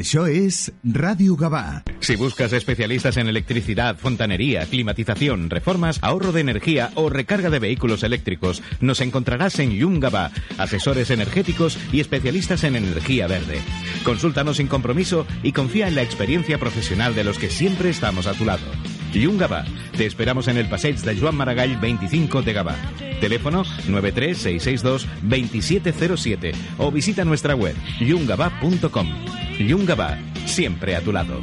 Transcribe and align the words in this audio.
Això 0.00 0.24
és 0.24 0.72
Ràdio 0.80 1.36
Gavà. 1.36 1.84
Si 2.00 2.16
buscas 2.16 2.54
especialistas 2.56 3.18
en 3.18 3.28
electricidad, 3.28 3.98
fontanería, 3.98 4.64
climatización, 4.64 5.50
reformas, 5.50 5.98
ahorro 6.00 6.32
de 6.32 6.40
energía 6.40 6.90
o 6.94 7.10
recarga 7.10 7.50
de 7.50 7.58
vehículos 7.58 8.02
eléctricos, 8.02 8.62
nos 8.80 9.02
encontrarás 9.02 9.58
en 9.58 9.72
Yungaba, 9.72 10.30
asesores 10.56 11.10
energéticos 11.10 11.76
y 11.92 12.00
especialistas 12.00 12.64
en 12.64 12.76
energía 12.76 13.26
verde. 13.26 13.60
Consúltanos 14.02 14.56
sin 14.56 14.68
compromiso 14.68 15.26
y 15.42 15.52
confía 15.52 15.88
en 15.88 15.96
la 15.96 16.02
experiencia 16.02 16.56
profesional 16.56 17.14
de 17.14 17.24
los 17.24 17.38
que 17.38 17.50
siempre 17.50 17.90
estamos 17.90 18.26
a 18.26 18.32
tu 18.32 18.46
lado. 18.46 18.64
Yungaba, 19.12 19.66
te 19.98 20.06
esperamos 20.06 20.48
en 20.48 20.56
el 20.56 20.70
Passeig 20.70 20.96
de 20.96 21.20
Joan 21.20 21.36
Maragall 21.36 21.78
25 21.78 22.40
de 22.40 22.54
Gavà. 22.54 22.74
Teléfono 23.20 23.66
93662-2707 23.86 26.54
o 26.78 26.90
visita 26.90 27.26
nuestra 27.26 27.54
web 27.54 27.76
yungaba.com. 28.00 29.49
Yungaba, 29.60 30.18
siempre 30.46 30.96
a 30.96 31.00
tu 31.00 31.12
lado. 31.12 31.42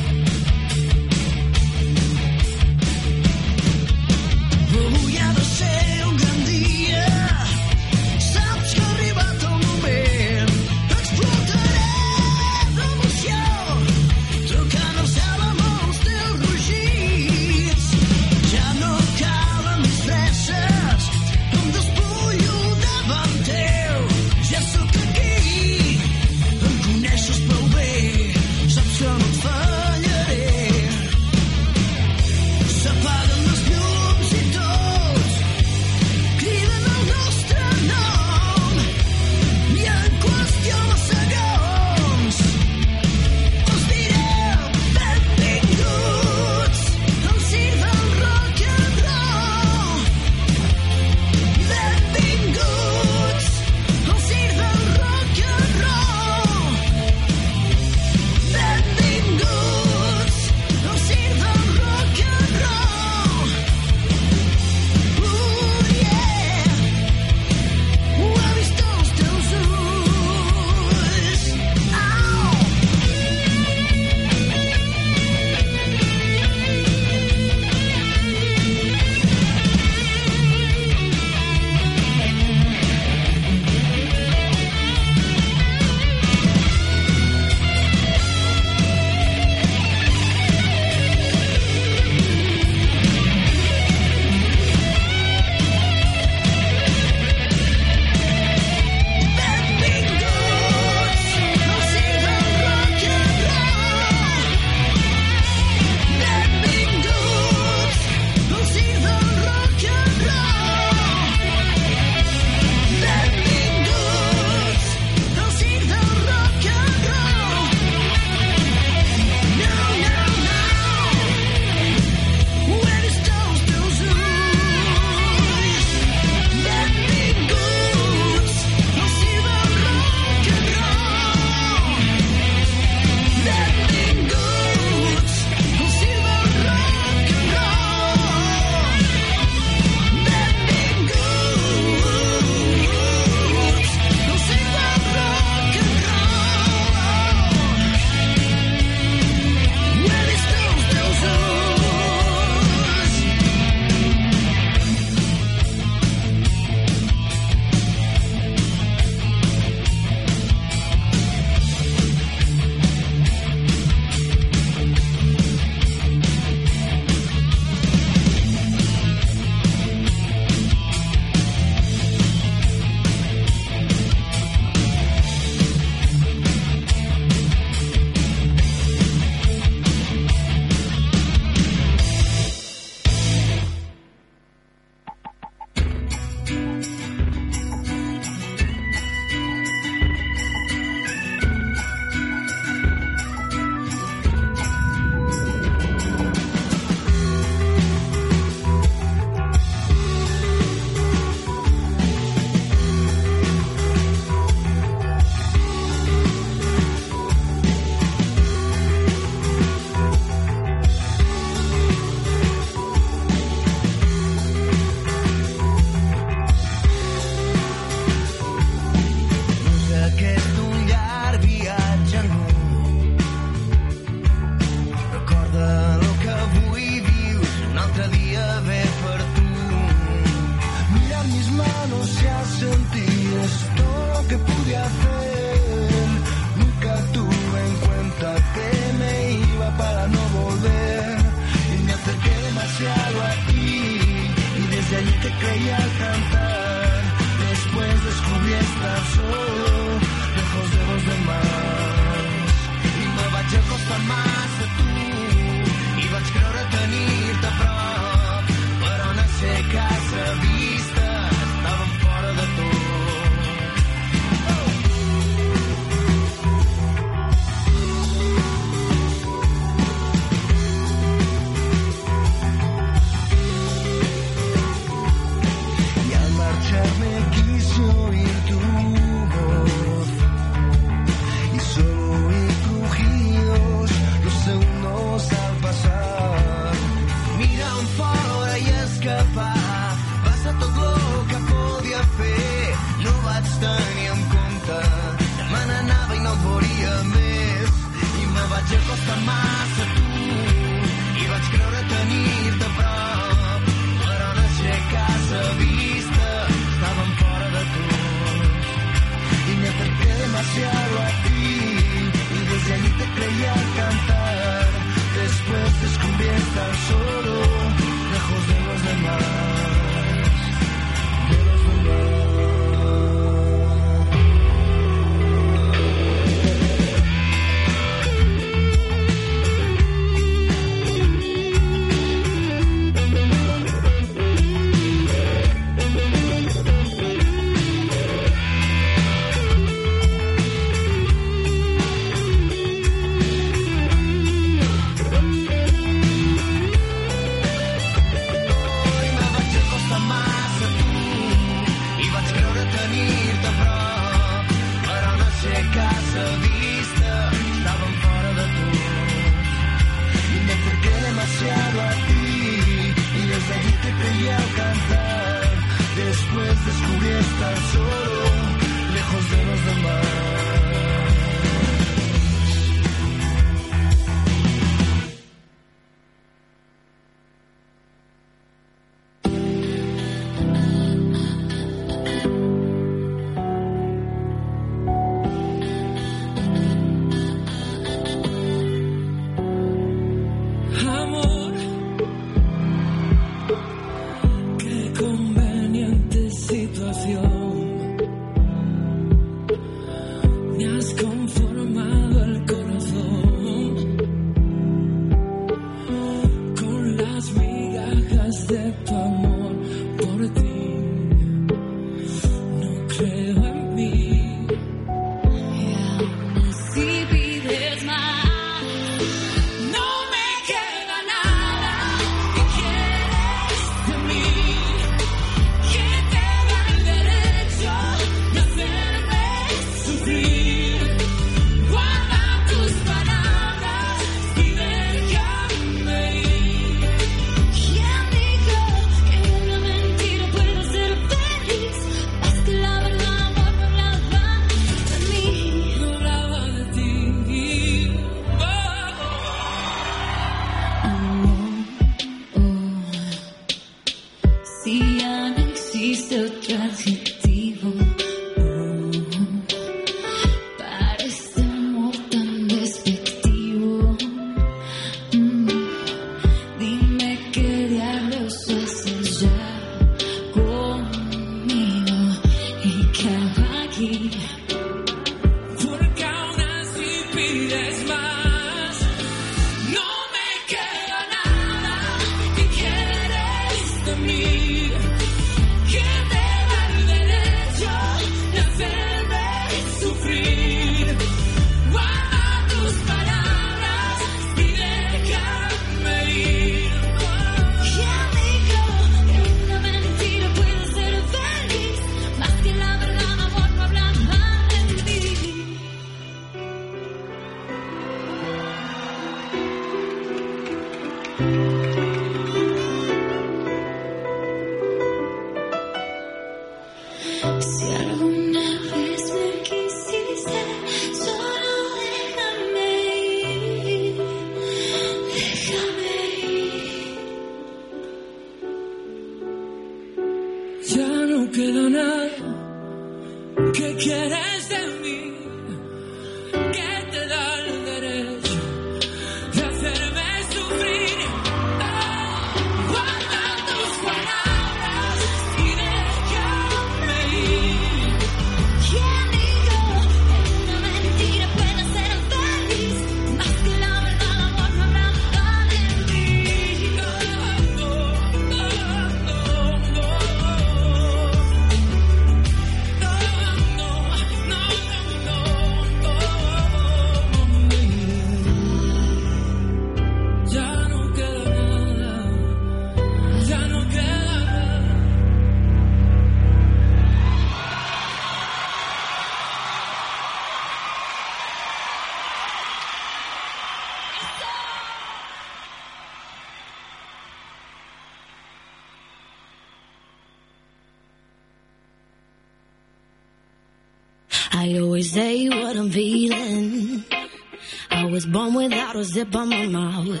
zip 598.84 599.14
on 599.14 599.28
my 599.28 599.46
mouth. 599.46 600.00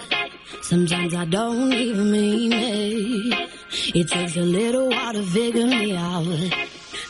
Sometimes 0.62 1.14
I 1.14 1.24
don't 1.24 1.72
even 1.72 2.10
mean 2.10 2.52
it. 2.52 3.50
It 3.94 4.08
takes 4.08 4.36
a 4.36 4.42
little 4.42 4.88
while 4.88 5.12
to 5.12 5.22
figure 5.22 5.66
me 5.66 5.96
out. 5.96 6.26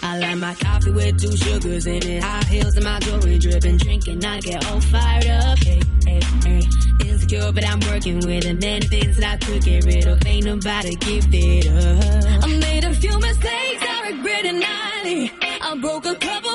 I 0.03 0.19
like 0.19 0.39
my 0.39 0.55
coffee 0.55 0.91
with 0.91 1.21
two 1.21 1.37
sugars 1.37 1.87
in 1.87 2.03
it. 2.03 2.23
High 2.23 2.45
heels 2.45 2.77
and 2.77 2.85
my 2.85 2.99
jewelry 3.01 3.39
dripping. 3.39 3.77
Drinking, 3.79 4.25
I 4.25 4.41
get 4.41 4.67
all 4.67 4.81
fired 4.81 5.27
up. 5.27 5.59
Hey, 5.59 5.81
hey, 6.05 6.21
hey. 6.45 6.63
Insecure, 7.07 7.53
but 7.53 7.67
I'm 7.67 7.81
working 7.81 8.17
with 8.17 8.45
it. 8.45 8.61
Many 8.61 8.87
things 8.87 9.17
that 9.17 9.33
I 9.35 9.37
could 9.45 9.63
get 9.63 9.85
rid 9.85 10.07
of. 10.07 10.27
Ain't 10.27 10.45
nobody 10.45 10.95
give 10.97 11.27
it 11.33 11.67
up. 11.69 12.45
I 12.45 12.59
made 12.59 12.85
a 12.85 12.95
few 12.95 13.19
mistakes, 13.19 13.85
I 13.89 14.11
regret 14.11 14.45
it 14.45 14.55
nightly. 14.55 15.33
I 15.61 15.77
broke 15.81 16.07
a 16.07 16.15
couple 16.17 16.52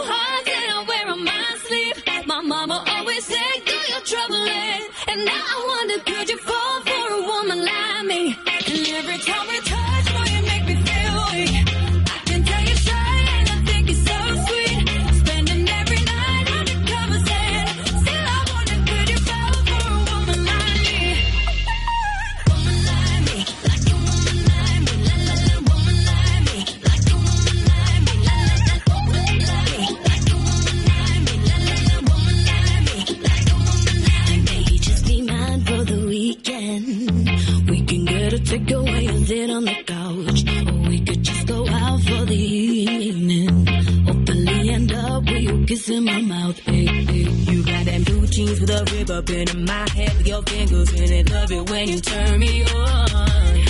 jeans 48.47 48.61
with 48.61 48.69
a 48.69 48.95
rib 48.95 49.09
up 49.09 49.29
in 49.29 49.65
my 49.65 49.87
head 49.93 50.17
with 50.17 50.27
your 50.27 50.41
fingers 50.43 50.93
in 50.93 51.11
it. 51.11 51.31
Love 51.31 51.51
it 51.51 51.69
when 51.69 51.87
you 51.89 51.99
turn 51.99 52.39
me 52.39 52.63
on. 52.63 53.65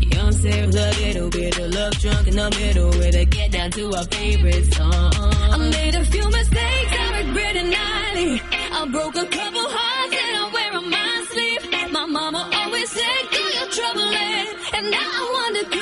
Young 0.00 0.32
Sarah, 0.32 0.66
a 0.66 0.90
little 1.00 1.30
bit 1.30 1.58
of 1.58 1.74
love 1.74 1.92
drunk 1.98 2.28
in 2.28 2.36
the 2.36 2.50
middle 2.50 2.90
where 2.90 3.12
they 3.12 3.24
get 3.24 3.52
down 3.52 3.70
to 3.70 3.94
our 3.94 4.04
favorite 4.04 4.74
song. 4.74 5.12
I 5.16 5.56
made 5.56 5.94
a 5.94 6.04
few 6.04 6.26
mistakes, 6.28 6.92
I 7.04 7.22
regret 7.22 7.56
it 7.56 7.66
nightly. 7.66 8.42
I 8.72 8.88
broke 8.90 9.16
a 9.16 9.26
couple 9.26 9.66
hearts 9.76 10.16
and 10.22 10.36
I 10.42 10.50
wear 10.52 10.72
on 10.76 10.90
my 10.90 11.24
sleeve. 11.30 11.92
My 11.92 12.06
mama 12.06 12.50
always 12.52 12.90
said, 12.90 13.22
do 13.30 13.42
your 13.56 13.68
trouble 13.68 14.08
And 14.76 14.90
now 14.90 15.10
I 15.20 15.24
wonder, 15.36 15.81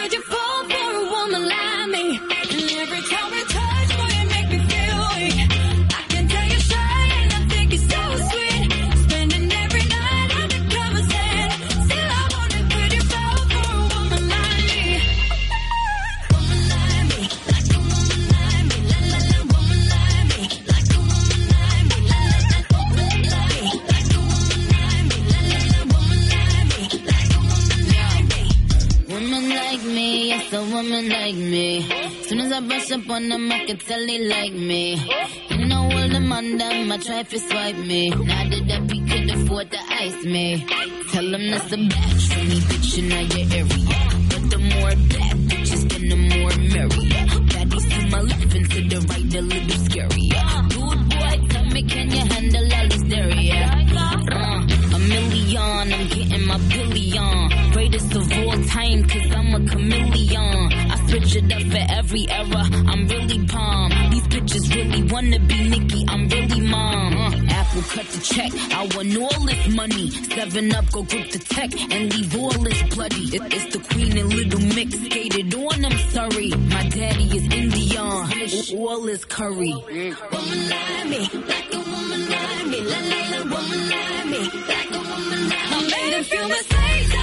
woman 30.83 31.09
like 31.11 31.35
me. 31.35 31.83
Soon 32.23 32.41
as 32.41 32.53
I 32.53 32.61
brush 32.61 32.91
up 32.91 33.11
on 33.11 33.29
them, 33.29 33.53
I 33.53 33.67
can 33.67 33.77
tell 33.77 34.07
they 34.07 34.19
like 34.27 34.53
me. 34.53 34.97
You 35.51 35.67
know 35.67 35.83
all 35.83 36.09
them 36.09 36.33
on 36.33 36.57
them, 36.57 36.93
I 36.93 36.97
try 36.97 37.23
to 37.23 37.39
swipe 37.39 37.77
me. 37.77 38.09
Now 38.09 38.49
that 38.49 38.83
we 38.91 38.99
could 39.09 39.31
afford 39.31 39.71
to 39.73 39.79
ice 40.05 40.25
me. 40.25 40.65
Tell 41.13 41.31
them 41.31 41.51
that's 41.51 41.73
a 41.73 41.77
batch 41.77 42.25
for 42.33 42.45
me, 42.51 42.59
bitch, 42.69 42.99
in 42.99 43.11
your 43.13 43.25
area. 43.59 43.99
But 44.31 44.45
the 44.53 44.59
more 44.73 44.95
bad 45.13 45.37
bitches, 45.51 45.83
then 45.91 46.09
the 46.09 46.17
more 46.17 46.55
merrier. 46.73 47.27
Baddies 47.53 47.87
to 47.93 48.01
my 48.13 48.21
left 48.23 48.55
and 48.55 48.71
to 48.71 48.81
the 48.89 48.99
right, 49.11 49.35
a 49.35 49.41
little 49.53 49.81
scarier. 49.85 50.47
Dude, 50.73 51.03
boy, 51.11 51.49
tell 51.51 51.67
me, 51.75 51.83
can 51.83 52.11
you 52.11 52.25
handle 52.33 52.73
all 52.77 52.89
this 52.89 53.05
area? 53.13 53.61
Uh, 54.33 54.97
a 54.97 54.99
million, 54.99 55.93
I'm 55.93 56.09
getting 56.09 56.47
my 56.47 56.59
billion. 56.73 57.51
Greatest 57.73 58.15
of 58.15 58.33
all 58.39 58.63
time, 58.65 59.05
cause 59.05 59.31
I'm 59.33 59.55
a 59.55 59.69
chameleon. 59.69 60.70
It 61.13 61.53
up 61.53 61.63
for 61.73 61.93
every 61.93 62.29
era, 62.31 62.63
I'm 62.89 63.07
really 63.09 63.45
palm. 63.47 63.91
These 64.11 64.23
bitches 64.29 64.75
really 64.75 65.03
wanna 65.13 65.39
be 65.41 65.69
Nicki, 65.69 66.05
I'm 66.09 66.29
really 66.29 66.61
mom. 66.61 67.17
Uh, 67.17 67.31
Apple 67.51 67.83
cut 67.83 68.07
the 68.07 68.21
check, 68.21 68.53
I 68.73 68.89
want 68.95 69.17
all 69.19 69.45
this 69.45 69.69
money. 69.75 70.11
Seven 70.11 70.73
up, 70.73 70.91
go 70.93 71.03
grip 71.03 71.31
the 71.33 71.39
tech 71.41 71.71
and 71.93 72.15
leave 72.15 72.37
all 72.37 72.51
this 72.51 72.83
bloody. 72.95 73.25
It- 73.37 73.53
it's 73.53 73.73
the 73.77 73.81
queen 73.93 74.17
and 74.19 74.33
little 74.33 74.61
mix, 74.77 74.95
skated 75.07 75.53
on, 75.55 75.85
I'm 75.85 75.99
sorry. 76.11 76.51
My 76.75 76.85
daddy 76.89 77.25
is 77.39 77.45
Indian, 77.53 78.79
all 78.79 79.09
is 79.09 79.25
curry. 79.25 79.75
Woman 79.75 80.69
like 80.71 81.07
me, 81.13 81.19
like 81.53 81.75
a 81.75 81.79
woman 81.91 82.23
like 82.31 82.67
me, 82.71 82.81
la 82.93 82.99
la 83.11 83.21
la, 83.33 83.41
woman 83.53 83.83
like 83.95 84.27
me, 84.33 84.43
like 84.71 84.91
a 84.91 85.01
woman 85.11 85.49
like 85.49 85.71
me. 85.71 85.77
I 85.77 85.91
made 85.91 86.15
a 86.21 86.25
few 86.25 86.49
mistakes, 86.49 87.15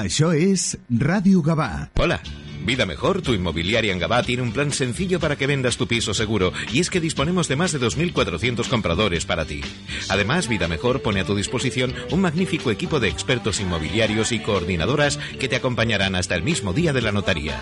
Això 0.00 0.32
és 0.32 0.78
Ràdio 0.88 1.42
Gavà. 1.42 1.90
Hola. 2.00 2.22
Vida 2.64 2.86
Mejor, 2.86 3.22
tu 3.22 3.34
inmobiliaria 3.34 3.92
en 3.92 3.98
Gabá, 3.98 4.22
tiene 4.22 4.42
un 4.42 4.52
plan 4.52 4.70
sencillo 4.70 5.18
para 5.18 5.34
que 5.34 5.48
vendas 5.48 5.76
tu 5.76 5.88
piso 5.88 6.14
seguro 6.14 6.52
y 6.72 6.78
es 6.78 6.90
que 6.90 7.00
disponemos 7.00 7.48
de 7.48 7.56
más 7.56 7.72
de 7.72 7.80
2.400 7.80 8.68
compradores 8.68 9.26
para 9.26 9.44
ti. 9.44 9.60
Además, 10.08 10.48
Vida 10.48 10.68
Mejor 10.68 11.02
pone 11.02 11.20
a 11.20 11.24
tu 11.24 11.34
disposición 11.34 11.92
un 12.12 12.20
magnífico 12.20 12.70
equipo 12.70 13.00
de 13.00 13.08
expertos 13.08 13.60
inmobiliarios 13.60 14.30
y 14.30 14.38
coordinadoras 14.38 15.18
que 15.40 15.48
te 15.48 15.56
acompañarán 15.56 16.14
hasta 16.14 16.36
el 16.36 16.44
mismo 16.44 16.72
día 16.72 16.92
de 16.92 17.02
la 17.02 17.10
notaría. 17.10 17.60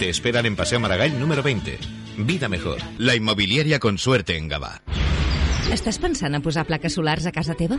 Te 0.00 0.08
esperan 0.08 0.46
en 0.46 0.56
Paseo 0.56 0.80
Maragall 0.80 1.18
número 1.20 1.44
20. 1.44 1.78
Vida 2.18 2.48
Mejor, 2.48 2.78
la 2.98 3.14
inmobiliaria 3.14 3.78
con 3.78 3.98
suerte 3.98 4.36
en 4.36 4.48
Gabá. 4.48 4.82
Estàs 5.70 6.00
pensant 6.02 6.34
a 6.34 6.40
posar 6.42 6.66
plaques 6.66 6.96
solars 6.98 7.28
a 7.30 7.30
casa 7.30 7.54
teva? 7.54 7.78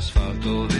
asfalto 0.00 0.66
de 0.68 0.79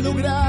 logrado. 0.00 0.41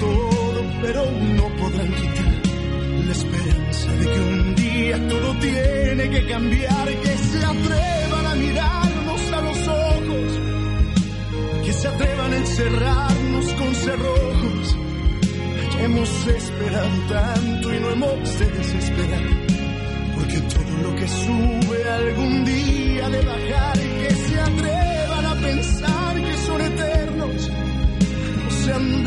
todo, 0.00 0.64
pero 0.82 1.04
no 1.10 1.48
podrán 1.56 1.92
quitar 1.92 2.40
la 3.06 3.12
esperanza 3.12 3.92
de 3.92 4.04
que 4.04 4.20
un 4.20 4.54
día 4.54 5.08
todo 5.08 5.34
tiene 5.40 6.10
que 6.10 6.26
cambiar, 6.26 6.88
que 6.88 7.16
se 7.16 7.44
atrevan 7.44 8.26
a 8.26 8.34
mirarnos 8.34 9.32
a 9.32 9.40
los 9.40 9.68
ojos, 9.68 10.40
que 11.64 11.72
se 11.72 11.88
atrevan 11.88 12.32
a 12.32 12.36
encerrarnos 12.36 13.46
con 13.54 13.74
cerrojos. 13.74 14.76
Hemos 15.82 16.26
esperado 16.26 16.88
tanto 17.08 17.74
y 17.74 17.80
no 17.80 17.90
hemos 17.90 18.38
de 18.38 18.46
desesperar, 18.46 19.22
porque 20.14 20.40
todo 20.40 20.82
lo 20.82 20.94
que 20.96 21.08
sube 21.08 21.90
algún 21.90 22.44
día 22.44 23.08
de 23.08 23.20
bajar, 23.22 23.76
y 23.78 24.02
que 24.02 24.14
se 24.14 24.40
atrevan 24.40 25.26
a 25.26 25.34
pensar 25.36 26.16
que 26.16 26.36
son 26.46 26.60
eternos, 26.60 27.50
no 28.44 28.50
se 28.50 28.72
han 28.72 29.04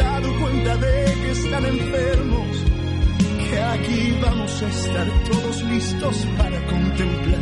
enfermos 1.62 2.58
que 3.50 3.60
aquí 3.60 4.18
vamos 4.22 4.64
a 4.64 4.68
estar 4.68 5.08
todos 5.30 5.64
listos 5.64 6.28
para 6.38 6.66
contemplar 6.66 7.40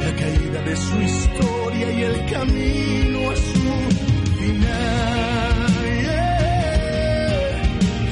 la 0.00 0.16
caída 0.16 0.62
de 0.62 0.76
su 0.76 1.00
historia 1.02 1.92
y 1.92 2.02
el 2.02 2.26
camino 2.32 3.30
a 3.30 3.36
su 3.36 3.74
final. 4.38 4.86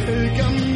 El 0.09 0.33
camino 0.39 0.74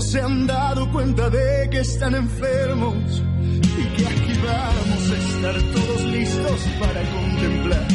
se 0.00 0.20
han 0.20 0.46
dado 0.46 0.92
cuenta 0.92 1.28
de 1.30 1.68
que 1.70 1.80
están 1.80 2.14
enfermos 2.14 3.22
y 3.40 3.96
que 3.96 4.06
aquí 4.06 4.32
vamos 4.44 5.10
a 5.10 5.16
estar 5.16 5.62
todos 5.72 6.04
listos 6.04 6.60
para 6.78 7.02
contemplar 7.10 7.87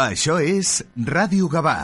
Això 0.00 0.38
és 0.40 0.78
Ràdio 1.04 1.48
Gavà. 1.52 1.78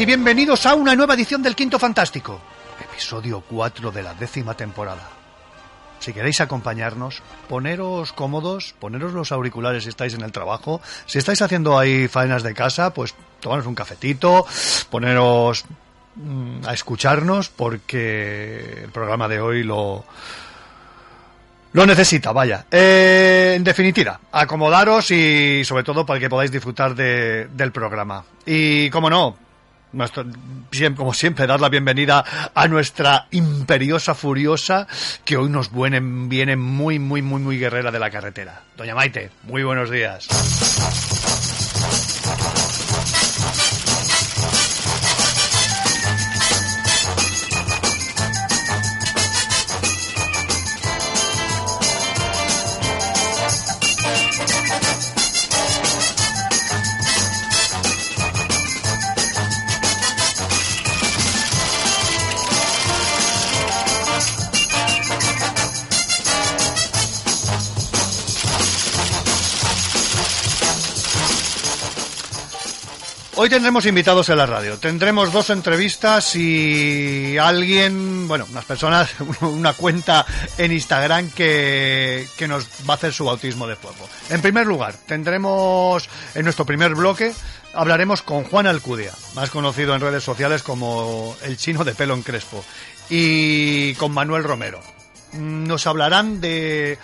Y 0.00 0.06
bienvenidos 0.06 0.64
a 0.66 0.74
una 0.74 0.94
nueva 0.96 1.14
edición 1.14 1.42
del 1.42 1.54
Quinto 1.54 1.78
Fantástico, 1.78 2.40
episodio 2.90 3.42
4 3.46 3.90
de 3.90 4.02
la 4.02 4.14
décima 4.14 4.54
temporada. 4.54 5.08
Si 5.98 6.14
queréis 6.14 6.40
acompañarnos, 6.40 7.22
poneros 7.48 8.12
cómodos, 8.14 8.74
poneros 8.78 9.12
los 9.12 9.30
auriculares 9.32 9.82
si 9.82 9.90
estáis 9.90 10.14
en 10.14 10.22
el 10.22 10.32
trabajo, 10.32 10.80
si 11.04 11.18
estáis 11.18 11.42
haciendo 11.42 11.78
ahí 11.78 12.08
faenas 12.08 12.42
de 12.42 12.54
casa, 12.54 12.94
pues 12.94 13.14
tomaros 13.40 13.66
un 13.66 13.74
cafetito, 13.74 14.46
poneros 14.88 15.64
mm, 16.16 16.66
a 16.66 16.72
escucharnos 16.72 17.50
porque 17.50 18.84
el 18.84 18.90
programa 18.90 19.28
de 19.28 19.40
hoy 19.42 19.62
lo, 19.64 20.04
lo 21.72 21.84
necesita, 21.86 22.32
vaya. 22.32 22.64
Eh, 22.70 23.52
en 23.56 23.64
definitiva, 23.64 24.18
acomodaros 24.32 25.10
y 25.10 25.62
sobre 25.66 25.84
todo 25.84 26.06
para 26.06 26.18
que 26.18 26.30
podáis 26.30 26.50
disfrutar 26.50 26.94
de- 26.94 27.48
del 27.52 27.70
programa. 27.72 28.24
Y 28.46 28.88
como 28.88 29.10
no, 29.10 29.36
como 30.96 31.14
siempre, 31.14 31.46
dar 31.46 31.60
la 31.60 31.68
bienvenida 31.68 32.24
a 32.54 32.68
nuestra 32.68 33.26
imperiosa 33.30 34.14
furiosa 34.14 34.86
que 35.24 35.36
hoy 35.36 35.48
nos 35.48 35.70
viene, 35.72 36.00
muy, 36.56 36.98
muy, 36.98 37.22
muy, 37.22 37.40
muy 37.40 37.58
guerrera 37.58 37.90
de 37.90 37.98
la 37.98 38.10
carretera. 38.10 38.62
Doña 38.76 38.94
Maite, 38.94 39.30
muy 39.44 39.62
buenos 39.62 39.90
días. 39.90 40.28
Hoy 73.42 73.48
tendremos 73.48 73.86
invitados 73.86 74.28
en 74.28 74.36
la 74.36 74.44
radio. 74.44 74.76
Tendremos 74.76 75.32
dos 75.32 75.48
entrevistas 75.48 76.36
y 76.36 77.38
alguien, 77.38 78.28
bueno, 78.28 78.46
unas 78.50 78.66
personas, 78.66 79.14
una 79.40 79.72
cuenta 79.72 80.26
en 80.58 80.72
Instagram 80.72 81.30
que, 81.30 82.28
que 82.36 82.46
nos 82.46 82.66
va 82.86 82.92
a 82.92 82.96
hacer 82.96 83.14
su 83.14 83.24
bautismo 83.24 83.66
de 83.66 83.76
fuego. 83.76 84.06
En 84.28 84.42
primer 84.42 84.66
lugar, 84.66 84.94
tendremos 85.06 86.06
en 86.34 86.44
nuestro 86.44 86.66
primer 86.66 86.94
bloque, 86.94 87.32
hablaremos 87.72 88.20
con 88.20 88.44
Juan 88.44 88.66
Alcudia, 88.66 89.14
más 89.34 89.48
conocido 89.48 89.94
en 89.94 90.02
redes 90.02 90.22
sociales 90.22 90.62
como 90.62 91.34
el 91.42 91.56
chino 91.56 91.82
de 91.82 91.94
pelo 91.94 92.12
en 92.12 92.22
crespo, 92.22 92.62
y 93.08 93.94
con 93.94 94.12
Manuel 94.12 94.44
Romero. 94.44 94.80
Mm, 95.32 95.66
Nos 95.66 95.86
hablarán 95.86 96.42
de 96.42 96.98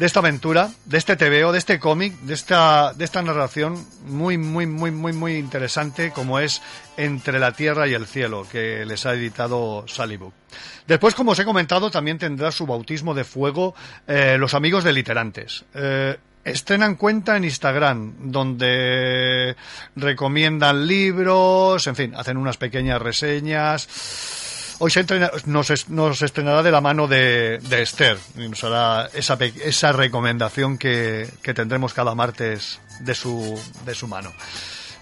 de 0.00 0.06
esta 0.06 0.20
aventura, 0.20 0.70
de 0.86 0.96
este 0.96 1.14
TVO, 1.14 1.52
de 1.52 1.58
este 1.58 1.78
cómic, 1.78 2.18
de 2.20 2.32
esta, 2.32 2.94
de 2.94 3.04
esta 3.04 3.20
narración 3.20 3.86
muy, 4.06 4.38
muy, 4.38 4.64
muy, 4.64 4.90
muy, 4.90 5.12
muy 5.12 5.34
interesante 5.34 6.10
como 6.10 6.38
es 6.38 6.62
Entre 6.96 7.38
la 7.38 7.52
Tierra 7.52 7.86
y 7.86 7.92
el 7.92 8.06
Cielo, 8.06 8.46
que 8.50 8.86
les 8.86 9.04
ha 9.04 9.12
editado 9.12 9.84
Salibook. 9.86 10.32
Después, 10.86 11.14
como 11.14 11.32
os 11.32 11.38
he 11.38 11.44
comentado, 11.44 11.90
también 11.90 12.16
tendrá 12.16 12.50
su 12.50 12.66
bautismo 12.66 13.12
de 13.12 13.24
fuego 13.24 13.74
eh, 14.06 14.38
los 14.38 14.54
amigos 14.54 14.84
de 14.84 14.94
Literantes. 14.94 15.66
Eh, 15.74 16.16
Estrenan 16.42 16.94
cuenta 16.94 17.36
en 17.36 17.44
Instagram, 17.44 18.32
donde 18.32 19.54
recomiendan 19.96 20.86
libros, 20.86 21.86
en 21.86 21.94
fin, 21.94 22.14
hacen 22.14 22.38
unas 22.38 22.56
pequeñas 22.56 23.02
reseñas. 23.02 23.86
Hoy 24.82 24.90
se 24.90 25.00
entrena- 25.00 25.30
nos, 25.44 25.68
es- 25.70 25.88
nos 25.90 26.22
estrenará 26.22 26.62
de 26.62 26.70
la 26.70 26.80
mano 26.80 27.06
de, 27.06 27.60
Esther 27.70 28.16
y 28.36 28.48
nos 28.48 28.64
hará 28.64 29.10
esa, 29.12 29.36
esa 29.64 29.92
recomendación 29.92 30.78
que, 30.78 31.28
que 31.42 31.52
tendremos 31.54 31.92
cada 31.92 32.14
martes 32.14 32.80
de 33.00 33.14
su, 33.14 33.60
de 33.84 33.94
su 33.94 34.08
mano. 34.08 34.32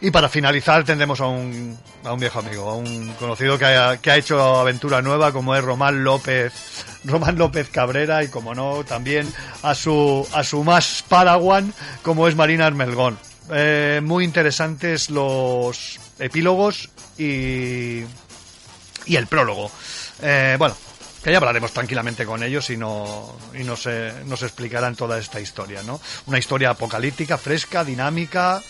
Y 0.01 0.11
para 0.11 0.29
finalizar 0.29 0.85
tendremos 0.85 1.21
a 1.21 1.27
un, 1.27 1.79
a 2.05 2.13
un 2.13 2.21
viejo 2.21 2.39
amigo, 2.41 2.69
a 2.71 2.75
un 2.77 3.13
conocido 3.15 3.57
que 3.59 3.65
ha, 3.67 3.97
que 3.99 4.11
ha 4.11 4.17
hecho 4.17 4.39
aventura 4.61 5.01
nueva 5.03 5.33
como 5.33 5.55
es 5.57 5.63
Román 5.65 6.03
López, 6.05 6.53
Román 7.05 7.37
López 7.39 7.69
Cabrera 7.71 8.23
y 8.25 8.29
como 8.29 8.55
no 8.57 8.83
también 8.85 9.33
a 9.63 9.75
su, 9.77 10.27
a 10.33 10.43
su 10.45 10.63
más 10.65 11.05
paraguan 11.09 11.73
como 12.03 12.27
es 12.29 12.35
Marina 12.35 12.67
Armelgón. 12.67 13.17
Eh, 13.53 14.01
muy 14.05 14.25
interesantes 14.25 15.09
los 15.09 15.99
epílogos 16.19 16.91
y, 17.17 18.03
y 19.09 19.17
el 19.17 19.27
prólogo. 19.27 19.71
Eh, 20.23 20.57
bueno, 20.59 20.77
que 21.23 21.33
ya 21.33 21.39
hablaremos 21.39 21.73
tranquilamente 21.73 22.25
con 22.25 22.43
ellos 22.43 22.71
y, 22.71 22.77
no, 22.77 23.37
y 23.55 23.65
nos, 23.65 23.87
eh, 23.87 24.13
nos 24.27 24.43
explicarán 24.43 24.95
toda 24.95 25.19
esta 25.19 25.41
historia, 25.41 25.83
¿no? 25.83 26.01
Una 26.27 26.39
historia 26.39 26.71
apocalíptica, 26.71 27.37
fresca, 27.39 27.85
dinámica. 27.85 28.63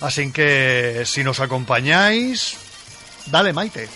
Así 0.00 0.30
que 0.30 1.02
si 1.04 1.24
nos 1.24 1.40
acompañáis, 1.40 2.56
dale 3.26 3.52
Maite. 3.52 3.88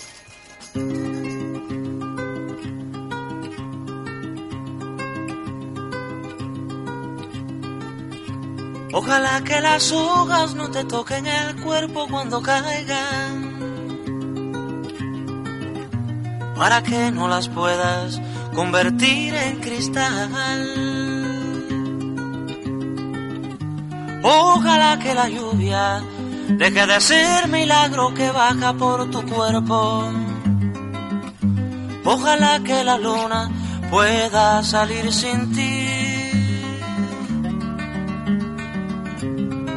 Ojalá 8.93 9.45
que 9.45 9.61
las 9.61 9.93
hojas 9.93 10.55
no 10.55 10.71
te 10.71 10.83
toquen 10.85 11.27
el 11.27 11.63
cuerpo 11.63 12.09
cuando 12.09 12.41
caigan. 12.41 13.56
Para 16.57 16.83
que 16.83 17.11
no 17.13 17.29
las 17.29 17.49
puedas 17.49 18.21
convertir 18.55 19.35
en 19.35 19.61
cristal. 19.61 20.31
Ojalá 24.23 24.99
que 24.99 25.15
la 25.15 25.29
lluvia 25.29 26.03
deje 26.49 26.87
de 26.87 27.01
ser 27.01 27.49
milagro 27.49 28.15
que 28.15 28.31
baja 28.31 28.73
por 28.73 29.11
tu 29.11 29.23
cuerpo. 29.25 30.11
Ojalá 32.05 32.61
que 32.65 32.85
la 32.85 32.99
luna 32.99 33.51
pueda 33.91 34.63
salir 34.63 35.13
sin 35.13 35.53
ti. 35.53 35.87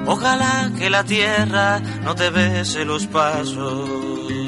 Ojalá 0.05 0.71
que 0.77 0.89
la 0.89 1.03
tierra 1.03 1.79
no 2.03 2.15
te 2.15 2.29
bese 2.31 2.85
los 2.85 3.05
pasos. 3.07 4.38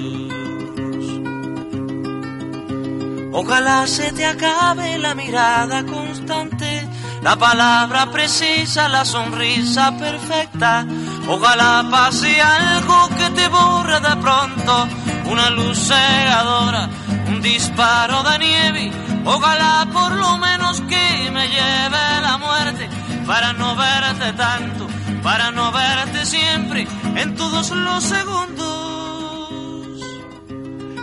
Ojalá 3.34 3.88
se 3.88 4.12
te 4.12 4.26
acabe 4.26 4.98
la 4.98 5.16
mirada 5.16 5.86
constante, 5.86 6.88
la 7.22 7.36
palabra 7.36 8.12
precisa, 8.12 8.88
la 8.90 9.06
sonrisa 9.06 9.96
perfecta. 9.98 10.86
Ojalá 11.28 11.88
pase 11.90 12.42
algo 12.42 13.10
que 13.18 13.30
te 13.32 13.48
borre 13.48 14.00
de 14.00 14.16
pronto, 14.18 14.88
una 15.30 15.50
luz 15.50 15.78
cegadora, 15.80 16.90
un 17.28 17.42
disparo 17.42 18.24
de 18.24 18.40
nieve. 18.40 18.92
Ojalá 19.26 19.88
por 19.92 20.12
lo 20.14 20.38
menos 20.38 20.82
que 20.82 21.32
me 21.32 21.48
lleve 21.48 22.22
la 22.22 22.38
muerte 22.38 22.90
para 23.26 23.54
no 23.54 23.76
verte 23.76 24.34
tanto 24.34 24.88
para 25.24 25.52
no 25.52 25.72
verte 25.72 26.26
siempre 26.26 26.88
en 27.16 27.36
todos 27.36 27.70
los 27.72 28.04
segundos, 28.04 28.68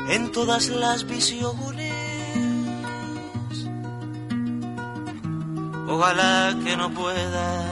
en 0.09 0.33
todas 0.33 0.69
las 0.69 1.07
visiones. 1.07 1.88
Ojalá 5.91 6.55
que 6.63 6.77
no 6.77 6.91
pueda 6.91 7.65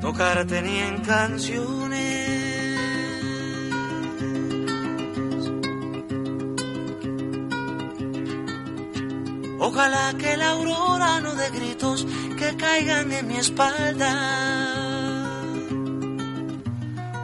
tocarte 0.00 0.62
ni 0.62 0.78
en 0.78 0.98
canciones. 0.98 2.14
Ojalá 9.58 10.14
que 10.16 10.36
la 10.36 10.50
aurora 10.50 11.20
no 11.20 11.34
dé 11.34 11.50
gritos 11.50 12.06
que 12.38 12.56
caigan 12.56 13.10
en 13.10 13.26
mi 13.26 13.36
espalda. 13.36 14.12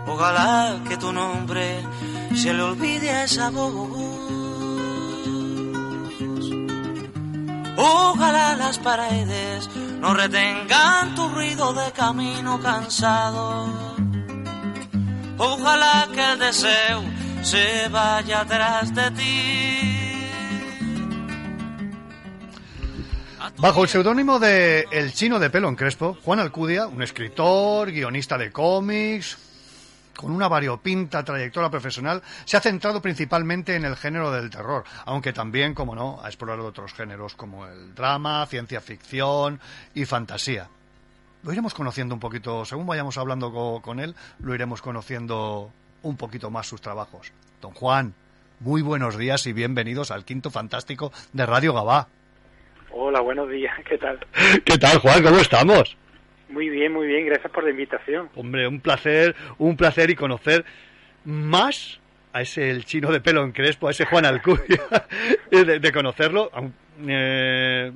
Ojalá 0.08 0.80
que 0.88 0.96
tu 0.96 1.12
nombre 1.12 1.80
se 2.34 2.52
le 2.52 2.62
olvide 2.62 3.10
a 3.10 3.24
esa 3.24 3.50
voz. 3.50 4.09
Ojalá 7.82 8.56
las 8.56 8.78
paredes 8.78 9.68
no 10.00 10.12
retengan 10.12 11.14
tu 11.14 11.28
ruido 11.30 11.72
de 11.72 11.90
camino 11.92 12.60
cansado. 12.60 13.68
Ojalá 15.38 16.06
que 16.14 16.32
el 16.32 16.38
deseo 16.38 17.02
se 17.42 17.88
vaya 17.88 18.42
atrás 18.42 18.94
de 18.94 19.10
ti. 19.12 20.00
Bajo 23.56 23.82
el 23.82 23.88
seudónimo 23.88 24.38
de 24.38 24.86
El 24.90 25.14
Chino 25.14 25.38
de 25.38 25.48
Pelo 25.48 25.70
en 25.70 25.76
Crespo, 25.76 26.18
Juan 26.22 26.38
Alcudia, 26.38 26.86
un 26.86 27.02
escritor, 27.02 27.90
guionista 27.90 28.36
de 28.36 28.52
cómics, 28.52 29.38
con 30.20 30.32
una 30.32 30.48
variopinta 30.48 31.24
trayectoria 31.24 31.70
profesional, 31.70 32.20
se 32.44 32.58
ha 32.58 32.60
centrado 32.60 33.00
principalmente 33.00 33.74
en 33.74 33.86
el 33.86 33.96
género 33.96 34.30
del 34.30 34.50
terror, 34.50 34.84
aunque 35.06 35.32
también, 35.32 35.72
como 35.72 35.94
no, 35.94 36.20
ha 36.22 36.26
explorado 36.26 36.66
otros 36.66 36.92
géneros 36.92 37.34
como 37.34 37.66
el 37.66 37.94
drama, 37.94 38.44
ciencia 38.46 38.82
ficción 38.82 39.60
y 39.94 40.04
fantasía. 40.04 40.68
Lo 41.42 41.52
iremos 41.52 41.72
conociendo 41.72 42.14
un 42.14 42.20
poquito, 42.20 42.66
según 42.66 42.86
vayamos 42.86 43.16
hablando 43.16 43.50
co- 43.50 43.80
con 43.80 43.98
él, 43.98 44.14
lo 44.40 44.54
iremos 44.54 44.82
conociendo 44.82 45.70
un 46.02 46.16
poquito 46.18 46.50
más 46.50 46.66
sus 46.66 46.82
trabajos. 46.82 47.32
Don 47.62 47.72
Juan, 47.72 48.12
muy 48.58 48.82
buenos 48.82 49.16
días 49.16 49.46
y 49.46 49.54
bienvenidos 49.54 50.10
al 50.10 50.26
Quinto 50.26 50.50
Fantástico 50.50 51.12
de 51.32 51.46
Radio 51.46 51.72
Gabá. 51.72 52.08
Hola, 52.92 53.20
buenos 53.22 53.48
días, 53.48 53.72
¿qué 53.88 53.96
tal? 53.96 54.18
¿Qué 54.66 54.76
tal, 54.76 54.98
Juan? 54.98 55.22
¿Cómo 55.22 55.38
estamos? 55.38 55.96
Muy 56.50 56.68
bien, 56.68 56.92
muy 56.92 57.06
bien, 57.06 57.26
gracias 57.26 57.50
por 57.52 57.64
la 57.64 57.70
invitación. 57.70 58.28
Hombre, 58.34 58.66
un 58.66 58.80
placer, 58.80 59.34
un 59.58 59.76
placer 59.76 60.10
y 60.10 60.14
conocer 60.16 60.64
más 61.24 62.00
a 62.32 62.42
ese 62.42 62.70
el 62.70 62.84
chino 62.84 63.10
de 63.10 63.20
pelo 63.20 63.42
en 63.44 63.52
crespo, 63.52 63.88
a 63.88 63.90
ese 63.92 64.04
Juan 64.04 64.24
Alcudia, 64.24 64.80
de, 65.50 65.78
de 65.78 65.92
conocerlo. 65.92 66.50
eh, 67.06 67.90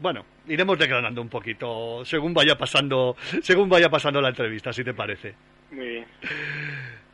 bueno, 0.00 0.24
iremos 0.48 0.78
desgranando 0.78 1.22
un 1.22 1.28
poquito 1.28 2.04
según 2.04 2.34
vaya 2.34 2.56
pasando, 2.56 3.16
según 3.42 3.68
vaya 3.68 3.88
pasando 3.88 4.20
la 4.20 4.28
entrevista, 4.28 4.72
si 4.72 4.84
te 4.84 4.94
parece. 4.94 5.34
Muy 5.70 5.86
bien. 5.88 6.06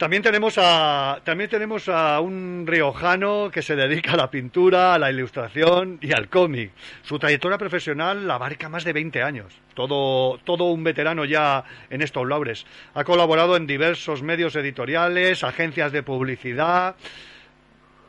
También 0.00 0.22
tenemos 0.22 0.54
a 0.56 1.20
también 1.24 1.50
tenemos 1.50 1.86
a 1.90 2.20
un 2.20 2.64
riojano 2.66 3.50
que 3.52 3.60
se 3.60 3.76
dedica 3.76 4.14
a 4.14 4.16
la 4.16 4.30
pintura, 4.30 4.94
a 4.94 4.98
la 4.98 5.10
ilustración 5.10 5.98
y 6.00 6.14
al 6.14 6.30
cómic. 6.30 6.70
Su 7.02 7.18
trayectoria 7.18 7.58
profesional 7.58 8.30
abarca 8.30 8.70
más 8.70 8.82
de 8.84 8.94
20 8.94 9.22
años. 9.22 9.52
Todo 9.74 10.38
todo 10.38 10.64
un 10.72 10.82
veterano 10.84 11.26
ya 11.26 11.64
en 11.90 12.00
estos 12.00 12.26
labores. 12.26 12.64
Ha 12.94 13.04
colaborado 13.04 13.58
en 13.58 13.66
diversos 13.66 14.22
medios 14.22 14.56
editoriales, 14.56 15.44
agencias 15.44 15.92
de 15.92 16.02
publicidad. 16.02 16.96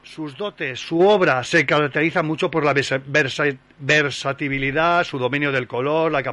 Sus 0.03 0.37
dotes, 0.37 0.79
su 0.79 1.01
obra 1.01 1.43
se 1.43 1.65
caracteriza 1.65 2.23
mucho 2.23 2.49
por 2.49 2.63
la 2.63 2.73
versa- 2.73 3.01
versa- 3.05 3.53
versatilidad, 3.79 5.03
su 5.03 5.19
dominio 5.19 5.51
del 5.51 5.67
color, 5.67 6.11
la 6.11 6.23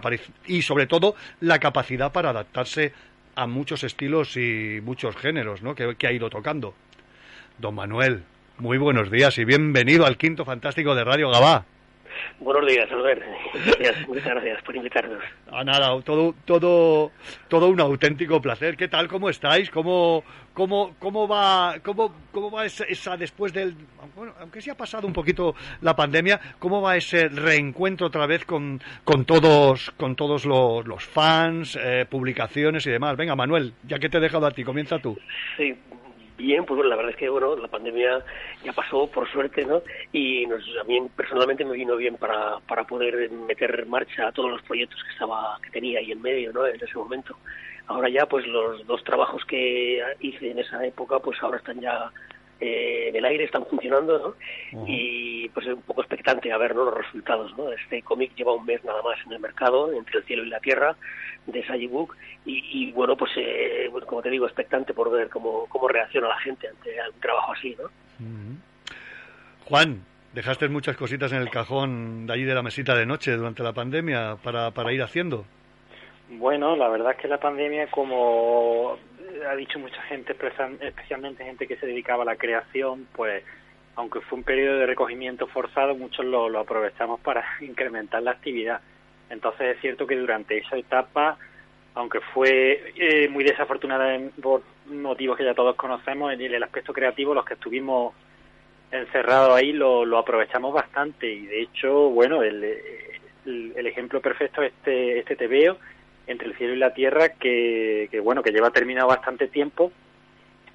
y 0.46 0.62
sobre 0.62 0.86
todo 0.86 1.16
la 1.40 1.58
capacidad 1.58 2.12
para 2.12 2.30
adaptarse 2.30 2.86
a 2.86 3.07
muchos 3.46 3.84
estilos 3.84 4.36
y 4.36 4.80
muchos 4.82 5.16
géneros 5.16 5.62
¿no? 5.62 5.74
que, 5.74 5.94
que 5.96 6.06
ha 6.06 6.12
ido 6.12 6.28
tocando. 6.30 6.74
Don 7.58 7.74
Manuel, 7.74 8.24
muy 8.58 8.78
buenos 8.78 9.10
días 9.10 9.38
y 9.38 9.44
bienvenido 9.44 10.06
al 10.06 10.16
Quinto 10.16 10.44
Fantástico 10.44 10.94
de 10.94 11.04
Radio 11.04 11.30
Gabá. 11.30 11.64
Buenos 12.40 12.66
días, 12.66 12.90
Albert. 12.90 13.22
Gracias, 13.54 14.08
muchas 14.08 14.24
gracias 14.24 14.62
por 14.62 14.76
invitarnos. 14.76 15.22
Ah, 15.50 15.64
nada, 15.64 16.00
todo, 16.02 16.34
todo, 16.44 17.10
todo 17.48 17.68
un 17.68 17.80
auténtico 17.80 18.40
placer. 18.40 18.76
¿Qué 18.76 18.88
tal? 18.88 19.08
¿Cómo 19.08 19.28
estáis? 19.28 19.70
¿Cómo, 19.70 20.22
cómo, 20.54 20.94
cómo 20.98 21.26
va, 21.26 21.76
cómo, 21.82 22.14
cómo 22.32 22.50
va 22.50 22.66
esa, 22.66 22.84
esa 22.84 23.16
después 23.16 23.52
del, 23.52 23.74
bueno, 24.14 24.34
aunque 24.40 24.60
sí 24.60 24.70
ha 24.70 24.76
pasado 24.76 25.06
un 25.06 25.12
poquito 25.12 25.54
la 25.80 25.94
pandemia, 25.94 26.40
cómo 26.58 26.80
va 26.80 26.96
ese 26.96 27.28
reencuentro 27.28 28.08
otra 28.08 28.26
vez 28.26 28.44
con, 28.44 28.80
con 29.04 29.24
todos, 29.24 29.90
con 29.96 30.16
todos 30.16 30.44
los, 30.44 30.86
los 30.86 31.04
fans, 31.04 31.78
eh, 31.80 32.06
publicaciones 32.08 32.86
y 32.86 32.90
demás? 32.90 33.16
Venga, 33.16 33.34
Manuel, 33.34 33.74
ya 33.84 33.98
que 33.98 34.08
te 34.08 34.18
he 34.18 34.20
dejado 34.20 34.46
a 34.46 34.50
ti, 34.50 34.64
comienza 34.64 34.98
tú. 34.98 35.18
Sí, 35.56 35.74
bien, 36.38 36.64
pues 36.64 36.76
bueno, 36.76 36.88
la 36.88 36.96
verdad 36.96 37.10
es 37.10 37.18
que 37.18 37.28
bueno, 37.28 37.56
la 37.56 37.68
pandemia 37.68 38.24
ya 38.64 38.72
pasó, 38.72 39.06
por 39.08 39.30
suerte, 39.30 39.66
¿no? 39.66 39.82
Y 40.12 40.46
nos, 40.46 40.62
a 40.80 40.84
mí 40.84 41.00
personalmente 41.14 41.64
me 41.64 41.72
vino 41.72 41.96
bien 41.96 42.16
para, 42.16 42.60
para 42.60 42.84
poder 42.84 43.30
meter 43.30 43.80
en 43.80 43.90
marcha 43.90 44.32
todos 44.32 44.50
los 44.50 44.62
proyectos 44.62 45.02
que 45.02 45.12
estaba 45.12 45.58
que 45.62 45.70
tenía 45.70 45.98
ahí 45.98 46.12
en 46.12 46.22
medio, 46.22 46.52
¿no? 46.52 46.66
En 46.66 46.76
ese 46.76 46.96
momento. 46.96 47.36
Ahora 47.88 48.08
ya, 48.08 48.26
pues 48.26 48.46
los 48.46 48.86
dos 48.86 49.02
trabajos 49.02 49.44
que 49.46 50.02
hice 50.20 50.50
en 50.50 50.60
esa 50.60 50.84
época, 50.86 51.18
pues 51.18 51.42
ahora 51.42 51.58
están 51.58 51.80
ya 51.80 52.10
eh, 52.60 53.08
en 53.08 53.16
el 53.16 53.24
aire, 53.24 53.44
están 53.44 53.64
funcionando, 53.66 54.18
¿no? 54.72 54.84
Y 54.86 55.48
pues 55.50 55.66
es 55.66 55.74
un 55.74 55.82
poco 55.82 56.00
expectante 56.02 56.50
a 56.52 56.58
ver 56.58 56.74
¿no? 56.74 56.84
los 56.86 56.94
resultados, 56.94 57.56
¿no? 57.56 57.70
Este 57.70 58.02
cómic 58.02 58.34
lleva 58.34 58.54
un 58.54 58.66
mes 58.66 58.84
nada 58.84 59.00
más 59.02 59.16
en 59.26 59.32
el 59.32 59.40
mercado, 59.40 59.92
entre 59.92 60.18
el 60.18 60.24
cielo 60.24 60.44
y 60.44 60.48
la 60.48 60.60
tierra, 60.60 60.96
de 61.46 61.64
Sagi 61.66 61.86
Book, 61.86 62.16
y, 62.44 62.64
y, 62.72 62.92
bueno, 62.92 63.16
pues 63.16 63.30
eh, 63.36 63.88
bueno, 63.90 64.06
como 64.06 64.22
te 64.22 64.30
digo, 64.30 64.46
expectante 64.46 64.92
por 64.92 65.10
ver 65.10 65.28
cómo, 65.28 65.66
cómo 65.68 65.88
reacciona 65.88 66.28
la 66.28 66.38
gente 66.40 66.68
ante 66.68 66.90
un 67.14 67.20
trabajo 67.20 67.52
así, 67.52 67.76
¿no? 67.80 67.88
Juan, 69.64 70.02
dejaste 70.34 70.68
muchas 70.68 70.96
cositas 70.96 71.30
en 71.32 71.38
el 71.38 71.50
cajón 71.50 72.26
de 72.26 72.32
allí 72.32 72.44
de 72.44 72.54
la 72.54 72.62
mesita 72.62 72.94
de 72.94 73.06
noche 73.06 73.36
durante 73.36 73.62
la 73.62 73.72
pandemia 73.72 74.36
para, 74.42 74.70
para 74.72 74.92
ir 74.92 75.02
haciendo. 75.02 75.44
Bueno, 76.30 76.76
la 76.76 76.88
verdad 76.88 77.12
es 77.12 77.18
que 77.18 77.28
la 77.28 77.38
pandemia, 77.38 77.86
como 77.90 78.98
ha 79.48 79.54
dicho 79.56 79.78
mucha 79.78 80.00
gente, 80.02 80.32
especial- 80.32 80.78
especialmente 80.80 81.44
gente 81.44 81.66
que 81.66 81.76
se 81.76 81.86
dedicaba 81.86 82.22
a 82.22 82.26
la 82.26 82.36
creación, 82.36 83.06
pues 83.14 83.42
aunque 83.96 84.20
fue 84.20 84.38
un 84.38 84.44
periodo 84.44 84.78
de 84.78 84.86
recogimiento 84.86 85.46
forzado, 85.48 85.94
muchos 85.96 86.24
lo, 86.24 86.56
aprovechamos 86.58 87.20
para 87.20 87.44
incrementar 87.60 88.22
la 88.22 88.32
actividad. 88.32 88.80
Entonces 89.30 89.76
es 89.76 89.80
cierto 89.80 90.06
que 90.06 90.16
durante 90.16 90.58
esa 90.58 90.76
etapa, 90.76 91.36
aunque 91.94 92.20
fue 92.20 92.92
eh, 92.96 93.28
muy 93.28 93.44
desafortunada 93.44 94.18
por 94.40 94.62
motivos 94.86 95.36
que 95.36 95.44
ya 95.44 95.54
todos 95.54 95.76
conocemos, 95.76 96.32
en 96.32 96.40
el 96.40 96.62
aspecto 96.62 96.92
creativo, 96.92 97.34
los 97.34 97.44
que 97.44 97.54
estuvimos 97.54 98.14
encerrados 98.90 99.54
ahí 99.54 99.72
lo, 99.72 100.16
aprovechamos 100.16 100.72
bastante 100.72 101.30
y 101.30 101.46
de 101.46 101.62
hecho, 101.62 102.08
bueno, 102.08 102.42
el 102.42 102.64
ejemplo 103.86 104.20
perfecto 104.20 104.62
es 104.62 104.72
este, 104.72 105.18
este 105.18 105.36
TVO 105.36 105.76
entre 106.28 106.48
el 106.48 106.56
cielo 106.56 106.74
y 106.74 106.78
la 106.78 106.94
tierra 106.94 107.30
que, 107.30 108.08
que 108.10 108.20
bueno, 108.20 108.42
que 108.42 108.52
lleva 108.52 108.70
terminado 108.70 109.08
bastante 109.08 109.48
tiempo, 109.48 109.90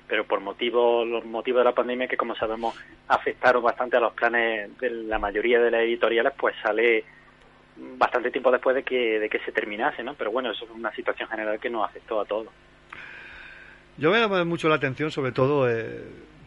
pero 0.07 0.25
por 0.25 0.41
motivos, 0.41 1.07
los 1.07 1.23
motivos 1.25 1.61
de 1.61 1.65
la 1.65 1.75
pandemia 1.75 2.07
que 2.07 2.17
como 2.17 2.35
sabemos 2.35 2.75
afectaron 3.07 3.63
bastante 3.63 3.97
a 3.97 4.01
los 4.01 4.13
planes 4.13 4.77
de 4.79 4.89
la 4.89 5.19
mayoría 5.19 5.59
de 5.59 5.71
las 5.71 5.81
editoriales, 5.81 6.33
pues 6.37 6.55
sale 6.61 7.05
bastante 7.75 8.31
tiempo 8.31 8.51
después 8.51 8.75
de 8.75 8.83
que, 8.83 9.19
de 9.19 9.29
que 9.29 9.39
se 9.39 9.51
terminase, 9.51 10.03
¿no? 10.03 10.13
Pero 10.15 10.31
bueno, 10.31 10.51
eso 10.51 10.65
es 10.65 10.71
una 10.71 10.93
situación 10.93 11.29
general 11.29 11.59
que 11.59 11.69
nos 11.69 11.87
afectó 11.87 12.19
a 12.19 12.25
todos. 12.25 12.49
Yo 13.97 14.11
me 14.11 14.19
llama 14.19 14.43
mucho 14.43 14.69
la 14.69 14.75
atención, 14.75 15.11
sobre 15.11 15.31
todo, 15.31 15.69
eh, 15.69 16.03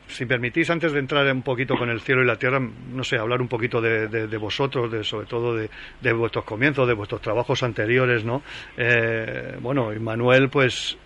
si 0.09 0.25
permitís, 0.27 0.71
antes 0.71 0.93
de 0.93 0.99
entrar 1.01 1.31
un 1.33 1.43
poquito 1.43 1.77
con 1.77 1.91
el 1.91 2.01
cielo 2.01 2.23
y 2.23 2.27
la 2.27 2.37
tierra, 2.37 2.61
no 2.61 3.03
sé, 3.05 3.17
hablar 3.19 3.41
un 3.41 3.49
poquito 3.49 3.81
de, 3.81 4.09
de- 4.09 4.37
vosotros, 4.37 4.91
de, 4.93 5.03
sobre 5.05 5.27
todo 5.27 5.55
de, 5.57 5.69
de 6.01 6.13
vuestros 6.13 6.45
comienzos, 6.45 6.87
de 6.87 6.95
vuestros 6.95 7.21
trabajos 7.21 7.63
anteriores, 7.63 8.25
¿no? 8.25 8.43
Eh, 8.77 9.57
bueno, 9.61 9.91
Manuel, 10.01 10.49
pues, 10.49 10.97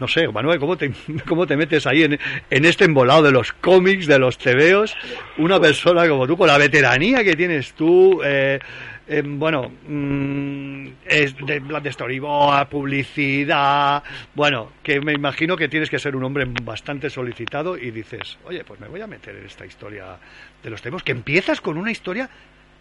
no 0.00 0.06
sé, 0.08 0.28
Manuel, 0.28 0.58
¿cómo 0.58 0.76
te, 0.76 0.92
cómo 1.28 1.46
te 1.46 1.56
metes 1.56 1.86
ahí 1.86 2.02
en, 2.04 2.18
en 2.50 2.64
este 2.64 2.84
embolado 2.84 3.22
de 3.22 3.32
los 3.32 3.52
cómics, 3.52 4.06
de 4.06 4.18
los 4.18 4.38
tebeos? 4.38 4.94
Una 5.38 5.58
persona 5.60 6.08
como 6.08 6.26
tú, 6.26 6.36
con 6.36 6.46
la 6.48 6.58
veteranía 6.58 7.24
que 7.24 7.34
tienes 7.34 7.72
tú, 7.74 8.20
eh, 8.24 8.58
eh, 9.06 9.22
bueno, 9.24 9.70
mm, 9.86 10.86
es 11.04 11.36
de, 11.36 11.60
de 11.60 12.66
publicidad, 12.70 14.02
bueno, 14.34 14.72
que 14.82 15.00
me 15.00 15.12
imagino 15.12 15.56
que 15.56 15.68
tienes 15.68 15.90
que 15.90 15.98
ser 15.98 16.16
un 16.16 16.24
hombre 16.24 16.46
bastante 16.62 17.10
solicitado 17.10 17.76
y 17.76 17.90
dices, 17.90 18.38
oye, 18.44 18.64
pues 18.64 18.80
me 18.80 18.88
voy 18.88 19.02
a 19.02 19.06
meter 19.06 19.36
en 19.36 19.44
esta 19.44 19.66
historia 19.66 20.16
de 20.62 20.70
los 20.70 20.80
tebeos, 20.80 21.02
que 21.02 21.12
empiezas 21.12 21.60
con 21.60 21.76
una 21.76 21.90
historia, 21.90 22.30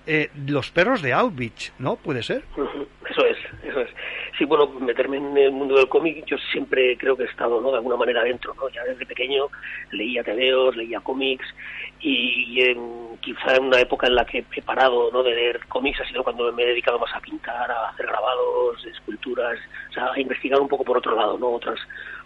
eh, 0.07 0.30
los 0.47 0.71
perros 0.71 1.01
de 1.01 1.13
Auschwitz, 1.13 1.74
¿no? 1.80 1.97
¿Puede 1.97 2.24
ser? 2.24 2.43
Eso 3.09 3.26
es, 3.26 3.32
Sí, 4.38 4.45
bueno, 4.45 4.67
meterme 4.80 5.17
en 5.17 5.38
el 5.38 5.51
mundo 5.51 5.76
del 5.76 5.88
cómic, 5.88 6.26
yo 6.26 6.38
siempre 6.51 6.97
creo 6.97 7.15
que 7.15 7.24
he 7.24 7.28
estado, 7.28 7.61
¿no? 7.61 7.71
De 7.71 7.78
alguna 7.78 7.95
manera 7.97 8.24
dentro, 8.24 8.53
¿no? 8.55 8.69
Ya 8.69 8.84
desde 8.84 9.05
pequeño 9.05 9.47
leía 9.91 10.24
tebeos, 10.24 10.76
leía 10.76 10.99
cómics 10.99 11.45
y, 11.99 12.61
en- 12.61 13.17
quizá 13.21 13.55
en 13.55 13.65
una 13.65 13.80
época 13.80 14.07
en 14.07 14.15
la 14.15 14.26
que 14.26 14.43
he 14.55 14.61
parado, 14.61 15.09
¿no? 15.11 15.24
De 15.24 15.34
leer 15.34 15.59
cómics 15.67 16.01
ha 16.01 16.05
sido 16.07 16.24
cuando 16.24 16.51
me 16.51 16.63
he 16.63 16.67
dedicado 16.67 16.99
más 16.99 17.13
a 17.13 17.19
pintar, 17.21 17.71
a 17.71 17.89
hacer 17.89 18.05
grabados, 18.07 18.86
esculturas, 18.86 19.57
o 19.89 19.93
sea, 19.93 20.11
a 20.11 20.19
investigar 20.19 20.59
un 20.59 20.67
poco 20.67 20.84
por 20.84 20.97
otro 20.97 21.15
lado, 21.15 21.38
¿no? 21.38 21.51
Otras 21.51 21.80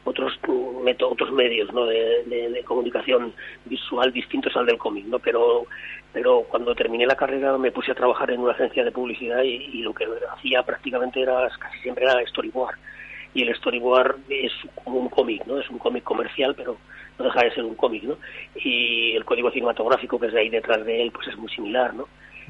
otros 0.08 0.40
mm, 0.48 0.84
métodos, 0.84 1.14
otros 1.14 1.32
medios 1.32 1.72
¿no? 1.74 1.86
de, 1.86 2.24
de- 2.26 2.50
de 2.50 2.64
comunicación 2.64 3.34
visual 3.66 4.12
distintos 4.14 4.56
al 4.56 4.66
del 4.66 4.78
cómic, 4.78 5.06
¿no? 5.06 5.20
Pero, 5.20 5.66
pero 6.14 6.44
cuando 6.50 6.74
terminé 6.76 7.06
la 7.06 7.16
carrera 7.16 7.58
me 7.58 7.72
puse 7.72 7.92
a 7.92 7.96
trabajar 7.96 8.32
en 8.32 8.40
una 8.40 8.54
agencia 8.54 8.84
de 8.84 8.92
publicidad 8.92 9.44
y, 9.44 9.56
y 9.74 9.82
lo 9.82 9.94
que 9.94 10.06
hacía 10.36 10.64
prácticamente 10.64 11.22
era, 11.22 11.48
casi 11.60 11.80
siempre 11.80 12.06
era 12.06 12.26
storyboard. 12.28 12.76
Y 13.34 13.44
el 13.44 13.54
storyboard 13.56 14.16
es 14.30 14.52
como 14.84 15.00
un 15.00 15.10
cómic, 15.10 15.46
¿no? 15.46 15.60
Es 15.60 15.70
un 15.70 15.78
cómic 15.78 16.04
comercial, 16.04 16.56
pero 16.56 16.78
no 17.20 17.26
deja 17.26 17.44
de 17.44 17.52
ser 17.52 17.66
un 17.66 17.76
cómic, 17.76 18.04
¿no? 18.04 18.18
Y 18.56 19.14
el 19.16 19.26
código 19.26 19.52
cinematográfico 19.52 20.20
que 20.20 20.28
es 20.28 20.34
de 20.34 20.40
ahí 20.40 20.50
detrás 20.50 20.84
de 20.86 21.02
él, 21.04 21.12
pues 21.12 21.28
es 21.28 21.38
muy 21.38 21.50
similar, 21.50 21.94
¿no? 21.94 22.08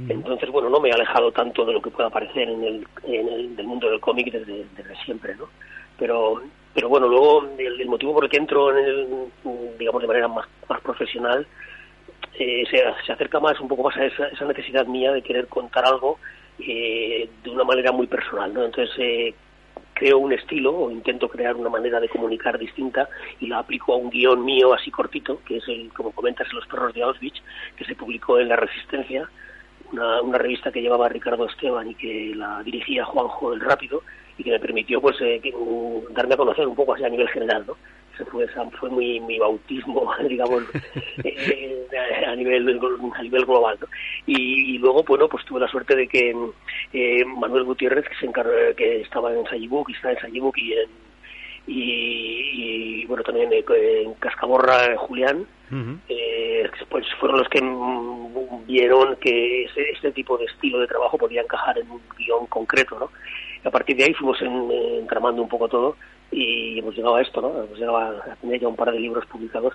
Entonces, 0.09 0.49
bueno, 0.51 0.69
no 0.69 0.79
me 0.79 0.89
he 0.89 0.93
alejado 0.93 1.31
tanto 1.31 1.65
de 1.65 1.73
lo 1.73 1.81
que 1.81 1.89
pueda 1.89 2.09
aparecer 2.09 2.47
en 2.47 2.63
el, 2.63 2.87
en 3.03 3.27
el 3.27 3.55
del 3.55 3.65
mundo 3.65 3.89
del 3.89 3.99
cómic 3.99 4.31
desde, 4.31 4.65
desde 4.77 4.95
siempre, 5.03 5.35
¿no? 5.35 5.49
Pero, 5.97 6.39
pero 6.77 6.89
bueno, 6.89 7.07
luego 7.07 7.43
el, 7.57 7.87
motivo 7.87 8.13
por 8.13 8.25
el 8.25 8.29
que 8.29 8.37
entro 8.37 8.69
en 8.69 8.85
el, 8.85 9.07
digamos, 9.79 9.99
de 9.99 10.07
manera 10.07 10.27
más, 10.27 10.47
más 10.69 10.79
profesional 10.81 11.47
eh, 12.37 12.65
se, 12.69 12.77
se 13.03 13.11
acerca 13.11 13.39
más, 13.39 13.59
un 13.59 13.67
poco 13.67 13.81
más 13.81 13.97
a 13.97 14.05
esa, 14.05 14.27
esa 14.27 14.45
necesidad 14.45 14.85
mía 14.85 15.11
de 15.11 15.23
querer 15.23 15.47
contar 15.47 15.87
algo 15.87 16.19
eh, 16.59 17.27
de 17.43 17.49
una 17.49 17.63
manera 17.63 17.91
muy 17.91 18.05
personal, 18.05 18.53
¿no? 18.53 18.63
Entonces, 18.63 18.95
eh, 18.99 19.33
creo 19.95 20.19
un 20.19 20.33
estilo 20.33 20.71
o 20.71 20.91
intento 20.91 21.27
crear 21.27 21.55
una 21.55 21.69
manera 21.69 21.99
de 21.99 22.09
comunicar 22.09 22.59
distinta 22.59 23.09
y 23.39 23.47
la 23.47 23.57
aplico 23.57 23.95
a 23.95 23.97
un 23.97 24.11
guion 24.11 24.45
mío 24.45 24.71
así 24.75 24.91
cortito, 24.91 25.41
que 25.47 25.57
es 25.57 25.67
el, 25.67 25.91
como 25.93 26.11
comentas, 26.11 26.53
Los 26.53 26.67
perros 26.67 26.93
de 26.93 27.01
Auschwitz, 27.01 27.41
que 27.75 27.85
se 27.85 27.95
publicó 27.95 28.37
en 28.37 28.49
La 28.49 28.55
Resistencia, 28.55 29.27
una, 29.91 30.21
una 30.21 30.37
revista 30.37 30.71
que 30.71 30.83
llevaba 30.83 31.09
Ricardo 31.09 31.47
Esteban 31.47 31.89
y 31.89 31.95
que 31.95 32.33
la 32.35 32.61
dirigía 32.61 33.03
Juanjo 33.03 33.53
el 33.53 33.61
Rápido 33.61 34.03
y 34.37 34.43
que 34.43 34.51
me 34.51 34.59
permitió 34.59 35.01
pues 35.01 35.15
eh, 35.21 35.39
que, 35.41 35.51
mm, 35.51 36.13
darme 36.13 36.33
a 36.35 36.37
conocer 36.37 36.67
un 36.67 36.75
poco 36.75 36.93
así 36.93 37.03
a 37.03 37.09
nivel 37.09 37.27
general, 37.29 37.63
¿no? 37.67 37.75
Ese 38.13 38.25
fue, 38.25 38.45
esa 38.45 38.65
fue 38.71 38.89
mi, 38.89 39.19
mi 39.19 39.37
bautismo, 39.37 40.11
digamos, 40.27 40.63
eh, 41.23 41.87
a 42.27 42.35
nivel 42.35 42.79
a 43.15 43.21
nivel 43.23 43.45
global, 43.45 43.77
¿no? 43.79 43.87
Y, 44.25 44.75
y 44.75 44.77
luego, 44.79 45.03
bueno, 45.03 45.27
pues 45.27 45.45
tuve 45.45 45.59
la 45.59 45.67
suerte 45.67 45.95
de 45.95 46.07
que 46.07 46.35
eh, 46.93 47.25
Manuel 47.25 47.63
Gutiérrez, 47.63 48.07
que 48.07 48.15
se 48.15 48.25
encarga, 48.25 48.73
que 48.75 49.01
estaba 49.01 49.33
en 49.33 49.45
Sayibuk 49.45 49.89
y 49.89 49.93
está 49.93 50.11
en 50.11 50.19
Sayibuk 50.19 50.57
y 50.57 50.73
en 50.73 50.89
y, 51.69 53.01
y, 53.01 53.05
bueno 53.07 53.23
también 53.23 53.51
eh, 53.51 53.63
en 54.03 54.13
Cascaborra 54.15 54.85
eh, 54.85 54.95
Julián 54.97 55.45
eh, 56.07 56.69
pues 56.89 57.05
fueron 57.19 57.39
los 57.39 57.49
que 57.49 57.61
mm, 57.61 58.65
vieron 58.67 59.17
que 59.17 59.65
ese- 59.65 59.89
este 59.91 60.11
tipo 60.13 60.37
de 60.37 60.45
estilo 60.45 60.79
de 60.79 60.87
trabajo 60.87 61.17
podía 61.17 61.41
encajar 61.41 61.77
en 61.77 61.91
un 61.91 61.99
guion 62.17 62.45
concreto, 62.47 62.97
¿no? 62.97 63.11
Y 63.63 63.67
a 63.67 63.71
partir 63.71 63.95
de 63.97 64.05
ahí 64.05 64.13
fuimos 64.13 64.41
en- 64.41 64.71
eh, 64.71 64.99
entramando 64.99 65.41
un 65.41 65.49
poco 65.49 65.67
todo 65.67 65.95
y 66.31 66.79
hemos 66.79 66.95
llegado 66.95 67.15
a 67.15 67.21
esto, 67.21 67.41
¿no? 67.41 67.49
Hemos 67.63 67.77
llegado 67.77 67.97
a, 67.97 68.35
tener 68.41 68.59
ya 68.59 68.67
un 68.67 68.75
par 68.75 68.91
de 68.91 68.99
libros 68.99 69.25
publicados 69.27 69.73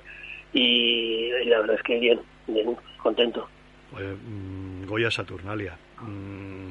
y, 0.52 1.30
la 1.46 1.60
verdad 1.60 1.76
es 1.76 1.82
que 1.82 1.98
bien, 1.98 2.20
bien, 2.46 2.76
contento. 3.02 3.48
Pues, 3.90 4.04
mm, 4.26 4.86
Goya 4.86 5.10
Saturnalia. 5.10 5.76
Mm, 6.00 6.70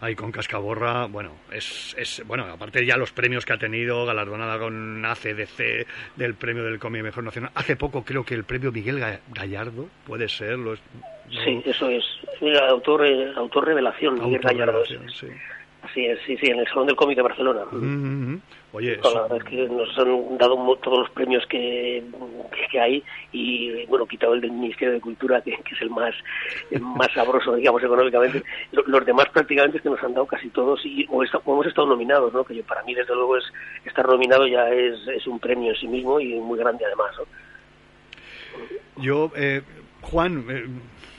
ahí 0.00 0.14
con 0.14 0.32
Cascaborra, 0.32 1.06
bueno, 1.06 1.32
es, 1.52 1.94
es 1.98 2.22
bueno, 2.26 2.44
aparte 2.44 2.86
ya 2.86 2.96
los 2.96 3.12
premios 3.12 3.44
que 3.44 3.52
ha 3.52 3.58
tenido, 3.58 4.06
galardonada 4.06 4.58
con 4.58 5.04
ACDC 5.04 5.86
del 6.16 6.34
premio 6.34 6.64
del 6.64 6.78
cómic 6.78 7.02
mejor 7.02 7.24
nacional. 7.24 7.50
Hace 7.54 7.76
poco 7.76 8.02
creo 8.04 8.24
que 8.24 8.34
el 8.34 8.44
premio 8.44 8.72
Miguel 8.72 8.98
Ga- 8.98 9.20
Gallardo 9.34 9.88
puede 10.06 10.28
ser, 10.28 10.58
lo 10.58 10.74
es- 10.74 10.80
no- 11.30 11.40
Sí, 11.44 11.62
eso 11.66 11.88
es. 11.88 12.04
Autor, 12.70 13.06
eh, 13.06 13.32
autor 13.36 13.66
revelación, 13.66 14.14
Miguel 14.14 14.40
Gallardo. 14.40 14.82
revelación, 14.84 15.08
sí. 15.10 15.26
Así 15.82 16.06
es, 16.06 16.18
sí, 16.26 16.36
sí, 16.36 16.46
en 16.46 16.60
el 16.60 16.66
Salón 16.68 16.86
del 16.86 16.96
Cómic 16.96 17.16
de 17.16 17.22
Barcelona. 17.22 17.62
Mm. 17.72 18.36
Oye, 18.74 18.98
No, 19.02 19.10
la 19.14 19.22
verdad 19.22 19.38
es 19.38 19.44
que 19.44 19.56
nos 19.68 19.98
han 19.98 20.38
dado 20.38 20.76
todos 20.76 21.00
los 21.00 21.10
premios 21.10 21.44
que, 21.46 22.02
que 22.70 22.80
hay 22.80 23.02
y, 23.32 23.84
bueno, 23.86 24.06
quitado 24.06 24.32
el 24.34 24.40
del 24.40 24.52
Ministerio 24.52 24.94
de 24.94 25.00
Cultura, 25.00 25.42
que, 25.42 25.50
que 25.50 25.74
es 25.74 25.82
el 25.82 25.90
más, 25.90 26.14
el 26.70 26.80
más 26.80 27.08
sabroso, 27.12 27.52
digamos, 27.56 27.82
económicamente. 27.82 28.42
Lo- 28.70 28.84
Los 28.86 29.04
demás 29.04 29.26
prácticamente 29.30 29.78
es 29.78 29.82
que 29.82 29.90
nos 29.90 30.02
han 30.02 30.14
dado 30.14 30.26
casi 30.26 30.48
todos 30.50 30.80
y 30.86 31.04
o, 31.10 31.22
esta- 31.22 31.38
o 31.44 31.52
hemos 31.52 31.66
estado 31.66 31.88
nominados, 31.88 32.32
¿no? 32.32 32.44
Que 32.44 32.54
yo, 32.54 32.62
para 32.64 32.82
mí, 32.84 32.94
desde 32.94 33.14
luego, 33.14 33.36
es 33.36 33.44
estar 33.84 34.06
nominado 34.06 34.46
ya 34.46 34.70
es, 34.70 35.06
es 35.08 35.26
un 35.26 35.38
premio 35.40 35.70
en 35.72 35.76
sí 35.76 35.88
mismo 35.88 36.18
y 36.20 36.34
muy 36.34 36.58
grande 36.58 36.86
además, 36.86 37.10
¿no? 37.18 39.02
Yo, 39.02 39.32
eh, 39.36 39.62
Juan, 40.02 40.44
eh, 40.48 40.64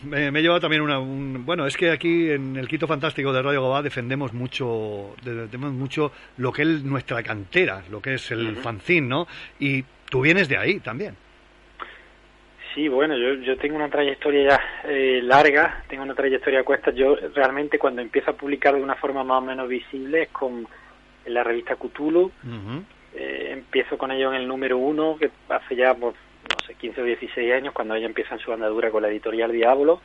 me, 0.06 0.32
me 0.32 0.40
he 0.40 0.42
llevado 0.42 0.62
también 0.62 0.82
una... 0.82 1.00
un- 1.00 1.46
bueno, 1.46 1.66
es 1.66 1.76
que 1.78 1.92
aquí 1.92 2.30
en 2.32 2.56
el 2.58 2.68
Quito 2.68 2.88
Fantástico 2.88 3.32
de 3.34 3.42
Radio 3.42 3.62
Gobá 3.62 3.82
defendemos 3.82 4.34
mucho, 4.34 5.16
defendemos 5.24 5.74
mucho 5.74 6.12
lo 6.38 6.52
que 6.52 6.62
es 6.64 6.84
nuestra 6.84 7.22
cantera, 7.24 7.84
lo 7.90 8.02
que 8.02 8.16
es 8.16 8.32
el 8.32 8.56
fanzine, 8.58 9.08
¿no? 9.08 9.28
Y 9.60 9.84
tú 10.10 10.22
vienes 10.22 10.48
de 10.50 10.58
ahí 10.58 10.80
también. 10.80 11.16
Sí, 12.74 12.88
bueno, 12.88 13.16
yo, 13.16 13.36
yo 13.36 13.56
tengo 13.58 13.76
una 13.76 13.90
trayectoria 13.90 14.50
ya 14.50 14.90
eh, 14.90 15.22
larga, 15.22 15.84
tengo 15.88 16.02
una 16.04 16.16
trayectoria 16.16 16.62
a 16.62 16.64
cuestas. 16.64 16.96
Yo 16.96 17.16
realmente 17.36 17.78
cuando 17.78 18.02
empiezo 18.02 18.32
a 18.32 18.36
publicar 18.36 18.74
de 18.74 18.82
una 18.82 18.96
forma 18.96 19.24
más 19.24 19.38
o 19.38 19.46
menos 19.46 19.70
visible 19.70 20.24
es 20.24 20.30
con 20.30 20.68
la 21.28 21.44
revista 21.44 21.76
Cthulhu. 21.76 22.32
Eh, 23.16 23.50
empiezo 23.52 23.96
con 23.96 24.12
ello 24.12 24.34
en 24.34 24.42
el 24.42 24.48
número 24.48 24.80
uno, 24.80 25.18
que 25.20 25.30
hace 25.50 25.76
ya, 25.76 25.94
pues, 25.94 26.16
sé, 26.64 26.76
15 26.76 27.02
o 27.02 27.06
16 27.06 27.54
años, 27.54 27.74
cuando 27.74 27.96
ellos 27.96 28.10
empiezan 28.10 28.40
su 28.40 28.52
andadura 28.52 28.90
con 28.92 29.02
la 29.02 29.10
editorial 29.10 29.52
Diablo. 29.52 30.02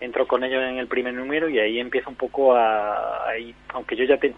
Entro 0.00 0.26
con 0.26 0.42
ellos 0.42 0.62
en 0.62 0.78
el 0.78 0.88
primer 0.88 1.14
número 1.14 1.48
y 1.48 1.58
ahí 1.60 1.78
empiezo 1.78 2.10
un 2.10 2.16
poco 2.16 2.54
a... 2.56 3.26
aunque 3.68 3.94
yo 3.96 4.04
ya 4.04 4.16
te- 4.18 4.34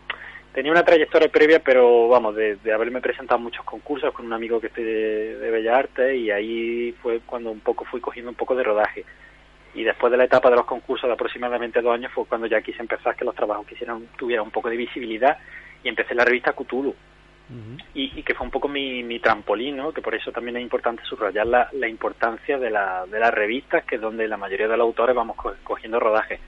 tenía 0.52 0.70
una 0.72 0.84
trayectoria 0.84 1.28
previa, 1.28 1.60
pero 1.60 2.08
vamos, 2.08 2.36
de, 2.36 2.58
haberme 2.72 3.00
presentado 3.00 3.38
en 3.38 3.44
muchos 3.44 3.64
concursos 3.64 4.12
con 4.12 4.26
un 4.26 4.32
amigo 4.34 4.60
que 4.60 4.66
estoy 4.66 4.84
de, 4.84 5.38
de 5.38 5.50
Bellas 5.50 5.74
Artes 5.74 6.16
y 6.16 6.30
ahí 6.30 6.94
fue 7.02 7.20
cuando 7.24 7.50
un 7.50 7.60
poco 7.60 7.84
fui 7.86 8.00
cogiendo 8.00 8.30
un 8.30 8.36
poco 8.36 8.54
de 8.54 8.62
rodaje. 8.62 9.04
Y 9.74 9.82
después 9.82 10.10
de 10.12 10.18
la 10.18 10.24
etapa 10.24 10.50
de 10.50 10.56
los 10.56 10.66
concursos 10.66 11.08
de 11.08 11.14
aproximadamente 11.14 11.80
dos 11.80 11.94
años 11.94 12.12
fue 12.12 12.26
cuando 12.26 12.46
ya 12.46 12.60
quise 12.60 12.80
empezar 12.80 13.16
que 13.16 13.24
los 13.24 13.34
trabajos 13.34 13.66
quisieran 13.66 14.06
tuvieran 14.16 14.44
un 14.44 14.52
poco 14.52 14.68
de 14.70 14.76
visibilidad 14.76 15.38
y 15.82 15.88
empecé 15.88 16.14
la 16.14 16.24
revista 16.24 16.52
Cthulhu 16.52 16.94
y, 17.94 18.18
y 18.18 18.22
que 18.22 18.34
fue 18.34 18.46
un 18.46 18.50
poco 18.50 18.68
mi, 18.68 19.02
mi 19.02 19.20
trampolín, 19.20 19.78
que 19.94 20.02
por 20.02 20.14
eso 20.14 20.32
también 20.32 20.56
es 20.56 20.62
importante 20.62 21.02
subrayar 21.04 21.46
la, 21.46 21.88
importancia 21.88 22.58
de, 22.58 22.70
la, 22.70 23.04
de 23.06 23.20
las 23.20 23.32
revistas, 23.32 23.84
que 23.84 23.96
es 23.96 24.00
donde 24.00 24.26
la 24.26 24.36
mayoría 24.36 24.66
de 24.66 24.76
los 24.76 24.86
autores 24.86 25.14
vamos 25.14 25.36
co- 25.36 25.54
cogiendo 25.62 26.00
rodaje. 26.00 26.40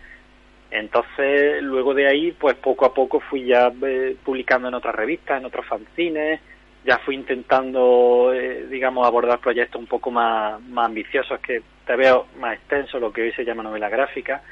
Entonces, 0.71 1.63
luego 1.63 1.95
de 1.95 2.09
ahí, 2.09 2.33
pues 2.33 2.55
poco 2.57 2.87
a 2.87 2.93
poco 2.95 3.21
fui 3.21 3.45
ya 3.45 3.73
eh, 3.87 4.17
publicando 4.25 4.69
en 4.69 4.75
otras 4.75 4.95
revistas, 4.95 5.39
en 5.39 5.47
otros 5.47 5.65
fanzines, 5.67 6.41
ya 6.85 6.99
fui 6.99 7.15
intentando, 7.15 8.33
eh, 8.35 8.67
digamos, 8.69 9.07
abordar 9.07 9.39
proyectos 9.39 9.81
un 9.81 9.87
poco 9.87 10.11
más, 10.11 10.61
más 10.63 10.87
ambiciosos, 10.87 11.41
que 11.41 11.63
te 11.87 11.97
veo 11.97 12.27
más 12.41 12.55
extensos, 12.55 13.01
lo 13.01 13.13
que 13.13 13.23
hoy 13.23 13.33
se 13.33 13.45
llama 13.45 13.63
novela 13.63 13.89
gráfica, 13.89 14.43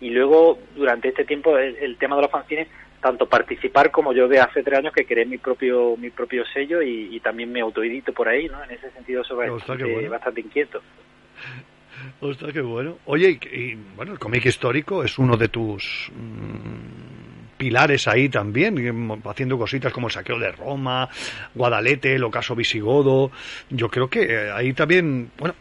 y 0.00 0.10
luego, 0.10 0.58
durante 0.74 1.08
este 1.08 1.24
tiempo, 1.24 1.56
el, 1.56 1.76
el 1.76 1.96
tema 1.96 2.16
de 2.16 2.22
los 2.22 2.30
fanzines, 2.30 2.68
tanto 3.02 3.26
participar 3.26 3.90
como 3.90 4.14
yo 4.14 4.28
de 4.28 4.38
hace 4.40 4.62
tres 4.62 4.78
años 4.78 4.94
que 4.94 5.04
creé 5.04 5.26
mi 5.26 5.36
propio 5.36 5.96
mi 5.96 6.10
propio 6.10 6.44
sello 6.46 6.80
y, 6.80 7.14
y 7.14 7.20
también 7.20 7.50
me 7.52 7.60
autoedito 7.60 8.12
por 8.12 8.28
ahí, 8.28 8.46
¿no? 8.48 8.62
En 8.62 8.70
ese 8.70 8.90
sentido, 8.92 9.22
qué 9.28 9.34
bastante, 9.34 9.84
bueno. 9.84 10.10
bastante 10.10 10.40
inquieto. 10.40 10.80
Ostras, 12.20 12.52
qué 12.52 12.60
bueno. 12.60 12.98
Oye, 13.06 13.38
y, 13.42 13.56
y, 13.56 13.74
bueno, 13.96 14.12
el 14.12 14.18
cómic 14.18 14.46
histórico 14.46 15.02
es 15.04 15.18
uno 15.18 15.36
de 15.36 15.48
tus 15.48 16.10
mm, 16.14 17.56
pilares 17.58 18.06
ahí 18.08 18.28
también, 18.28 18.74
mm, 18.74 19.28
haciendo 19.28 19.58
cositas 19.58 19.92
como 19.92 20.06
el 20.06 20.12
saqueo 20.12 20.38
de 20.38 20.52
Roma, 20.52 21.08
Guadalete, 21.54 22.14
el 22.14 22.24
ocaso 22.24 22.54
visigodo. 22.54 23.30
Yo 23.70 23.88
creo 23.88 24.08
que 24.08 24.22
eh, 24.22 24.52
ahí 24.52 24.72
también, 24.72 25.30
bueno, 25.36 25.54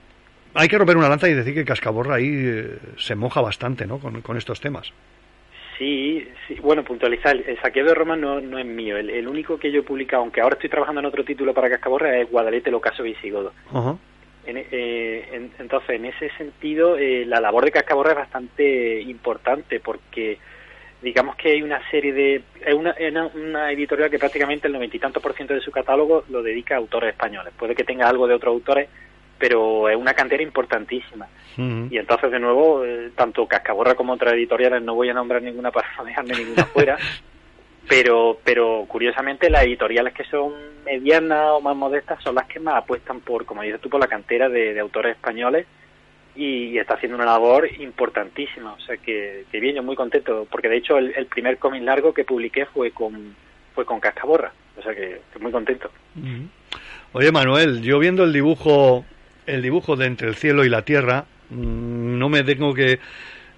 hay 0.53 0.67
que 0.67 0.77
romper 0.77 0.97
una 0.97 1.09
lanza 1.09 1.27
y 1.27 1.33
decir 1.33 1.55
que 1.55 1.65
Cascaborra 1.65 2.15
ahí 2.15 2.29
eh, 2.29 2.77
se 2.97 3.15
moja 3.15 3.41
bastante, 3.41 3.85
¿no? 3.87 3.99
Con, 3.99 4.21
con 4.21 4.37
estos 4.37 4.59
temas. 4.59 4.93
Sí, 5.81 6.27
sí, 6.47 6.57
bueno, 6.61 6.83
puntualizar, 6.83 7.35
el 7.35 7.59
saqueo 7.59 7.83
de 7.83 7.95
Roma 7.95 8.15
no, 8.15 8.39
no 8.39 8.59
es 8.59 8.65
mío, 8.67 8.97
el, 8.97 9.09
el 9.09 9.27
único 9.27 9.57
que 9.57 9.71
yo 9.71 9.79
he 9.79 9.83
publicado, 9.83 10.21
aunque 10.21 10.39
ahora 10.39 10.53
estoy 10.53 10.69
trabajando 10.69 10.99
en 10.99 11.07
otro 11.07 11.23
título 11.23 11.55
para 11.55 11.71
Cascaborra, 11.71 12.19
es 12.19 12.29
Guadalete, 12.29 12.69
el 12.69 12.75
ocaso 12.75 13.01
visigodo. 13.01 13.51
Ajá. 13.73 13.95
En- 14.45 14.57
eh, 14.71 15.27
en- 15.31 15.51
entonces, 15.57 15.89
en 15.89 16.05
ese 16.05 16.29
sentido, 16.37 16.97
eh, 16.99 17.25
la 17.25 17.41
labor 17.41 17.65
de 17.65 17.71
Cascaborra 17.71 18.11
es 18.11 18.17
bastante 18.17 19.01
importante 19.01 19.79
porque 19.79 20.37
digamos 21.01 21.35
que 21.35 21.49
hay 21.53 21.63
una 21.63 21.81
serie 21.89 22.13
de... 22.13 22.43
Es 22.63 22.75
una, 22.75 22.91
es 22.91 23.09
una- 23.11 23.31
una 23.33 23.71
editorial 23.71 24.11
que 24.11 24.19
prácticamente 24.19 24.67
el 24.67 24.73
noventa 24.73 24.95
y 24.97 24.99
tantos 24.99 25.23
por 25.23 25.33
ciento 25.33 25.55
de 25.55 25.61
su 25.61 25.71
catálogo 25.71 26.25
lo 26.29 26.43
dedica 26.43 26.75
a 26.75 26.77
autores 26.77 27.09
españoles. 27.09 27.53
Puede 27.57 27.73
que 27.73 27.83
tenga 27.83 28.07
algo 28.07 28.27
de 28.27 28.35
otros 28.35 28.53
autores, 28.53 28.87
pero 29.41 29.89
es 29.89 29.97
una 29.97 30.13
cantera 30.13 30.43
importantísima. 30.43 31.27
Y 31.57 31.97
entonces, 31.97 32.31
de 32.31 32.39
nuevo, 32.39 32.85
eh, 32.85 33.09
tanto 33.15 33.47
Cascaborra 33.47 33.95
como 33.95 34.13
otras 34.13 34.35
editoriales, 34.35 34.81
no 34.83 34.95
voy 34.95 35.09
a 35.09 35.13
nombrar 35.13 35.41
ninguna 35.41 35.71
para 35.71 35.89
no 35.97 36.05
dejarme 36.05 36.35
ninguna 36.35 36.65
fuera, 36.65 36.97
pero 37.89 38.39
pero 38.43 38.85
curiosamente 38.87 39.49
las 39.49 39.63
editoriales 39.63 40.13
que 40.13 40.23
son 40.25 40.53
medianas 40.85 41.47
o 41.49 41.59
más 41.61 41.75
modestas 41.75 42.23
son 42.23 42.35
las 42.35 42.45
que 42.45 42.59
más 42.59 42.75
apuestan 42.75 43.19
por, 43.19 43.45
como 43.45 43.63
dices 43.63 43.81
tú, 43.81 43.89
por 43.89 43.99
la 43.99 44.07
cantera 44.07 44.47
de, 44.47 44.73
de 44.73 44.79
autores 44.79 45.15
españoles 45.15 45.65
y, 46.35 46.67
y 46.67 46.77
está 46.77 46.93
haciendo 46.93 47.17
una 47.17 47.25
labor 47.25 47.67
importantísima. 47.79 48.73
O 48.73 48.79
sea 48.79 48.97
que, 48.97 49.45
que 49.51 49.59
bien, 49.59 49.75
yo 49.75 49.83
muy 49.83 49.95
contento, 49.95 50.47
porque 50.51 50.69
de 50.69 50.77
hecho 50.77 50.99
el, 50.99 51.13
el 51.15 51.25
primer 51.25 51.57
cómic 51.57 51.81
largo 51.81 52.13
que 52.13 52.23
publiqué 52.23 52.67
fue 52.67 52.91
con 52.91 53.35
fue 53.73 53.85
con 53.85 53.99
Cascaborra. 53.99 54.53
O 54.77 54.83
sea 54.83 54.93
que 54.93 55.15
estoy 55.15 55.41
muy 55.41 55.51
contento. 55.51 55.89
Oye, 57.13 57.31
Manuel, 57.31 57.81
yo 57.81 57.99
viendo 57.99 58.23
el 58.23 58.31
dibujo, 58.31 59.03
el 59.45 59.61
dibujo 59.61 59.95
de 59.95 60.07
entre 60.07 60.27
el 60.27 60.35
cielo 60.35 60.65
y 60.65 60.69
la 60.69 60.81
tierra, 60.83 61.25
mm, 61.49 62.17
no 62.17 62.29
me 62.29 62.43
tengo 62.43 62.73
que, 62.73 62.99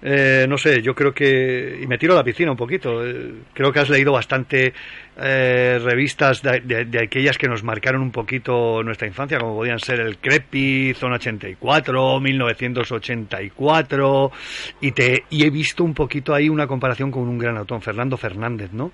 eh, 0.02 0.46
no 0.48 0.58
sé, 0.58 0.82
yo 0.82 0.94
creo 0.94 1.14
que, 1.14 1.78
y 1.82 1.86
me 1.86 1.96
tiro 1.98 2.12
a 2.12 2.16
la 2.16 2.24
piscina 2.24 2.50
un 2.50 2.56
poquito, 2.56 3.06
eh, 3.06 3.32
creo 3.54 3.72
que 3.72 3.80
has 3.80 3.88
leído 3.88 4.12
bastante 4.12 4.72
eh, 5.16 5.78
revistas 5.82 6.42
de, 6.42 6.84
de- 6.84 7.00
aquellas 7.02 7.38
que 7.38 7.48
nos 7.48 7.62
marcaron 7.62 8.02
un 8.02 8.10
poquito 8.10 8.82
nuestra 8.82 9.06
infancia, 9.06 9.38
como 9.38 9.54
podían 9.56 9.78
ser 9.78 10.00
el 10.00 10.18
Crepi, 10.18 10.92
Zona 10.94 11.16
84, 11.16 12.20
1984, 12.20 14.32
y 14.80 14.92
te 14.92 15.24
y 15.30 15.44
he 15.44 15.50
visto 15.50 15.84
un 15.84 15.94
poquito 15.94 16.34
ahí 16.34 16.48
una 16.48 16.66
comparación 16.66 17.10
con 17.10 17.22
un 17.28 17.38
gran 17.38 17.56
autor, 17.56 17.80
Fernando 17.80 18.16
Fernández, 18.16 18.72
¿no? 18.72 18.92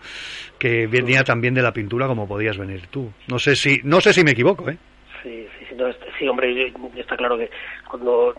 Que 0.58 0.86
venía 0.86 1.24
también 1.24 1.54
de 1.54 1.62
la 1.62 1.72
pintura 1.72 2.06
como 2.06 2.28
podías 2.28 2.56
venir 2.58 2.86
tú. 2.90 3.10
No 3.28 3.38
sé 3.38 3.56
si, 3.56 3.80
no 3.84 4.00
sé 4.00 4.12
si 4.12 4.22
me 4.22 4.32
equivoco, 4.32 4.68
¿eh? 4.70 4.76
Sí, 5.22 5.46
sí, 5.58 5.59
sí, 6.20 6.28
hombre, 6.28 6.72
está 6.96 7.16
claro 7.16 7.36
que 7.36 7.50
cuando 7.88 8.32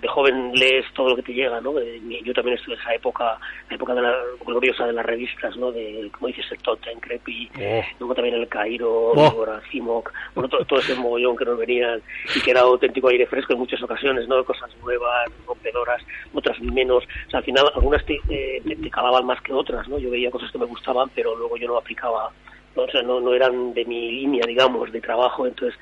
de 0.00 0.08
joven 0.08 0.52
lees 0.52 0.84
todo 0.92 1.08
lo 1.08 1.16
que 1.16 1.22
te 1.22 1.32
llega, 1.32 1.62
¿no? 1.62 1.78
Eh, 1.78 1.98
Yo 2.22 2.34
también 2.34 2.58
estuve 2.58 2.74
en 2.74 2.80
esa 2.82 2.94
época, 2.94 3.38
la 3.70 3.74
época 3.74 3.94
de 3.94 4.02
la 4.02 4.14
gloriosa 4.44 4.86
de 4.86 4.92
las 4.92 5.06
revistas, 5.06 5.56
¿no? 5.56 5.72
De, 5.72 6.10
como 6.12 6.26
dices, 6.26 6.44
el 6.52 6.58
Totem, 6.58 7.00
Crepi, 7.00 7.48
Oh. 7.58 7.82
luego 8.00 8.14
también 8.14 8.34
el 8.34 8.46
Cairo, 8.46 9.12
Oh. 9.16 9.46
Cimoc, 9.70 10.12
bueno, 10.34 10.50
todo, 10.50 10.62
todo 10.66 10.78
ese 10.80 10.94
mogollón 10.94 11.34
que 11.36 11.46
nos 11.46 11.56
venían 11.56 12.02
y 12.36 12.40
que 12.42 12.50
era 12.50 12.60
auténtico 12.60 13.08
aire 13.08 13.24
fresco 13.26 13.54
en 13.54 13.60
muchas 13.60 13.82
ocasiones, 13.82 14.28
¿no? 14.28 14.44
Cosas 14.44 14.70
nuevas, 14.82 15.26
rompedoras, 15.46 16.02
otras 16.34 16.60
menos. 16.60 17.02
O 17.26 17.30
sea, 17.30 17.38
al 17.38 17.44
final 17.46 17.64
algunas 17.74 18.04
te, 18.04 18.18
te 18.62 18.90
calaban 18.90 19.24
más 19.24 19.40
que 19.40 19.54
otras, 19.54 19.88
¿no? 19.88 19.98
Yo 19.98 20.10
veía 20.10 20.30
cosas 20.30 20.52
que 20.52 20.58
me 20.58 20.66
gustaban, 20.66 21.08
pero 21.14 21.34
luego 21.34 21.56
yo 21.56 21.66
no 21.66 21.78
aplicaba, 21.78 22.30
¿no? 22.76 22.82
o 22.82 22.90
sea, 22.90 23.00
no, 23.00 23.20
no 23.20 23.32
eran 23.32 23.72
de 23.72 23.86
mi 23.86 24.10
línea, 24.12 24.44
digamos, 24.46 24.92
de 24.92 25.00
trabajo, 25.00 25.46
entonces 25.46 25.80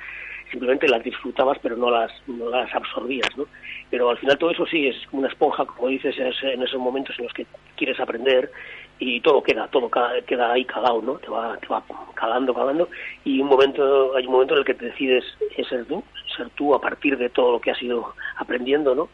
simplemente 0.53 0.87
las 0.87 1.03
disfrutabas 1.03 1.59
pero 1.61 1.77
no 1.77 1.91
las 1.91 2.13
no 2.29 2.51
las 2.51 2.73
absorbías 2.75 3.29
no 3.37 3.47
pero 3.91 4.11
al 4.11 4.19
final 4.19 4.39
todo 4.39 4.51
eso 4.51 4.67
sí 4.67 4.87
es 4.87 4.97
como 5.07 5.21
una 5.21 5.29
esponja 5.29 5.65
como 5.65 5.89
dices 5.89 6.17
es 6.17 6.37
en 6.43 6.63
esos 6.63 6.79
momentos 6.79 7.19
en 7.19 7.25
los 7.25 7.35
que 7.35 7.47
quieres 7.77 7.99
aprender 7.99 8.53
y 8.99 9.21
todo 9.21 9.43
queda 9.43 9.67
todo 9.69 9.91
queda 10.27 10.53
ahí 10.53 10.65
calado 10.65 11.01
no 11.03 11.15
te 11.15 11.29
va 11.29 11.57
te 11.57 11.67
va 11.67 11.83
calando 12.15 12.55
calando 12.55 12.89
y 13.25 13.41
un 13.41 13.49
momento 13.49 14.15
hay 14.15 14.27
un 14.27 14.33
momento 14.33 14.55
en 14.55 14.61
el 14.61 14.67
que 14.67 14.75
te 14.75 14.87
decides 14.87 15.25
ser 15.69 15.87
tú 15.87 16.05
ser 16.37 16.51
tú 16.51 16.75
a 16.75 16.81
partir 16.81 17.17
de 17.17 17.31
todo 17.31 17.53
lo 17.53 17.61
que 17.61 17.71
has 17.71 17.83
ido 17.83 18.15
aprendiendo 18.37 18.95
no 18.95 19.09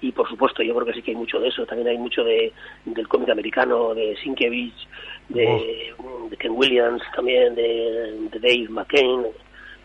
y 0.00 0.12
por 0.12 0.28
supuesto 0.28 0.62
yo 0.62 0.74
creo 0.74 0.86
que 0.86 0.94
sí 0.94 1.02
que 1.02 1.10
hay 1.10 1.16
mucho 1.16 1.40
de 1.40 1.48
eso 1.48 1.66
también 1.66 1.88
hay 1.88 1.98
mucho 1.98 2.22
de 2.22 2.52
del 2.84 3.08
cómic 3.08 3.30
americano 3.30 3.94
de 3.94 4.16
Sienkiewicz 4.22 4.86
de, 5.28 5.92
de 6.30 6.36
Ken 6.36 6.52
Williams 6.52 7.02
también 7.16 7.54
de, 7.54 8.28
de 8.30 8.38
Dave 8.38 8.68
McCain 8.68 9.26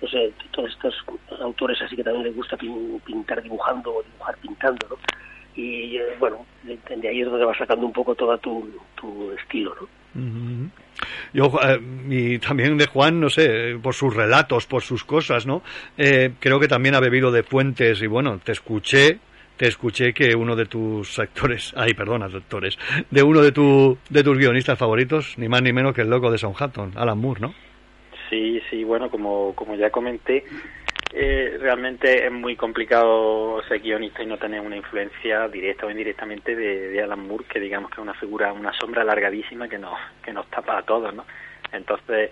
no 0.02 0.08
sé, 0.08 0.32
todos 0.52 0.70
estos 0.72 0.96
autores 1.42 1.82
así 1.82 1.96
que 1.96 2.04
también 2.04 2.26
les 2.26 2.36
gusta 2.36 2.58
pin- 2.58 3.00
pintar 3.06 3.42
dibujando 3.42 3.96
o 3.96 4.04
dibujar 4.04 4.38
pintando, 4.38 4.88
¿no? 4.90 4.96
Y 5.56 5.98
eh, 5.98 6.16
bueno, 6.20 6.46
de, 6.64 6.78
ahí 7.10 7.22
es 7.22 7.28
donde 7.30 7.44
vas 7.46 7.58
sacando 7.58 7.86
un 7.86 7.92
poco 7.92 8.16
todo 8.16 8.38
tu, 8.38 8.70
tu 8.96 9.32
estilo, 9.34 9.76
¿no? 9.80 9.88
Yo, 11.34 11.52
eh, 11.64 11.80
y 12.10 12.40
también 12.40 12.78
de 12.78 12.88
Juan, 12.88 13.20
no 13.20 13.30
sé, 13.30 13.78
por 13.82 13.94
sus 13.94 14.16
relatos, 14.16 14.66
por 14.66 14.82
sus 14.82 15.04
cosas, 15.04 15.46
¿no? 15.46 15.62
Eh, 15.98 16.32
creo 16.40 16.60
que 16.60 16.68
también 16.68 16.96
ha 16.96 17.00
bebido 17.00 17.32
de 17.32 17.44
fuentes 17.44 18.02
y 18.02 18.08
bueno, 18.08 18.40
te 18.44 18.52
escuché, 18.54 19.20
te 19.58 19.68
escuché 19.68 20.14
que 20.14 20.36
uno 20.36 20.56
de 20.56 20.66
tus 20.66 21.20
actores, 21.20 21.74
ay, 21.76 21.94
perdona, 21.94 22.26
actores, 22.26 22.78
de 23.12 23.24
uno 23.24 23.42
de, 23.42 23.52
tu, 23.52 23.98
de 24.10 24.24
tus 24.24 24.38
guionistas 24.38 24.78
favoritos, 24.80 25.38
ni 25.38 25.48
más 25.50 25.62
ni 25.62 25.74
menos 25.74 25.94
que 25.94 26.02
el 26.02 26.10
loco 26.10 26.32
de 26.32 26.38
Southampton, 26.38 26.94
Alan 26.96 27.18
Moore, 27.18 27.42
¿no? 27.42 27.54
Sí, 28.30 28.62
sí, 28.70 28.84
bueno, 28.84 29.10
como, 29.10 29.56
como 29.56 29.76
ya 29.76 29.90
comenté, 29.90 30.44
eh, 31.12 31.58
realmente 31.60 32.26
es 32.26 32.32
muy 32.32 32.56
complicado 32.56 33.62
ser 33.68 33.80
guionista 33.80 34.22
y 34.22 34.28
no 34.28 34.38
tener 34.38 34.62
una 34.62 34.78
influencia 34.78 35.48
directa 35.48 35.88
o 35.88 35.90
indirectamente 35.90 36.56
de, 36.56 37.02
Alan 37.02 37.28
Moore, 37.28 37.46
que 37.46 37.60
digamos 37.60 37.90
que 37.90 37.96
es 37.96 38.04
una 38.04 38.14
figura, 38.14 38.54
una 38.54 38.72
sombra 38.74 39.02
alargadísima 39.02 39.68
que 39.68 39.80
nos, 39.80 39.98
que 40.24 40.32
nos 40.32 40.48
tapa 40.48 40.78
a 40.78 40.84
todos, 40.84 41.14
¿no? 41.14 41.26
Entonces, 41.72 42.32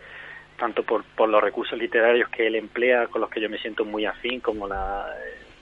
tanto 0.57 0.83
por, 0.83 1.03
por 1.03 1.29
los 1.29 1.41
recursos 1.41 1.77
literarios 1.77 2.29
que 2.29 2.45
él 2.45 2.55
emplea, 2.55 3.07
con 3.07 3.21
los 3.21 3.29
que 3.31 3.41
yo 3.41 3.49
me 3.49 3.57
siento 3.57 3.83
muy 3.83 4.05
afín, 4.05 4.39
como 4.39 4.67
la, 4.67 5.07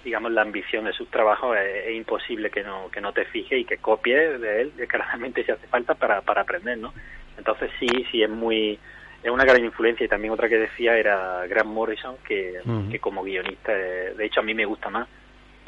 digamos, 0.03 0.33
la 0.33 0.41
ambición 0.41 0.83
de 0.83 0.93
sus 0.93 1.09
trabajos, 1.09 1.55
es, 1.57 1.95
imposible 1.95 2.49
que 2.49 2.63
no, 2.63 2.89
que 2.91 2.99
no 2.99 3.13
te 3.13 3.23
fijes 3.25 3.59
y 3.59 3.65
que 3.65 3.77
copies 3.77 4.41
de 4.41 4.61
él, 4.61 4.73
descaradamente 4.75 5.45
si 5.45 5.51
hace 5.51 5.67
falta, 5.67 5.95
para, 5.95 6.21
para 6.21 6.41
aprender, 6.41 6.77
¿no? 6.77 6.93
Entonces 7.37 7.71
sí, 7.79 7.87
sí 8.11 8.23
es 8.23 8.29
muy 8.29 8.77
es 9.25 9.31
una 9.31 9.43
gran 9.43 9.65
influencia 9.65 10.05
y 10.05 10.07
también 10.07 10.31
otra 10.31 10.47
que 10.47 10.59
decía 10.59 10.95
era 10.95 11.47
Grant 11.47 11.69
Morrison 11.69 12.17
que, 12.23 12.61
que 12.91 12.99
como 12.99 13.23
guionista 13.23 13.73
eh, 13.73 14.13
de 14.15 14.23
hecho 14.23 14.41
a 14.41 14.43
mí 14.43 14.53
me 14.53 14.65
gusta 14.65 14.91
más 14.91 15.07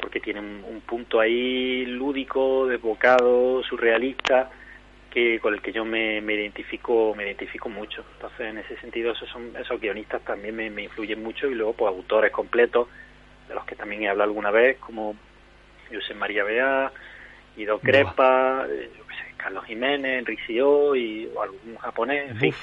porque 0.00 0.20
tiene 0.20 0.38
un, 0.38 0.64
un 0.64 0.80
punto 0.82 1.18
ahí 1.18 1.84
lúdico 1.84 2.68
desbocado 2.68 3.64
surrealista 3.64 4.48
que 5.10 5.40
con 5.40 5.54
el 5.54 5.60
que 5.60 5.72
yo 5.72 5.84
me, 5.84 6.20
me 6.20 6.34
identifico 6.34 7.14
me 7.16 7.24
identifico 7.24 7.68
mucho. 7.68 8.04
Entonces 8.14 8.40
en 8.42 8.58
ese 8.58 8.76
sentido 8.76 9.10
esos 9.10 9.28
son 9.28 9.50
esos 9.56 9.80
guionistas 9.80 10.22
también 10.22 10.54
me, 10.54 10.70
me 10.70 10.84
influyen 10.84 11.20
mucho 11.20 11.48
y 11.48 11.54
luego 11.56 11.72
pues 11.72 11.92
autores 11.92 12.30
completos 12.30 12.86
de 13.48 13.54
los 13.56 13.64
que 13.64 13.74
también 13.74 14.04
he 14.04 14.08
hablado 14.08 14.30
alguna 14.30 14.52
vez 14.52 14.78
como 14.78 15.16
José 15.92 16.14
María 16.14 16.44
Bea 16.44 16.92
Ido 17.56 17.80
Crepa 17.80 18.66
eh, 18.70 18.88
yo 18.96 19.04
qué 19.04 19.14
sé, 19.14 19.34
Carlos 19.36 19.64
Jiménez 19.64 20.20
Enrique 20.20 20.52
y 20.52 21.26
o 21.34 21.42
algún 21.42 21.76
japonés 21.80 22.30
en 22.30 22.36
fin 22.38 22.54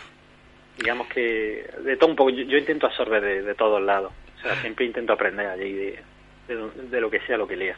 digamos 0.78 1.08
que 1.08 1.66
de 1.84 1.98
todo 1.98 2.10
un 2.10 2.16
poco 2.16 2.30
yo, 2.32 2.44
yo 2.44 2.58
intento 2.58 2.86
absorber 2.88 3.22
de, 3.24 3.42
de 3.44 3.56
todos 3.56 3.82
lados 3.82 4.12
o 4.38 4.42
sea 4.42 4.56
siempre 4.62 4.86
intento 4.86 5.14
aprender 5.14 5.48
allí 5.48 5.72
de, 5.74 6.00
de, 6.48 6.70
de 6.90 7.02
lo 7.02 7.10
que 7.10 7.20
sea 7.22 7.38
lo 7.38 7.48
que 7.48 7.56
lea 7.56 7.76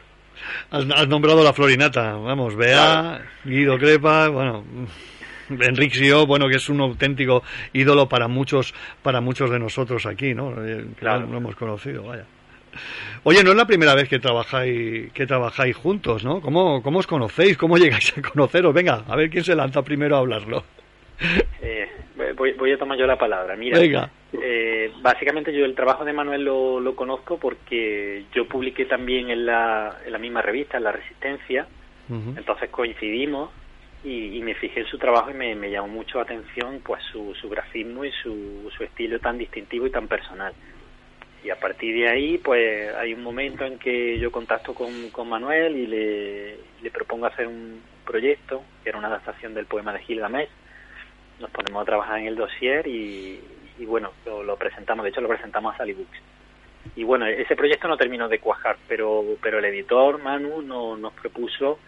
Has, 0.70 0.84
has 0.94 1.08
nombrado 1.08 1.42
la 1.42 1.52
Florinata, 1.52 2.12
vamos, 2.14 2.54
Bea, 2.54 3.20
Guido 3.44 3.76
Crepa, 3.76 4.28
bueno, 4.28 4.64
Enrique 5.50 5.96
Sio, 5.98 6.26
bueno, 6.26 6.46
que 6.48 6.56
es 6.58 6.68
un 6.68 6.80
auténtico 6.80 7.42
ídolo 7.72 8.08
para 8.08 8.28
muchos, 8.28 8.72
para 9.02 9.20
muchos 9.20 9.50
de 9.50 9.58
nosotros 9.58 10.06
aquí, 10.06 10.34
¿no? 10.34 10.52
Eh, 10.64 10.84
que 10.90 11.00
Claro. 11.00 11.26
lo 11.26 11.38
hemos 11.38 11.56
conocido, 11.56 12.04
vaya. 12.04 12.24
Oye, 13.24 13.42
no 13.42 13.50
es 13.50 13.56
la 13.56 13.66
primera 13.66 13.96
vez 13.96 14.08
que 14.08 14.20
trabajáis, 14.20 15.10
que 15.12 15.26
trabajáis 15.26 15.74
juntos, 15.76 16.22
¿no? 16.22 16.40
¿Cómo, 16.40 16.84
¿Cómo 16.84 17.00
os 17.00 17.08
conocéis? 17.08 17.56
¿Cómo 17.58 17.76
llegáis 17.76 18.16
a 18.16 18.22
conoceros? 18.22 18.72
Venga, 18.72 19.02
a 19.08 19.16
ver 19.16 19.30
quién 19.30 19.42
se 19.42 19.56
lanza 19.56 19.82
primero 19.82 20.14
a 20.14 20.18
hablarlo. 20.20 20.62
Eh, 21.60 21.87
voy, 22.32 22.52
voy 22.52 22.72
a 22.72 22.78
tomar 22.78 22.98
yo 22.98 23.06
la 23.06 23.16
palabra. 23.18 23.56
Mira, 23.56 23.78
Venga. 23.78 24.10
eh, 24.32 24.92
básicamente 25.00 25.52
yo 25.52 25.64
el 25.64 25.74
trabajo 25.74 26.04
de 26.04 26.12
Manuel 26.12 26.44
lo, 26.44 26.80
lo 26.80 26.94
conozco 26.96 27.38
porque 27.38 28.24
yo 28.34 28.46
publiqué 28.46 28.84
también 28.86 29.30
en 29.30 29.46
la, 29.46 29.98
en 30.04 30.12
la 30.12 30.18
misma 30.18 30.42
revista, 30.42 30.76
en 30.76 30.84
La 30.84 30.92
Resistencia, 30.92 31.66
entonces 32.36 32.70
coincidimos 32.70 33.50
y, 34.02 34.38
y 34.38 34.40
me 34.40 34.54
fijé 34.54 34.80
en 34.80 34.86
su 34.86 34.96
trabajo 34.96 35.30
y 35.30 35.34
me, 35.34 35.54
me 35.54 35.70
llamó 35.70 35.88
mucho 35.88 36.16
la 36.18 36.24
atención 36.24 36.80
pues 36.82 37.02
su, 37.12 37.34
su 37.34 37.48
grafismo 37.50 38.04
y 38.04 38.12
su, 38.22 38.70
su 38.74 38.82
estilo 38.82 39.18
tan 39.18 39.36
distintivo 39.36 39.86
y 39.86 39.90
tan 39.90 40.08
personal. 40.08 40.54
Y 41.44 41.50
a 41.50 41.56
partir 41.60 41.94
de 41.94 42.08
ahí, 42.08 42.38
pues 42.38 42.94
hay 42.94 43.14
un 43.14 43.22
momento 43.22 43.64
en 43.64 43.78
que 43.78 44.18
yo 44.18 44.32
contacto 44.32 44.74
con, 44.74 45.10
con 45.10 45.28
Manuel 45.28 45.76
y 45.76 45.86
le, 45.86 46.56
le 46.82 46.90
propongo 46.90 47.26
hacer 47.26 47.46
un 47.46 47.80
proyecto, 48.04 48.62
que 48.82 48.88
era 48.88 48.98
una 48.98 49.08
adaptación 49.08 49.52
del 49.54 49.66
poema 49.66 49.92
de 49.92 50.00
Gilgamesh. 50.00 50.48
Nos 51.40 51.50
ponemos 51.50 51.82
a 51.82 51.84
trabajar 51.84 52.18
en 52.18 52.26
el 52.26 52.36
dossier 52.36 52.86
y, 52.86 53.40
y 53.78 53.84
bueno, 53.84 54.12
lo, 54.24 54.56
presentamos, 54.56 55.04
de 55.04 55.10
hecho 55.10 55.20
lo 55.20 55.28
presentamos 55.28 55.74
a 55.74 55.78
Sally 55.78 55.92
Books. 55.92 56.18
Y 56.96 57.04
bueno, 57.04 57.26
ese 57.26 57.54
proyecto 57.54 57.86
no 57.86 57.96
terminó 57.96 58.28
de 58.28 58.38
cuajar, 58.38 58.76
pero, 58.88 59.24
pero 59.42 59.58
el 59.58 59.64
editor, 59.66 60.20
Manu, 60.22 60.62
no, 60.62 60.96
nos 60.96 61.12
propuso 61.12 61.78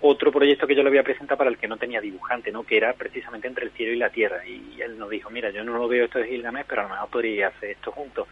otro 0.00 0.30
proyecto 0.30 0.66
que 0.66 0.74
yo 0.74 0.82
le 0.82 0.88
había 0.88 1.02
presentado 1.02 1.38
para 1.38 1.50
el 1.50 1.58
que 1.58 1.68
no 1.68 1.78
tenía 1.78 2.00
dibujante, 2.00 2.52
¿no? 2.52 2.64
que 2.64 2.76
era 2.76 2.92
precisamente 2.92 3.48
entre 3.48 3.64
el 3.64 3.72
cielo 3.72 3.92
y 3.92 3.96
la 3.96 4.10
tierra. 4.10 4.46
Y 4.46 4.80
él 4.80 4.98
nos 4.98 5.10
dijo, 5.10 5.30
mira, 5.30 5.50
yo 5.50 5.64
no 5.64 5.76
lo 5.76 5.88
veo 5.88 6.04
esto 6.04 6.18
de 6.18 6.28
Gilgamesh, 6.28 6.66
pero 6.68 6.82
a 6.82 6.84
lo 6.84 6.90
mejor 6.90 7.08
podría 7.08 7.48
hacer 7.48 7.70
esto 7.70 7.92
juntos. 7.92 8.28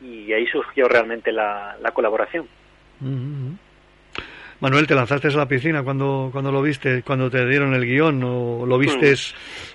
Y 0.00 0.32
ahí 0.32 0.46
surgió 0.46 0.88
realmente 0.88 1.30
la, 1.30 1.76
la 1.80 1.92
colaboración. 1.92 2.48
Manuel, 4.60 4.86
¿te 4.86 4.94
lanzaste 4.94 5.28
a 5.28 5.30
la 5.32 5.48
piscina 5.48 5.82
cuando, 5.82 6.30
cuando 6.32 6.50
lo 6.52 6.62
viste, 6.62 7.02
cuando 7.02 7.30
te 7.30 7.46
dieron 7.46 7.74
el 7.74 7.84
guion? 7.84 8.22
¿O 8.24 8.64
lo 8.66 8.78
viste 8.78 9.12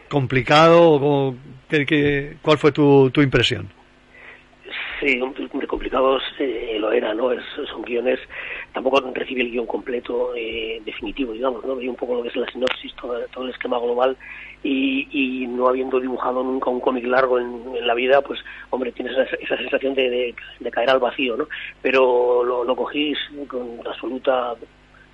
complicado? 0.09 0.91
O 0.91 0.99
cómo- 0.99 1.35
qué- 1.69 1.85
qué- 1.85 2.33
¿Cuál 2.41 2.57
fue 2.57 2.71
tu, 2.71 3.09
tu 3.11 3.21
impresión? 3.21 3.67
Sí, 4.99 5.17
muy 5.53 5.65
complicados 5.67 6.21
eh, 6.39 6.77
lo 6.79 6.91
era, 6.91 7.13
¿no? 7.13 7.31
Es- 7.31 7.39
son 7.71 7.81
guiones 7.83 8.19
tampoco 8.73 8.99
recibí 9.13 9.41
el 9.41 9.51
guion 9.51 9.65
completo 9.65 10.33
eh, 10.35 10.81
definitivo, 10.85 11.33
digamos, 11.33 11.63
¿no? 11.65 11.75
Veía 11.75 11.89
un 11.89 11.95
poco 11.95 12.15
lo 12.15 12.23
que 12.23 12.29
es 12.29 12.35
la 12.35 12.45
sinopsis, 12.51 12.93
todo, 12.95 13.17
todo 13.33 13.45
el 13.45 13.51
esquema 13.51 13.79
global 13.79 14.15
y, 14.63 15.07
y 15.11 15.47
no 15.47 15.67
habiendo 15.67 15.99
dibujado 15.99 16.43
nunca 16.43 16.69
un 16.69 16.81
cómic 16.81 17.05
largo 17.05 17.39
en, 17.39 17.75
en 17.75 17.87
la 17.87 17.93
vida, 17.93 18.21
pues, 18.21 18.39
hombre, 18.69 18.91
tienes 18.91 19.13
esa, 19.17 19.35
esa 19.35 19.57
sensación 19.57 19.93
de, 19.93 20.09
de, 20.09 20.35
de 20.59 20.71
caer 20.71 20.89
al 20.89 20.99
vacío, 20.99 21.37
¿no? 21.37 21.47
Pero 21.81 22.43
lo, 22.43 22.63
lo 22.63 22.75
cogí 22.75 23.13
con 23.47 23.79
absoluta 23.85 24.55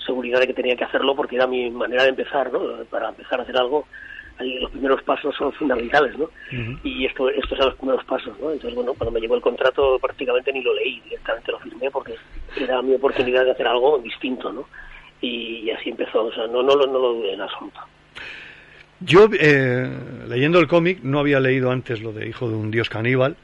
seguridad 0.05 0.39
de 0.39 0.47
que 0.47 0.53
tenía 0.53 0.75
que 0.75 0.83
hacerlo 0.83 1.15
porque 1.15 1.35
era 1.35 1.47
mi 1.47 1.69
manera 1.69 2.03
de 2.03 2.09
empezar, 2.09 2.51
¿no? 2.51 2.83
Para 2.89 3.09
empezar 3.09 3.39
a 3.39 3.43
hacer 3.43 3.57
algo, 3.57 3.87
ahí 4.39 4.59
los 4.59 4.71
primeros 4.71 5.01
pasos 5.03 5.35
son 5.35 5.51
fundamentales, 5.53 6.17
¿no? 6.17 6.29
Y 6.83 7.05
esto, 7.05 7.29
estos 7.29 7.57
son 7.57 7.67
los 7.67 7.75
primeros 7.75 8.03
pasos, 8.05 8.37
¿no? 8.39 8.51
Entonces, 8.51 8.75
bueno, 8.75 8.93
cuando 8.95 9.11
me 9.11 9.19
llegó 9.19 9.35
el 9.35 9.41
contrato 9.41 9.99
prácticamente 9.99 10.51
ni 10.51 10.61
lo 10.61 10.73
leí, 10.73 11.01
directamente 11.01 11.51
lo 11.51 11.59
firmé 11.59 11.91
porque 11.91 12.15
era 12.59 12.81
mi 12.81 12.95
oportunidad 12.95 13.45
de 13.45 13.51
hacer 13.51 13.67
algo 13.67 13.99
distinto, 13.99 14.51
¿no? 14.51 14.67
Y, 15.21 15.69
así 15.71 15.89
empezó, 15.89 16.25
o 16.25 16.31
sea, 16.31 16.47
no, 16.47 16.61
no 16.61 16.75
lo 16.75 16.85
dudé 16.85 17.33
en 17.33 17.41
absoluto. 17.41 17.79
Yo, 19.01 19.29
eh, 19.39 19.89
leyendo 20.27 20.59
el 20.59 20.67
cómic, 20.67 20.99
no 21.03 21.19
había 21.19 21.39
leído 21.39 21.71
antes 21.71 22.01
lo 22.01 22.13
de 22.13 22.27
Hijo 22.27 22.49
de 22.49 22.55
un 22.55 22.71
Dios 22.71 22.89
Caníbal. 22.89 23.35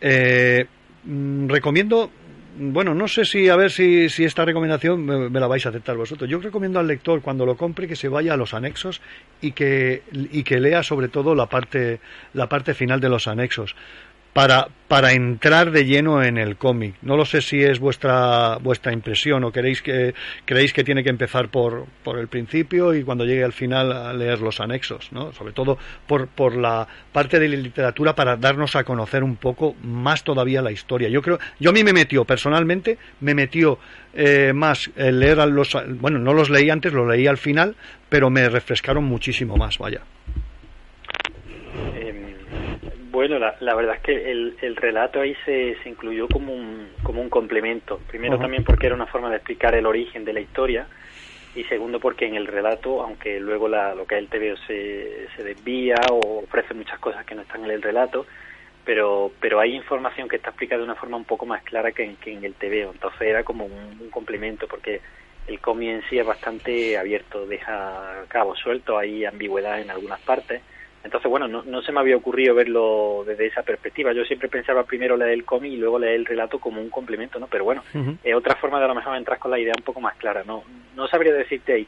Eh, 0.00 0.66
mm, 1.04 1.48
recomiendo, 1.48 2.10
bueno, 2.58 2.94
no 2.94 3.08
sé 3.08 3.24
si, 3.24 3.48
a 3.48 3.56
ver 3.56 3.70
si, 3.72 4.08
si 4.08 4.24
esta 4.24 4.44
recomendación 4.44 5.04
me, 5.04 5.28
me 5.28 5.40
la 5.40 5.48
vais 5.48 5.66
a 5.66 5.70
aceptar 5.70 5.96
vosotros. 5.96 6.30
Yo 6.30 6.38
recomiendo 6.38 6.78
al 6.78 6.86
lector, 6.86 7.22
cuando 7.22 7.44
lo 7.44 7.56
compre, 7.56 7.88
que 7.88 7.96
se 7.96 8.08
vaya 8.08 8.34
a 8.34 8.36
los 8.36 8.54
anexos 8.54 9.00
y 9.40 9.52
que, 9.52 10.02
y 10.12 10.44
que 10.44 10.60
lea 10.60 10.82
sobre 10.82 11.08
todo 11.08 11.34
la 11.34 11.46
parte, 11.46 12.00
la 12.34 12.48
parte 12.48 12.74
final 12.74 13.00
de 13.00 13.08
los 13.08 13.26
anexos. 13.26 13.74
Para, 14.32 14.68
para 14.86 15.12
entrar 15.12 15.72
de 15.72 15.84
lleno 15.84 16.22
en 16.22 16.38
el 16.38 16.56
cómic. 16.56 16.94
No 17.02 17.16
lo 17.16 17.24
sé 17.24 17.40
si 17.42 17.62
es 17.62 17.80
vuestra 17.80 18.58
vuestra 18.58 18.92
impresión 18.92 19.42
o 19.44 19.50
queréis 19.50 19.82
que 19.82 20.14
creéis 20.44 20.72
que 20.72 20.84
tiene 20.84 21.02
que 21.02 21.10
empezar 21.10 21.48
por, 21.48 21.86
por 22.04 22.18
el 22.18 22.28
principio 22.28 22.94
y 22.94 23.02
cuando 23.02 23.24
llegue 23.24 23.42
al 23.42 23.52
final 23.52 23.92
a 23.92 24.12
leer 24.12 24.40
los 24.40 24.60
anexos, 24.60 25.10
¿no? 25.12 25.32
Sobre 25.32 25.52
todo 25.52 25.78
por, 26.06 26.28
por 26.28 26.56
la 26.56 26.86
parte 27.12 27.40
de 27.40 27.48
la 27.48 27.56
literatura 27.56 28.14
para 28.14 28.36
darnos 28.36 28.76
a 28.76 28.84
conocer 28.84 29.24
un 29.24 29.36
poco 29.36 29.74
más 29.82 30.22
todavía 30.22 30.62
la 30.62 30.70
historia. 30.70 31.08
Yo 31.08 31.22
creo, 31.22 31.38
yo 31.58 31.70
a 31.70 31.72
mí 31.72 31.82
me 31.82 31.92
metió 31.92 32.24
personalmente, 32.24 32.98
me 33.20 33.34
metió 33.34 33.78
eh, 34.14 34.52
más 34.54 34.90
leer 34.96 35.40
a 35.40 35.46
los, 35.46 35.76
bueno, 35.98 36.18
no 36.18 36.34
los 36.34 36.50
leí 36.50 36.70
antes, 36.70 36.92
los 36.92 37.08
leí 37.08 37.26
al 37.26 37.38
final, 37.38 37.74
pero 38.08 38.30
me 38.30 38.48
refrescaron 38.48 39.04
muchísimo 39.04 39.56
más, 39.56 39.78
vaya. 39.78 40.02
Bueno, 43.10 43.38
la, 43.40 43.56
la 43.60 43.74
verdad 43.74 43.96
es 43.96 44.02
que 44.02 44.30
el, 44.30 44.56
el 44.60 44.76
relato 44.76 45.20
ahí 45.20 45.34
se, 45.44 45.76
se 45.82 45.88
incluyó 45.88 46.28
como 46.28 46.54
un, 46.54 46.90
como 47.02 47.20
un 47.20 47.28
complemento. 47.28 48.00
Primero 48.08 48.38
también 48.38 48.62
porque 48.62 48.86
era 48.86 48.94
una 48.94 49.06
forma 49.06 49.30
de 49.30 49.36
explicar 49.36 49.74
el 49.74 49.86
origen 49.86 50.24
de 50.24 50.32
la 50.32 50.40
historia 50.40 50.86
y 51.56 51.64
segundo 51.64 51.98
porque 51.98 52.26
en 52.26 52.36
el 52.36 52.46
relato, 52.46 53.02
aunque 53.02 53.40
luego 53.40 53.66
la, 53.66 53.94
lo 53.96 54.06
que 54.06 54.16
es 54.16 54.20
el 54.20 54.28
TVO 54.28 54.56
se, 54.66 55.26
se 55.34 55.42
desvía 55.42 55.96
o 56.12 56.44
ofrece 56.44 56.72
muchas 56.74 57.00
cosas 57.00 57.26
que 57.26 57.34
no 57.34 57.42
están 57.42 57.64
en 57.64 57.72
el 57.72 57.82
relato, 57.82 58.26
pero 58.84 59.32
pero 59.40 59.58
hay 59.58 59.74
información 59.74 60.28
que 60.28 60.36
está 60.36 60.50
explicada 60.50 60.78
de 60.78 60.84
una 60.84 60.94
forma 60.94 61.16
un 61.16 61.24
poco 61.24 61.46
más 61.46 61.64
clara 61.64 61.90
que 61.90 62.04
en, 62.04 62.16
que 62.16 62.32
en 62.32 62.44
el 62.44 62.54
TVO. 62.54 62.92
Entonces 62.92 63.22
era 63.22 63.42
como 63.42 63.64
un, 63.64 63.98
un 64.00 64.10
complemento 64.10 64.68
porque 64.68 65.00
el 65.48 65.58
cómic 65.58 65.88
en 65.88 66.02
sí 66.08 66.16
es 66.18 66.26
bastante 66.26 66.96
abierto, 66.96 67.44
deja 67.44 68.24
cabos 68.28 68.60
sueltos, 68.60 68.96
hay 68.96 69.24
ambigüedad 69.24 69.80
en 69.80 69.90
algunas 69.90 70.20
partes. 70.20 70.62
Entonces, 71.02 71.30
bueno, 71.30 71.48
no, 71.48 71.62
no 71.62 71.80
se 71.82 71.92
me 71.92 72.00
había 72.00 72.16
ocurrido 72.16 72.54
verlo 72.54 73.24
desde 73.26 73.46
esa 73.46 73.62
perspectiva. 73.62 74.12
Yo 74.12 74.24
siempre 74.24 74.48
pensaba 74.48 74.84
primero 74.84 75.16
leer 75.16 75.30
el 75.32 75.44
cómic 75.44 75.72
y 75.72 75.76
luego 75.76 75.98
leer 75.98 76.14
el 76.16 76.26
relato 76.26 76.58
como 76.58 76.80
un 76.80 76.90
complemento, 76.90 77.38
¿no? 77.38 77.46
Pero 77.46 77.64
bueno, 77.64 77.82
es 78.22 78.34
otra 78.34 78.56
forma 78.56 78.78
de 78.78 78.84
a 78.84 78.88
lo 78.88 78.94
mejor 78.94 79.16
entrar 79.16 79.38
con 79.38 79.50
la 79.50 79.58
idea 79.58 79.72
un 79.76 79.82
poco 79.84 80.00
más 80.00 80.16
clara. 80.16 80.42
No, 80.44 80.62
no 80.94 81.08
sabría 81.08 81.32
decirte 81.32 81.72
ahí. 81.72 81.86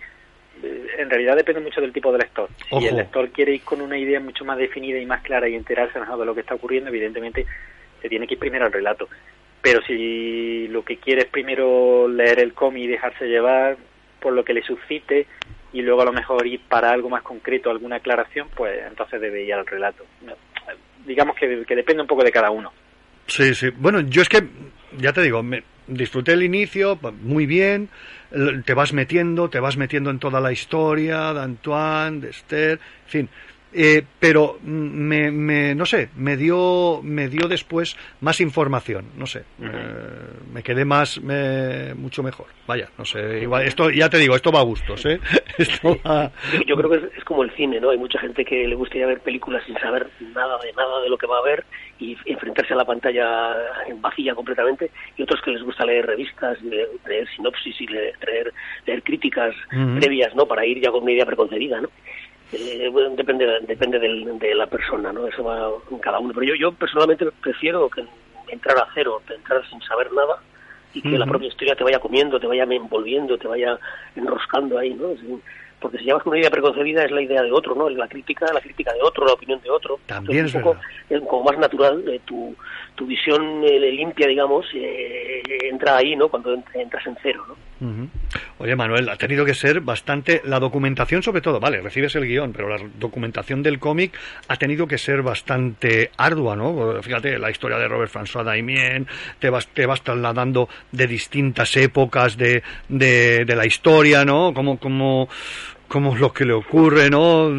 Eh, 0.62 0.86
En 0.98 1.10
realidad 1.10 1.36
depende 1.36 1.60
mucho 1.60 1.80
del 1.82 1.92
tipo 1.92 2.10
de 2.10 2.18
lector. 2.18 2.48
Si 2.68 2.74
Ojo. 2.74 2.86
el 2.88 2.96
lector 2.96 3.28
quiere 3.30 3.54
ir 3.54 3.62
con 3.62 3.82
una 3.82 3.98
idea 3.98 4.18
mucho 4.18 4.46
más 4.46 4.56
definida 4.56 4.98
y 4.98 5.04
más 5.06 5.22
clara 5.22 5.46
y 5.48 5.54
enterarse 5.56 6.00
mejor 6.00 6.18
de 6.18 6.24
lo 6.26 6.34
que 6.34 6.40
está 6.40 6.54
ocurriendo, 6.54 6.88
evidentemente 6.88 7.44
se 8.00 8.08
tiene 8.08 8.26
que 8.26 8.34
ir 8.34 8.40
primero 8.40 8.64
al 8.64 8.72
relato. 8.72 9.08
Pero 9.60 9.82
si 9.82 10.68
lo 10.68 10.84
que 10.84 10.96
quiere 10.96 11.22
es 11.22 11.28
primero 11.28 12.08
leer 12.08 12.40
el 12.40 12.54
cómic 12.54 12.84
y 12.84 12.88
dejarse 12.88 13.26
llevar 13.26 13.76
por 14.20 14.32
lo 14.32 14.42
que 14.44 14.54
le 14.54 14.62
suscite 14.62 15.26
y 15.72 15.82
luego 15.82 16.02
a 16.02 16.06
lo 16.06 16.12
mejor 16.12 16.46
ir 16.46 16.60
para 16.68 16.92
algo 16.92 17.08
más 17.08 17.22
concreto, 17.22 17.70
alguna 17.70 17.96
aclaración, 17.96 18.48
pues 18.54 18.80
entonces 18.86 19.20
debe 19.20 19.44
ir 19.44 19.54
al 19.54 19.66
relato. 19.66 20.04
Digamos 21.06 21.36
que, 21.36 21.64
que 21.66 21.76
depende 21.76 22.02
un 22.02 22.08
poco 22.08 22.24
de 22.24 22.30
cada 22.30 22.50
uno. 22.50 22.72
Sí, 23.26 23.54
sí. 23.54 23.70
Bueno, 23.70 24.00
yo 24.00 24.22
es 24.22 24.28
que, 24.28 24.42
ya 24.98 25.12
te 25.12 25.22
digo, 25.22 25.42
me 25.42 25.62
disfruté 25.86 26.32
el 26.32 26.42
inicio, 26.42 26.98
muy 27.22 27.46
bien, 27.46 27.88
te 28.64 28.74
vas 28.74 28.92
metiendo, 28.92 29.50
te 29.50 29.60
vas 29.60 29.76
metiendo 29.76 30.10
en 30.10 30.18
toda 30.18 30.40
la 30.40 30.52
historia 30.52 31.32
de 31.32 31.40
Antoine, 31.40 32.20
de 32.20 32.30
Esther, 32.30 32.72
en 33.04 33.10
fin. 33.10 33.28
Eh, 33.74 34.02
pero 34.20 34.58
mm, 34.62 34.68
me, 34.68 35.30
me, 35.30 35.74
no 35.74 35.86
sé, 35.86 36.10
me 36.16 36.36
dio, 36.36 37.00
me 37.02 37.28
dio 37.28 37.48
después 37.48 37.96
más 38.20 38.40
información, 38.40 39.06
no 39.16 39.26
sé, 39.26 39.44
eh, 39.62 39.66
me 40.52 40.62
quedé 40.62 40.84
más, 40.84 41.20
me- 41.22 41.94
mucho 41.94 42.22
mejor. 42.22 42.46
Vaya, 42.66 42.88
no 42.98 43.04
sé, 43.06 43.40
igual, 43.40 43.66
esto, 43.66 43.88
ya 43.90 44.10
te 44.10 44.18
digo, 44.18 44.36
esto 44.36 44.52
va 44.52 44.60
a 44.60 44.64
gustos, 44.64 45.04
¿eh? 45.06 45.18
Esto 45.58 45.96
va- 46.06 46.30
Yo, 46.52 46.60
yo 46.66 46.76
creo 46.76 46.90
que 46.90 46.96
es, 46.96 47.02
es 47.18 47.24
como 47.24 47.42
el 47.42 47.50
cine, 47.52 47.78
¿no? 47.80 47.90
Hay 47.90 47.98
mucha 47.98 48.18
gente 48.18 48.44
que 48.44 48.66
le 48.66 48.74
gusta 48.74 48.96
ir 48.98 49.04
a 49.04 49.08
ver 49.08 49.20
películas 49.20 49.62
sin 49.66 49.76
saber 49.78 50.06
nada 50.34 50.58
de 50.62 50.72
nada 50.72 51.00
de 51.02 51.08
lo 51.10 51.16
que 51.18 51.26
va 51.26 51.38
a 51.38 51.42
ver 51.42 51.64
y 51.98 52.16
enfrentarse 52.26 52.72
a 52.72 52.76
la 52.76 52.84
pantalla 52.84 53.54
en 53.86 54.00
vacía 54.00 54.34
completamente 54.34 54.90
y 55.16 55.22
otros 55.22 55.40
que 55.42 55.50
les 55.50 55.62
gusta 55.62 55.84
leer 55.84 56.06
revistas, 56.06 56.60
leer, 56.62 56.88
leer 57.06 57.28
sinopsis 57.36 57.80
y 57.80 57.86
leer, 57.86 58.14
leer, 58.26 58.52
leer 58.86 59.02
críticas 59.02 59.54
previas, 59.98 60.34
¿no? 60.34 60.46
Para 60.46 60.64
ir 60.66 60.80
ya 60.80 60.90
con 60.90 61.02
una 61.02 61.12
idea 61.12 61.26
preconcebida, 61.26 61.80
¿no? 61.80 61.88
Eh, 62.53 62.88
bueno, 62.92 63.11
depende 63.16 63.46
depende 63.62 63.98
del- 63.98 64.38
de 64.38 64.55
la 64.55 64.66
persona, 64.66 65.12
¿no? 65.12 65.26
Eso 65.26 65.42
va 65.42 65.70
en 65.90 65.98
cada 65.98 66.18
uno. 66.18 66.32
Pero 66.34 66.46
yo, 66.46 66.55
yo 66.55 66.72
personalmente 66.72 67.26
prefiero 67.42 67.88
que 67.88 68.05
entrar 68.48 68.76
a 68.78 68.88
cero, 68.94 69.22
entrar 69.34 69.66
sin 69.70 69.80
saber 69.82 70.12
nada 70.12 70.36
y 70.92 71.00
que 71.00 71.16
la 71.18 71.24
propia 71.26 71.48
historia 71.48 71.74
te 71.74 71.84
vaya 71.84 71.98
comiendo, 71.98 72.38
te 72.38 72.46
vaya 72.46 72.64
envolviendo, 72.64 73.38
te 73.38 73.48
vaya 73.48 73.78
enroscando 74.14 74.76
ahí, 74.78 74.92
¿no? 74.92 75.09
Porque 75.80 75.98
si 75.98 76.05
llevas 76.05 76.24
una 76.26 76.38
idea 76.38 76.50
preconcebida 76.50 77.05
es 77.05 77.11
la 77.11 77.22
idea 77.22 77.42
de 77.42 77.50
otro, 77.50 77.74
¿no? 77.74 77.88
La 77.88 78.07
crítica, 78.07 78.46
la 78.53 78.61
crítica 78.61 78.92
de 78.92 79.00
otro, 79.03 79.24
la 79.26 79.32
opinión 79.32 79.61
de 79.62 79.70
otro. 79.70 79.98
También 80.07 80.46
Entonces, 80.46 80.61
es 80.61 80.64
un 80.66 80.72
poco, 80.74 80.80
es 81.09 81.20
como 81.28 81.44
más 81.44 81.59
natural, 81.59 82.05
eh, 82.09 82.20
tu, 82.24 82.55
tu 82.94 83.07
visión 83.07 83.64
eh, 83.64 83.80
limpia, 83.90 84.28
digamos, 84.28 84.66
eh, 84.74 85.42
entra 85.64 85.96
ahí, 85.96 86.14
¿no? 86.14 86.28
Cuando 86.28 86.55
ent- 86.55 86.74
entras 86.74 87.05
en 87.07 87.16
cero, 87.22 87.44
¿no? 87.48 87.57
Oye, 88.58 88.76
Manuel, 88.76 89.08
ha 89.08 89.16
tenido 89.16 89.44
que 89.44 89.54
ser 89.54 89.80
bastante. 89.80 90.40
La 90.44 90.60
documentación, 90.60 91.22
sobre 91.22 91.40
todo, 91.40 91.58
vale, 91.58 91.80
recibes 91.80 92.14
el 92.16 92.26
guion, 92.26 92.52
pero 92.52 92.68
la 92.68 92.78
documentación 92.98 93.62
del 93.62 93.78
cómic 93.78 94.16
ha 94.48 94.56
tenido 94.56 94.86
que 94.86 94.98
ser 94.98 95.22
bastante 95.22 96.10
ardua, 96.16 96.56
¿no? 96.56 97.02
Fíjate, 97.02 97.38
la 97.38 97.50
historia 97.50 97.78
de 97.78 97.88
Robert 97.88 98.12
François 98.12 98.44
Daimien, 98.44 99.06
te 99.38 99.50
vas, 99.50 99.66
te 99.68 99.86
vas 99.86 100.02
trasladando 100.02 100.68
de 100.92 101.06
distintas 101.06 101.76
épocas 101.76 102.36
de, 102.36 102.62
de, 102.88 103.44
de 103.44 103.56
la 103.56 103.66
historia, 103.66 104.24
¿no? 104.24 104.54
Como, 104.54 104.78
como, 104.78 105.28
como 105.93 106.16
lo 106.16 106.32
que 106.32 106.47
le 106.47 106.55
ocurre, 106.55 107.11
¿no? 107.11 107.51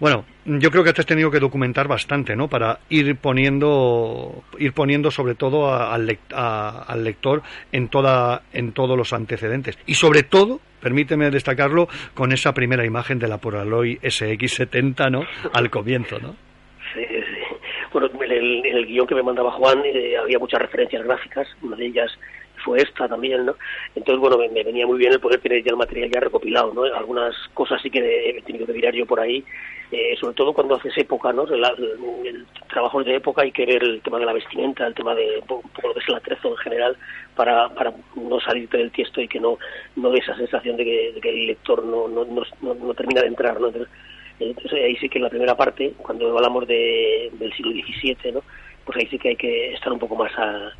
Bueno, 0.00 0.24
yo 0.46 0.70
creo 0.70 0.82
que 0.82 0.94
te 0.94 1.02
has 1.02 1.06
tenido 1.06 1.30
que 1.30 1.38
documentar 1.40 1.86
bastante, 1.86 2.34
¿no? 2.34 2.48
Para 2.48 2.78
ir 2.88 3.16
poniendo, 3.16 4.42
ir 4.58 4.72
poniendo 4.72 5.10
sobre 5.10 5.34
todo 5.34 5.68
a- 5.72 5.94
a- 5.94 6.82
al 6.88 7.04
lector 7.04 7.42
en 7.70 7.88
toda, 7.88 8.42
en 8.54 8.72
todos 8.72 8.96
los 8.96 9.12
antecedentes. 9.12 9.78
Y 9.84 9.94
sobre 9.94 10.22
todo, 10.22 10.60
permíteme 10.80 11.30
destacarlo, 11.30 11.86
con 12.14 12.32
esa 12.32 12.54
primera 12.54 12.84
imagen 12.86 13.18
de 13.18 13.28
la 13.28 13.36
Polaroid 13.36 13.98
SX70, 14.02 15.10
¿no? 15.10 15.24
Al 15.52 15.68
comienzo, 15.68 16.18
¿no? 16.18 16.34
Sí, 16.94 17.04
sí. 17.08 17.58
Bueno, 17.92 18.08
en 18.22 18.32
el, 18.32 18.64
en 18.66 18.76
el 18.76 18.86
guion 18.86 19.06
que 19.06 19.14
me 19.14 19.22
mandaba 19.22 19.52
Juan 19.52 19.82
eh, 19.84 20.16
había 20.16 20.38
muchas 20.38 20.60
referencias 20.62 21.04
gráficas, 21.04 21.46
una 21.62 21.76
de 21.76 21.86
ellas 21.86 22.10
fue 22.64 22.78
esta 22.78 23.06
también, 23.08 23.44
¿no? 23.44 23.56
Entonces, 23.94 24.20
bueno, 24.20 24.38
me, 24.38 24.48
me 24.48 24.62
venía 24.64 24.86
muy 24.86 24.98
bien 24.98 25.12
el 25.12 25.20
poder 25.20 25.40
tener 25.40 25.62
ya 25.62 25.70
el 25.70 25.76
material 25.76 26.10
ya 26.12 26.20
recopilado, 26.20 26.72
¿no? 26.72 26.82
Algunas 26.84 27.34
cosas 27.52 27.80
sí 27.82 27.90
que 27.90 28.30
he 28.30 28.42
tenido 28.42 28.66
que 28.66 28.72
mirar 28.72 28.94
yo 28.94 29.06
por 29.06 29.20
ahí, 29.20 29.44
eh, 29.92 30.16
sobre 30.20 30.34
todo 30.34 30.52
cuando 30.54 30.74
haces 30.76 30.96
época, 30.98 31.32
¿no? 31.32 31.44
El, 31.44 31.62
el, 31.64 32.26
el 32.26 32.46
trabajo 32.68 33.04
de 33.04 33.16
época 33.16 33.42
hay 33.42 33.52
que 33.52 33.66
ver 33.66 33.82
el 33.82 34.00
tema 34.02 34.18
de 34.18 34.26
la 34.26 34.32
vestimenta, 34.32 34.86
el 34.86 34.94
tema 34.94 35.14
de 35.14 35.38
un 35.40 35.46
poco, 35.46 35.68
lo 35.82 35.92
que 35.94 36.00
es 36.00 36.08
el 36.08 36.14
atrezo 36.14 36.48
en 36.48 36.56
general, 36.56 36.96
para, 37.36 37.68
para 37.70 37.92
no 38.16 38.40
salirte 38.40 38.78
del 38.78 38.90
tiesto 38.90 39.20
y 39.20 39.28
que 39.28 39.38
no, 39.40 39.58
no 39.96 40.10
dé 40.10 40.18
esa 40.18 40.36
sensación 40.36 40.76
de 40.76 40.84
que, 40.84 41.12
de 41.14 41.20
que 41.20 41.28
el 41.28 41.46
lector 41.46 41.84
no, 41.84 42.08
no, 42.08 42.24
no, 42.24 42.42
no- 42.74 42.94
termina 42.94 43.20
de 43.20 43.28
entrar, 43.28 43.60
¿no? 43.60 43.68
Entonces, 43.68 43.92
entonces 44.40 44.72
ahí 44.72 44.96
sí 44.96 45.08
que 45.08 45.18
en 45.18 45.24
la 45.24 45.30
primera 45.30 45.54
parte, 45.56 45.92
cuando 45.98 46.34
hablamos 46.36 46.66
de, 46.66 47.30
del 47.34 47.52
siglo 47.52 47.72
XVII, 47.72 48.32
¿no? 48.32 48.42
pues 48.84 48.98
ahí 48.98 49.06
sí 49.06 49.18
que 49.18 49.30
hay 49.30 49.36
que 49.36 49.72
estar 49.72 49.92
un 49.92 49.98
poco 49.98 50.14
más 50.16 50.32
a- 50.38 50.72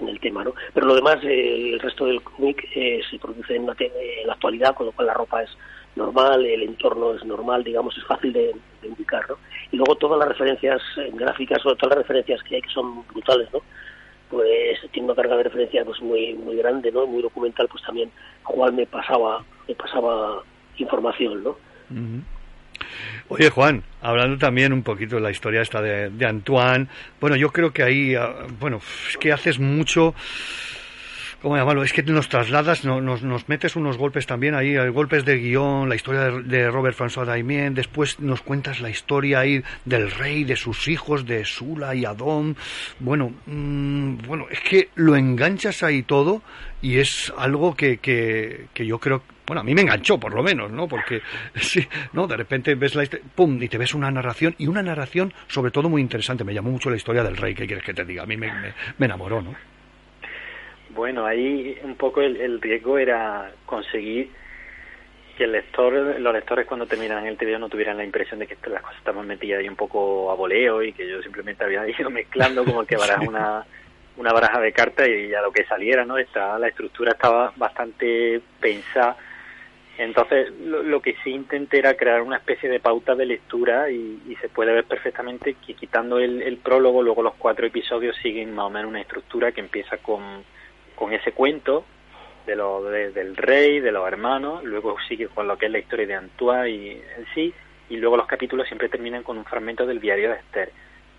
en 0.00 0.08
el 0.08 0.20
tema, 0.20 0.44
¿no? 0.44 0.54
Pero 0.74 0.86
lo 0.86 0.94
demás, 0.94 1.18
eh, 1.22 1.72
el 1.72 1.80
resto 1.80 2.06
del 2.06 2.22
cómic 2.22 2.68
eh, 2.74 3.00
se 3.10 3.18
produce 3.18 3.56
en, 3.56 3.66
la 3.66 3.76
en 3.78 4.26
la 4.26 4.34
actualidad, 4.34 4.74
con 4.74 4.86
lo 4.86 4.92
cual 4.92 5.06
la 5.06 5.14
ropa 5.14 5.42
es 5.42 5.50
normal, 5.96 6.44
el 6.44 6.62
entorno 6.62 7.14
es 7.14 7.24
normal, 7.24 7.64
digamos, 7.64 7.96
es 7.96 8.04
fácil 8.04 8.32
de, 8.32 8.54
de 8.82 8.88
indicar, 8.88 9.28
¿no? 9.28 9.36
Y 9.72 9.76
luego 9.76 9.96
todas 9.96 10.18
las 10.18 10.28
referencias 10.28 10.80
eh, 10.96 11.10
gráficas, 11.14 11.64
o 11.66 11.74
todas 11.74 11.96
las 11.96 12.06
referencias 12.06 12.42
que 12.42 12.56
hay 12.56 12.62
que 12.62 12.70
son 12.70 13.06
brutales, 13.08 13.48
¿no? 13.52 13.62
pues 14.30 14.78
tiene 14.92 15.06
una 15.06 15.14
carga 15.14 15.36
de 15.38 15.44
referencia 15.44 15.84
pues 15.84 16.00
muy 16.02 16.34
muy 16.34 16.56
grande, 16.56 16.92
¿no? 16.92 17.06
Muy 17.06 17.22
documental, 17.22 17.66
pues 17.68 17.82
también 17.82 18.10
Juan 18.42 18.76
me 18.76 18.86
pasaba 18.86 19.42
me 19.66 19.74
pasaba 19.74 20.42
información, 20.76 21.42
¿no? 21.42 21.56
Oye, 23.28 23.50
Juan, 23.50 23.82
hablando 24.00 24.38
también 24.38 24.72
un 24.72 24.82
poquito 24.82 25.16
de 25.16 25.22
la 25.22 25.30
historia 25.30 25.60
esta 25.62 25.82
de, 25.82 26.26
Antoine, 26.26 26.88
bueno, 27.20 27.36
yo 27.36 27.50
creo 27.50 27.72
que 27.72 27.82
ahí, 27.82 28.14
ah, 28.14 28.46
bueno, 28.58 28.80
es 29.10 29.16
que 29.18 29.32
haces 29.32 29.58
mucho, 29.58 30.14
¿cómo 31.42 31.56
llamarlo? 31.56 31.82
Es 31.84 31.92
que 31.92 32.02
nos 32.02 32.28
trasladas, 32.28 32.84
no- 32.84 33.00
nos, 33.00 33.22
nos 33.22 33.48
metes 33.48 33.76
unos 33.76 33.96
golpes 33.98 34.26
también 34.26 34.54
ahí, 34.54 34.76
golpes 34.88 35.24
de 35.24 35.36
guion, 35.36 35.88
la 35.88 35.94
historia 35.94 36.30
de, 36.30 36.70
Robert 36.70 36.96
François 36.96 37.26
Daimien, 37.26 37.74
después 37.74 38.18
nos 38.18 38.40
cuentas 38.40 38.80
la 38.80 38.90
historia 38.90 39.40
ahí 39.40 39.62
del 39.84 40.10
rey, 40.10 40.44
de 40.44 40.56
sus 40.56 40.88
hijos, 40.88 41.26
de 41.26 41.44
Sula 41.44 41.94
y 41.94 42.04
Adón, 42.04 42.56
bueno, 42.98 43.32
mm, 43.46 44.18
bueno, 44.26 44.46
es 44.50 44.60
que 44.60 44.88
lo 44.94 45.16
enganchas 45.16 45.82
ahí 45.82 46.02
todo 46.02 46.42
y 46.80 46.98
es 46.98 47.32
algo 47.36 47.76
que, 47.76 47.98
que, 47.98 48.66
que 48.74 48.86
yo 48.86 48.98
creo, 48.98 49.22
bueno, 49.48 49.62
a 49.62 49.64
mí 49.64 49.74
me 49.74 49.80
enganchó 49.80 50.18
por 50.20 50.32
lo 50.34 50.42
menos, 50.42 50.70
¿no? 50.70 50.86
Porque, 50.86 51.22
sí, 51.56 51.80
¿no? 52.12 52.26
De 52.26 52.36
repente 52.36 52.74
ves 52.74 52.94
la 52.94 53.02
historia, 53.02 53.26
pum, 53.34 53.60
y 53.60 53.68
te 53.68 53.78
ves 53.78 53.94
una 53.94 54.10
narración, 54.10 54.54
y 54.58 54.68
una 54.68 54.82
narración 54.82 55.32
sobre 55.48 55.72
todo 55.72 55.88
muy 55.88 56.02
interesante, 56.02 56.44
me 56.44 56.54
llamó 56.54 56.70
mucho 56.70 56.90
la 56.90 56.96
historia 56.96 57.24
del 57.24 57.36
rey, 57.36 57.54
¿qué 57.54 57.66
quieres 57.66 57.84
que 57.84 57.94
te 57.94 58.04
diga? 58.04 58.22
A 58.22 58.26
mí 58.26 58.36
me, 58.36 58.52
me, 58.52 58.74
me 58.98 59.06
enamoró, 59.06 59.42
¿no? 59.42 59.54
Bueno, 60.90 61.26
ahí 61.26 61.78
un 61.82 61.96
poco 61.96 62.20
el, 62.20 62.36
el 62.40 62.60
riesgo 62.60 62.98
era 62.98 63.52
conseguir 63.66 64.30
que 65.38 65.44
el 65.44 65.52
lector, 65.52 65.92
los 65.92 66.32
lectores 66.32 66.66
cuando 66.66 66.86
terminaran 66.86 67.24
el 67.24 67.38
TVO 67.38 67.60
no 67.60 67.68
tuvieran 67.68 67.96
la 67.96 68.04
impresión 68.04 68.40
de 68.40 68.48
que 68.48 68.56
las 68.68 68.82
cosas 68.82 68.98
estaban 68.98 69.24
metidas 69.26 69.60
ahí 69.60 69.68
un 69.68 69.76
poco 69.76 70.32
a 70.32 70.34
voleo 70.34 70.82
y 70.82 70.92
que 70.92 71.08
yo 71.08 71.22
simplemente 71.22 71.62
había 71.62 71.88
ido 71.98 72.10
mezclando 72.10 72.64
como 72.64 72.84
que 72.84 72.96
baraja 72.96 73.22
una, 73.28 73.64
una 74.16 74.32
baraja 74.32 74.60
de 74.60 74.72
cartas 74.72 75.08
y 75.08 75.32
a 75.32 75.40
lo 75.40 75.52
que 75.52 75.64
saliera, 75.64 76.04
¿no? 76.04 76.18
Está, 76.18 76.58
la 76.58 76.66
estructura 76.66 77.12
estaba 77.12 77.52
bastante 77.56 78.40
pensada. 78.60 79.16
Entonces, 79.98 80.52
lo, 80.60 81.02
que 81.02 81.16
sí 81.24 81.30
intenté 81.30 81.80
era 81.80 81.94
crear 81.94 82.22
una 82.22 82.36
especie 82.36 82.68
de 82.68 82.78
pauta 82.78 83.16
de 83.16 83.26
lectura 83.26 83.90
y, 83.90 84.36
se 84.40 84.48
puede 84.48 84.72
ver 84.72 84.84
perfectamente 84.84 85.54
que 85.54 85.74
quitando 85.74 86.20
el, 86.20 86.40
el 86.42 86.58
prólogo, 86.58 87.02
luego 87.02 87.22
los 87.24 87.34
cuatro 87.34 87.66
episodios 87.66 88.16
siguen 88.22 88.54
más 88.54 88.66
o 88.66 88.70
menos 88.70 88.88
una 88.88 89.00
estructura 89.00 89.50
que 89.50 89.60
empieza 89.60 89.96
con, 89.96 90.44
con 90.94 91.12
ese 91.12 91.32
cuento 91.32 91.84
de 92.46 92.54
lo, 92.54 92.84
de- 92.84 93.10
del 93.10 93.36
rey, 93.36 93.80
de 93.80 93.90
los 93.90 94.06
hermanos, 94.06 94.62
luego 94.62 94.96
sigue 95.08 95.26
con 95.26 95.48
lo 95.48 95.58
que 95.58 95.66
es 95.66 95.72
la 95.72 95.80
historia 95.80 96.06
de 96.06 96.14
Antoine 96.14 96.70
y, 96.70 96.90
en 96.90 97.26
sí, 97.34 97.52
y 97.90 97.96
luego 97.96 98.16
los 98.16 98.26
capítulos 98.26 98.68
siempre 98.68 98.88
terminan 98.88 99.24
con 99.24 99.36
un 99.36 99.44
fragmento 99.44 99.84
del 99.84 100.00
diario 100.00 100.30
de 100.30 100.36
Esther. 100.36 100.70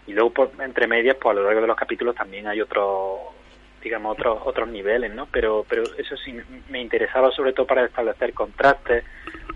Y 0.07 0.13
luego, 0.13 0.32
por, 0.32 0.51
entre 0.59 0.88
medias, 0.88 1.17
pues 1.21 1.32
a 1.34 1.39
lo 1.39 1.45
largo 1.45 1.61
de 1.61 1.67
los 1.67 1.75
capítulos 1.75 2.15
también 2.15 2.47
hay 2.47 2.61
otros, 2.61 3.19
digamos, 3.82 4.13
otros 4.13 4.39
otros 4.45 4.67
niveles, 4.69 5.13
¿no? 5.13 5.27
Pero, 5.32 5.65
pero 5.67 5.84
eso 5.97 6.17
sí, 6.17 6.38
me 6.69 6.82
interesaba 6.82 7.32
sobre 7.32 7.53
todo 7.53 7.65
para 7.65 7.86
establecer 7.86 8.34
contrastes, 8.34 9.03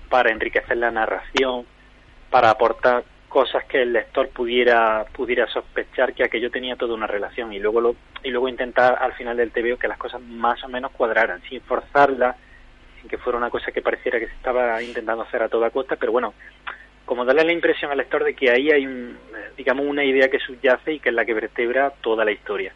para 0.09 0.31
enriquecer 0.31 0.77
la 0.77 0.91
narración, 0.91 1.65
para 2.29 2.49
aportar 2.49 3.03
cosas 3.29 3.65
que 3.65 3.81
el 3.81 3.93
lector 3.93 4.29
pudiera 4.29 5.05
pudiera 5.11 5.47
sospechar 5.47 6.13
que 6.13 6.23
aquello 6.23 6.51
tenía 6.51 6.75
toda 6.75 6.93
una 6.93 7.07
relación. 7.07 7.53
Y 7.53 7.59
luego 7.59 7.81
lo, 7.81 7.95
y 8.23 8.29
luego 8.29 8.47
intentar 8.47 8.97
al 9.01 9.13
final 9.13 9.37
del 9.37 9.51
TVO 9.51 9.77
que 9.77 9.87
las 9.87 9.97
cosas 9.97 10.21
más 10.21 10.63
o 10.63 10.67
menos 10.67 10.91
cuadraran 10.91 11.41
sin 11.49 11.61
forzarla 11.61 12.35
sin 12.99 13.09
que 13.09 13.17
fuera 13.17 13.37
una 13.37 13.49
cosa 13.49 13.71
que 13.71 13.81
pareciera 13.81 14.19
que 14.19 14.27
se 14.27 14.35
estaba 14.35 14.81
intentando 14.81 15.23
hacer 15.23 15.43
a 15.43 15.49
toda 15.49 15.71
costa. 15.71 15.95
Pero 15.95 16.11
bueno 16.11 16.33
como 17.05 17.25
darle 17.25 17.43
la 17.43 17.51
impresión 17.51 17.91
al 17.91 17.97
lector 17.97 18.23
de 18.23 18.33
que 18.33 18.49
ahí 18.49 18.71
hay 18.71 18.85
un, 18.85 19.17
eh, 19.35 19.51
digamos 19.57 19.85
una 19.85 20.05
idea 20.05 20.29
que 20.29 20.39
subyace 20.39 20.93
y 20.93 20.99
que 20.99 21.09
es 21.09 21.15
la 21.15 21.25
que 21.25 21.33
vertebra 21.33 21.91
toda 22.01 22.23
la 22.23 22.31
historia 22.31 22.73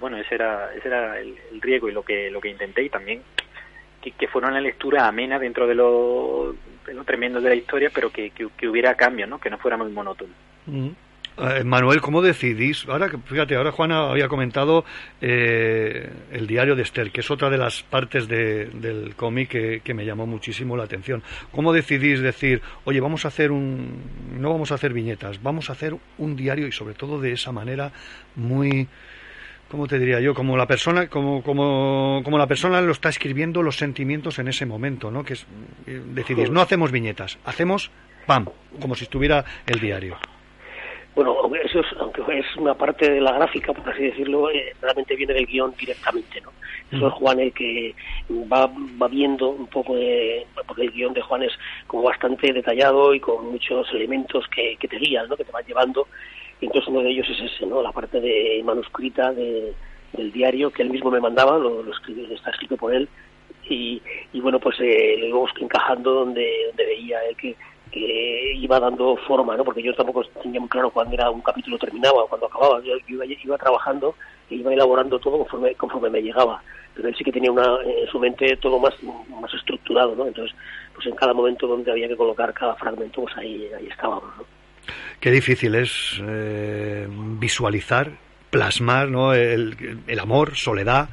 bueno 0.00 0.16
ese 0.16 0.34
era 0.34 0.72
ese 0.74 0.88
era 0.88 1.20
el, 1.20 1.34
el 1.52 1.60
riesgo 1.60 1.88
y 1.88 1.92
lo 1.92 2.02
que 2.02 2.30
lo 2.30 2.40
que 2.40 2.48
intenté 2.48 2.82
y 2.82 2.88
también 2.88 3.22
que, 4.00 4.12
que 4.12 4.28
fuera 4.28 4.48
una 4.48 4.60
lectura 4.60 5.06
amena 5.06 5.38
dentro 5.38 5.66
de 5.66 5.74
lo, 5.74 6.56
de 6.86 6.94
lo 6.94 7.04
tremendo 7.04 7.38
de 7.40 7.50
la 7.50 7.54
historia, 7.54 7.90
pero 7.94 8.10
que, 8.10 8.30
que, 8.30 8.66
hubiera 8.66 8.94
cambios, 8.94 9.28
¿no? 9.28 9.38
que 9.38 9.50
no 9.50 9.58
fuera 9.58 9.76
muy 9.76 9.92
monótono. 9.92 10.32
Eh, 11.36 11.64
Manuel, 11.64 12.00
¿cómo 12.00 12.22
decidís? 12.22 12.86
Ahora, 12.88 13.10
fíjate, 13.26 13.56
ahora 13.56 13.72
Juana 13.72 14.10
había 14.10 14.28
comentado 14.28 14.84
eh, 15.20 16.10
el 16.32 16.46
diario 16.46 16.76
de 16.76 16.82
Esther, 16.82 17.10
que 17.10 17.20
es 17.20 17.30
otra 17.30 17.50
de 17.50 17.58
las 17.58 17.82
partes 17.82 18.26
de- 18.26 18.66
del 18.66 19.14
cómic 19.16 19.48
que, 19.50 19.80
que 19.84 19.94
me 19.94 20.04
llamó 20.04 20.26
muchísimo 20.26 20.76
la 20.76 20.84
atención. 20.84 21.22
¿Cómo 21.52 21.72
decidís 21.72 22.20
decir, 22.20 22.62
oye, 22.84 23.00
vamos 23.00 23.24
a 23.24 23.28
hacer 23.28 23.52
un, 23.52 24.02
no 24.38 24.50
vamos 24.50 24.72
a 24.72 24.76
hacer 24.76 24.92
viñetas, 24.92 25.42
vamos 25.42 25.68
a 25.70 25.74
hacer 25.74 25.94
un 26.18 26.36
diario 26.36 26.66
y 26.66 26.72
sobre 26.72 26.94
todo 26.94 27.20
de 27.20 27.32
esa 27.32 27.52
manera 27.52 27.92
muy, 28.34 28.88
¿cómo 29.70 29.86
te 29.86 29.98
diría 29.98 30.20
yo? 30.20 30.34
Como 30.34 30.56
la 30.56 30.66
persona, 30.66 31.08
como, 31.08 31.42
como, 31.42 32.20
como 32.24 32.36
la 32.36 32.46
persona 32.46 32.80
lo 32.80 32.92
está 32.92 33.08
escribiendo 33.08 33.62
los 33.62 33.76
sentimientos 33.76 34.38
en 34.38 34.48
ese 34.48 34.66
momento, 34.66 35.10
¿no? 35.10 35.24
Que 35.24 35.34
es, 35.34 35.46
eh, 35.86 36.00
decidís, 36.04 36.50
no 36.50 36.60
hacemos 36.60 36.90
viñetas, 36.90 37.38
hacemos, 37.44 37.90
pam, 38.26 38.46
como 38.80 38.94
si 38.94 39.04
estuviera 39.04 39.44
el 39.66 39.80
diario. 39.80 40.16
Bueno, 41.14 41.36
aunque 41.42 41.60
eso 41.64 41.80
es, 41.80 41.86
aunque 41.98 42.22
es 42.38 42.56
una 42.56 42.74
parte 42.74 43.10
de 43.10 43.20
la 43.20 43.32
gráfica, 43.32 43.72
por 43.72 43.88
así 43.88 44.04
decirlo, 44.04 44.50
eh, 44.50 44.74
realmente 44.80 45.16
viene 45.16 45.34
del 45.34 45.46
guion 45.46 45.74
directamente, 45.78 46.40
¿no? 46.40 46.50
Eso 46.92 47.06
es 47.06 47.14
Juan 47.14 47.38
el 47.38 47.52
que 47.52 47.94
va, 48.52 48.66
va 49.00 49.06
viendo 49.06 49.50
un 49.50 49.68
poco 49.68 49.94
de... 49.94 50.44
porque 50.66 50.82
el 50.82 50.90
guion 50.90 51.14
de 51.14 51.22
Juan 51.22 51.44
es 51.44 51.52
como 51.86 52.02
bastante 52.02 52.52
detallado 52.52 53.14
y 53.14 53.20
con 53.20 53.52
muchos 53.52 53.86
elementos 53.92 54.44
que, 54.48 54.76
que 54.76 54.88
te 54.88 54.98
guían, 54.98 55.28
¿no? 55.28 55.36
Que 55.36 55.44
te 55.44 55.52
van 55.52 55.64
llevando. 55.64 56.08
Entonces 56.60 56.88
uno 56.88 57.00
de 57.00 57.10
ellos 57.10 57.26
es 57.30 57.40
ese, 57.52 57.66
¿no? 57.66 57.82
La 57.82 57.92
parte 57.92 58.20
de 58.20 58.60
manuscrita 58.64 59.32
de, 59.32 59.72
del 60.12 60.32
diario 60.32 60.70
que 60.70 60.82
él 60.82 60.90
mismo 60.90 61.10
me 61.10 61.20
mandaba, 61.20 61.58
lo, 61.58 61.82
lo 61.82 61.92
escribe- 61.92 62.32
está 62.32 62.50
escrito 62.50 62.76
por 62.76 62.94
él. 62.94 63.08
Y, 63.68 64.02
y 64.32 64.40
bueno, 64.40 64.58
pues 64.58 64.76
eh, 64.80 65.16
lo 65.18 65.26
íbamos 65.26 65.50
encajando 65.60 66.12
donde, 66.12 66.66
donde 66.68 66.86
veía 66.86 67.18
él 67.28 67.36
que, 67.36 67.54
que 67.92 68.52
iba 68.56 68.80
dando 68.80 69.16
forma, 69.16 69.56
¿no? 69.56 69.64
Porque 69.64 69.82
yo 69.82 69.94
tampoco 69.94 70.24
tenía 70.42 70.60
muy 70.60 70.68
claro 70.68 70.90
cuándo 70.90 71.14
era 71.14 71.30
un 71.30 71.40
capítulo 71.40 71.78
terminaba 71.78 72.24
o 72.24 72.26
cuándo 72.28 72.46
acababa. 72.46 72.80
Yo, 72.82 72.96
yo 73.06 73.14
iba, 73.14 73.24
iba 73.26 73.58
trabajando 73.58 74.14
e 74.50 74.56
iba 74.56 74.72
elaborando 74.72 75.18
todo 75.18 75.38
conforme, 75.38 75.74
conforme 75.76 76.10
me 76.10 76.20
llegaba. 76.22 76.62
Pero 76.94 77.08
él 77.08 77.14
sí 77.16 77.22
que 77.22 77.32
tenía 77.32 77.52
una, 77.52 77.78
en 77.84 78.08
su 78.08 78.18
mente 78.18 78.56
todo 78.56 78.78
más, 78.80 78.94
más 79.40 79.54
estructurado, 79.54 80.16
¿no? 80.16 80.26
Entonces, 80.26 80.54
pues 80.94 81.06
en 81.06 81.14
cada 81.14 81.32
momento 81.32 81.68
donde 81.68 81.90
había 81.92 82.08
que 82.08 82.16
colocar 82.16 82.52
cada 82.52 82.74
fragmento, 82.74 83.22
pues 83.22 83.36
ahí, 83.36 83.70
ahí 83.78 83.86
estábamos, 83.86 84.24
¿no? 84.36 84.59
Qué 85.20 85.30
difícil 85.30 85.74
es 85.74 86.20
eh, 86.26 87.06
visualizar, 87.38 88.10
plasmar 88.50 89.08
¿no? 89.08 89.34
el, 89.34 89.98
el 90.06 90.18
amor, 90.18 90.56
soledad, 90.56 91.10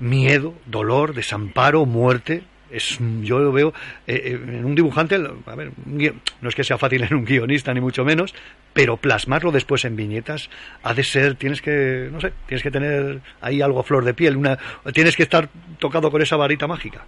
miedo, 0.00 0.54
dolor, 0.66 1.14
desamparo, 1.14 1.84
muerte. 1.84 2.42
Es, 2.70 2.98
yo 3.20 3.38
lo 3.38 3.52
veo 3.52 3.74
eh, 4.06 4.14
eh, 4.24 4.40
en 4.42 4.64
un 4.64 4.74
dibujante, 4.74 5.16
a 5.16 5.54
ver, 5.54 5.72
un 5.84 5.98
guion- 5.98 6.14
no 6.40 6.48
es 6.48 6.54
que 6.54 6.64
sea 6.64 6.78
fácil 6.78 7.02
en 7.04 7.14
un 7.14 7.26
guionista 7.26 7.74
ni 7.74 7.82
mucho 7.82 8.02
menos, 8.02 8.34
pero 8.72 8.96
plasmarlo 8.96 9.52
después 9.52 9.84
en 9.84 9.94
viñetas 9.94 10.48
ha 10.82 10.94
de 10.94 11.04
ser, 11.04 11.34
tienes 11.34 11.60
que, 11.60 12.08
no 12.10 12.18
sé, 12.18 12.32
tienes 12.46 12.62
que 12.62 12.70
tener 12.70 13.20
ahí 13.42 13.60
algo 13.60 13.80
a 13.80 13.82
flor 13.82 14.06
de 14.06 14.14
piel, 14.14 14.38
una, 14.38 14.58
tienes 14.94 15.14
que 15.18 15.22
estar 15.24 15.50
tocado 15.78 16.10
con 16.10 16.22
esa 16.22 16.36
varita 16.36 16.66
mágica. 16.66 17.04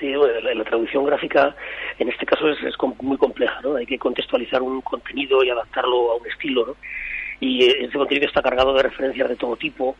Sí, 0.00 0.16
bueno, 0.16 0.40
la, 0.40 0.52
la 0.54 0.64
traducción 0.64 1.06
gráfica 1.06 1.54
en 2.00 2.08
este 2.08 2.24
caso 2.24 2.48
es, 2.48 2.58
es 2.62 2.74
muy 3.02 3.18
compleja, 3.18 3.60
¿no? 3.62 3.76
Hay 3.76 3.84
que 3.84 3.98
contextualizar 3.98 4.62
un 4.62 4.80
contenido 4.80 5.44
y 5.44 5.50
adaptarlo 5.50 6.12
a 6.12 6.16
un 6.16 6.26
estilo, 6.26 6.66
¿no? 6.66 6.76
Y 7.40 7.64
eh, 7.64 7.84
ese 7.84 7.98
contenido 7.98 8.26
está 8.26 8.40
cargado 8.42 8.72
de 8.74 8.82
referencias 8.82 9.28
de 9.28 9.36
todo 9.36 9.54
tipo 9.56 9.94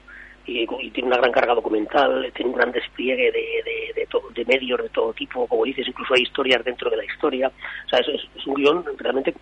y, 0.46 0.66
tiene 0.90 1.08
una 1.08 1.18
gran 1.18 1.30
carga 1.30 1.54
documental, 1.54 2.32
tiene 2.34 2.50
un 2.50 2.56
gran 2.56 2.72
despliegue 2.72 3.30
de, 3.30 4.44
medios 4.46 4.82
de 4.82 4.88
todo 4.88 5.12
tipo, 5.12 5.46
como 5.46 5.64
dices, 5.64 5.86
incluso 5.86 6.14
hay 6.14 6.22
historias 6.22 6.64
dentro 6.64 6.90
de 6.90 6.96
la 6.96 7.04
historia. 7.04 7.52
O 7.86 7.88
sea, 7.88 7.98
es- 8.00 8.26
es 8.34 8.46
un 8.46 8.54
guion 8.54 8.84
realmente, 8.96 9.34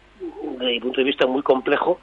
desde 0.59 0.73
mi 0.73 0.81
punto 0.81 1.01
de 1.01 1.05
vista, 1.05 1.27
muy 1.27 1.43
complejo 1.43 2.01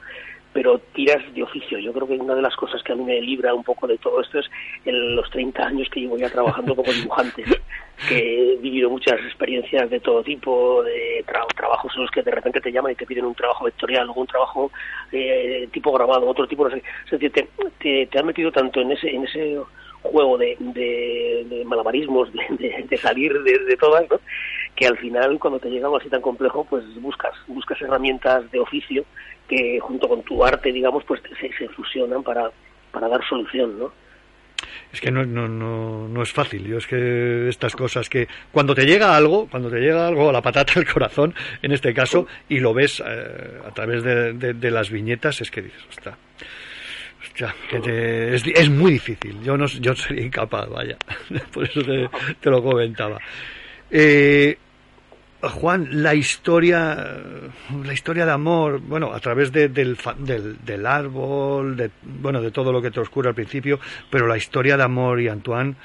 pero 0.56 0.78
tiras 0.94 1.22
de 1.34 1.42
oficio. 1.42 1.78
Yo 1.78 1.92
creo 1.92 2.06
que 2.08 2.14
una 2.14 2.34
de 2.34 2.40
las 2.40 2.56
cosas 2.56 2.82
que 2.82 2.92
a 2.92 2.96
mí 2.96 3.04
me 3.04 3.20
libra 3.20 3.52
un 3.52 3.62
poco 3.62 3.86
de 3.86 3.98
todo 3.98 4.22
esto 4.22 4.38
es 4.38 4.46
el- 4.86 5.14
los 5.14 5.28
30 5.28 5.66
años 5.66 5.86
que 5.90 6.00
llevo 6.00 6.16
ya 6.16 6.30
trabajando 6.30 6.74
como 6.74 6.90
dibujante, 6.94 7.44
que 8.08 8.52
he 8.54 8.56
vivido 8.56 8.88
muchas 8.88 9.20
experiencias 9.20 9.90
de 9.90 10.00
todo 10.00 10.22
tipo, 10.22 10.82
de 10.82 11.22
tra- 11.26 11.46
trabajos 11.54 11.92
en 11.94 12.00
los 12.02 12.10
que 12.10 12.22
de 12.22 12.30
repente 12.30 12.62
te 12.62 12.72
llaman 12.72 12.92
y 12.92 12.94
te 12.94 13.04
piden 13.04 13.26
un 13.26 13.34
trabajo 13.34 13.66
vectorial, 13.66 14.06
luego 14.06 14.22
un 14.22 14.26
trabajo 14.28 14.72
eh, 15.12 15.68
tipo 15.72 15.92
grabado, 15.92 16.26
otro 16.26 16.46
tipo, 16.48 16.64
no 16.64 16.70
sé. 16.74 16.82
Es 17.04 17.10
decir, 17.10 17.30
te, 17.32 17.48
te, 17.78 18.06
te 18.06 18.18
has 18.18 18.24
metido 18.24 18.50
tanto 18.50 18.80
en 18.80 18.92
ese, 18.92 19.10
en 19.14 19.24
ese 19.24 19.60
juego 20.00 20.38
de, 20.38 20.56
de, 20.58 21.44
de 21.50 21.64
malabarismos, 21.66 22.32
de, 22.32 22.40
de- 22.56 22.86
de 22.88 22.96
salir 22.96 23.42
de, 23.42 23.58
de 23.58 23.76
todas, 23.76 24.08
¿no? 24.10 24.18
que 24.74 24.86
al 24.86 24.96
final 24.98 25.38
cuando 25.38 25.58
te 25.58 25.68
llega 25.70 25.86
algo 25.86 25.96
así 25.96 26.08
tan 26.10 26.20
complejo, 26.22 26.64
pues 26.68 26.82
buscas, 27.00 27.32
buscas 27.46 27.80
herramientas 27.82 28.50
de 28.50 28.58
oficio 28.60 29.04
que 29.48 29.78
junto 29.80 30.08
con 30.08 30.22
tu 30.22 30.44
arte, 30.44 30.72
digamos, 30.72 31.04
pues 31.04 31.20
se, 31.40 31.52
se 31.52 31.68
fusionan 31.70 32.22
para, 32.22 32.50
para 32.92 33.08
dar 33.08 33.20
solución, 33.28 33.78
¿no? 33.78 33.92
Es 34.92 35.00
que 35.00 35.10
no, 35.10 35.24
no, 35.24 35.46
no, 35.48 36.08
no 36.08 36.22
es 36.22 36.32
fácil. 36.32 36.64
Yo 36.66 36.78
es 36.78 36.86
que 36.86 37.48
estas 37.48 37.74
cosas 37.76 38.08
que 38.08 38.26
cuando 38.52 38.74
te 38.74 38.86
llega 38.86 39.14
algo, 39.16 39.46
cuando 39.50 39.68
te 39.70 39.78
llega 39.80 40.06
algo 40.06 40.30
a 40.30 40.32
la 40.32 40.40
patata 40.40 40.72
al 40.76 40.86
corazón, 40.90 41.34
en 41.62 41.72
este 41.72 41.92
caso, 41.92 42.26
y 42.48 42.60
lo 42.60 42.72
ves 42.72 43.02
eh, 43.06 43.60
a 43.66 43.70
través 43.74 44.02
de, 44.02 44.32
de- 44.32 44.54
de 44.54 44.70
las 44.70 44.90
viñetas, 44.90 45.40
es 45.42 45.50
que 45.50 45.62
dices, 45.62 45.82
hostia, 45.88 47.54
que 47.68 47.80
te- 47.80 48.34
es, 48.34 48.42
di- 48.44 48.52
es 48.56 48.70
muy 48.70 48.92
difícil. 48.92 49.42
Yo 49.42 49.56
no 49.58 49.66
yo 49.66 49.94
sería 49.94 50.24
incapaz, 50.24 50.68
vaya. 50.70 50.96
Por 51.52 51.64
eso 51.64 51.82
te, 51.82 52.08
te 52.40 52.50
lo 52.50 52.62
comentaba. 52.62 53.18
Eh, 53.90 54.56
Juan, 55.42 55.88
la 56.02 56.14
historia, 56.14 56.94
la 57.84 57.92
historia 57.92 58.24
de 58.26 58.32
amor, 58.32 58.80
bueno, 58.80 59.12
a 59.12 59.20
través 59.20 59.52
de- 59.52 59.68
del, 59.68 59.96
del, 60.18 60.64
del 60.64 60.86
árbol, 60.86 61.76
de, 61.76 61.90
bueno, 62.02 62.40
de 62.40 62.50
todo 62.50 62.72
lo 62.72 62.80
que 62.82 62.90
te 62.90 63.00
oscura 63.00 63.28
al 63.30 63.34
principio, 63.34 63.78
pero 64.10 64.26
la 64.26 64.36
historia 64.36 64.76
de 64.76 64.82
amor 64.82 65.20
y 65.20 65.28
Antoine, 65.28 65.76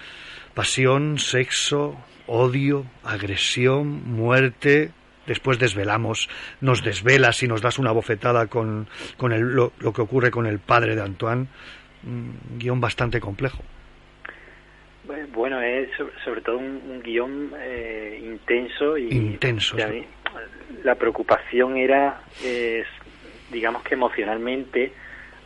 pasión, 0.54 1.20
sexo, 1.20 1.96
odio, 2.28 2.86
agresión, 3.04 4.04
muerte. 4.12 4.92
Después 5.28 5.60
desvelamos, 5.60 6.30
nos 6.62 6.84
desvelas 6.84 7.44
y 7.44 7.48
nos 7.48 7.62
das 7.62 7.78
una 7.78 7.92
bofetada 7.92 8.48
con, 8.48 8.88
con 9.18 9.32
el- 9.34 9.54
lo, 9.54 9.74
lo 9.80 9.94
que 9.94 10.02
ocurre 10.02 10.32
con 10.32 10.46
el 10.48 10.60
padre 10.60 10.96
de 10.96 11.02
Antoine. 11.04 11.48
Un 12.04 12.36
guion 12.58 12.82
bastante 12.82 13.20
complejo. 13.20 13.62
Bu- 15.08 15.28
Bueno, 15.34 15.62
es 15.62 15.90
sobre, 15.98 16.14
sobre 16.24 16.42
todo 16.42 16.58
un, 16.58 16.82
un 16.90 17.02
guion 17.02 17.54
eh, 17.60 18.20
intenso 18.24 18.98
y 18.98 19.10
Intenso, 19.10 19.78
sí. 19.78 20.06
la 20.84 20.96
preocupación 20.96 21.78
era, 21.78 22.22
eh, 22.44 22.84
digamos 23.52 23.84
que 23.84 23.96
emocionalmente, 23.96 24.92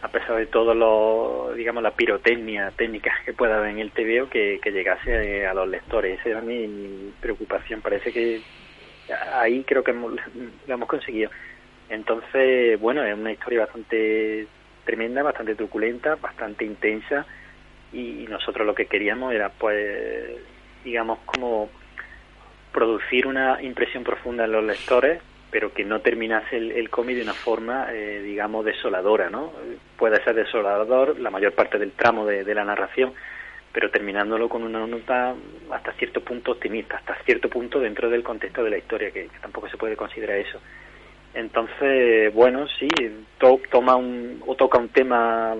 a 0.01 0.07
pesar 0.09 0.35
de 0.37 0.45
todo 0.47 0.73
lo, 0.75 1.53
digamos, 1.55 1.81
la 1.81 1.91
pirotecnia 1.91 2.71
técnica 2.71 3.11
que 3.25 3.33
pueda 3.33 3.57
haber 3.57 3.71
en 3.71 3.79
el 3.79 3.91
TVO, 3.91 4.29
que, 4.29 4.59
que 4.61 4.71
llegase 4.71 5.45
a 5.47 5.53
los 5.53 5.67
lectores. 5.67 6.19
Esa 6.19 6.29
era 6.29 6.41
mi, 6.41 6.67
mi 6.67 7.11
preocupación. 7.19 7.81
Parece 7.81 8.11
que 8.11 8.41
ahí 9.33 9.63
creo 9.63 9.83
que 9.83 9.91
hemos- 9.91 10.13
lo 10.67 10.73
hemos 10.73 10.87
conseguido. 10.89 11.31
Entonces, 11.89 12.79
bueno, 12.79 13.03
es 13.03 13.15
una 13.15 13.31
historia 13.31 13.61
bastante 13.61 14.47
tremenda, 14.85 15.23
bastante 15.23 15.55
truculenta, 15.55 16.15
bastante 16.15 16.65
intensa 16.65 17.25
y 17.95 18.27
nosotros 18.29 18.65
lo 18.67 18.75
que 18.75 18.87
queríamos 18.87 19.33
era, 19.33 19.49
pues, 19.49 20.37
digamos, 20.83 21.19
como 21.25 21.69
producir 22.71 23.25
una 23.25 23.61
impresión 23.61 24.03
profunda 24.03 24.43
en 24.45 24.51
los 24.51 24.63
lectores, 24.63 25.21
pero 25.49 25.73
que 25.73 25.85
no 25.85 26.01
terminase 26.01 26.57
el, 26.57 26.71
el 26.73 26.89
cómic 26.89 27.15
de 27.15 27.21
una 27.23 27.33
forma, 27.33 27.87
eh, 27.93 28.21
digamos, 28.21 28.65
desoladora, 28.65 29.29
¿no? 29.29 29.53
Puede 29.97 30.21
ser 30.23 30.35
desolador 30.35 31.17
la 31.19 31.29
mayor 31.29 31.53
parte 31.53 31.77
del 31.79 31.93
tramo 31.93 32.25
de, 32.25 32.43
de 32.43 32.53
la 32.53 32.65
narración, 32.65 33.13
pero 33.71 33.89
terminándolo 33.89 34.49
con 34.49 34.63
una 34.63 34.85
nota 34.85 35.33
hasta 35.71 35.93
cierto 35.93 36.21
punto 36.21 36.51
optimista, 36.51 36.97
hasta 36.97 37.15
cierto 37.23 37.49
punto 37.49 37.79
dentro 37.79 38.09
del 38.09 38.23
contexto 38.23 38.63
de 38.63 38.71
la 38.71 38.77
historia, 38.77 39.11
que, 39.11 39.29
tampoco 39.41 39.69
se 39.69 39.77
puede 39.77 39.95
considerar 39.95 40.37
eso. 40.37 40.59
Entonces, 41.33 42.33
bueno, 42.33 42.67
sí, 42.79 42.87
to- 43.37 43.61
toma 43.71 43.95
un, 43.95 44.41
o 44.45 44.55
toca 44.55 44.77
un 44.77 44.89
tema 44.89 45.55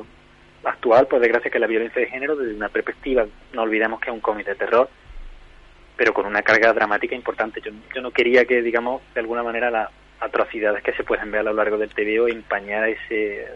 actual, 0.65 1.07
por 1.07 1.19
desgracia, 1.19 1.51
que 1.51 1.59
la 1.59 1.67
violencia 1.67 2.01
de 2.01 2.07
género, 2.07 2.35
desde 2.35 2.55
una 2.55 2.69
perspectiva, 2.69 3.25
no 3.53 3.61
olvidemos 3.61 3.99
que 3.99 4.09
es 4.09 4.13
un 4.13 4.21
cómic 4.21 4.47
de 4.47 4.55
terror, 4.55 4.89
pero 5.95 6.13
con 6.13 6.25
una 6.25 6.41
carga 6.41 6.73
dramática 6.73 7.15
importante. 7.15 7.61
Yo, 7.61 8.01
no 8.01 8.11
quería 8.11 8.45
que, 8.45 8.61
digamos, 8.61 9.01
de 9.13 9.21
alguna 9.21 9.43
manera 9.43 9.71
las 9.71 9.89
atrocidades 10.19 10.83
que 10.83 10.93
se 10.93 11.03
pueden 11.03 11.31
ver 11.31 11.41
a 11.41 11.43
lo 11.43 11.53
largo 11.53 11.77
del 11.77 11.93
TVO 11.93 12.27
empañara 12.27 12.89
ese, 12.89 13.47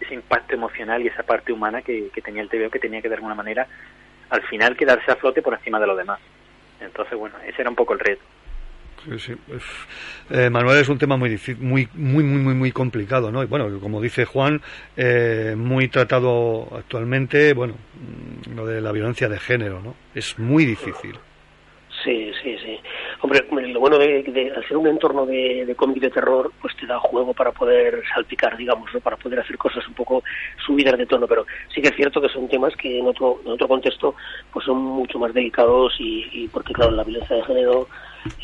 ese 0.00 0.14
impacto 0.14 0.54
emocional 0.54 1.02
y 1.02 1.08
esa 1.08 1.22
parte 1.22 1.52
humana 1.52 1.82
que, 1.82 2.10
que 2.10 2.22
tenía 2.22 2.42
el 2.42 2.48
TVO, 2.48 2.70
que 2.70 2.78
tenía 2.78 3.02
que 3.02 3.08
de 3.08 3.14
alguna 3.14 3.34
manera 3.34 3.66
al 4.30 4.42
final 4.42 4.76
quedarse 4.76 5.10
a 5.10 5.16
flote 5.16 5.42
por 5.42 5.54
encima 5.54 5.80
de 5.80 5.86
los 5.86 5.96
demás. 5.96 6.20
Entonces, 6.80 7.16
bueno, 7.18 7.36
ese 7.46 7.62
era 7.62 7.70
un 7.70 7.76
poco 7.76 7.92
el 7.92 8.00
reto. 8.00 8.22
Sí, 9.04 9.18
sí. 9.18 9.34
Eh, 10.30 10.48
Manuel 10.48 10.78
es 10.78 10.88
un 10.88 10.98
tema 10.98 11.16
muy 11.16 11.38
muy, 11.60 11.88
muy, 11.94 12.24
muy, 12.24 12.24
muy, 12.24 12.54
muy 12.54 12.72
complicado, 12.72 13.30
¿no? 13.30 13.42
Y 13.42 13.46
bueno, 13.46 13.68
como 13.80 14.00
dice 14.00 14.24
Juan, 14.24 14.60
eh, 14.96 15.54
muy 15.56 15.88
tratado 15.88 16.68
actualmente, 16.76 17.52
bueno, 17.52 17.74
lo 18.54 18.66
de 18.66 18.80
la 18.80 18.92
violencia 18.92 19.28
de 19.28 19.38
género, 19.38 19.80
¿no? 19.82 19.94
Es 20.14 20.38
muy 20.38 20.64
difícil. 20.64 21.16
Sí, 22.02 22.30
sí, 22.42 22.56
sí. 22.62 22.78
Hombre, 23.22 23.46
lo 23.50 23.80
bueno 23.80 23.98
de, 23.98 24.22
de 24.22 24.52
ser 24.68 24.76
un 24.76 24.86
entorno 24.86 25.24
de, 25.24 25.64
de 25.64 25.74
cómic 25.74 26.00
de 26.00 26.10
terror, 26.10 26.52
pues 26.60 26.76
te 26.76 26.86
da 26.86 26.98
juego 26.98 27.32
para 27.32 27.50
poder 27.52 28.02
salpicar, 28.12 28.56
digamos, 28.58 28.92
¿no? 28.92 29.00
para 29.00 29.16
poder 29.16 29.40
hacer 29.40 29.56
cosas 29.56 29.86
un 29.88 29.94
poco 29.94 30.22
subidas 30.66 30.98
de 30.98 31.06
tono, 31.06 31.26
pero 31.26 31.46
sí 31.74 31.80
que 31.80 31.88
es 31.88 31.96
cierto 31.96 32.20
que 32.20 32.28
son 32.28 32.46
temas 32.48 32.76
que 32.76 32.98
en 32.98 33.06
otro, 33.06 33.40
en 33.46 33.52
otro 33.52 33.68
contexto 33.68 34.14
pues 34.52 34.66
son 34.66 34.76
mucho 34.82 35.18
más 35.18 35.32
delicados 35.32 35.94
y, 35.98 36.28
y 36.32 36.48
porque, 36.48 36.74
claro, 36.74 36.90
la 36.90 37.04
violencia 37.04 37.36
de 37.36 37.44
género, 37.44 37.88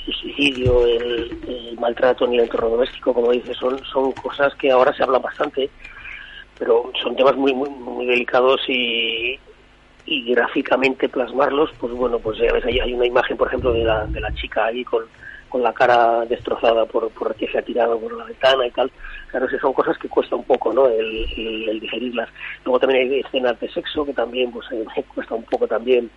el 0.07 0.14
suicidio, 0.14 0.87
el, 0.87 1.39
el 1.49 1.78
maltrato 1.78 2.24
en 2.24 2.35
el 2.35 2.41
entorno 2.41 2.70
doméstico, 2.70 3.14
como 3.14 3.33
dices, 3.33 3.57
son, 3.57 3.78
son 3.85 4.12
cosas 4.12 4.55
que 4.57 4.70
ahora 4.70 4.95
se 4.95 5.03
hablan 5.03 5.22
bastante, 5.22 5.70
pero 6.59 6.93
son 7.03 7.16
temas 7.16 7.37
muy, 7.37 7.55
muy, 7.55 7.70
muy 7.70 8.07
delicados 8.07 8.61
y, 8.68 9.39
y 10.07 10.33
gráficamente 10.33 11.09
plasmarlos, 11.09 11.70
pues 11.78 11.93
bueno, 11.93 12.18
pues 12.18 12.39
ya 12.39 12.53
ves, 12.53 12.64
hay 12.64 12.93
una 12.93 13.07
imagen, 13.07 13.37
por 13.37 13.49
ejemplo, 13.49 13.72
de 13.72 13.85
la, 13.85 14.07
de 14.07 14.20
la 14.20 14.33
chica 14.35 14.66
ahí 14.66 14.85
con, 14.85 15.05
con 15.51 15.62
la 15.62 15.74
cara 15.74 16.24
destrozada 16.24 16.87
por, 16.87 17.11
por 17.11 17.35
que 17.35 17.49
se 17.49 17.59
ha 17.59 17.62
tirado 17.62 17.99
por 17.99 18.12
la 18.16 18.24
ventana 18.24 18.66
y 18.66 18.70
tal. 18.70 18.91
Claro, 19.26 19.47
esas 19.47 19.61
son 19.61 19.74
cosas 19.74 19.99
que 19.99 20.09
cuesta 20.09 20.37
un 20.37 20.45
poco, 20.45 20.72
¿no? 20.72 20.87
El, 20.87 21.26
el, 21.37 21.68
el 21.68 21.81
digerirlas. 21.81 22.31
Luego 22.64 22.78
también 22.78 23.11
hay 23.11 23.20
escenas 23.20 23.61
de 23.61 23.68
sexo 23.70 24.07
que 24.07 24.14
también, 24.14 24.51
pues, 24.51 24.66
eh, 24.72 24.85
cuesta 25.14 25.35
un 25.35 25.45
poco 25.45 25.66
también. 25.66 26.11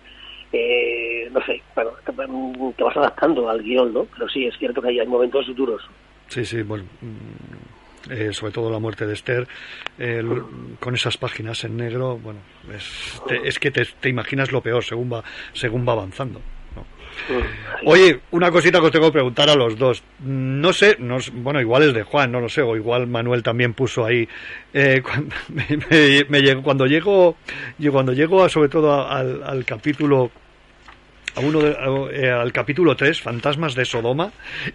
Eh, 0.56 1.28
no 1.32 1.44
sé, 1.44 1.60
bueno, 1.74 1.90
te, 2.76 2.84
vas 2.84 2.96
adaptando 2.96 3.48
al 3.48 3.60
guion, 3.60 3.92
¿no? 3.92 4.04
Pero 4.04 4.28
sí, 4.28 4.46
es 4.46 4.56
cierto 4.56 4.80
que 4.80 4.88
hay, 4.88 5.00
hay 5.00 5.06
momentos 5.06 5.44
duros. 5.56 5.82
Sí, 6.28 6.44
sí, 6.44 6.62
bueno, 6.62 6.84
mm, 7.00 8.12
eh, 8.12 8.32
sobre 8.32 8.52
todo 8.52 8.70
la 8.70 8.78
muerte 8.78 9.04
de 9.04 9.14
Esther, 9.14 9.48
eh, 9.98 10.22
con 10.78 10.94
esas 10.94 11.16
páginas 11.16 11.64
en 11.64 11.76
negro, 11.76 12.18
bueno, 12.18 12.38
es, 12.72 13.20
te- 13.26 13.48
es 13.48 13.58
que 13.58 13.72
te, 13.72 13.84
te 14.00 14.08
imaginas 14.08 14.52
lo 14.52 14.60
peor 14.60 14.84
según 14.84 15.12
va, 15.12 15.24
según 15.54 15.84
va 15.88 15.92
avanzando. 15.94 16.40
¿no? 16.76 16.84
Oye, 17.86 18.20
una 18.30 18.50
cosita 18.50 18.78
que 18.80 18.86
os 18.86 18.92
tengo 18.92 19.06
que 19.06 19.12
preguntar 19.14 19.48
a 19.50 19.54
los 19.56 19.76
dos. 19.78 20.02
No 20.20 20.72
sé, 20.72 20.96
no, 21.00 21.18
bueno, 21.34 21.60
igual 21.60 21.82
es 21.84 21.94
de 21.94 22.02
Juan, 22.04 22.30
no 22.30 22.40
lo 22.40 22.48
sé, 22.48 22.62
o 22.62 22.76
igual 22.76 23.06
Manuel 23.08 23.42
también 23.42 23.74
puso 23.74 24.04
ahí. 24.04 24.28
Eh, 24.72 25.02
cuando, 25.04 25.34
me, 25.48 26.24
me- 26.28 26.62
cuando 26.62 26.86
llego, 26.86 27.36
yo 27.78 27.90
cuando 27.92 28.12
llego 28.12 28.44
a- 28.44 28.48
sobre 28.48 28.68
todo 28.68 28.92
a- 28.92 29.18
al, 29.18 29.42
al 29.42 29.64
capítulo 29.64 30.30
a 31.36 31.40
uno 31.40 31.60
de- 31.60 31.76
a- 31.76 32.10
eh, 32.12 32.30
al 32.30 32.52
capítulo 32.52 32.96
3, 32.96 33.20
Fantasmas 33.20 33.74
de 33.74 33.84
Sodoma, 33.84 34.30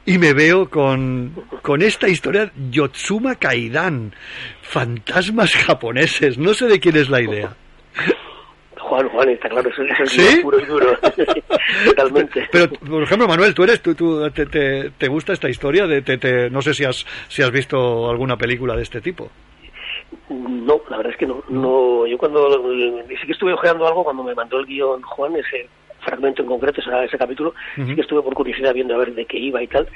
y 0.06 0.18
me 0.18 0.34
veo 0.34 0.70
con, 0.70 1.34
con 1.62 1.82
esta 1.82 2.08
historia 2.10 2.52
Yotsuma 2.70 3.36
Kaidan, 3.36 4.14
fantasmas 4.62 5.54
japoneses. 5.56 6.38
No 6.38 6.54
sé 6.54 6.68
de 6.68 6.80
quién 6.80 6.96
es 6.98 7.10
la 7.10 7.22
idea. 7.22 7.56
Juan, 8.80 9.08
Juan, 9.10 9.30
está 9.30 9.50
claro, 9.50 9.70
eso, 9.70 9.84
eso 9.84 10.04
es 10.04 10.10
¿Sí? 10.10 10.22
guion 10.22 10.42
puro 10.42 10.60
y 10.60 10.66
duro. 10.66 10.98
Totalmente. 11.86 12.48
Pero, 12.52 12.70
por 12.72 13.04
ejemplo, 13.04 13.28
Manuel, 13.28 13.54
tú 13.54 13.64
eres, 13.64 13.82
tú, 13.82 13.94
tú- 13.94 14.30
te, 14.32 14.46
te- 14.48 14.90
te 14.98 15.08
gusta 15.08 15.34
esta 15.34 15.48
historia? 15.50 15.86
De, 15.86 16.02
te- 16.02 16.18
te- 16.18 16.50
no 16.50 16.62
sé 16.62 16.74
si 16.74 16.86
has, 16.86 17.06
si 17.28 17.44
has 17.44 17.52
visto 17.52 18.10
alguna 18.10 18.36
película 18.38 18.76
de 18.76 18.82
este 18.84 19.00
tipo. 19.02 19.30
No, 20.30 20.82
la 20.90 20.98
verdad 20.98 21.12
es 21.14 21.20
que 21.20 21.28
no. 21.28 21.44
no 21.50 22.08
yo 22.08 22.18
cuando 22.18 22.50
sí 23.10 23.26
que 23.28 23.34
estuve 23.34 23.54
ojeando 23.54 23.88
algo 23.88 24.04
cuando 24.04 24.24
me 24.24 24.34
mandó 24.34 24.60
el 24.60 24.66
guion 24.66 25.02
Juan, 25.04 25.36
ese 25.36 25.68
fragmento 26.10 26.42
en 26.42 26.48
concreto, 26.48 26.82
ese, 26.82 26.90
ese 27.06 27.18
capítulo, 27.18 27.54
sí 27.76 27.96
que 27.96 28.02
estuve 28.02 28.22
por 28.22 28.34
curiosidad 28.34 28.74
viendo 28.74 28.96
a 28.96 28.98
ver 28.98 29.14
de 29.14 29.26
qué 29.26 29.38
iba 29.38 29.62
y 29.62 29.68
tal. 29.68 29.88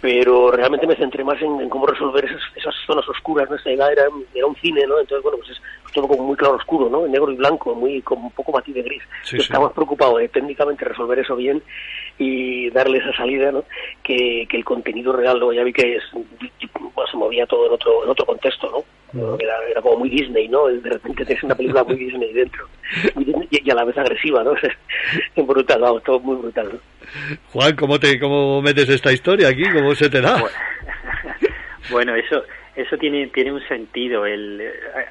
Pero 0.00 0.50
realmente 0.52 0.86
me 0.86 0.94
centré 0.94 1.24
más 1.24 1.40
en, 1.40 1.58
en 1.58 1.70
cómo 1.70 1.86
resolver 1.86 2.22
esas, 2.24 2.42
esas 2.54 2.74
zonas 2.86 3.08
oscuras, 3.08 3.48
¿no? 3.48 3.56
Esta 3.56 3.70
era, 3.70 4.04
era 4.34 4.46
un 4.46 4.56
cine, 4.56 4.86
¿no? 4.86 5.00
Entonces, 5.00 5.22
bueno, 5.22 5.38
pues 5.38 5.50
es 5.50 5.60
todo 5.94 6.06
como 6.06 6.24
muy 6.24 6.36
claro 6.36 6.56
oscuro, 6.56 6.90
¿no? 6.90 7.06
En 7.06 7.12
negro 7.12 7.32
y 7.32 7.36
blanco, 7.36 7.74
muy 7.74 8.02
con 8.02 8.18
un 8.18 8.30
poco 8.30 8.52
matiz 8.52 8.74
de 8.74 8.82
gris. 8.82 9.02
Sí, 9.22 9.36
Yo 9.36 9.42
sí. 9.42 9.46
estaba 9.46 9.64
más 9.64 9.72
preocupado 9.72 10.18
de 10.18 10.28
técnicamente 10.28 10.84
resolver 10.84 11.18
eso 11.18 11.34
bien 11.34 11.62
y 12.18 12.68
darle 12.70 12.98
esa 12.98 13.12
salida, 13.16 13.50
¿no? 13.50 13.64
Que, 14.02 14.46
que 14.48 14.56
el 14.58 14.64
contenido 14.66 15.12
real, 15.14 15.38
luego 15.38 15.54
ya 15.54 15.64
vi 15.64 15.72
que 15.72 15.96
es, 15.96 16.04
se 17.10 17.16
movía 17.16 17.46
todo 17.46 17.66
en 17.66 17.72
otro, 17.72 18.04
en 18.04 18.10
otro 18.10 18.26
contexto, 18.26 18.70
¿no? 18.70 18.84
Era, 19.38 19.54
era 19.70 19.80
como 19.82 19.98
muy 20.00 20.08
Disney, 20.10 20.48
¿no? 20.48 20.66
De 20.66 20.90
repente 20.90 21.24
tienes 21.24 21.42
una 21.44 21.54
película 21.54 21.84
muy 21.84 21.96
Disney 21.96 22.32
dentro. 22.32 22.68
Y, 23.18 23.34
y 23.66 23.70
a 23.70 23.74
la 23.74 23.84
vez 23.84 23.96
agresiva, 23.98 24.42
¿no? 24.44 24.54
Es 25.36 25.46
brutal, 25.46 25.80
vamos, 25.80 26.02
todo 26.02 26.20
muy 26.20 26.36
brutal, 26.36 26.70
¿no? 26.72 26.78
Juan, 27.52 27.76
¿cómo, 27.76 27.98
te, 28.00 28.18
¿cómo 28.18 28.60
metes 28.62 28.88
esta 28.88 29.12
historia 29.12 29.48
aquí? 29.48 29.62
¿Cómo 29.72 29.94
se 29.94 30.08
te 30.10 30.20
da? 30.20 30.42
Bueno, 31.90 32.14
eso 32.16 32.44
eso 32.74 32.98
tiene 32.98 33.28
tiene 33.28 33.52
un 33.52 33.66
sentido. 33.68 34.26
El, 34.26 34.62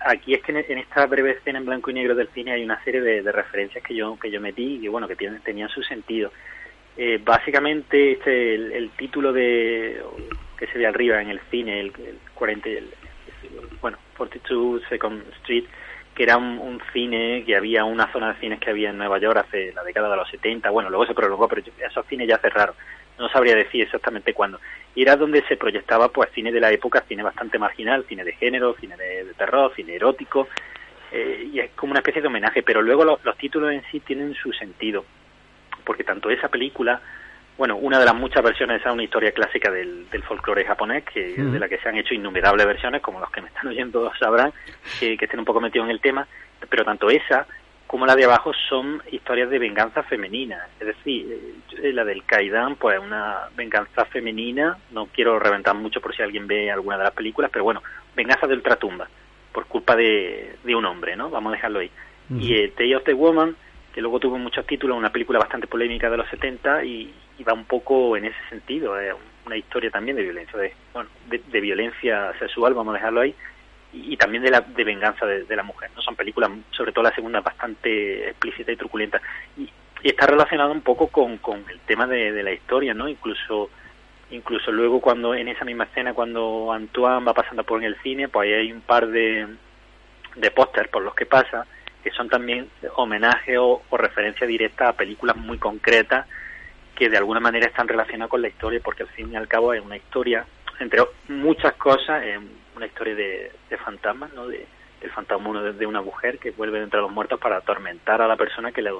aquí 0.05 0.33
es 0.35 0.43
que 0.43 0.51
en, 0.51 0.77
esta 0.77 1.05
breve 1.07 1.31
escena 1.31 1.57
en 1.59 1.65
blanco 1.65 1.89
y 1.89 1.95
negro 1.95 2.13
del 2.15 2.27
cine 2.29 2.51
hay 2.51 2.63
una 2.63 2.83
serie 2.83 3.01
de, 3.01 3.21
de 3.23 3.31
referencias 3.31 3.83
que 3.83 3.95
yo 3.95 4.17
que 4.21 4.29
yo 4.29 4.39
metí 4.39 4.75
y 4.75 4.81
que 4.81 4.89
bueno 4.89 5.07
que 5.07 5.15
tienen, 5.15 5.41
tenían 5.41 5.69
su 5.69 5.81
sentido. 5.81 6.31
Eh, 6.97 7.19
básicamente 7.23 8.11
este 8.13 8.55
el, 8.55 8.71
el 8.71 8.89
título 8.91 9.33
de 9.33 9.99
que 10.57 10.67
se 10.67 10.77
ve 10.77 10.85
arriba 10.85 11.21
en 11.21 11.29
el 11.29 11.39
cine 11.51 11.79
el, 11.81 11.87
el 11.87 12.17
40 12.35 12.69
el- 12.69 12.89
bueno 13.81 13.97
42 14.17 14.81
Second 14.89 15.23
Street 15.41 15.65
que 16.13 16.23
era 16.23 16.37
un, 16.37 16.81
cine 16.93 17.43
que 17.45 17.55
había 17.55 17.83
una 17.83 18.11
zona 18.11 18.33
de 18.33 18.39
cines 18.39 18.59
que 18.59 18.69
había 18.69 18.89
en 18.89 18.97
Nueva 18.97 19.17
York 19.19 19.37
hace 19.37 19.73
la 19.73 19.83
década 19.83 20.09
de 20.09 20.15
los 20.17 20.29
70 20.29 20.69
bueno 20.69 20.89
luego 20.89 21.05
se 21.05 21.13
prolongó 21.13 21.47
pero 21.47 21.61
esos 21.61 22.05
cines 22.07 22.27
ya 22.27 22.37
cerraron 22.37 22.75
no 23.17 23.29
sabría 23.29 23.55
decir 23.55 23.81
exactamente 23.81 24.33
cuándo. 24.33 24.59
Y 24.93 25.01
era 25.01 25.15
donde 25.15 25.43
se 25.47 25.57
proyectaba 25.57 26.09
pues 26.09 26.29
cine 26.33 26.51
de 26.51 26.59
la 26.59 26.71
época, 26.71 27.03
cine 27.07 27.23
bastante 27.23 27.59
marginal, 27.59 28.05
cine 28.07 28.23
de 28.23 28.33
género, 28.33 28.75
cine 28.79 28.95
de, 28.97 29.33
terror, 29.37 29.73
cine 29.75 29.95
erótico, 29.95 30.47
eh, 31.11 31.49
y 31.51 31.59
es 31.59 31.71
como 31.71 31.91
una 31.91 31.99
especie 31.99 32.21
de 32.21 32.27
homenaje, 32.27 32.63
pero 32.63 32.81
luego 32.81 33.03
los 33.03 33.37
títulos 33.37 33.71
en 33.71 33.83
sí 33.91 33.99
tienen 33.99 34.33
su 34.35 34.51
sentido, 34.53 35.05
porque 35.83 36.03
tanto 36.03 36.29
esa 36.29 36.49
película, 36.49 37.01
bueno, 37.57 37.77
una 37.77 37.99
de 37.99 38.05
las 38.05 38.15
muchas 38.15 38.43
versiones 38.43 38.81
es 38.81 38.91
una 38.91 39.03
historia 39.03 39.31
clásica 39.31 39.71
del, 39.71 40.09
del 40.09 40.23
folclore 40.23 40.65
japonés, 40.65 41.03
que 41.05 41.35
de 41.35 41.59
la 41.59 41.69
que 41.69 41.77
se 41.77 41.87
han 41.87 41.97
hecho 41.97 42.13
innumerables 42.13 42.65
versiones, 42.65 43.01
como 43.01 43.19
los 43.19 43.31
que 43.31 43.41
me 43.41 43.47
están 43.47 43.67
oyendo 43.67 44.11
sabrán, 44.19 44.53
que, 44.99 45.17
que 45.17 45.25
estén 45.25 45.39
un 45.39 45.45
poco 45.45 45.61
metidos 45.61 45.85
en 45.85 45.91
el 45.91 46.01
tema, 46.01 46.27
pero 46.69 46.83
tanto 46.83 47.09
esa 47.09 47.47
como 47.87 48.05
la 48.05 48.15
de 48.15 48.25
abajo 48.25 48.51
son 48.67 49.01
historias 49.11 49.49
de 49.49 49.59
venganza 49.59 50.03
femenina. 50.03 50.67
Es 50.79 50.87
decir, 50.87 51.55
eh, 51.81 51.93
la 51.93 52.03
del 52.03 52.23
Kaidan, 52.25 52.75
pues 52.75 52.99
una 52.99 53.47
venganza 53.55 54.05
femenina, 54.05 54.77
no 54.91 55.05
quiero 55.07 55.39
reventar 55.39 55.75
mucho 55.75 56.01
por 56.01 56.15
si 56.15 56.21
alguien 56.21 56.47
ve 56.47 56.71
alguna 56.71 56.97
de 56.97 57.03
las 57.03 57.13
películas, 57.13 57.51
pero 57.53 57.63
bueno, 57.63 57.83
venganza 58.15 58.47
de 58.47 58.55
ultratumba, 58.55 59.07
por 59.51 59.67
culpa 59.67 59.95
de, 59.95 60.57
de 60.63 60.75
un 60.75 60.85
hombre, 60.85 61.15
¿no? 61.15 61.29
Vamos 61.29 61.53
a 61.53 61.55
dejarlo 61.55 61.79
ahí. 61.79 61.91
Y 62.37 62.55
eh, 62.55 62.73
Day 62.75 62.95
of 62.95 63.03
the 63.03 63.13
Woman, 63.13 63.55
que 63.93 64.01
luego 64.01 64.19
tuvo 64.19 64.39
muchos 64.39 64.65
títulos, 64.65 64.97
una 64.97 65.11
película 65.11 65.37
bastante 65.37 65.67
polémica 65.67 66.09
de 66.09 66.17
los 66.17 66.27
70 66.29 66.83
y, 66.83 67.13
y 67.37 67.43
va 67.43 67.53
un 67.53 67.65
poco 67.65 68.15
en 68.17 68.25
ese 68.25 68.37
sentido, 68.49 68.99
es 68.99 69.13
una 69.45 69.57
historia 69.57 69.91
también 69.91 70.17
de 70.17 70.23
violencia, 70.23 70.57
de, 70.57 70.73
bueno, 70.93 71.09
de, 71.27 71.61
violencia 71.61 72.33
sexual, 72.39 72.73
vamos 72.73 72.93
a 72.93 72.97
dejarlo 72.97 73.21
ahí, 73.21 73.35
y, 73.93 74.17
también 74.17 74.43
de 74.43 74.51
la 74.51 74.61
de 74.61 74.83
venganza 74.83 75.25
de, 75.25 75.55
la 75.55 75.63
mujer. 75.63 75.89
No 75.95 76.01
son 76.01 76.15
películas, 76.15 76.51
sobre 76.71 76.91
todo 76.91 77.03
la 77.03 77.15
segunda, 77.15 77.41
bastante 77.41 78.29
explícita 78.29 78.71
y 78.71 78.75
truculenta. 78.75 79.21
Y, 79.57 79.69
y 80.03 80.09
está 80.09 80.27
relacionado 80.27 80.71
un 80.71 80.81
poco 80.81 81.07
con, 81.07 81.39
el 81.69 81.79
tema 81.85 82.05
de, 82.07 82.43
la 82.43 82.51
historia, 82.51 82.93
¿no? 82.93 83.07
Incluso 83.07 83.69
incluso 84.31 84.71
luego 84.71 85.01
cuando 85.01 85.35
en 85.35 85.47
esa 85.47 85.63
misma 85.63 85.83
escena 85.83 86.15
cuando 86.15 86.73
Antoine 86.73 87.23
va 87.23 87.33
pasando 87.35 87.63
por 87.63 87.83
el 87.83 87.95
cine, 88.01 88.27
pues 88.27 88.47
ahí 88.47 88.53
hay 88.53 88.71
un 88.71 88.81
par 88.81 89.07
de 89.07 89.47
de 90.35 90.51
póster 90.51 90.89
por 90.89 91.03
los 91.03 91.13
que 91.13 91.27
pasa 91.27 91.65
que 92.03 92.09
son 92.11 92.27
también 92.27 92.67
homenaje 92.95 93.57
o, 93.57 93.83
o 93.87 93.97
referencia 93.97 94.45
directa 94.45 94.89
a 94.89 94.93
películas 94.93 95.37
muy 95.37 95.57
concretas 95.57 96.27
que 96.95 97.09
de 97.09 97.17
alguna 97.17 97.39
manera 97.39 97.67
están 97.67 97.87
relacionadas 97.87 98.29
con 98.29 98.41
la 98.41 98.47
historia 98.47 98.79
porque 98.83 99.03
al 99.03 99.09
fin 99.09 99.31
y 99.31 99.35
al 99.35 99.47
cabo 99.47 99.73
es 99.73 99.83
una 99.83 99.97
historia 99.97 100.45
entre 100.79 101.01
muchas 101.27 101.73
cosas 101.73 102.23
es 102.23 102.39
una 102.75 102.85
historia 102.85 103.15
de, 103.15 103.51
de 103.69 103.77
fantasmas 103.77 104.33
no 104.33 104.47
de 104.47 104.65
del 105.01 105.11
fantasma 105.11 105.49
uno 105.49 105.61
de, 105.61 105.85
una 105.85 106.01
mujer 106.01 106.39
que 106.39 106.51
vuelve 106.51 106.81
entre 106.81 107.01
los 107.01 107.11
muertos 107.11 107.39
para 107.39 107.57
atormentar 107.57 108.21
a 108.21 108.27
la 108.27 108.37
persona 108.37 108.71
que 108.71 108.81
le 108.81 108.91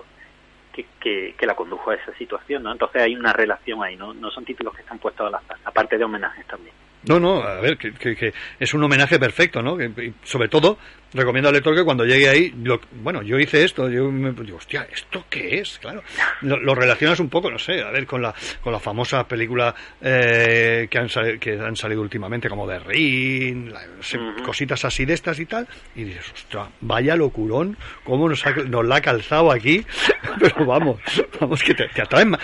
que, 0.74 0.86
que, 1.00 1.36
que 1.38 1.46
la 1.46 1.56
condujo 1.56 1.92
a 1.92 1.96
esa 1.96 2.14
situación 2.16 2.64
no 2.64 2.72
entonces 2.72 3.02
hay 3.02 3.16
una 3.16 3.34
relación 3.34 3.82
ahí 3.82 3.96
no 3.96 4.14
no 4.14 4.30
son 4.30 4.46
títulos 4.46 4.76
que 4.76 4.82
están 4.82 5.00
puestos 5.00 5.28
al 5.28 5.36
azar 5.36 5.58
aparte 5.64 5.98
de 5.98 6.04
homenajes 6.04 6.46
también 6.48 6.76
No, 7.08 7.20
no, 7.20 7.42
a 7.44 7.60
ver, 7.62 7.78
que, 7.78 7.94
que- 7.94 8.16
que 8.16 8.34
es 8.60 8.74
un 8.74 8.84
homenaje 8.84 9.20
perfecto, 9.20 9.62
¿no? 9.62 9.78
Que- 9.78 9.86
y 10.06 10.14
sobre 10.24 10.48
todo, 10.48 10.78
recomiendo 11.14 11.50
al 11.50 11.54
lector 11.56 11.76
que 11.76 11.84
cuando 11.84 12.04
llegue 12.04 12.28
ahí, 12.28 12.54
lo- 12.64 12.82
bueno, 13.04 13.22
yo 13.22 13.40
hice 13.40 13.64
esto, 13.64 13.90
yo 13.90 14.12
me 14.12 14.32
digo, 14.32 14.58
hostia, 14.58 14.88
¿esto 14.92 15.26
qué 15.30 15.60
es? 15.60 15.78
Claro, 15.80 16.04
lo, 16.42 16.58
lo 16.58 16.74
relacionas 16.76 17.20
un 17.20 17.30
poco, 17.30 17.52
no 17.52 17.60
sé, 17.60 17.82
a 17.84 17.92
ver, 17.92 18.06
con 18.08 18.22
la, 18.22 18.34
con 18.62 18.74
la 18.74 18.80
famosa 18.80 19.28
película 19.28 19.74
eh, 20.02 20.88
que, 20.90 20.98
han, 20.98 21.08
que 21.40 21.60
han 21.60 21.76
salido 21.76 22.02
últimamente, 22.02 22.50
como 22.50 22.68
de 22.68 22.80
Ring, 22.80 23.70
la- 23.72 23.86
no 23.86 24.04
sé, 24.04 24.18
cositas 24.44 24.84
así 24.86 25.06
de 25.06 25.14
estas 25.14 25.40
y 25.40 25.46
tal, 25.46 25.68
y 25.96 26.04
dices, 26.06 26.32
ostras, 26.34 26.70
vaya 26.82 27.16
locurón, 27.16 27.78
cómo 28.04 28.28
nos, 28.28 28.46
ha- 28.46 28.52
nos 28.52 28.86
la 28.86 28.96
ha 28.98 29.02
calzado 29.02 29.52
aquí, 29.52 29.86
pero 30.40 30.66
vamos, 30.66 31.00
vamos, 31.40 31.62
que 31.64 31.74
te, 31.76 31.88
te 31.90 32.02
atraen 32.02 32.32
más. 32.32 32.42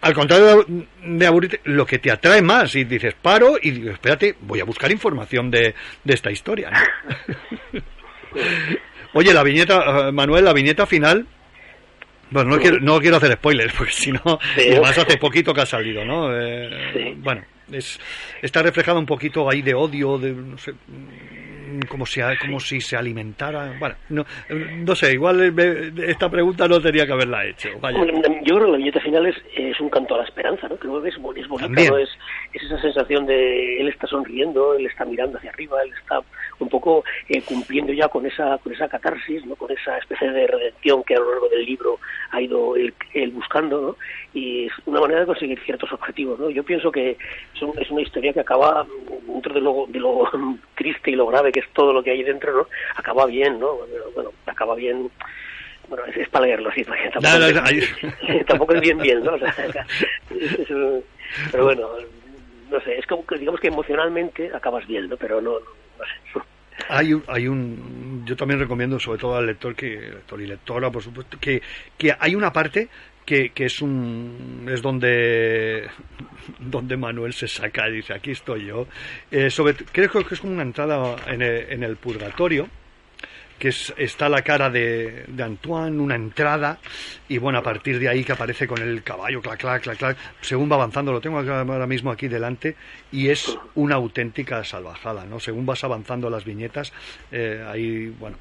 Al 0.00 0.14
contrario 0.14 0.64
de 1.04 1.26
aburrirte, 1.26 1.60
lo 1.64 1.84
que 1.84 1.98
te 1.98 2.10
atrae 2.10 2.40
más, 2.40 2.74
y 2.74 2.84
dices, 2.84 3.14
paro 3.20 3.56
y 3.60 3.70
digo, 3.70 3.90
espérate, 3.90 4.34
voy 4.40 4.60
a 4.60 4.64
buscar 4.64 4.90
información 4.90 5.50
de, 5.50 5.74
de 6.04 6.14
esta 6.14 6.30
historia. 6.30 6.70
¿no? 6.70 7.80
Oye, 9.14 9.32
la 9.32 9.42
viñeta, 9.42 10.08
eh, 10.08 10.12
Manuel, 10.12 10.44
la 10.44 10.52
viñeta 10.52 10.86
final, 10.86 11.26
bueno, 12.30 12.50
no 12.50 12.58
quiero, 12.58 12.78
no 12.80 12.98
quiero 13.00 13.16
hacer 13.18 13.32
spoilers, 13.34 13.72
porque 13.74 13.92
si 13.92 14.10
no, 14.12 14.38
Sí. 14.56 14.68
además 14.70 14.96
hace 14.98 15.16
poquito 15.18 15.52
que 15.54 15.60
ha 15.60 15.66
salido, 15.66 16.04
¿no? 16.04 16.28
Eh, 16.36 17.14
Bueno, 17.18 17.44
es, 17.70 18.00
está 18.42 18.62
reflejado 18.62 18.98
un 18.98 19.06
poquito 19.06 19.48
ahí 19.50 19.62
de 19.62 19.74
odio, 19.74 20.18
de, 20.18 20.32
no 20.32 20.58
sé, 20.58 20.72
como 21.82 22.06
si, 22.06 22.20
como 22.40 22.60
si 22.60 22.80
se 22.80 22.96
alimentara, 22.96 23.72
bueno, 23.78 23.94
no, 24.10 24.24
no 24.50 24.94
sé, 24.94 25.12
igual 25.12 25.42
eh, 25.42 25.50
me- 25.52 26.10
esta 26.10 26.28
pregunta 26.30 26.66
no 26.68 26.80
tenía 26.80 27.06
que 27.06 27.12
haberla 27.12 27.44
hecho, 27.46 27.68
vaya. 27.80 27.98
Yo 28.44 28.56
creo 28.56 28.66
que 28.66 28.72
la 28.72 28.76
viñeta 28.78 29.00
final 29.00 29.26
es, 29.26 29.36
es 29.56 29.80
un 29.80 29.88
canto 29.90 30.14
a 30.14 30.18
la 30.18 30.24
esperanza, 30.24 30.68
¿no? 30.68 30.76
Creo 30.76 31.02
que 31.02 31.08
es, 31.08 31.14
es 31.14 31.48
bonita. 31.48 31.82
Es, 31.98 32.08
es 32.52 32.62
esa 32.62 32.80
sensación 32.80 33.26
de 33.26 33.80
él 33.80 33.88
está 33.88 34.06
sonriendo, 34.06 34.74
él 34.74 34.86
está 34.86 35.04
mirando 35.04 35.38
hacia 35.38 35.50
arriba, 35.50 35.82
él 35.82 35.90
está 36.00 36.20
un 36.58 36.68
poco 36.68 37.04
eh, 37.28 37.42
cumpliendo 37.42 37.92
ya 37.92 38.08
con 38.08 38.24
esa 38.26 38.58
con 38.58 38.72
esa 38.72 38.88
catarsis, 38.88 39.44
¿no? 39.46 39.56
Con 39.56 39.70
esa 39.72 39.98
especie 39.98 40.30
de 40.30 40.46
redención 40.46 41.02
que 41.04 41.14
a 41.16 41.18
lo 41.20 41.30
largo 41.30 41.48
del 41.48 41.64
libro 41.64 41.98
ha 42.30 42.40
ido 42.40 42.76
él, 42.76 42.94
él 43.12 43.30
buscando, 43.30 43.80
¿no? 43.80 43.96
Y 44.32 44.66
es 44.66 44.72
una 44.86 45.00
manera 45.00 45.20
de 45.20 45.26
conseguir 45.26 45.60
ciertos 45.64 45.92
objetivos, 45.92 46.38
¿no? 46.38 46.50
Yo 46.50 46.62
pienso 46.64 46.90
que 46.92 47.16
es, 47.54 47.62
un- 47.62 47.78
es 47.78 47.90
una 47.90 48.02
historia 48.02 48.32
que 48.32 48.40
acaba 48.40 48.86
dentro 49.26 49.52
de 49.54 49.60
lo, 49.60 49.86
de 49.88 50.00
lo 50.00 50.28
triste 50.76 51.10
y 51.10 51.16
lo 51.16 51.26
grave 51.26 51.52
que 51.52 51.60
es 51.60 51.68
todo 51.72 51.92
lo 51.92 52.02
que 52.02 52.10
hay 52.10 52.22
dentro, 52.22 52.52
¿no? 52.56 52.68
Acaba 52.96 53.26
bien, 53.26 53.58
¿no? 53.58 53.78
Bueno, 54.14 54.30
acaba 54.46 54.74
bien 54.74 55.10
bueno, 55.88 56.04
es, 56.06 56.16
es 56.16 56.28
para 56.30 56.46
leerlo 56.46 56.70
así, 56.70 56.82
porque 56.82 57.10
tampoco, 57.10 57.28
No, 57.34 57.38
no, 57.40 57.46
es, 57.46 58.02
no, 58.02 58.44
tampoco 58.46 58.74
es 58.74 58.80
bien 58.80 58.98
bien, 58.98 59.22
¿no? 59.22 59.34
O 59.34 59.38
sea, 59.38 59.54
es- 60.30 60.58
es 60.60 60.70
un- 60.70 61.04
pero 61.52 61.64
bueno, 61.64 61.88
no 62.70 62.80
sé, 62.80 62.96
es 62.98 63.06
como 63.06 63.26
que 63.26 63.36
digamos 63.38 63.60
que 63.60 63.68
emocionalmente 63.68 64.50
acabas 64.54 64.86
bien, 64.86 65.08
¿no? 65.08 65.16
Pero 65.18 65.40
no. 65.42 65.58
Hay 66.88 67.14
un, 67.14 67.24
hay 67.28 67.48
un, 67.48 68.24
yo 68.26 68.36
también 68.36 68.60
recomiendo, 68.60 68.98
sobre 68.98 69.18
todo 69.18 69.36
al 69.36 69.46
lector 69.46 69.74
que, 69.74 70.00
lector 70.00 70.40
y 70.40 70.46
lectora, 70.46 70.90
por 70.90 71.02
supuesto, 71.02 71.38
que, 71.40 71.62
que 71.96 72.14
hay 72.18 72.34
una 72.34 72.52
parte 72.52 72.88
que, 73.24 73.50
que 73.50 73.66
es 73.66 73.80
un, 73.80 74.66
es 74.70 74.82
donde, 74.82 75.88
donde 76.58 76.96
Manuel 76.96 77.32
se 77.32 77.48
saca 77.48 77.88
y 77.88 77.94
dice, 77.94 78.12
aquí 78.12 78.32
estoy 78.32 78.66
yo. 78.66 78.86
Eh, 79.30 79.48
creo 79.92 80.10
que 80.10 80.34
es 80.34 80.40
como 80.40 80.52
una 80.52 80.62
entrada 80.62 81.16
en 81.26 81.82
el 81.82 81.96
purgatorio, 81.96 82.68
que 83.64 83.70
es, 83.70 83.94
está 83.96 84.28
la 84.28 84.42
cara 84.42 84.68
de, 84.68 85.24
de 85.26 85.42
Antoine, 85.42 85.98
una 85.98 86.16
entrada, 86.16 86.76
y 87.30 87.38
bueno, 87.38 87.60
a 87.60 87.62
partir 87.62 87.98
de 87.98 88.10
ahí 88.10 88.22
que 88.22 88.32
aparece 88.32 88.66
con 88.66 88.76
el 88.82 89.02
caballo, 89.02 89.40
clac, 89.40 89.58
clac, 89.58 89.82
clac, 89.82 89.96
clac, 89.96 90.18
según 90.42 90.70
va 90.70 90.74
avanzando, 90.74 91.12
lo 91.12 91.20
tengo 91.22 91.38
ahora 91.38 91.86
mismo 91.86 92.10
aquí 92.10 92.28
delante, 92.28 92.76
y 93.10 93.30
es 93.30 93.58
una 93.74 93.94
auténtica 93.94 94.62
salvajada, 94.64 95.24
¿no? 95.24 95.40
Según 95.40 95.64
vas 95.64 95.82
avanzando 95.82 96.28
las 96.28 96.44
viñetas, 96.44 96.92
eh, 97.32 97.64
ahí, 97.66 98.08
bueno, 98.20 98.36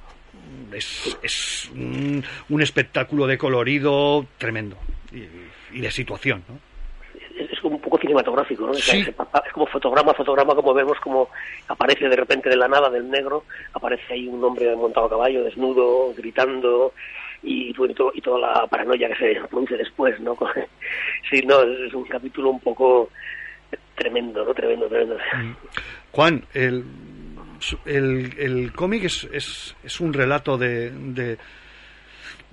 es, 0.73 1.17
es 1.23 1.71
un, 1.73 2.21
un 2.49 2.61
espectáculo 2.61 3.25
de 3.25 3.37
colorido 3.37 4.25
tremendo, 4.37 4.75
y, 5.13 5.77
y 5.77 5.79
de 5.79 5.89
situación, 5.89 6.43
¿no? 6.49 6.59
Es, 7.39 7.49
es 7.49 7.59
como 7.61 7.77
un 7.77 7.81
poco 7.81 7.97
cinematográfico, 8.13 8.65
¿no? 8.67 8.73
Es- 8.73 8.83
Sí. 8.85 8.99
Es, 9.01 9.07
es 9.09 9.53
como 9.53 9.65
fotograma, 9.67 10.13
fotograma, 10.13 10.55
como 10.55 10.73
vemos 10.73 10.99
como 10.99 11.29
aparece 11.67 12.07
de 12.07 12.15
repente 12.15 12.49
de 12.49 12.55
la 12.57 12.67
nada 12.67 12.89
del 12.89 13.09
negro, 13.09 13.43
aparece 13.73 14.13
ahí 14.13 14.27
un 14.27 14.43
hombre 14.43 14.75
montado 14.75 15.07
a 15.07 15.09
caballo, 15.09 15.43
desnudo, 15.43 16.13
gritando, 16.15 16.93
y, 17.41 17.69
y, 17.71 17.73
todo- 17.93 18.11
y 18.13 18.21
toda 18.21 18.39
la 18.39 18.67
paranoia 18.67 19.09
que 19.09 19.15
se 19.35 19.47
produce 19.47 19.75
después, 19.77 20.19
¿no? 20.19 20.37
Sí, 21.29 21.41
no, 21.45 21.61
es, 21.63 21.79
es 21.87 21.93
un 21.93 22.05
capítulo 22.05 22.49
un 22.51 22.59
poco 22.59 23.09
tremendo, 23.95 24.45
¿no? 24.45 24.53
Tremendo, 24.53 24.87
tremendo. 24.87 25.17
Juan, 26.11 26.43
el, 26.53 26.83
el, 27.85 28.33
el 28.37 28.73
cómic 28.73 29.05
es, 29.05 29.23
es, 29.33 29.75
es 29.83 29.99
un 29.99 30.13
relato 30.13 30.57
de, 30.57 30.91
de, 30.91 31.37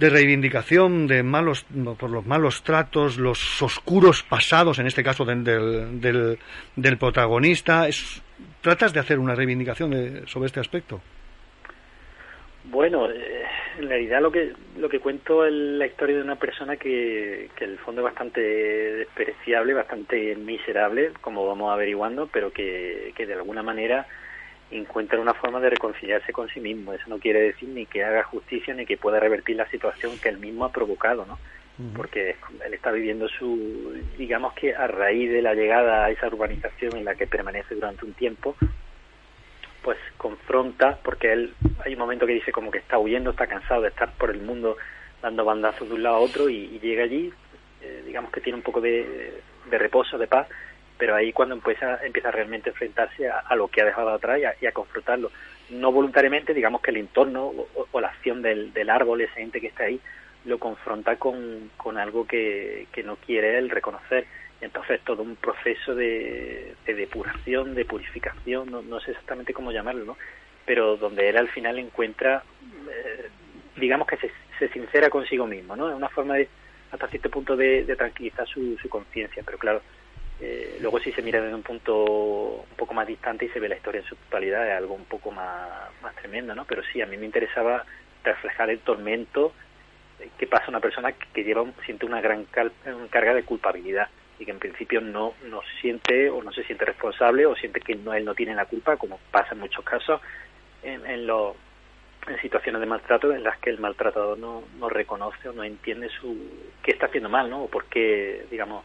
de 0.01 0.09
reivindicación 0.11 1.07
de 1.07 1.23
malos 1.23 1.65
por 1.99 2.11
los 2.11 2.25
malos 2.27 2.63
tratos, 2.63 3.19
los 3.19 3.61
oscuros 3.63 4.23
pasados, 4.23 4.79
en 4.79 4.87
este 4.87 5.03
caso 5.05 5.25
del, 5.27 5.45
del, 5.45 6.01
del, 6.01 6.39
del 6.75 6.97
protagonista. 6.99 7.87
Es, 7.87 8.23
¿Tratas 8.63 8.93
de 8.95 9.01
hacer 9.01 9.19
una 9.19 9.35
reivindicación 9.35 9.91
de- 9.91 10.27
sobre 10.27 10.47
este 10.47 10.61
aspecto? 10.61 11.01
Bueno, 12.65 13.11
eh, 13.11 13.45
en 13.79 13.89
realidad 13.89 14.21
lo 14.21 14.31
que 14.31 14.53
lo 14.79 14.89
que 14.89 15.01
cuento 15.01 15.45
es 15.47 15.53
la 15.53 15.87
historia 15.87 16.17
de 16.17 16.23
una 16.23 16.37
persona 16.37 16.77
que, 16.77 17.49
que 17.57 17.65
en 17.65 17.71
el 17.73 17.79
fondo 17.79 18.01
es 18.01 18.05
bastante 18.05 18.41
despreciable, 18.41 19.75
bastante 19.75 20.37
miserable, 20.37 21.11
como 21.21 21.47
vamos 21.47 21.73
averiguando, 21.73 22.27
pero 22.27 22.53
que, 22.53 23.13
que 23.17 23.27
de 23.27 23.35
alguna 23.35 23.63
manera 23.63 24.07
encuentra 24.71 25.21
una 25.21 25.35
forma 25.35 25.61
de 25.61 25.71
reconciliarse 25.71 26.33
con 26.33 26.49
sí 26.49 26.61
mismo. 26.61 26.93
Eso 26.93 27.05
no 27.09 27.19
quiere 27.19 27.41
decir 27.41 27.69
ni 27.69 27.87
que 27.87 28.05
haga 28.05 28.23
justicia 28.25 28.75
ni 28.75 28.87
que 28.87 28.97
pueda 28.97 29.21
revertir 29.21 29.57
la 29.57 29.69
situación 29.69 30.19
que 30.19 30.29
él 30.29 30.39
mismo 30.39 30.65
ha 30.65 30.73
provocado, 30.73 31.27
¿no? 31.27 31.39
Porque 31.97 32.37
él 32.63 32.75
está 32.75 32.91
viviendo 32.91 33.27
su, 33.27 33.95
digamos 34.19 34.53
que 34.53 34.75
a 34.75 34.87
raíz 34.87 35.33
de 35.33 35.41
la 35.41 35.55
llegada 35.55 36.05
a 36.05 36.11
esa 36.11 36.27
urbanización 36.27 36.95
en 36.95 37.07
la 37.07 37.15
que 37.15 37.27
permanece 37.27 37.75
durante 37.75 38.05
un 38.05 38.13
tiempo, 38.13 38.55
pues 39.83 39.97
confronta, 40.19 40.99
porque 41.03 41.33
él 41.33 41.55
hay 41.83 41.95
un 41.95 42.01
momento 42.01 42.27
que 42.27 42.35
dice 42.35 42.53
como 42.53 42.71
que 42.71 42.79
está 42.79 42.99
huyendo, 42.99 43.31
está 43.31 43.47
cansado 43.47 43.81
de 43.81 43.89
estar 43.89 44.13
por 44.13 44.29
el 44.29 44.43
mundo 44.43 44.77
dando 45.23 45.43
bandazos 45.43 45.89
de 45.89 45.95
un 45.95 46.03
lado 46.03 46.17
a 46.17 46.21
otro 46.21 46.51
y, 46.51 46.57
y 46.57 46.81
llega 46.81 47.05
allí, 47.05 47.33
eh, 47.81 48.03
digamos 48.05 48.31
que 48.31 48.43
tiene 48.43 48.59
un 48.59 48.63
poco 48.63 48.83
de, 48.83 49.41
de 49.71 49.79
reposo, 49.79 50.19
de 50.19 50.27
paz, 50.27 50.49
pero 51.01 51.15
ahí 51.15 51.33
cuando 51.33 51.55
empieza, 51.55 51.99
empieza 52.05 52.31
realmente 52.31 52.69
a 52.69 52.73
enfrentarse 52.73 53.27
a, 53.27 53.57
lo 53.57 53.69
que 53.69 53.81
ha 53.81 53.87
dejado 53.87 54.11
atrás 54.11 54.39
y 54.39 54.45
a, 54.45 54.55
y 54.61 54.67
a, 54.67 54.73
confrontarlo. 54.73 55.33
No 55.71 55.91
voluntariamente, 55.93 56.53
digamos 56.53 56.83
que 56.83 56.91
el 56.91 56.99
entorno 56.99 57.53
o, 57.91 58.01
la 58.01 58.09
acción 58.09 58.43
del, 58.43 58.75
del, 58.75 58.91
árbol, 58.91 59.23
ese 59.23 59.41
ente 59.41 59.63
que 59.63 59.69
está 59.69 59.85
ahí, 59.85 59.99
lo 60.45 60.59
confronta 60.59 61.17
con, 61.17 61.71
con 61.79 61.97
algo 61.97 62.27
que, 62.27 62.87
que, 62.93 63.03
no 63.03 63.17
quiere 63.17 63.57
él 63.57 63.71
reconocer. 63.71 64.27
Entonces 64.61 65.01
todo 65.01 65.23
un 65.23 65.37
proceso 65.37 65.95
de, 65.95 66.75
de 66.85 66.95
depuración, 66.95 67.75
de 67.75 67.87
purificación, 67.87 68.71
no, 68.71 68.83
no, 68.83 69.01
sé 69.01 69.13
exactamente 69.13 69.55
cómo 69.55 69.73
llamarlo, 69.73 70.05
¿no? 70.05 70.17
pero 70.67 70.99
donde 70.99 71.31
él 71.31 71.39
al 71.39 71.49
final 71.49 71.79
encuentra, 71.79 72.45
eh, 72.91 73.31
digamos 73.77 74.07
que 74.07 74.19
se, 74.19 74.31
se, 74.59 74.69
sincera 74.69 75.09
consigo 75.09 75.47
mismo, 75.47 75.75
¿no? 75.75 75.89
Es 75.89 75.97
una 75.97 76.11
forma 76.11 76.35
de, 76.35 76.49
hasta 76.93 77.09
cierto 77.09 77.31
punto 77.31 77.57
de, 77.57 77.85
de 77.85 77.97
tranquilizar 77.97 78.47
su, 78.47 78.77
su 78.77 78.89
conciencia, 78.89 79.43
pero 79.45 79.57
claro, 79.59 79.83
eh, 80.41 80.79
luego 80.81 80.99
si 81.01 81.13
se 81.13 81.23
mira 81.23 81.41
desde 81.41 81.55
un 81.55 81.63
punto 81.63 82.05
un 82.05 82.77
poco 82.77 82.95
más 82.95 83.07
distante 83.07 83.45
y 83.45 83.49
se 83.51 83.61
ve 83.61 83.69
la 83.69 83.77
historia 83.77 84.01
en 84.01 84.07
su 84.07 84.17
totalidad 84.17 84.67
es 84.67 84.77
algo 84.77 84.95
un 84.95 85.05
poco 85.05 85.31
más, 85.31 85.69
más 86.03 86.15
tremendo, 86.17 86.55
¿no? 86.55 86.65
Pero 86.65 86.83
sí, 86.93 87.03
a 87.03 87.07
mí 87.07 87.17
me 87.17 87.27
interesaba 87.27 87.85
reflejar 88.25 88.71
el 88.71 88.81
tormento 88.81 89.53
que 90.39 90.47
pasa 90.47 90.69
una 90.69 90.81
persona 90.81 91.13
que 91.13 91.45
lleva 91.45 91.65
siente 91.85 92.07
una 92.07 92.21
gran 92.21 92.45
cal, 92.45 92.73
carga 93.11 93.35
de 93.35 93.43
culpabilidad 93.43 94.09
y 94.39 94.45
que 94.45 94.51
en 94.51 94.59
principio 94.59 95.01
no, 95.01 95.35
no 95.45 95.61
siente 95.81 96.31
o 96.31 96.43
no 96.43 96.53
se 96.53 96.65
siente 96.65 96.85
responsable 96.85 97.47
o 97.47 97.55
siente 97.57 97.81
que 97.81 97.95
no 97.95 98.15
él 98.15 98.25
no 98.25 98.35
tiene 98.35 98.55
la 98.55 98.67
culpa, 98.67 98.97
como 98.97 99.19
pasa 99.31 99.53
en 99.53 99.61
muchos 99.61 99.85
casos 99.85 100.21
en, 100.83 101.05
en, 101.07 101.27
lo, 101.27 101.57
en 102.27 102.41
situaciones 102.41 102.81
de 102.81 102.87
maltrato 102.87 103.33
en 103.33 103.43
las 103.43 103.59
que 103.59 103.71
el 103.71 103.79
maltratador 103.79 104.39
no, 104.39 104.65
no 104.79 104.89
reconoce 104.89 105.49
o 105.49 105.53
no 105.53 105.65
entiende 105.65 106.09
su 106.09 106.37
qué 106.83 106.93
está 106.93 107.07
haciendo 107.07 107.29
mal, 107.29 107.51
¿no? 107.51 107.65
O 107.65 107.69
por 107.69 107.85
qué, 107.87 108.47
digamos, 108.51 108.85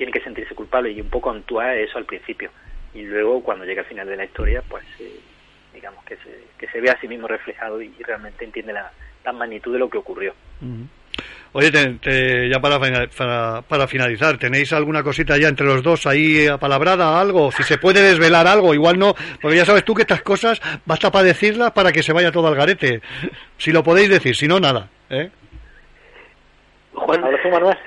tiene 0.00 0.12
que 0.12 0.22
sentirse 0.22 0.54
culpable 0.54 0.90
y 0.90 0.98
un 0.98 1.10
poco 1.10 1.30
actúa 1.30 1.74
eso 1.74 1.98
al 1.98 2.06
principio 2.06 2.50
y 2.94 3.02
luego 3.02 3.42
cuando 3.42 3.66
llega 3.66 3.82
al 3.82 3.86
final 3.86 4.08
de 4.08 4.16
la 4.16 4.24
historia 4.24 4.62
pues 4.66 4.82
eh, 4.98 5.20
digamos 5.74 6.02
que 6.06 6.16
se, 6.16 6.44
que 6.56 6.66
se 6.68 6.80
ve 6.80 6.88
a 6.88 6.98
sí 6.98 7.06
mismo 7.06 7.28
reflejado 7.28 7.82
y, 7.82 7.92
realmente 8.02 8.46
entiende 8.46 8.72
la, 8.72 8.90
la, 9.22 9.32
magnitud 9.34 9.74
de 9.74 9.78
lo 9.78 9.90
que 9.90 9.98
ocurrió 9.98 10.32
uh. 10.62 10.86
Oye, 11.52 11.70
ya 12.48 12.60
para, 12.60 12.78
para, 12.78 13.60
para, 13.62 13.88
finalizar, 13.88 14.38
¿tenéis 14.38 14.72
alguna 14.72 15.02
cosita 15.02 15.36
ya 15.36 15.48
entre 15.48 15.66
los 15.66 15.82
dos 15.82 16.06
ahí 16.06 16.46
apalabrada, 16.46 17.20
algo? 17.20 17.50
Si 17.50 17.64
se 17.64 17.76
puede 17.76 18.00
desvelar 18.00 18.46
algo, 18.46 18.72
igual 18.72 19.00
no, 19.00 19.16
porque 19.42 19.56
ya 19.56 19.64
sabes 19.64 19.84
tú 19.84 19.92
que 19.92 20.02
estas 20.02 20.22
cosas 20.22 20.62
basta 20.86 21.10
para 21.10 21.24
decirlas 21.24 21.72
para 21.72 21.90
que 21.90 22.04
se 22.04 22.12
vaya 22.12 22.30
todo 22.30 22.46
al 22.46 22.54
garete. 22.54 23.02
Si 23.58 23.72
lo 23.72 23.82
podéis 23.82 24.08
decir, 24.08 24.36
si 24.36 24.46
no, 24.46 24.60
nada. 24.60 24.88
¿eh? 25.10 25.30
Juan, 27.00 27.24
ahora 27.24 27.42
tú, 27.42 27.48
Manuel. 27.48 27.78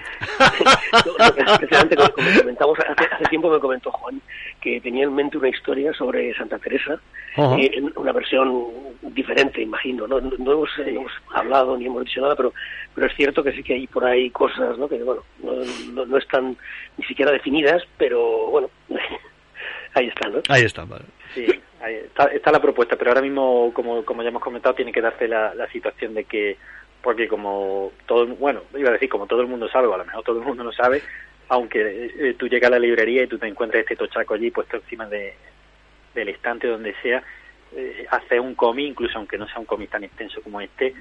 no, 1.06 1.52
especialmente 1.54 1.96
como 1.96 2.40
comentamos 2.40 2.80
hace, 2.80 3.06
hace, 3.14 3.26
tiempo 3.26 3.50
me 3.50 3.60
comentó 3.60 3.92
Juan 3.92 4.22
que 4.62 4.82
tenía 4.82 5.04
en 5.04 5.14
mente 5.14 5.38
una 5.38 5.50
historia 5.50 5.94
sobre 5.94 6.34
Santa 6.36 6.58
Teresa, 6.58 7.00
uh 7.38 7.42
-huh. 7.42 7.60
eh, 7.60 7.92
una 7.96 8.12
versión 8.12 8.64
diferente, 9.02 9.62
imagino. 9.62 10.08
No, 10.08 10.20
no, 10.20 10.32
no 10.38 10.52
hemos, 10.54 10.70
eh, 10.80 10.90
hemos, 10.90 11.12
hablado 11.34 11.78
ni 11.78 11.86
hemos 11.86 12.06
dicho 12.06 12.22
nada, 12.22 12.36
pero, 12.36 12.54
pero 12.96 13.08
es 13.08 13.16
cierto 13.16 13.44
que 13.44 13.52
sí 13.52 13.64
que 13.64 13.74
hay 13.74 13.88
por 13.88 14.06
ahí 14.06 14.30
cosas 14.30 14.78
¿no? 14.78 14.88
que 14.88 15.04
bueno, 15.04 15.24
no, 15.44 16.06
no, 16.06 16.18
están 16.18 16.56
ni 16.98 17.06
siquiera 17.06 17.32
definidas, 17.32 17.84
pero 17.98 18.48
bueno, 18.48 18.70
ahí 19.94 20.08
están, 20.08 20.34
¿no? 20.34 20.42
Ahí 20.50 20.64
están, 20.64 20.90
vale. 20.90 21.06
Sí, 21.34 21.46
está, 21.86 22.26
está, 22.26 22.52
la 22.52 22.62
propuesta, 22.62 22.96
pero 22.96 23.12
ahora 23.12 23.22
mismo, 23.22 23.72
como, 23.74 24.06
como 24.06 24.22
ya 24.24 24.30
hemos 24.30 24.42
comentado, 24.42 24.76
tiene 24.76 24.92
que 24.92 25.02
darse 25.02 25.28
la, 25.28 25.54
la 25.56 25.68
situación 25.70 26.14
de 26.14 26.26
que 26.26 26.58
porque 27.04 27.28
como 27.28 27.92
todo, 28.08 28.26
bueno, 28.26 28.62
iba 28.76 28.90
a 28.90 28.94
decir 28.94 29.10
como 29.10 29.28
todo 29.28 29.42
el 29.42 29.48
mundo 29.48 29.68
sabe, 29.68 29.88
o 29.88 29.94
a 29.94 29.98
lo 29.98 30.06
mejor 30.06 30.24
todo 30.24 30.40
el 30.40 30.46
mundo 30.46 30.64
no 30.64 30.72
sabe, 30.72 31.04
aunque 31.50 32.12
eh, 32.18 32.34
tú 32.36 32.48
llegas 32.48 32.70
a 32.70 32.76
la 32.76 32.80
librería 32.80 33.24
y 33.24 33.28
tú 33.28 33.38
te 33.38 33.46
encuentres 33.46 33.82
este 33.82 33.98
tochaco 33.98 34.34
allí 34.34 34.50
puesto 34.50 34.78
encima 34.78 35.06
de, 35.08 35.34
del 36.16 36.30
estante 36.30 36.68
donde 36.68 36.96
sea, 37.04 37.22
eh, 37.76 38.08
hacer 38.10 38.40
un 38.40 38.56
cómic, 38.56 38.88
incluso 38.88 39.18
aunque 39.18 39.38
no 39.38 39.46
sea 39.48 39.60
un 39.60 39.66
cómic 39.66 39.90
tan 39.90 40.06
extenso 40.06 40.42
como 40.42 40.62
este, 40.62 40.94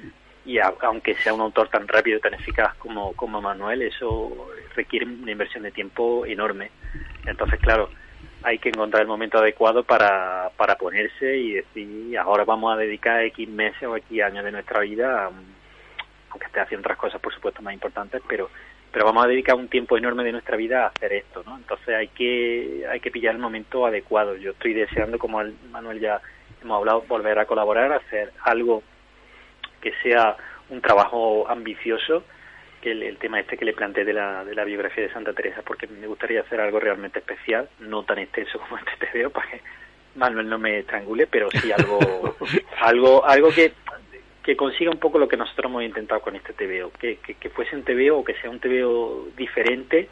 y 0.45 0.59
a, 0.59 0.75
aunque 0.81 1.15
sea 1.15 1.35
un 1.35 1.41
autor 1.41 1.69
tan 1.69 1.87
rápido 1.87 2.19
y 2.19 2.21
tan 2.21 2.35
eficaz 2.35 2.75
como, 2.75 3.13
como 3.13 3.41
Manuel, 3.41 3.83
eso 3.83 4.49
requiere 4.75 5.07
una 5.07 5.31
inversión 5.31 5.63
de 5.63 5.71
tiempo 5.71 6.27
enorme. 6.27 6.73
Entonces, 7.27 7.61
claro, 7.61 7.91
hay 8.43 8.59
que 8.59 8.71
encontrar 8.71 9.03
el 9.03 9.09
momento 9.09 9.39
adecuado 9.39 9.85
para, 9.85 10.51
para 10.57 10.75
ponerse 10.75 11.37
y 11.37 11.53
decir, 11.53 12.19
ahora 12.19 12.45
vamos 12.45 12.75
a 12.75 12.77
dedicar 12.77 13.23
X 13.27 13.49
meses 13.49 13.85
o 13.85 13.97
X 13.97 14.21
años 14.21 14.45
de 14.45 14.51
nuestra 14.51 14.81
vida 14.81 15.27
a 15.27 15.31
aunque 16.33 16.47
esté 16.47 16.61
haciendo 16.61 16.87
otras 16.87 16.99
cosas, 16.99 17.21
por 17.21 17.33
supuesto, 17.33 17.63
más 17.63 17.75
importantes, 17.75 18.21
pero 18.29 18.51
pero 18.93 19.07
vamos 19.07 19.25
a 19.25 19.29
dedicar 19.29 19.57
un 19.57 19.69
tiempo 19.69 19.97
enorme 19.97 20.23
de 20.23 20.33
nuestra 20.33 20.57
vida 20.57 20.85
a 20.85 20.89
hacer 20.89 21.15
esto, 21.15 21.43
¿no? 21.47 21.57
Entonces 21.57 21.95
hay 21.95 22.09
que 22.09 22.85
hay 22.91 23.01
que 23.01 23.11
pillar 23.11 23.35
el 23.35 23.41
momento 23.41 23.87
adecuado. 23.87 24.37
Yo 24.37 24.51
estoy 24.51 24.75
deseando, 24.75 25.19
como 25.19 25.41
el 25.41 25.55
Manuel 25.71 25.99
ya 25.99 26.21
hemos 26.63 26.77
hablado, 26.77 27.03
volver 27.09 27.39
a 27.39 27.47
colaborar, 27.47 27.91
hacer 27.93 28.33
algo 28.45 28.83
que 29.81 29.93
sea 30.03 30.37
un 30.69 30.83
trabajo 30.83 31.49
ambicioso, 31.49 32.25
que 32.83 32.93
el, 32.93 33.03
el 33.03 33.17
tema 33.17 33.41
este 33.41 33.57
que 33.57 33.65
le 33.65 33.73
planteé 33.73 34.05
de 34.05 34.13
la, 34.13 34.45
de 34.45 34.55
la 34.55 34.65
biografía 34.65 35.05
de 35.05 35.13
Santa 35.13 35.33
Teresa, 35.33 35.63
porque 35.63 35.87
me 35.87 36.07
gustaría 36.07 36.43
hacer 36.43 36.61
algo 36.61 36.79
realmente 36.79 37.21
especial, 37.21 37.69
no 37.81 38.05
tan 38.05 38.19
extenso 38.19 38.59
como 38.59 38.77
este 38.77 38.93
te 39.07 39.19
veo, 39.19 39.31
para 39.31 39.49
que 39.51 39.61
Manuel 40.17 40.49
no 40.51 40.59
me 40.59 40.81
estrangule, 40.81 41.27
pero 41.27 41.51
sí 41.51 41.73
algo 41.73 41.99
algo 42.81 43.25
algo 43.25 43.51
que 43.51 43.73
que 44.43 44.57
consiga 44.57 44.91
un 44.91 44.99
poco 44.99 45.19
lo 45.19 45.29
que 45.29 45.37
nosotros 45.37 45.67
hemos 45.67 45.85
intentado 45.85 46.21
con 46.21 46.35
este 46.35 46.53
TVO, 46.53 46.91
que, 46.99 47.17
que, 47.19 47.49
fuese 47.51 47.77
un 47.77 47.85
TVO 47.85 48.19
o 48.19 48.25
que 48.25 48.35
sea 48.35 48.51
un 48.51 48.59
TVO 48.59 49.29
diferente 49.37 50.09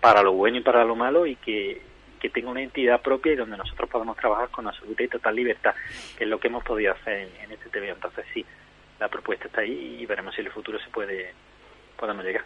para 0.00 0.22
lo 0.22 0.32
bueno 0.32 0.58
y 0.58 0.60
para 0.60 0.84
lo 0.84 0.94
malo 0.94 1.26
y 1.26 1.34
que, 1.36 1.80
que 2.20 2.30
tenga 2.30 2.50
una 2.50 2.62
entidad 2.62 3.02
propia 3.02 3.32
y 3.32 3.36
donde 3.36 3.56
nosotros 3.56 3.90
podamos 3.90 4.16
trabajar 4.16 4.48
con 4.50 4.68
absoluta 4.68 5.02
y 5.02 5.08
total 5.08 5.34
libertad, 5.34 5.74
que 6.16 6.24
es 6.24 6.30
lo 6.30 6.38
que 6.38 6.46
hemos 6.46 6.62
podido 6.62 6.92
hacer 6.92 7.28
en, 7.42 7.50
este 7.50 7.68
TVO. 7.68 7.94
Entonces 7.94 8.24
sí, 8.32 8.44
la 9.00 9.08
propuesta 9.08 9.46
está 9.46 9.62
ahí 9.62 9.98
y 10.00 10.06
veremos 10.06 10.34
si 10.34 10.40
en 10.40 10.46
el 10.46 10.52
futuro 10.52 10.78
se 10.78 10.88
puede 10.90 11.32
podemos 11.98 12.24
llegar. 12.24 12.44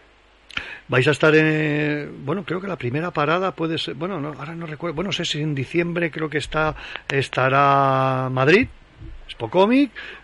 Vais 0.87 1.07
a 1.07 1.11
estar 1.11 1.33
en, 1.35 2.25
bueno, 2.25 2.43
creo 2.43 2.59
que 2.59 2.67
la 2.67 2.75
primera 2.75 3.11
parada 3.11 3.53
puede 3.53 3.77
ser, 3.77 3.93
bueno, 3.93 4.19
no, 4.19 4.29
ahora 4.29 4.55
no 4.55 4.65
recuerdo, 4.65 4.95
bueno, 4.95 5.09
no 5.09 5.13
sé 5.13 5.25
si 5.25 5.41
en 5.41 5.53
diciembre 5.55 6.11
creo 6.11 6.29
que 6.29 6.39
está 6.39 6.75
estará 7.07 8.29
Madrid, 8.31 8.67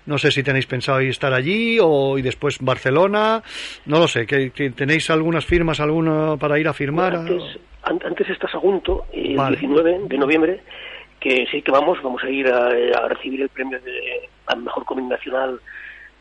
No 0.06 0.18
sé 0.18 0.32
si 0.32 0.44
tenéis 0.44 0.66
pensado 0.66 1.00
estar 1.00 1.34
allí 1.34 1.78
o 1.82 2.18
y 2.18 2.22
después 2.22 2.60
Barcelona, 2.60 3.42
no 3.86 4.00
lo 4.00 4.08
sé, 4.08 4.26
que, 4.26 4.52
que 4.52 4.72
tenéis 4.72 5.10
algunas 5.10 5.46
firmas 5.46 5.80
alguna 5.80 6.38
para 6.38 6.60
ir 6.60 6.68
a 6.68 6.74
firmar. 6.74 7.18
Bueno, 7.18 7.44
antes, 7.84 8.06
antes 8.06 8.30
está 8.30 8.48
Sagunto, 8.50 9.06
el 9.14 9.36
vale. 9.36 9.58
19 9.58 10.00
de 10.08 10.18
noviembre, 10.18 10.62
que 11.20 11.46
sí 11.52 11.62
que 11.62 11.72
vamos, 11.72 12.02
vamos 12.02 12.24
a 12.24 12.30
ir 12.30 12.48
a, 12.48 12.68
a 12.68 13.08
recibir 13.08 13.42
el 13.42 13.50
premio 13.50 13.80
de 13.82 14.30
al 14.48 14.64
mejor 14.64 14.86
cómic 14.86 15.06
nacional 15.06 15.60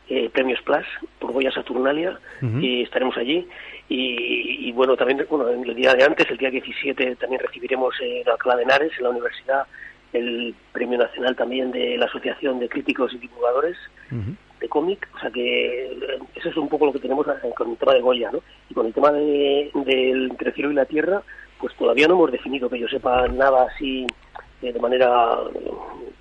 eh, 0.09 0.29
Premios 0.33 0.61
Plus 0.63 0.85
por 1.19 1.31
Goya 1.31 1.51
Saturnalia 1.51 2.17
uh 2.41 2.45
-huh. 2.45 2.63
y 2.63 2.81
estaremos 2.81 3.15
allí 3.17 3.47
y, 3.87 4.67
y, 4.67 4.71
bueno 4.71 4.95
también 4.95 5.25
bueno 5.29 5.49
en 5.49 5.63
el 5.63 5.75
día 5.75 5.93
de 5.93 6.03
antes 6.03 6.29
el 6.29 6.37
día 6.37 6.49
17 6.49 7.15
también 7.17 7.41
recibiremos 7.41 7.93
en 8.01 8.27
Alcalá 8.27 8.55
de 8.55 8.63
Henares 8.63 8.91
en 8.97 9.03
la 9.03 9.09
universidad 9.09 9.67
el 10.13 10.55
premio 10.71 10.97
nacional 10.97 11.35
también 11.35 11.71
de 11.71 11.97
la 11.97 12.05
Asociación 12.05 12.59
de 12.59 12.69
Críticos 12.69 13.13
y 13.13 13.17
Divulgadores 13.17 13.77
uh 14.11 14.15
-huh. 14.15 14.35
de 14.59 14.69
cómic, 14.69 15.07
o 15.15 15.19
sea 15.19 15.29
que 15.29 15.91
eso 16.35 16.49
es 16.49 16.57
un 16.57 16.67
poco 16.69 16.87
lo 16.87 16.93
que 16.93 16.99
tenemos 16.99 17.25
con 17.55 17.71
el 17.71 17.77
tema 17.77 17.93
de 17.93 18.01
Goya, 18.01 18.31
¿no? 18.31 18.41
Y 18.69 18.73
con 18.73 18.87
el 18.87 18.93
tema 18.93 19.11
de, 19.11 19.71
del 19.85 20.31
entre 20.31 20.51
cielo 20.53 20.71
y 20.71 20.75
la 20.75 20.85
tierra, 20.85 21.21
pues 21.59 21.75
todavía 21.75 22.07
no 22.07 22.15
hemos 22.15 22.31
definido 22.31 22.69
que 22.69 22.79
yo 22.79 22.87
sepa 22.87 23.27
nada 23.27 23.67
así 23.69 24.05
eh, 24.61 24.73
de 24.73 24.79
manera, 24.79 25.37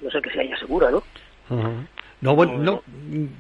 no 0.01 0.11
sé, 0.11 0.21
que 0.21 0.31
se 0.31 0.41
haya 0.41 0.57
segura, 0.59 0.91
¿no? 0.91 0.99
Uh 1.51 1.55
-huh. 1.55 1.87
No, 2.21 2.35
bueno, 2.35 2.59
no, 2.59 2.83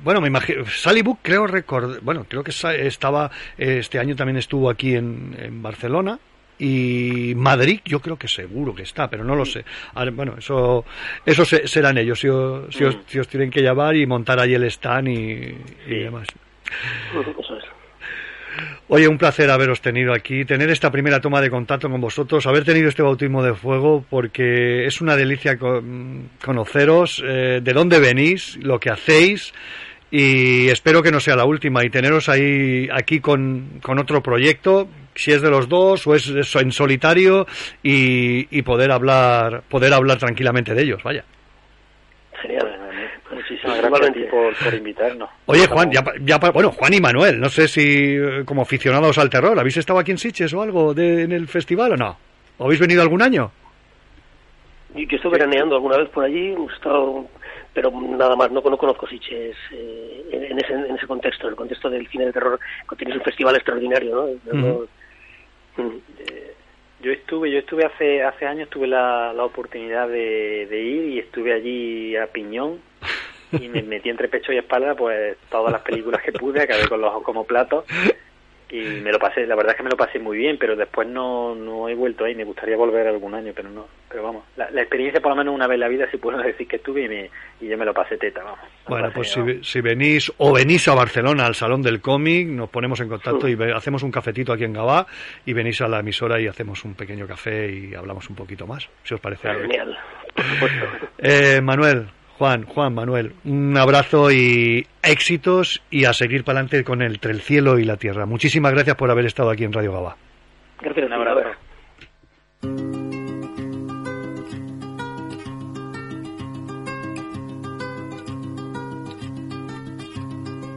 bueno, 0.04 0.20
me 0.20 0.28
imagino. 0.28 0.64
Sally 0.66 1.02
Book 1.02 1.18
creo 1.22 1.48
recordar, 1.48 2.00
bueno, 2.00 2.24
creo 2.28 2.44
que 2.44 2.52
estaba, 2.52 3.30
este 3.56 3.98
año 3.98 4.14
también 4.14 4.36
estuvo 4.36 4.70
aquí 4.70 4.94
en, 4.94 5.34
en 5.36 5.62
Barcelona, 5.62 6.20
y 6.58 7.34
Madrid 7.36 7.80
yo 7.84 8.00
creo 8.00 8.16
que 8.16 8.28
seguro 8.28 8.74
que 8.74 8.82
está, 8.82 9.08
pero 9.08 9.24
no 9.24 9.34
lo 9.34 9.44
sé. 9.44 9.64
Bueno, 10.12 10.34
eso 10.38 10.84
eso 11.24 11.44
serán 11.44 11.98
ellos, 11.98 12.20
si 12.20 12.28
os, 12.28 12.74
si, 12.74 12.84
os, 12.84 12.98
si 13.06 13.18
os 13.18 13.28
tienen 13.28 13.50
que 13.50 13.62
llamar 13.62 13.96
y 13.96 14.06
montar 14.06 14.40
ahí 14.40 14.54
el 14.54 14.64
stand 14.64 15.08
y, 15.08 15.56
y 15.86 15.98
demás. 16.00 16.26
Oye, 18.90 19.06
un 19.06 19.18
placer 19.18 19.50
haberos 19.50 19.82
tenido 19.82 20.14
aquí, 20.14 20.46
tener 20.46 20.70
esta 20.70 20.90
primera 20.90 21.20
toma 21.20 21.42
de 21.42 21.50
contacto 21.50 21.90
con 21.90 22.00
vosotros, 22.00 22.46
haber 22.46 22.64
tenido 22.64 22.88
este 22.88 23.02
bautismo 23.02 23.42
de 23.42 23.54
fuego, 23.54 24.02
porque 24.08 24.86
es 24.86 25.02
una 25.02 25.14
delicia 25.14 25.58
conoceros, 26.42 27.22
eh, 27.24 27.60
de 27.62 27.72
dónde 27.74 28.00
venís, 28.00 28.56
lo 28.62 28.80
que 28.80 28.88
hacéis, 28.88 29.52
y 30.10 30.68
espero 30.68 31.02
que 31.02 31.12
no 31.12 31.20
sea 31.20 31.36
la 31.36 31.44
última 31.44 31.84
y 31.84 31.90
teneros 31.90 32.30
ahí 32.30 32.88
aquí 32.90 33.20
con, 33.20 33.78
con 33.82 33.98
otro 33.98 34.22
proyecto 34.22 34.88
si 35.18 35.32
es 35.32 35.42
de 35.42 35.50
los 35.50 35.68
dos 35.68 36.06
o 36.06 36.14
es, 36.14 36.28
es 36.28 36.54
en 36.56 36.70
solitario 36.72 37.46
y, 37.82 38.46
y, 38.56 38.62
poder 38.62 38.90
hablar 38.92 39.62
poder 39.68 39.92
hablar 39.92 40.18
tranquilamente 40.18 40.74
de 40.74 40.82
ellos 40.82 41.02
vaya 41.02 41.24
genial 42.42 42.68
sí, 43.48 43.54
sí, 43.56 43.60
Gracias 43.64 43.82
a 43.84 43.86
igualmente. 43.86 44.20
ti 44.20 44.26
por, 44.30 44.54
por 44.56 44.74
invitarnos. 44.74 45.28
Oye, 45.46 45.66
Juan, 45.66 45.90
ya, 45.90 46.02
pa- 46.02 46.12
ya 46.20 46.38
pa- 46.38 46.50
bueno, 46.50 46.70
Juan 46.72 46.94
y 46.94 47.00
Manuel, 47.00 47.40
no 47.40 47.48
sé 47.48 47.66
si 47.68 48.14
eh, 48.16 48.42
como 48.44 48.62
aficionados 48.62 49.16
al 49.18 49.30
terror, 49.30 49.58
¿habéis 49.58 49.76
estado 49.76 49.98
aquí 49.98 50.10
en 50.10 50.18
Sitges 50.18 50.52
o 50.54 50.62
algo 50.62 50.92
de, 50.94 51.22
en 51.22 51.32
el 51.32 51.46
festival 51.48 51.92
o 51.92 51.96
no? 51.96 52.16
¿O 52.58 52.64
habéis 52.64 52.80
venido 52.80 53.00
algún 53.02 53.22
año? 53.22 53.50
Y 54.94 55.06
Yo 55.06 55.16
estuve 55.16 55.38
veraneando 55.38 55.76
alguna 55.76 55.98
vez 55.98 56.08
por 56.10 56.24
allí, 56.24 56.54
estado, 56.74 57.26
pero 57.74 57.90
nada 57.90 58.34
más, 58.36 58.50
no, 58.50 58.60
no 58.60 58.76
conozco 58.76 59.06
Sitges 59.06 59.56
eh, 59.72 60.24
en, 60.32 60.44
en 60.44 60.58
ese, 60.58 60.72
en 60.72 60.96
ese 60.96 61.06
contexto, 61.06 61.46
en 61.46 61.50
el 61.50 61.56
contexto 61.56 61.88
del 61.90 62.08
cine 62.08 62.26
de 62.26 62.32
terror, 62.32 62.58
que 62.88 62.96
tenéis 62.96 63.16
un 63.18 63.24
festival 63.24 63.54
extraordinario, 63.56 64.28
¿no? 64.52 64.80
Mm. 65.78 65.98
Yo 67.00 67.12
estuve, 67.12 67.50
yo 67.50 67.60
estuve 67.60 67.84
hace 67.84 68.22
hace 68.24 68.44
años 68.46 68.68
tuve 68.68 68.88
la, 68.88 69.32
la 69.32 69.44
oportunidad 69.44 70.08
de, 70.08 70.66
de 70.68 70.80
ir 70.82 71.04
y 71.10 71.18
estuve 71.20 71.52
allí 71.52 72.16
a 72.16 72.26
piñón 72.26 72.80
y 73.52 73.68
me 73.68 73.82
metí 73.84 74.10
entre 74.10 74.28
pecho 74.28 74.52
y 74.52 74.58
espalda 74.58 74.94
pues 74.96 75.36
todas 75.48 75.72
las 75.72 75.82
películas 75.82 76.20
que 76.22 76.32
pude, 76.32 76.60
acabé 76.60 76.88
con 76.88 77.00
los 77.00 77.10
ojos 77.10 77.22
como 77.22 77.44
platos 77.44 77.84
y 78.70 79.00
me 79.00 79.10
lo 79.12 79.18
pasé, 79.18 79.46
la 79.46 79.54
verdad 79.54 79.72
es 79.72 79.76
que 79.78 79.82
me 79.82 79.90
lo 79.90 79.96
pasé 79.96 80.18
muy 80.18 80.36
bien, 80.38 80.58
pero 80.58 80.76
después 80.76 81.08
no, 81.08 81.54
no 81.54 81.88
he 81.88 81.94
vuelto 81.94 82.24
ahí, 82.24 82.34
me 82.34 82.44
gustaría 82.44 82.76
volver 82.76 83.06
algún 83.06 83.34
año, 83.34 83.52
pero 83.56 83.70
no, 83.70 83.86
pero 84.10 84.22
vamos, 84.22 84.44
la, 84.56 84.70
la 84.70 84.80
experiencia 84.82 85.20
por 85.20 85.30
lo 85.32 85.36
menos 85.36 85.54
una 85.54 85.66
vez 85.66 85.74
en 85.76 85.80
la 85.80 85.88
vida 85.88 86.06
sí 86.10 86.18
puedo 86.18 86.38
decir 86.38 86.68
que 86.68 86.76
estuve 86.76 87.04
y, 87.04 87.08
me, 87.08 87.30
y 87.60 87.68
yo 87.68 87.78
me 87.78 87.84
lo 87.84 87.94
pasé 87.94 88.16
teta, 88.18 88.42
vamos. 88.42 88.60
Bueno, 88.86 89.10
pues 89.14 89.30
si, 89.30 89.40
si 89.64 89.80
venís 89.80 90.32
o 90.38 90.52
venís 90.52 90.86
a 90.88 90.94
Barcelona 90.94 91.46
al 91.46 91.54
Salón 91.54 91.82
del 91.82 92.00
Cómic, 92.00 92.46
nos 92.48 92.68
ponemos 92.70 93.00
en 93.00 93.08
contacto 93.08 93.48
y 93.48 93.54
ve- 93.54 93.72
hacemos 93.72 94.02
un 94.02 94.10
cafetito 94.10 94.52
aquí 94.52 94.64
en 94.64 94.72
Gabá 94.74 95.06
y 95.46 95.52
venís 95.54 95.80
a 95.80 95.88
la 95.88 96.00
emisora 96.00 96.40
y 96.40 96.46
hacemos 96.46 96.84
un 96.84 96.94
pequeño 96.94 97.26
café 97.26 97.70
y 97.70 97.94
hablamos 97.94 98.28
un 98.30 98.36
poquito 98.36 98.66
más, 98.66 98.88
si 99.04 99.14
os 99.14 99.20
parece. 99.20 99.48
Genial. 99.48 99.96
Eh, 101.18 101.60
Manuel, 101.62 102.08
Juan, 102.38 102.64
Juan, 102.66 102.94
Manuel, 102.94 103.34
un 103.44 103.76
abrazo 103.76 104.30
y 104.30 104.86
éxitos 105.02 105.82
y 105.90 106.04
a 106.04 106.12
seguir 106.12 106.44
para 106.44 106.60
adelante 106.60 106.84
con 106.84 107.02
el, 107.02 107.14
entre 107.14 107.32
el 107.32 107.40
cielo 107.40 107.80
y 107.80 107.84
la 107.84 107.96
tierra. 107.96 108.26
Muchísimas 108.26 108.72
gracias 108.72 108.94
por 108.94 109.10
haber 109.10 109.26
estado 109.26 109.50
aquí 109.50 109.64
en 109.64 109.72
Radio 109.72 109.92
Gabá. 109.92 110.16
Gracias, 110.80 111.06
Un 111.06 111.12
abrazo. 111.12 111.48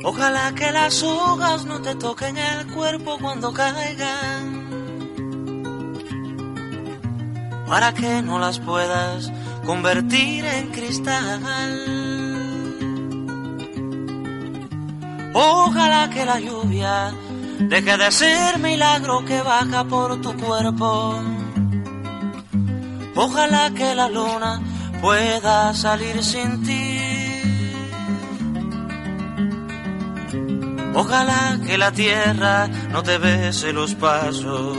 Ojalá 0.04 0.52
que 0.56 0.72
las 0.72 1.04
hojas 1.04 1.66
no 1.68 1.80
te 1.84 1.94
toquen 1.96 2.38
el 2.38 2.68
cuerpo 2.74 3.20
cuando 3.22 3.54
caigan. 3.54 4.62
Para 7.68 7.94
que 7.94 8.22
no 8.24 8.40
las 8.40 8.60
puedas 8.60 9.32
convertir 9.66 10.46
en 10.46 10.68
cristal. 10.72 11.42
Ojalá 15.34 16.10
que 16.10 16.26
la 16.26 16.40
lluvia 16.40 17.14
deje 17.60 17.98
de 17.98 18.12
ser 18.12 18.60
milagro 18.60 19.24
que 19.26 19.42
baja 19.42 19.84
por 19.86 20.20
tu 20.22 20.36
cuerpo. 20.36 21.20
Ojalá 23.16 23.72
que 23.72 23.96
la 23.96 24.10
luna 24.10 24.62
pueda 25.02 25.74
salir 25.74 26.24
sin 26.24 26.64
ti. 26.64 26.98
Ojalá 30.94 31.60
que 31.66 31.78
la 31.78 31.92
tierra 31.92 32.68
no 32.92 33.02
te 33.02 33.18
bese 33.18 33.72
los 33.74 33.96
pasos. 33.96 34.78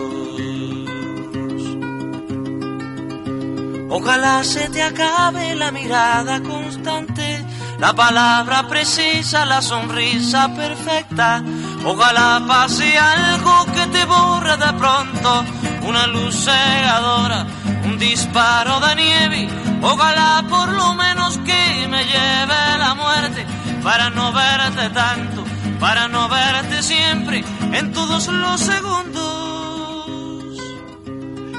Ojalá 3.94 4.42
se 4.42 4.70
te 4.70 4.82
acabe 4.82 5.54
la 5.54 5.70
mirada 5.70 6.42
constante, 6.42 7.44
la 7.78 7.92
palabra 7.92 8.66
precisa, 8.66 9.44
la 9.44 9.60
sonrisa 9.60 10.48
perfecta. 10.54 11.42
Ojalá 11.84 12.42
pase 12.48 12.96
algo 12.96 13.66
que 13.74 13.86
te 13.88 14.06
borre 14.06 14.56
de 14.56 14.72
pronto, 14.78 15.44
una 15.86 16.06
luz 16.06 16.42
cegadora, 16.42 17.46
un 17.84 17.98
disparo 17.98 18.80
de 18.80 18.96
nieve. 18.96 19.48
Ojalá 19.82 20.42
por 20.48 20.72
lo 20.72 20.94
menos 20.94 21.36
que 21.48 21.86
me 21.90 22.02
lleve 22.06 22.78
la 22.78 22.94
muerte 22.94 23.44
para 23.82 24.08
no 24.08 24.32
verte 24.32 24.88
tanto, 24.88 25.44
para 25.78 26.08
no 26.08 26.30
verte 26.30 26.82
siempre 26.82 27.44
en 27.72 27.92
todos 27.92 28.26
los 28.28 28.58
segundos, 28.58 29.26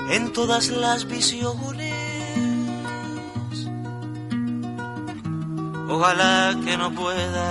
en 0.10 0.34
todas 0.34 0.69
las 0.69 1.05
visiones. 1.05 1.82
Ojalá 5.95 6.56
que 6.65 6.76
no 6.76 6.91
pueda 6.91 7.49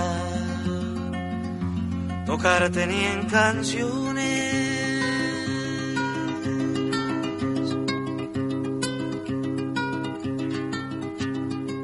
tocarte 2.25 2.85
ni 2.87 3.05
en 3.05 3.29
canciones. 3.29 4.53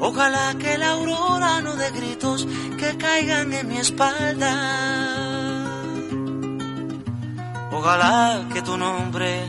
Ojalá 0.02 0.54
que 0.60 0.78
la 0.78 0.90
aurora 0.90 1.62
no 1.62 1.78
dé 1.78 1.92
gritos 1.92 2.46
que 2.78 2.98
caigan 2.98 3.54
en 3.54 3.66
mi 3.70 3.78
espalda. 3.78 4.54
Ojalá 7.72 8.50
que 8.52 8.62
tu 8.62 8.76
nombre 8.78 9.46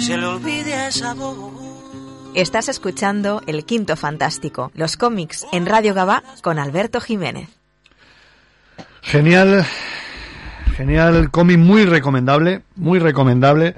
se 0.00 0.16
le 0.16 0.26
olvide 0.26 0.74
a 0.74 0.88
esa 0.88 1.14
voz. 1.14 1.47
Estás 2.38 2.68
escuchando 2.68 3.42
El 3.48 3.64
Quinto 3.64 3.96
Fantástico, 3.96 4.70
los 4.76 4.96
cómics 4.96 5.44
en 5.50 5.66
Radio 5.66 5.92
Gabá 5.92 6.22
con 6.40 6.60
Alberto 6.60 7.00
Jiménez. 7.00 7.48
Genial, 9.02 9.66
genial 10.76 11.32
cómic, 11.32 11.58
muy 11.58 11.84
recomendable, 11.84 12.62
muy 12.76 13.00
recomendable. 13.00 13.74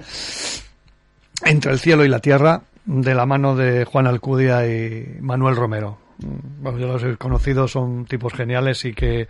Entre 1.43 1.73
el 1.73 1.79
cielo 1.79 2.05
y 2.05 2.09
la 2.09 2.19
tierra, 2.19 2.61
de 2.85 3.15
la 3.15 3.25
mano 3.25 3.57
de 3.57 3.87
Juan 3.87 4.07
Alcudia 4.07 4.67
y 4.67 5.17
Manuel 5.23 5.57
Romero. 5.57 5.97
Mm, 6.19 6.63
Bueno, 6.63 6.79
yo 6.79 6.87
los 6.87 7.03
he 7.03 7.17
conocido, 7.17 7.67
son 7.67 8.05
tipos 8.05 8.35
geniales 8.35 8.85
y 8.85 8.93
que 8.93 9.29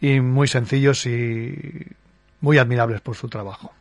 y 0.00 0.20
muy 0.20 0.46
sencillos 0.46 1.04
y 1.04 1.84
muy 2.40 2.58
admirables 2.58 3.00
por 3.00 3.16
su 3.16 3.28
trabajo. 3.28 3.72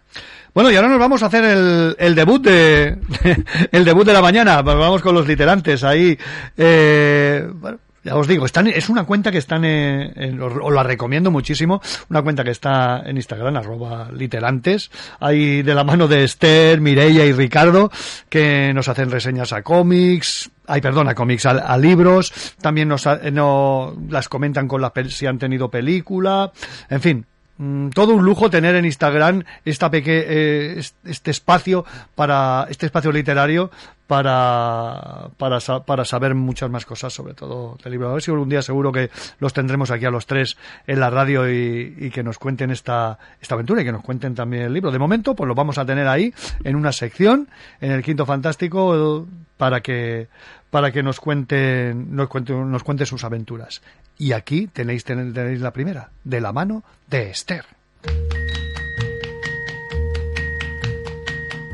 Bueno, 0.57 0.71
y 0.71 0.75
ahora 0.75 0.88
nos 0.89 0.97
vamos 0.97 1.21
a 1.21 1.27
hacer 1.27 1.43
el, 1.43 1.95
el 1.99 2.15
debut 2.15 2.41
de 2.43 2.97
el 3.71 3.85
debut 3.85 4.07
de 4.07 4.11
la 4.13 4.23
mañana. 4.23 4.59
Vamos 4.63 5.03
con 5.03 5.13
los 5.13 5.27
literantes 5.27 5.84
ahí. 5.84 6.17
Eh, 6.57 7.47
bueno, 7.53 7.77
ya 8.03 8.15
os 8.15 8.27
digo, 8.27 8.43
están, 8.43 8.65
es 8.65 8.89
una 8.89 9.03
cuenta 9.03 9.31
que 9.31 9.38
están 9.38 9.63
en, 9.65 10.41
os, 10.41 10.73
la 10.73 10.81
recomiendo 10.81 11.29
muchísimo, 11.29 11.79
una 12.09 12.23
cuenta 12.23 12.43
que 12.43 12.49
está 12.49 13.03
en 13.05 13.17
Instagram, 13.17 13.55
arroba 13.55 14.09
literantes, 14.11 14.89
ahí 15.19 15.61
de 15.61 15.75
la 15.75 15.84
mano 15.84 16.07
de 16.07 16.23
Esther, 16.23 16.81
Mireia 16.81 17.23
y 17.23 17.34
Ricardo, 17.34 17.91
que 18.27 18.71
nos 18.73 18.88
hacen 18.88 19.11
reseñas 19.11 19.53
a 19.53 19.61
cómics, 19.61 20.49
ay, 20.65 20.81
perdón, 20.81 21.07
a 21.07 21.13
cómics, 21.13 21.45
a, 21.45 21.77
libros, 21.77 22.34
también 22.59 22.88
nos, 22.88 23.05
eh, 23.05 23.29
no, 23.31 23.95
las 24.09 24.27
comentan 24.27 24.67
con 24.67 24.81
la, 24.81 24.91
pel- 24.91 25.11
si 25.11 25.27
han 25.27 25.38
tenido 25.38 25.69
película, 25.69 26.51
en 26.89 27.01
fin, 27.01 27.25
Mm, 27.59 27.89
todo 27.89 28.13
un 28.13 28.23
lujo 28.23 28.49
tener 28.49 28.75
en 28.75 28.85
Instagram 28.85 29.43
esta 29.65 29.89
peque- 29.89 30.25
eh, 30.27 30.73
es- 30.77 30.95
este 31.05 31.31
espacio 31.31 31.85
para 32.15 32.67
este 32.69 32.85
espacio 32.85 33.11
literario 33.11 33.71
para 34.07 35.29
para, 35.38 35.59
para 35.85 36.05
saber 36.05 36.34
muchas 36.35 36.69
más 36.69 36.85
cosas 36.85 37.13
sobre 37.13 37.34
todo 37.34 37.77
del 37.84 37.91
libro. 37.93 38.09
A 38.09 38.13
ver 38.13 38.21
si 38.21 38.31
algún 38.31 38.49
día 38.49 38.61
seguro 38.61 38.91
que 38.91 39.09
los 39.39 39.53
tendremos 39.53 39.91
aquí 39.91 40.05
a 40.05 40.11
los 40.11 40.25
tres 40.25 40.57
en 40.85 40.99
la 40.99 41.09
radio 41.09 41.49
y, 41.51 41.95
y 41.99 42.09
que 42.09 42.23
nos 42.23 42.38
cuenten 42.39 42.71
esta 42.71 43.17
esta 43.41 43.55
aventura 43.55 43.81
y 43.81 43.85
que 43.85 43.91
nos 43.91 44.03
cuenten 44.03 44.35
también 44.35 44.63
el 44.63 44.73
libro. 44.73 44.91
De 44.91 44.99
momento 44.99 45.35
pues 45.35 45.47
lo 45.47 45.55
vamos 45.55 45.77
a 45.77 45.85
tener 45.85 46.07
ahí 46.07 46.34
en 46.63 46.75
una 46.75 46.91
sección 46.91 47.47
en 47.81 47.91
el 47.91 48.03
quinto 48.03 48.25
fantástico 48.25 49.25
para 49.57 49.81
que 49.81 50.27
para 50.69 50.91
que 50.91 51.01
nos 51.03 51.19
cuenten 51.19 52.15
nos 52.15 52.27
cuenten 52.29 52.69
nos 52.71 52.84
cuenten 52.84 53.07
sus 53.07 53.23
aventuras 53.23 53.81
y 54.18 54.31
aquí 54.34 54.68
tenéis, 54.68 55.03
ten- 55.03 55.34
tenéis 55.34 55.61
la 55.61 55.72
primera, 55.72 56.10
de 56.23 56.41
la 56.41 56.52
mano 56.52 56.84
de 57.10 57.30
Esther. 57.30 57.65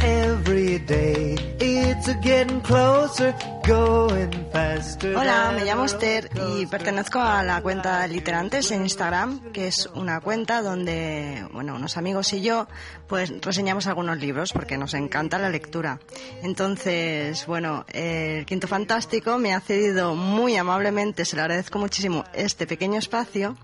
Every 0.04 0.80
day 0.80 1.36
it's 1.60 2.10
a 2.10 2.16
getting 2.16 2.60
closer, 2.60 3.34
going 3.66 4.32
faster. 4.52 5.16
Hola, 5.16 5.54
me 5.56 5.64
llamo 5.64 5.86
Esther 5.86 6.30
y 6.50 6.66
pertenezco 6.66 7.20
a 7.20 7.42
la 7.44 7.62
cuenta 7.62 8.06
Literantes 8.08 8.72
en 8.72 8.82
Instagram, 8.82 9.54
que 9.54 9.68
es 9.68 9.86
una 9.96 10.20
cuenta 10.20 10.62
donde, 10.62 11.48
bueno, 11.54 11.76
unos 11.76 11.96
amigos 11.96 12.34
y 12.34 12.42
yo, 12.42 12.68
pues 13.08 13.32
reseñamos 13.42 13.88
algunos 13.88 14.18
libros 14.18 14.52
porque 14.52 14.78
nos 14.78 14.94
encanta 14.94 15.40
la 15.40 15.50
lectura. 15.50 16.02
Entonces, 16.42 17.46
bueno, 17.46 17.86
el 17.88 18.46
Quinto 18.46 18.68
Fantástico 18.68 19.38
me 19.38 19.54
ha 19.54 19.62
cedido 19.62 20.16
muy 20.16 20.58
amablemente, 20.58 21.24
se 21.24 21.38
lo 21.38 21.44
agradezco 21.44 21.80
muchísimo, 21.80 22.26
este 22.34 22.68
pequeño 22.68 23.00
espacio 23.00 23.56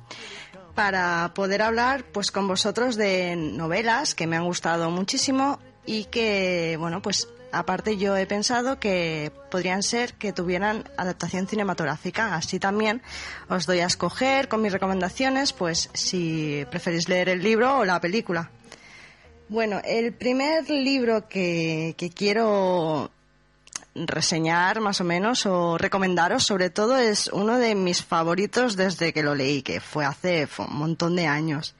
para 0.74 1.34
poder 1.36 1.62
hablar 1.62 2.06
pues 2.06 2.32
con 2.32 2.48
vosotros 2.48 2.96
de 2.96 3.36
novelas 3.36 4.16
que 4.16 4.28
me 4.28 4.38
han 4.38 4.46
gustado 4.46 4.90
muchísimo 4.90 5.60
y 5.86 6.06
que, 6.06 6.78
bueno, 6.80 7.02
pues 7.02 7.28
aparte 7.52 7.98
yo 7.98 8.16
he 8.16 8.26
pensado 8.26 8.80
que 8.80 9.32
podrían 9.50 9.84
ser 9.84 10.14
que 10.14 10.34
tuvieran 10.34 10.84
adaptación 10.98 11.48
cinematográfica. 11.48 12.36
Así 12.36 12.60
también 12.60 13.02
os 13.50 13.66
doy 13.66 13.80
a 13.80 13.88
escoger 13.88 14.48
con 14.48 14.62
mis 14.62 14.74
recomendaciones, 14.74 15.54
pues 15.54 15.90
si 15.94 16.66
preferís 16.70 17.10
leer 17.10 17.30
el 17.30 17.44
libro 17.44 17.80
o 17.80 17.86
la 17.86 18.00
película. 18.00 18.52
Bueno, 19.50 19.82
el 19.84 20.14
primer 20.14 20.70
libro 20.70 21.28
que, 21.28 21.96
quiero 22.16 23.10
reseñar 23.96 24.80
más 24.80 25.02
o 25.02 25.04
menos 25.04 25.48
o 25.48 25.78
recomendaros 25.78 26.44
sobre 26.44 26.70
todo 26.70 26.98
es 26.98 27.28
uno 27.34 27.58
de 27.58 27.74
mis 27.74 28.04
favoritos 28.04 28.76
desde 28.76 29.12
que 29.12 29.24
lo 29.24 29.34
leí, 29.34 29.64
que 29.64 29.82
fue 29.82 30.06
hace 30.06 30.48
un 30.60 30.78
montón 30.78 31.16
de 31.16 31.26
años, 31.26 31.74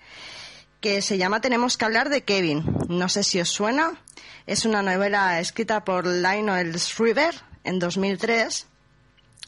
que 0.82 1.02
se 1.02 1.18
llama 1.18 1.42
Tenemos 1.42 1.78
que 1.78 1.86
hablar 1.86 2.10
de 2.10 2.24
Kevin. 2.24 2.64
No 2.88 3.10
sé 3.10 3.24
si 3.24 3.42
os 3.42 3.50
suena. 3.50 4.02
Es 4.48 4.66
una 4.66 4.82
novela 4.82 5.40
escrita 5.40 5.84
por 5.84 6.08
Lionel 6.08 6.74
Shriver 6.74 7.36
en 7.64 7.80
2003 7.80 8.66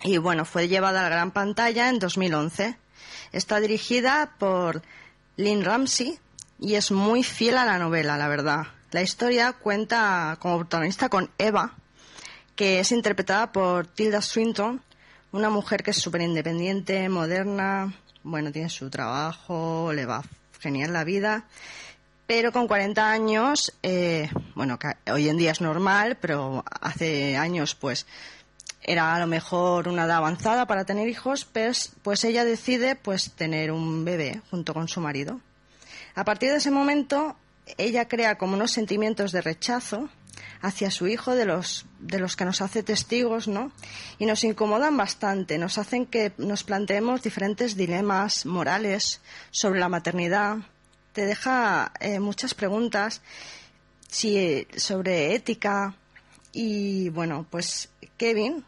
y 0.03 0.17
bueno, 0.17 0.45
fue 0.45 0.67
llevada 0.67 0.99
a 0.99 1.03
la 1.03 1.09
gran 1.09 1.31
pantalla 1.31 1.89
en 1.89 1.99
2011. 1.99 2.77
Está 3.31 3.59
dirigida 3.59 4.35
por 4.37 4.81
Lynn 5.37 5.63
Ramsey 5.63 6.19
y 6.59 6.75
es 6.75 6.91
muy 6.91 7.23
fiel 7.23 7.57
a 7.57 7.65
la 7.65 7.79
novela, 7.79 8.17
la 8.17 8.27
verdad. 8.27 8.67
La 8.91 9.01
historia 9.01 9.53
cuenta 9.53 10.37
como 10.39 10.57
protagonista 10.57 11.07
con 11.07 11.31
Eva, 11.37 11.75
que 12.55 12.79
es 12.79 12.91
interpretada 12.91 13.53
por 13.53 13.87
Tilda 13.87 14.21
Swinton, 14.21 14.81
una 15.31 15.49
mujer 15.49 15.81
que 15.81 15.91
es 15.91 15.97
súper 15.97 16.21
independiente, 16.21 17.07
moderna, 17.07 17.93
bueno, 18.23 18.51
tiene 18.51 18.69
su 18.69 18.89
trabajo, 18.89 19.93
le 19.93 20.05
va 20.05 20.23
genial 20.61 20.93
la 20.93 21.03
vida, 21.03 21.45
pero 22.27 22.53
con 22.53 22.67
40 22.67 23.11
años, 23.11 23.73
eh, 23.83 24.29
bueno, 24.55 24.79
hoy 25.11 25.27
en 25.27 25.37
día 25.37 25.51
es 25.51 25.59
normal, 25.59 26.17
pero 26.21 26.63
hace 26.79 27.35
años 27.35 27.75
pues 27.75 28.05
era 28.83 29.15
a 29.15 29.19
lo 29.19 29.27
mejor 29.27 29.87
una 29.87 30.05
edad 30.05 30.17
avanzada 30.17 30.65
para 30.65 30.85
tener 30.85 31.07
hijos, 31.09 31.45
pues, 31.45 31.91
pues 32.03 32.23
ella 32.23 32.45
decide 32.45 32.95
pues 32.95 33.31
tener 33.33 33.71
un 33.71 34.05
bebé 34.05 34.41
junto 34.49 34.73
con 34.73 34.87
su 34.87 35.01
marido. 35.01 35.41
A 36.15 36.23
partir 36.23 36.51
de 36.51 36.57
ese 36.57 36.71
momento, 36.71 37.35
ella 37.77 38.07
crea 38.07 38.37
como 38.37 38.55
unos 38.55 38.71
sentimientos 38.71 39.31
de 39.31 39.41
rechazo 39.41 40.09
hacia 40.61 40.91
su 40.91 41.07
hijo 41.07 41.35
de 41.35 41.45
los, 41.45 41.85
de 41.99 42.19
los 42.19 42.35
que 42.35 42.45
nos 42.45 42.61
hace 42.61 42.83
testigos, 42.83 43.47
¿no? 43.47 43.71
Y 44.19 44.25
nos 44.25 44.43
incomodan 44.43 44.97
bastante, 44.97 45.57
nos 45.57 45.77
hacen 45.77 46.05
que 46.05 46.33
nos 46.37 46.63
planteemos 46.63 47.23
diferentes 47.23 47.75
dilemas 47.75 48.45
morales 48.45 49.21
sobre 49.51 49.79
la 49.79 49.89
maternidad. 49.89 50.57
Te 51.13 51.25
deja 51.25 51.91
eh, 51.99 52.19
muchas 52.19 52.53
preguntas 52.53 53.21
sobre 54.09 55.35
ética 55.35 55.95
y, 56.51 57.09
bueno, 57.09 57.45
pues 57.49 57.89
Kevin, 58.17 58.63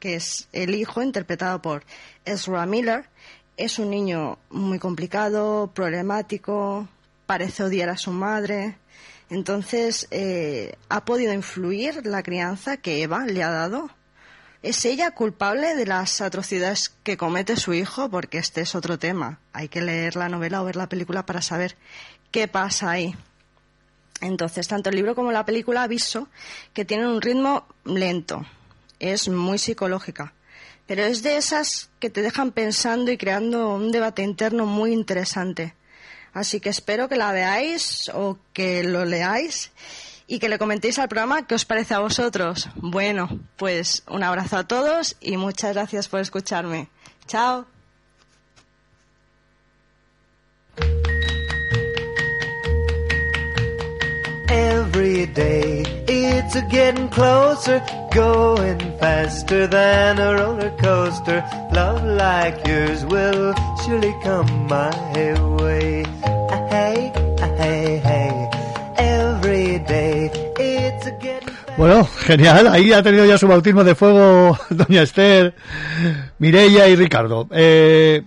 que 0.00 0.16
es 0.16 0.48
el 0.52 0.74
hijo 0.74 1.02
interpretado 1.02 1.62
por 1.62 1.84
Ezra 2.24 2.66
Miller, 2.66 3.08
es 3.56 3.78
un 3.78 3.90
niño 3.90 4.38
muy 4.50 4.78
complicado, 4.78 5.70
problemático, 5.74 6.88
parece 7.26 7.64
odiar 7.64 7.90
a 7.90 7.96
su 7.96 8.10
madre, 8.10 8.78
entonces, 9.30 10.08
eh, 10.10 10.74
¿ha 10.88 11.04
podido 11.04 11.32
influir 11.32 12.06
la 12.06 12.22
crianza 12.22 12.78
que 12.78 13.02
Eva 13.02 13.26
le 13.26 13.42
ha 13.42 13.50
dado? 13.50 13.90
¿Es 14.62 14.84
ella 14.84 15.12
culpable 15.12 15.76
de 15.76 15.86
las 15.86 16.20
atrocidades 16.20 16.94
que 17.04 17.16
comete 17.16 17.56
su 17.56 17.74
hijo? 17.74 18.08
Porque 18.08 18.38
este 18.38 18.62
es 18.62 18.74
otro 18.74 18.98
tema. 18.98 19.38
Hay 19.52 19.68
que 19.68 19.82
leer 19.82 20.16
la 20.16 20.28
novela 20.28 20.62
o 20.62 20.64
ver 20.64 20.76
la 20.76 20.88
película 20.88 21.26
para 21.26 21.42
saber 21.42 21.76
qué 22.30 22.48
pasa 22.48 22.90
ahí. 22.90 23.14
Entonces, 24.20 24.66
tanto 24.66 24.90
el 24.90 24.96
libro 24.96 25.14
como 25.14 25.30
la 25.30 25.44
película 25.44 25.84
aviso 25.84 26.28
que 26.72 26.84
tienen 26.84 27.06
un 27.06 27.20
ritmo 27.20 27.66
lento. 27.84 28.44
Es 28.98 29.28
muy 29.28 29.58
psicológica. 29.58 30.32
Pero 30.86 31.04
es 31.04 31.22
de 31.22 31.36
esas 31.36 31.90
que 32.00 32.10
te 32.10 32.22
dejan 32.22 32.50
pensando 32.50 33.12
y 33.12 33.18
creando 33.18 33.74
un 33.74 33.92
debate 33.92 34.22
interno 34.22 34.66
muy 34.66 34.92
interesante. 34.92 35.74
Así 36.38 36.60
que 36.60 36.68
espero 36.68 37.08
que 37.08 37.16
la 37.16 37.32
veáis 37.32 38.10
o 38.14 38.38
que 38.52 38.84
lo 38.84 39.04
leáis 39.04 39.72
y 40.28 40.38
que 40.38 40.48
le 40.48 40.56
comentéis 40.56 41.00
al 41.00 41.08
programa 41.08 41.48
qué 41.48 41.56
os 41.56 41.64
parece 41.64 41.94
a 41.94 41.98
vosotros. 41.98 42.68
Bueno, 42.76 43.40
pues 43.56 44.04
un 44.08 44.22
abrazo 44.22 44.56
a 44.56 44.68
todos 44.68 45.16
y 45.20 45.36
muchas 45.36 45.74
gracias 45.74 46.06
por 46.06 46.20
escucharme. 46.20 46.90
Chao. 47.26 47.66
It's 56.48 56.56
a 56.56 56.62
getting 56.62 57.08
closer, 57.08 57.82
going 58.14 58.78
faster 58.98 59.66
than 59.66 60.18
a 60.18 60.32
roller 60.34 60.70
coaster. 60.78 61.44
Love 61.72 62.02
like 62.04 62.66
yours 62.66 63.04
will 63.04 63.54
surely 63.84 64.14
come 64.22 64.66
my 64.66 64.88
way. 65.60 66.07
Bueno, 71.78 72.04
genial. 72.04 72.66
Ahí 72.66 72.92
ha 72.92 73.04
tenido 73.04 73.24
ya 73.24 73.38
su 73.38 73.46
bautismo 73.46 73.84
de 73.84 73.94
fuego 73.94 74.58
doña 74.68 75.02
Esther, 75.02 75.54
Mireia 76.40 76.88
y 76.88 76.96
Ricardo. 76.96 77.46
Eh, 77.52 78.24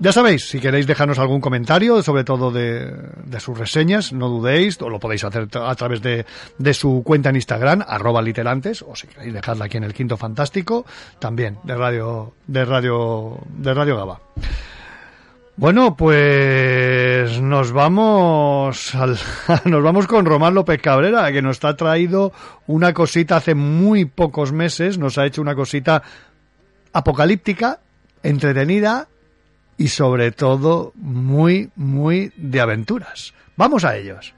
ya 0.00 0.10
sabéis, 0.10 0.48
si 0.48 0.58
queréis 0.58 0.84
dejarnos 0.88 1.20
algún 1.20 1.40
comentario, 1.40 2.02
sobre 2.02 2.24
todo 2.24 2.50
de, 2.50 2.92
de 3.24 3.38
sus 3.38 3.56
reseñas, 3.56 4.12
no 4.12 4.28
dudéis, 4.28 4.82
o 4.82 4.88
lo 4.88 4.98
podéis 4.98 5.22
hacer 5.22 5.46
a 5.54 5.74
través 5.76 6.02
de, 6.02 6.26
de 6.58 6.74
su 6.74 7.02
cuenta 7.04 7.30
en 7.30 7.36
Instagram, 7.36 7.84
arroba 7.86 8.20
literantes, 8.22 8.82
o 8.82 8.96
si 8.96 9.06
queréis 9.06 9.34
dejarla 9.34 9.66
aquí 9.66 9.76
en 9.76 9.84
el 9.84 9.94
Quinto 9.94 10.16
Fantástico, 10.16 10.84
también 11.20 11.58
de 11.62 11.76
Radio, 11.76 12.34
de 12.48 12.64
Radio, 12.64 13.38
de 13.50 13.72
Radio 13.72 13.96
Gaba. 13.96 14.20
Bueno, 15.58 15.96
pues 15.96 17.40
nos 17.40 17.72
vamos 17.72 18.94
al- 18.94 19.18
nos 19.64 19.82
vamos 19.82 20.06
con 20.06 20.24
Román 20.24 20.54
López 20.54 20.80
Cabrera, 20.80 21.32
que 21.32 21.42
nos 21.42 21.64
ha 21.64 21.74
traído 21.76 22.32
una 22.68 22.94
cosita 22.94 23.36
hace 23.38 23.56
muy 23.56 24.04
pocos 24.04 24.52
meses, 24.52 24.98
nos 24.98 25.18
ha 25.18 25.26
hecho 25.26 25.42
una 25.42 25.56
cosita 25.56 26.04
apocalíptica, 26.92 27.80
entretenida 28.22 29.08
y 29.76 29.88
sobre 29.88 30.30
todo 30.30 30.92
muy, 30.94 31.70
muy 31.74 32.32
de 32.36 32.60
aventuras. 32.60 33.34
Vamos 33.56 33.84
a 33.84 33.96
ellos. 33.96 34.34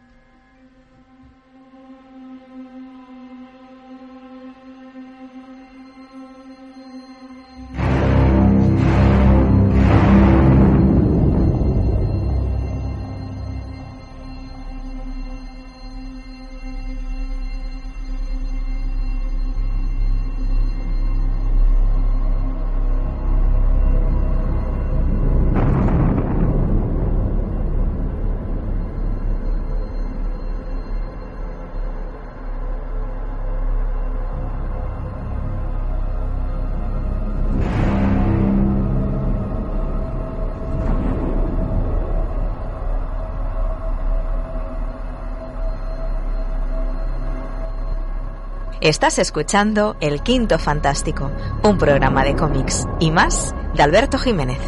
Estás 48.80 49.18
escuchando 49.18 49.94
El 50.00 50.22
Quinto 50.22 50.58
Fantástico, 50.58 51.30
un 51.62 51.76
programa 51.76 52.24
de 52.24 52.34
cómics 52.34 52.86
y 52.98 53.10
más 53.10 53.54
de 53.74 53.82
Alberto 53.82 54.16
Jiménez. 54.18 54.58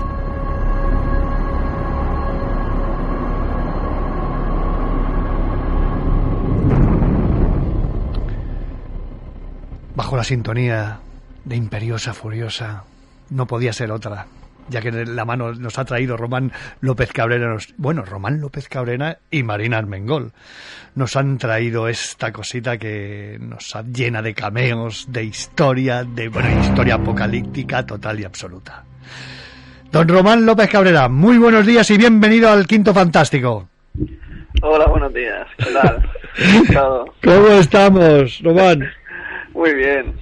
Bajo 9.96 10.16
la 10.18 10.24
sintonía 10.24 11.00
de 11.46 11.56
Imperiosa 11.56 12.12
Furiosa, 12.12 12.84
no 13.30 13.46
podía 13.46 13.72
ser 13.72 13.90
otra, 13.92 14.26
ya 14.68 14.80
que 14.80 14.90
la 14.90 15.24
mano 15.24 15.52
nos 15.54 15.78
ha 15.78 15.84
traído 15.84 16.16
Román 16.16 16.52
López 16.80 17.12
Cabrera, 17.12 17.48
nos- 17.48 17.74
bueno, 17.76 18.04
Román 18.04 18.40
López 18.40 18.68
Cabrera 18.68 19.18
y 19.30 19.42
Marina 19.42 19.78
Armengol. 19.78 20.32
Nos 20.94 21.16
han 21.16 21.38
traído 21.38 21.88
esta 21.88 22.32
cosita 22.32 22.76
que 22.78 23.38
nos 23.40 23.74
llena 23.92 24.20
de 24.22 24.34
cameos, 24.34 25.06
de 25.08 25.24
historia, 25.24 26.04
de, 26.04 26.28
bueno, 26.28 26.48
historia 26.62 26.94
apocalíptica 26.96 27.84
total 27.86 28.20
y 28.20 28.24
absoluta. 28.24 28.84
Don 29.90 30.08
Román 30.08 30.46
López 30.46 30.70
Cabrera, 30.70 31.08
muy 31.08 31.38
buenos 31.38 31.66
días 31.66 31.90
y 31.90 31.98
bienvenido 31.98 32.50
al 32.50 32.66
Quinto 32.66 32.94
Fantástico. 32.94 33.68
Hola, 34.62 34.86
buenos 34.86 35.12
días. 35.12 35.46
¿Qué 35.58 35.66
tal? 35.72 36.10
Todo. 36.72 37.04
¿Cómo 37.22 37.48
estamos, 37.48 38.40
Román? 38.42 38.88
Muy 39.52 39.74
bien. 39.74 40.14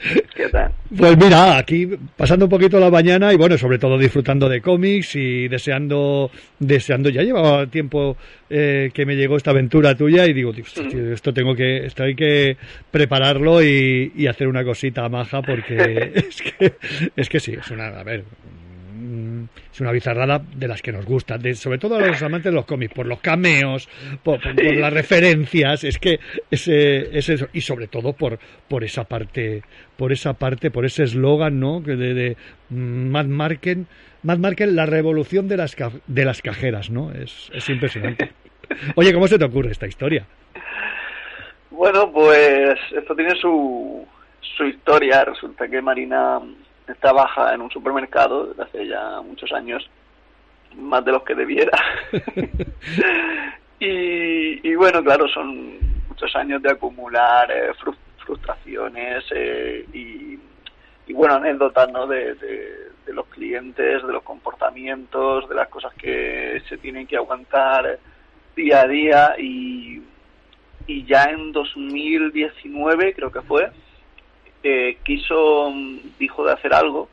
¿Qué 0.34 0.48
tal? 0.48 0.72
Pues 0.96 1.16
mira, 1.16 1.58
aquí 1.58 1.88
pasando 2.16 2.46
un 2.46 2.50
poquito 2.50 2.78
la 2.78 2.90
mañana 2.90 3.32
y 3.32 3.36
bueno, 3.36 3.56
sobre 3.56 3.78
todo 3.78 3.96
disfrutando 3.98 4.48
de 4.48 4.60
cómics 4.60 5.16
y 5.16 5.48
deseando, 5.48 6.30
deseando, 6.58 7.08
ya 7.10 7.22
llevaba 7.22 7.66
tiempo 7.66 8.16
eh, 8.50 8.90
que 8.92 9.06
me 9.06 9.16
llegó 9.16 9.36
esta 9.36 9.50
aventura 9.50 9.94
tuya 9.94 10.26
y 10.26 10.32
digo, 10.32 10.52
"Dios, 10.52 10.72
tío, 10.74 11.12
esto 11.12 11.32
tengo 11.32 11.54
que, 11.54 11.86
esto 11.86 12.04
hay 12.04 12.14
que 12.14 12.56
prepararlo 12.90 13.62
y, 13.62 14.12
y 14.16 14.26
hacer 14.26 14.48
una 14.48 14.64
cosita 14.64 15.08
maja 15.08 15.42
porque 15.42 16.12
es 16.14 16.42
que, 16.42 16.72
es 17.16 17.28
que 17.28 17.40
sí, 17.40 17.52
es 17.52 17.70
una, 17.70 17.88
a 17.88 18.02
ver, 18.02 18.24
es 19.72 19.80
una 19.80 19.92
bizarrada 19.92 20.38
de 20.56 20.68
las 20.68 20.82
que 20.82 20.92
nos 20.92 21.04
gusta, 21.04 21.38
de, 21.38 21.54
sobre 21.54 21.78
todo 21.78 21.96
a 21.96 22.00
los 22.06 22.22
amantes 22.22 22.50
de 22.52 22.56
los 22.56 22.64
cómics, 22.66 22.94
por 22.94 23.06
los 23.06 23.20
cameos, 23.20 23.88
por, 24.22 24.40
por- 24.40 24.54
por 24.56 24.76
las 24.76 24.92
referencias, 24.92 25.84
es 25.84 25.98
que 25.98 26.18
ese, 26.50 27.16
es 27.16 27.28
eso, 27.28 27.46
y 27.52 27.60
sobre 27.60 27.88
todo 27.88 28.12
por, 28.12 28.38
por 28.68 28.84
esa 28.84 29.04
parte, 29.04 29.62
por 29.96 30.12
esa 30.12 30.34
parte, 30.34 30.70
por 30.70 30.84
ese 30.84 31.04
eslogan, 31.04 31.58
¿no? 31.60 31.82
Que 31.82 31.96
de, 31.96 32.14
de 32.14 32.36
mm, 32.70 33.10
Mad 33.10 33.26
Marken, 33.26 33.86
Mad 34.22 34.38
Marken, 34.38 34.76
la 34.76 34.86
revolución 34.86 35.48
de 35.48 35.56
las, 35.56 35.76
de 36.06 36.24
las 36.24 36.42
cajeras, 36.42 36.90
¿no? 36.90 37.10
Es, 37.12 37.50
es 37.54 37.68
impresionante. 37.68 38.30
Oye, 38.96 39.12
¿cómo 39.12 39.26
se 39.28 39.38
te 39.38 39.44
ocurre 39.44 39.72
esta 39.72 39.86
historia? 39.86 40.26
Bueno, 41.70 42.10
pues 42.12 42.78
esto 42.96 43.14
tiene 43.16 43.34
su, 43.40 44.06
su 44.40 44.64
historia. 44.64 45.24
Resulta 45.24 45.66
que 45.68 45.80
Marina 45.82 46.38
trabaja 47.00 47.54
en 47.54 47.60
un 47.62 47.70
supermercado 47.70 48.46
desde 48.46 48.62
hace 48.62 48.86
ya 48.88 49.20
muchos 49.22 49.52
años, 49.52 49.88
más 50.76 51.04
de 51.04 51.12
los 51.12 51.22
que 51.22 51.34
debiera. 51.34 51.76
y, 53.78 54.68
y 54.68 54.74
bueno, 54.74 55.02
claro, 55.02 55.28
son 55.28 55.78
muchos 56.08 56.34
años 56.36 56.62
de 56.62 56.70
acumular 56.70 57.50
eh, 57.50 57.72
frus- 57.74 57.96
frustraciones 58.24 59.24
eh, 59.34 59.86
y, 59.92 60.38
y 61.06 61.12
bueno, 61.12 61.34
anécdotas 61.34 61.90
¿no? 61.92 62.06
de, 62.06 62.34
de- 62.34 62.92
de 63.06 63.12
los 63.12 63.26
clientes, 63.26 64.06
de 64.06 64.12
los 64.12 64.22
comportamientos, 64.22 65.48
de 65.48 65.56
las 65.56 65.66
cosas 65.68 65.92
que 65.94 66.62
se 66.68 66.78
tienen 66.78 67.04
que 67.08 67.16
aguantar 67.16 67.98
día 68.54 68.82
a 68.82 68.86
día 68.86 69.34
y, 69.38 70.00
y 70.86 71.04
ya 71.04 71.24
en 71.24 71.50
2019 71.50 73.12
creo 73.14 73.32
que 73.32 73.40
fue 73.42 73.70
eh, 74.62 74.98
quiso 75.02 75.70
mm, 75.70 75.98
dijo 76.18 76.44
de 76.44 76.52
hacer 76.52 76.72
algo. 76.74 77.08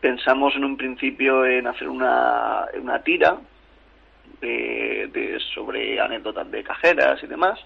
Pensamos 0.00 0.54
en 0.54 0.64
un 0.64 0.76
principio 0.76 1.44
en 1.44 1.66
hacer 1.66 1.88
una, 1.88 2.66
una 2.80 3.02
tira 3.02 3.36
de, 4.40 5.08
de- 5.12 5.40
sobre 5.54 6.00
anécdotas 6.00 6.48
de 6.50 6.62
cajeras 6.62 7.20
y 7.22 7.26
demás 7.26 7.58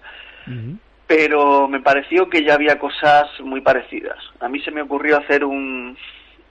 pero 1.07 1.67
me 1.67 1.79
pareció 1.79 2.29
que 2.29 2.43
ya 2.43 2.55
había 2.55 2.79
cosas 2.79 3.29
muy 3.41 3.61
parecidas. 3.61 4.17
A 4.39 4.49
mí 4.49 4.59
se 4.61 4.71
me 4.71 4.81
ocurrió 4.81 5.17
hacer 5.17 5.45
un 5.45 5.95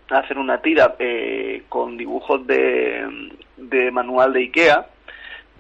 hacer 0.09 0.39
una 0.39 0.59
tira 0.63 0.95
eh, 0.99 1.65
con 1.69 1.97
dibujos 1.97 2.47
de, 2.47 3.31
de 3.57 3.91
manual 3.91 4.33
de 4.35 4.41
Ikea, 4.41 4.87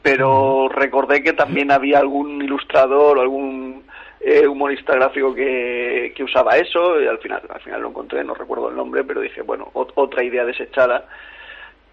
pero 0.03 0.69
recordé 0.69 1.23
que 1.23 1.33
también 1.33 1.73
había 1.73 1.99
algún 1.99 2.43
ilustrador 2.43 3.19
o 3.19 3.23
algún 3.23 3.83
eh, 4.25 4.47
humorista 4.47 4.95
gráfico 4.95 5.35
que, 5.35 6.13
que 6.17 6.25
usaba 6.25 6.57
eso 6.57 7.01
y 7.01 7.07
al 7.07 7.19
final 7.19 7.43
al 7.49 7.61
final 7.61 7.83
lo 7.83 7.89
encontré, 7.89 8.23
no 8.25 8.35
recuerdo 8.35 8.69
el 8.71 8.77
nombre, 8.77 9.03
pero 9.05 9.21
dije, 9.21 9.43
bueno, 9.43 9.71
ot- 9.75 9.93
otra 9.97 10.23
idea 10.25 10.45
desechada. 10.45 11.07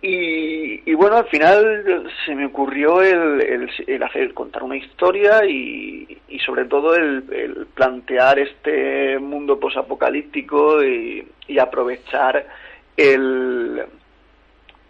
Y, 0.01 0.89
y 0.89 0.93
bueno, 0.93 1.17
al 1.17 1.25
final 1.27 2.09
se 2.25 2.33
me 2.33 2.45
ocurrió 2.45 3.01
el, 3.01 3.41
el, 3.41 3.69
el 3.85 4.03
hacer, 4.03 4.33
contar 4.33 4.63
una 4.63 4.77
historia 4.77 5.43
y, 5.45 6.17
y 6.29 6.39
sobre 6.39 6.63
todo 6.65 6.95
el, 6.95 7.25
el 7.33 7.67
plantear 7.73 8.39
este 8.39 9.19
mundo 9.19 9.59
posapocalíptico 9.59 10.81
y, 10.85 11.27
y 11.47 11.59
aprovechar 11.59 12.47
el, 12.95 13.83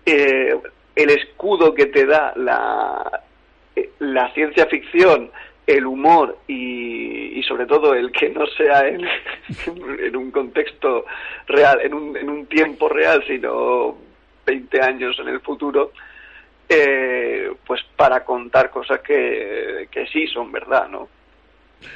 eh, 0.05 0.55
el 0.95 1.09
escudo 1.09 1.73
que 1.73 1.87
te 1.87 2.05
da 2.05 2.33
la, 2.35 3.21
eh, 3.75 3.89
la 3.99 4.31
ciencia 4.33 4.67
ficción, 4.67 5.31
el 5.77 5.85
humor 5.85 6.37
y, 6.47 7.37
y 7.39 7.43
sobre 7.43 7.65
todo 7.67 7.93
el 7.93 8.11
que 8.11 8.29
no 8.29 8.45
sea 8.47 8.87
en, 8.87 9.01
en 10.03 10.15
un 10.15 10.31
contexto 10.31 11.05
real, 11.47 11.79
en 11.81 11.93
un, 11.93 12.17
en 12.17 12.29
un 12.29 12.45
tiempo 12.47 12.89
real, 12.89 13.23
sino 13.27 13.95
20 14.45 14.81
años 14.81 15.15
en 15.19 15.27
el 15.27 15.39
futuro, 15.41 15.91
eh, 16.67 17.51
pues 17.67 17.81
para 17.95 18.23
contar 18.25 18.71
cosas 18.71 19.01
que, 19.01 19.87
que 19.91 20.07
sí 20.07 20.25
son 20.27 20.51
verdad, 20.51 20.89
¿no? 20.89 21.07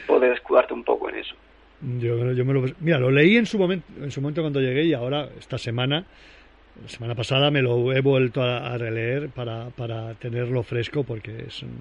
Poder 0.06 0.34
escudarte 0.34 0.74
un 0.74 0.84
poco 0.84 1.10
en 1.10 1.16
eso. 1.16 1.36
Yo, 2.00 2.32
yo 2.32 2.46
me 2.46 2.54
lo, 2.54 2.64
mira, 2.80 3.00
lo 3.00 3.10
leí 3.12 3.38
en 3.38 3.46
su 3.46 3.58
momento, 3.58 3.86
en 4.02 4.12
su 4.12 4.22
momento 4.22 4.42
cuando 4.42 4.62
llegué 4.62 4.84
y 4.84 4.94
ahora 4.94 5.28
esta 5.40 5.58
semana, 5.58 6.06
la 6.82 6.88
semana 6.90 7.16
pasada 7.16 7.50
me 7.52 7.62
lo 7.64 7.92
he 7.92 8.02
vuelto 8.02 8.42
a, 8.44 8.72
a 8.74 8.78
releer 8.78 9.30
para, 9.30 9.70
para 9.72 10.14
tenerlo 10.14 10.62
fresco 10.64 11.04
porque 11.04 11.46
es 11.48 11.64
un- 11.64 11.80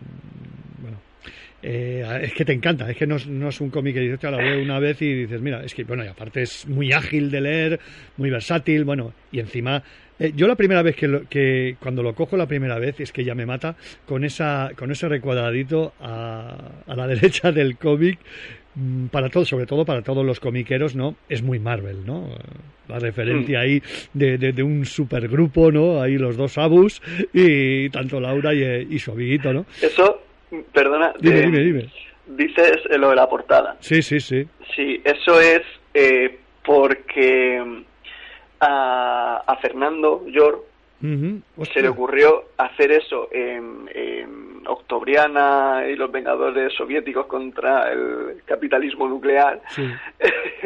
eh, 1.63 2.05
es 2.23 2.35
que 2.35 2.45
te 2.45 2.53
encanta, 2.53 2.91
es 2.91 2.97
que 2.97 3.07
no, 3.07 3.17
es- 3.17 3.27
no 3.29 3.49
es 3.49 3.61
un 3.61 3.71
cómic 3.71 3.95
que 3.95 4.01
dices, 4.01 4.15
"Hostia, 4.15 4.31
lo 4.31 4.43
leo 4.43 4.61
una 4.61 4.79
vez 4.81 5.01
y 5.03 5.13
dices, 5.15 5.41
mira, 5.41 5.63
es 5.65 5.75
que, 5.75 5.85
bueno, 5.85 6.05
y 6.05 6.09
aparte 6.09 6.43
es 6.43 6.67
muy 6.69 6.93
ágil 6.93 7.31
de 7.31 7.41
leer, 7.41 7.81
muy 8.17 8.31
versátil, 8.31 8.85
bueno, 8.85 9.13
y 9.31 9.39
encima, 9.41 9.83
eh, 10.19 10.33
yo 10.35 10.47
la 10.49 10.57
primera 10.57 10.83
vez 10.83 10.97
que, 10.97 11.09
lo- 11.09 11.29
que, 11.29 11.77
cuando 11.81 12.03
lo 12.03 12.15
cojo 12.15 12.37
la 12.37 12.47
primera 12.47 12.79
vez, 12.79 12.99
es 13.01 13.13
que 13.13 13.25
ya 13.25 13.35
me 13.35 13.47
mata 13.47 13.77
con 14.07 14.25
esa, 14.25 14.71
con 14.77 14.91
ese 14.91 15.09
recuadradito 15.09 15.93
a, 16.01 16.83
a 16.87 16.97
la 16.97 17.07
derecha 17.47 17.53
del 17.53 17.77
cómic, 17.79 18.19
mm, 18.75 19.07
para 19.07 19.29
todo, 19.29 19.45
sobre 19.45 19.67
todo 19.67 19.85
para 19.85 20.03
todos 20.03 20.25
los 20.27 20.41
comiqueros, 20.41 20.97
¿no? 20.97 21.17
Es 21.29 21.43
muy 21.43 21.59
Marvel, 21.59 22.05
¿no? 22.05 22.35
La 22.89 22.99
referencia 22.99 23.61
Mm. 23.61 23.63
ahí 23.63 23.83
de, 24.13 24.37
de, 24.39 24.53
de 24.53 24.63
un 24.63 24.85
supergrupo, 24.85 25.71
¿no? 25.71 26.01
Ahí 26.03 26.19
los 26.19 26.37
dos 26.37 26.59
Abus 26.59 27.01
y 27.33 27.89
tanto 27.91 28.21
Laura 28.21 28.53
y, 28.53 28.89
y 28.95 28.99
su 28.99 29.13
amiguito, 29.13 29.53
¿no? 29.53 29.65
Eso, 29.81 30.21
perdona, 30.73 31.13
Dime, 31.19 31.39
eh, 31.39 31.43
dime, 31.43 31.59
dime. 31.59 31.91
dices 32.27 32.81
lo 32.99 33.11
de 33.11 33.17
la 33.17 33.29
portada. 33.29 33.77
Sí, 33.81 34.03
sí, 34.03 34.21
sí. 34.21 34.47
Sí, 34.75 35.01
eso 35.05 35.41
es 35.41 35.63
eh, 35.95 36.39
porque 36.65 37.83
a, 38.61 39.43
a 39.47 39.57
Fernando 39.57 40.25
Yor 40.29 40.65
se 41.73 41.83
le 41.83 41.89
ocurrió 41.89 42.45
hacer 42.59 42.93
eso 42.93 43.29
en, 43.33 43.91
en 43.93 44.63
Octobriana 44.69 45.83
y 45.91 45.97
los 45.97 46.13
Vengadores 46.13 46.73
soviéticos 46.75 47.27
contra 47.27 47.91
el 47.93 48.41
capitalismo 48.45 49.09
nuclear. 49.09 49.61
Sí. 49.71 49.85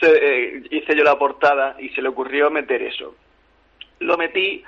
Se- 0.00 0.18
eh, 0.56 0.62
hice 0.70 0.96
yo 0.96 1.04
la 1.04 1.16
portada 1.16 1.76
y 1.78 1.90
se 1.90 2.02
le 2.02 2.08
ocurrió 2.08 2.50
meter 2.50 2.82
eso. 2.82 3.14
Lo 4.00 4.16
metí 4.18 4.64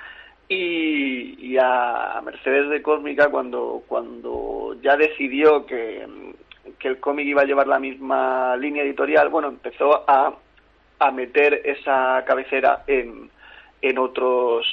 y, 0.47 1.57
a 1.57 2.21
Mercedes 2.23 2.69
de 2.69 2.81
Cósmica 2.81 3.29
cuando, 3.29 3.83
cuando 3.87 4.75
ya 4.81 4.97
decidió 4.97 5.65
que, 5.65 6.05
que 6.77 6.87
el 6.89 6.99
cómic 6.99 7.25
iba 7.27 7.41
a 7.41 7.45
llevar 7.45 7.67
la 7.67 7.79
misma 7.79 8.55
línea 8.57 8.83
editorial, 8.83 9.29
bueno, 9.29 9.47
empezó 9.47 10.03
a, 10.09 10.35
a 10.99 11.11
meter 11.11 11.61
esa 11.63 12.23
cabecera 12.25 12.83
en, 12.87 13.29
en 13.81 13.97
otros 13.97 14.65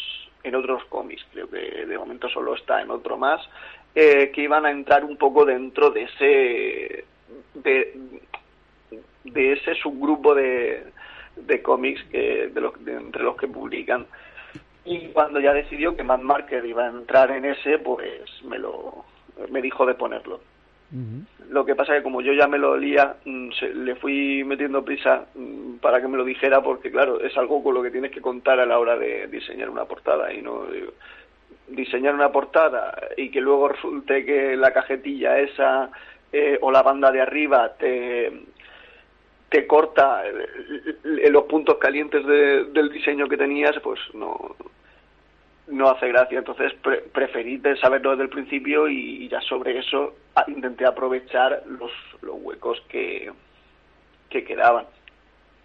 en 0.44 0.56
otros 0.56 0.84
cómics, 0.86 1.24
creo 1.32 1.48
que 1.48 1.86
de 1.86 1.98
momento 1.98 2.28
solo 2.28 2.56
está 2.56 2.82
en 2.82 2.90
otro 2.90 3.16
más, 3.16 3.40
eh, 3.94 4.32
que 4.34 4.42
iban 4.42 4.66
a 4.66 4.72
entrar 4.72 5.04
un 5.04 5.16
poco 5.16 5.44
dentro 5.44 5.90
de 5.90 6.02
ese 6.02 7.04
de, 7.54 7.96
de 9.22 9.52
ese 9.52 9.74
subgrupo 9.76 10.34
de, 10.34 10.84
de 11.36 11.62
cómics 11.62 12.02
que 12.10 12.48
de 12.48 12.60
los, 12.60 12.84
de 12.84 12.94
entre 12.94 13.22
los 13.22 13.36
que 13.36 13.46
publican 13.46 14.06
y 14.84 15.08
cuando 15.08 15.38
ya 15.40 15.52
decidió 15.52 15.94
que 15.96 16.02
Mad 16.02 16.20
Marker 16.20 16.64
iba 16.64 16.84
a 16.84 16.90
entrar 16.90 17.30
en 17.30 17.44
ese 17.44 17.78
pues 17.78 18.08
me 18.44 18.58
lo 18.58 19.04
me 19.50 19.62
dijo 19.62 19.86
de 19.86 19.94
ponerlo. 19.94 20.40
Lo 21.48 21.64
que 21.64 21.74
pasa 21.74 21.94
que 21.94 22.02
como 22.02 22.20
yo 22.20 22.32
ya 22.34 22.46
me 22.46 22.58
lo 22.58 22.72
olía, 22.72 23.16
mm, 23.24 23.48
le 23.76 23.94
fui 23.96 24.44
metiendo 24.44 24.84
prisa 24.84 25.24
mm, 25.34 25.76
para 25.76 26.00
que 26.00 26.08
me 26.08 26.16
lo 26.18 26.24
dijera 26.24 26.62
porque 26.62 26.90
claro, 26.90 27.20
es 27.20 27.36
algo 27.38 27.62
con 27.62 27.74
lo 27.74 27.82
que 27.82 27.90
tienes 27.90 28.10
que 28.10 28.20
contar 28.20 28.60
a 28.60 28.66
la 28.66 28.78
hora 28.78 28.96
de 28.98 29.26
diseñar 29.28 29.70
una 29.70 29.84
portada 29.86 30.32
y 30.32 30.42
no 30.42 30.66
digo, 30.66 30.92
diseñar 31.68 32.14
una 32.14 32.30
portada 32.30 32.94
y 33.16 33.30
que 33.30 33.40
luego 33.40 33.68
resulte 33.68 34.24
que 34.26 34.56
la 34.56 34.72
cajetilla 34.72 35.38
esa 35.38 35.90
eh, 36.32 36.58
o 36.60 36.70
la 36.70 36.82
banda 36.82 37.10
de 37.10 37.20
arriba 37.22 37.72
te 37.78 38.32
te 39.48 39.66
corta 39.66 40.26
eh, 40.26 40.32
eh, 41.22 41.30
los 41.30 41.44
puntos 41.44 41.76
calientes 41.78 42.24
de- 42.26 42.64
del 42.64 42.90
diseño 42.90 43.28
que 43.28 43.36
tenías, 43.36 43.78
pues 43.82 44.00
no 44.14 44.56
no 45.68 45.88
hace 45.90 46.08
gracia. 46.08 46.38
Entonces 46.38 46.72
pre- 46.82 47.02
preferí 47.12 47.60
saberlo 47.80 48.10
desde 48.10 48.24
el 48.24 48.30
principio 48.30 48.88
y, 48.88 49.28
ya 49.28 49.40
sobre 49.42 49.78
eso 49.78 50.14
intenté 50.48 50.86
aprovechar 50.86 51.62
los, 51.66 51.90
los 52.22 52.36
huecos 52.40 52.82
que, 52.88 53.30
que 54.30 54.44
quedaban. 54.44 54.86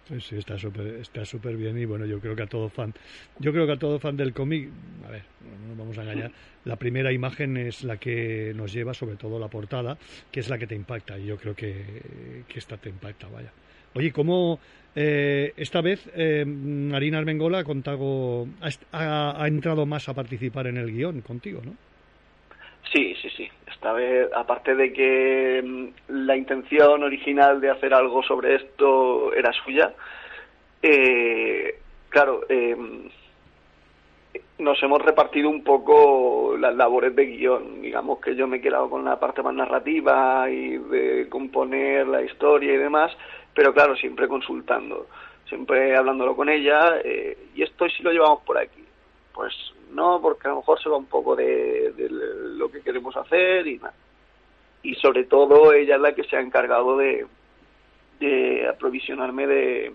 Sí, 0.08 0.20
sí, 0.22 0.36
está 0.38 0.56
súper 0.56 0.86
está 0.86 1.22
súper 1.26 1.54
bien 1.58 1.76
y 1.76 1.84
bueno, 1.84 2.06
yo 2.06 2.18
creo 2.18 2.34
que 2.34 2.42
a 2.42 2.46
todo 2.46 2.70
fan, 2.70 2.94
yo 3.38 3.52
creo 3.52 3.66
que 3.66 3.72
a 3.72 3.78
todo 3.78 3.98
fan 4.00 4.16
del 4.16 4.32
cómic, 4.32 4.70
a 5.04 5.10
ver, 5.10 5.24
no 5.40 5.68
nos 5.68 5.76
vamos 5.76 5.98
a 5.98 6.02
engañar, 6.02 6.32
la 6.64 6.76
primera 6.76 7.12
imagen 7.12 7.58
es 7.58 7.84
la 7.84 7.98
que 7.98 8.52
nos 8.54 8.72
lleva, 8.72 8.94
sobre 8.94 9.16
todo 9.16 9.38
la 9.38 9.48
portada, 9.48 9.98
que 10.30 10.40
es 10.40 10.48
la 10.48 10.56
que 10.56 10.66
te 10.66 10.74
impacta 10.74 11.18
y 11.18 11.26
yo 11.26 11.36
creo 11.36 11.54
que, 11.54 12.46
que 12.48 12.58
esta 12.58 12.78
te 12.78 12.88
impacta, 12.88 13.28
vaya. 13.28 13.52
Oye, 13.98 14.12
¿cómo 14.12 14.60
eh, 14.94 15.52
esta 15.56 15.80
vez 15.80 16.08
eh, 16.14 16.44
Marina 16.46 17.18
Armengola 17.18 17.64
ha- 18.92 19.42
ha 19.42 19.48
entrado 19.48 19.86
más 19.86 20.08
a 20.08 20.14
participar 20.14 20.68
en 20.68 20.76
el 20.76 20.92
guion 20.92 21.20
contigo, 21.20 21.60
no? 21.64 21.72
Sí, 22.92 23.14
sí, 23.20 23.28
sí. 23.36 23.48
Esta 23.68 23.92
vez, 23.92 24.28
aparte 24.34 24.76
de 24.76 24.92
que 24.92 25.62
mm, 25.64 26.26
la 26.26 26.36
intención 26.36 27.02
original 27.02 27.60
de 27.60 27.70
hacer 27.70 27.92
algo 27.92 28.22
sobre 28.22 28.54
esto 28.54 29.34
era 29.34 29.52
suya, 29.64 29.92
eh, 30.80 31.74
claro, 32.08 32.42
eh, 32.48 32.76
nos 34.58 34.82
hemos 34.82 35.02
repartido 35.02 35.48
un 35.50 35.62
poco 35.62 36.56
las 36.56 36.74
labores 36.74 37.14
de 37.14 37.26
guion. 37.26 37.82
Digamos 37.82 38.20
que 38.20 38.34
yo 38.34 38.46
me 38.46 38.58
he 38.58 38.60
quedado 38.60 38.88
con 38.90 39.04
la 39.04 39.18
parte 39.20 39.42
más 39.42 39.54
narrativa 39.54 40.48
y 40.50 40.78
de 40.78 41.26
componer 41.28 42.06
la 42.06 42.22
historia 42.22 42.72
y 42.74 42.78
demás, 42.78 43.12
pero 43.54 43.72
claro, 43.72 43.96
siempre 43.96 44.28
consultando, 44.28 45.06
siempre 45.48 45.96
hablándolo 45.96 46.36
con 46.36 46.48
ella, 46.48 47.00
eh, 47.04 47.48
y 47.54 47.62
esto 47.62 47.88
si 47.88 48.02
lo 48.02 48.12
llevamos 48.12 48.40
por 48.42 48.58
aquí. 48.58 48.84
Pues 49.32 49.54
no, 49.90 50.20
porque 50.20 50.48
a 50.48 50.50
lo 50.50 50.56
mejor 50.56 50.82
se 50.82 50.88
va 50.88 50.96
un 50.96 51.06
poco 51.06 51.36
de, 51.36 51.94
lo 52.56 52.70
que 52.70 52.82
queremos 52.82 53.16
hacer 53.16 53.66
y 53.66 53.78
nada. 53.78 53.94
Y 54.82 54.94
sobre 54.94 55.24
todo 55.24 55.72
ella 55.72 55.96
es 55.96 56.00
la 56.00 56.14
que 56.14 56.24
se 56.24 56.36
ha 56.36 56.40
encargado 56.40 56.96
de, 56.96 57.26
de 58.20 58.68
aprovisionarme 58.68 59.46
de, 59.46 59.92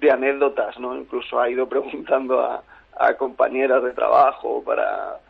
de 0.00 0.10
anécdotas, 0.10 0.78
¿no? 0.78 0.96
Incluso 0.96 1.40
ha 1.40 1.48
ido 1.48 1.68
preguntando 1.68 2.40
a, 2.40 2.62
a 2.96 3.14
compañeras 3.14 3.82
de 3.82 3.92
trabajo 3.92 4.62
para 4.64 5.20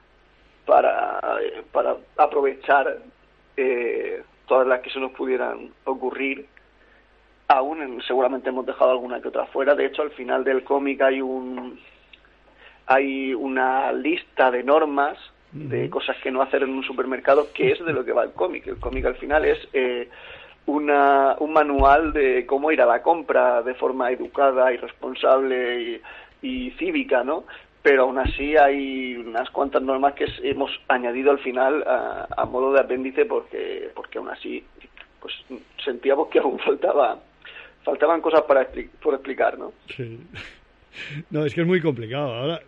para, 0.65 1.21
eh, 1.43 1.63
para 1.73 1.97
aprovechar 2.17 2.99
eh, 3.57 4.23
todas 4.47 4.67
las 4.67 4.81
que 4.81 4.91
se 4.91 5.01
nos 5.01 5.13
pudieran 5.13 5.71
ocurrir. 5.85 6.47
Aún 7.49 7.83
en- 7.83 8.03
seguramente 8.03 8.49
hemos 8.49 8.65
dejado 8.67 8.91
alguna 8.93 9.21
que 9.21 9.29
otra 9.29 9.47
fuera. 9.47 9.75
De 9.75 9.87
hecho, 9.87 10.03
al 10.03 10.11
final 10.13 10.45
del 10.45 10.65
cómic 10.65 11.01
hay 11.03 11.21
un 11.21 11.79
hay 12.87 13.33
una 13.35 13.93
lista 13.93 14.51
de 14.51 14.63
normas 14.63 15.17
de 15.53 15.89
cosas 15.89 16.17
que 16.23 16.31
no 16.31 16.43
hacer 16.43 16.63
en 16.65 16.71
un 16.71 16.83
supermercado, 16.83 17.49
que 17.55 17.73
es 17.73 17.85
de 17.85 17.93
lo 17.93 18.05
que 18.05 18.13
va 18.13 18.25
el 18.25 18.33
cómic. 18.33 18.67
El 18.67 18.79
cómic 18.79 19.05
al 19.07 19.15
final 19.17 19.45
es 19.45 19.59
eh, 19.73 20.09
una, 20.67 21.37
un 21.39 21.53
manual 21.53 22.13
de 22.13 22.45
cómo 22.45 22.73
ir 22.73 22.83
a 22.83 22.87
la 22.87 23.03
compra 23.03 23.63
de 23.63 23.75
forma 23.75 24.11
educada 24.11 24.73
y 24.73 24.77
responsable 24.79 25.81
y, 25.81 26.03
y 26.43 26.71
cívica, 26.73 27.23
¿no? 27.25 27.45
Pero 27.83 28.03
aún 28.03 28.19
así 28.19 28.57
hay 28.57 29.17
unas 29.17 29.49
cuantas 29.51 29.83
normas 29.83 30.15
que 30.15 30.27
hemos 30.43 30.71
añadido 30.89 31.31
al 31.31 31.39
final 31.39 31.85
a, 31.87 32.27
a 32.37 32.45
modo 32.47 32.73
de 32.73 32.81
apéndice 32.81 33.25
porque, 33.27 33.91
porque 33.95 34.19
aún 34.19 34.31
así 34.31 34.65
pues 35.21 35.35
sentíamos 35.85 36.29
que 36.29 36.39
aún 36.41 36.59
faltaba 36.59 37.19
faltaban 37.85 38.21
cosas 38.21 38.43
para 38.43 38.63
expli- 38.71 38.89
por 39.03 39.15
explicar, 39.15 39.59
¿no? 39.59 39.73
Sí. 39.97 40.19
No, 41.31 41.45
es 41.45 41.55
que 41.55 41.61
es 41.63 41.67
muy 41.67 41.81
complicado. 41.81 42.33
Ahora, 42.35 42.61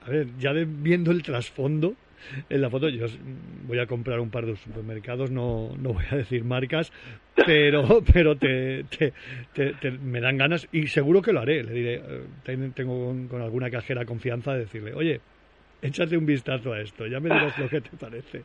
a 0.00 0.10
ver, 0.10 0.28
ya 0.38 0.52
de- 0.52 0.64
viendo 0.64 1.10
el 1.10 1.22
trasfondo 1.22 1.94
en 2.48 2.60
la 2.62 2.70
foto, 2.70 2.88
yo 2.88 3.06
voy 3.66 3.78
a 3.78 3.86
comprar 3.86 4.20
un 4.20 4.30
par 4.30 4.46
de 4.46 4.56
supermercados, 4.56 5.30
no, 5.30 5.74
no 5.78 5.92
voy 5.92 6.04
a 6.10 6.16
decir 6.16 6.44
marcas, 6.44 6.92
pero, 7.34 7.82
pero 8.14 8.36
te, 8.36 8.84
te- 8.84 9.12
te- 9.52 9.74
te- 9.74 9.90
me 9.90 10.20
dan 10.20 10.38
ganas 10.38 10.68
y 10.72 10.86
seguro 10.86 11.20
que 11.20 11.32
lo 11.32 11.40
haré. 11.40 11.62
Le 11.62 11.72
diré, 11.72 11.94
eh, 11.96 12.22
ten- 12.44 12.72
tengo 12.72 13.12
con 13.28 13.42
alguna 13.42 13.70
cajera 13.70 14.04
confianza 14.04 14.52
de 14.54 14.60
decirle, 14.60 14.94
oye, 14.94 15.20
échate 15.84 16.16
un 16.16 16.26
vistazo 16.26 16.72
a 16.72 16.80
esto, 16.80 17.06
ya 17.06 17.20
me 17.20 17.28
dirás 17.32 17.58
lo 17.58 17.68
que 17.68 17.80
te 17.80 17.96
parece. 17.96 18.42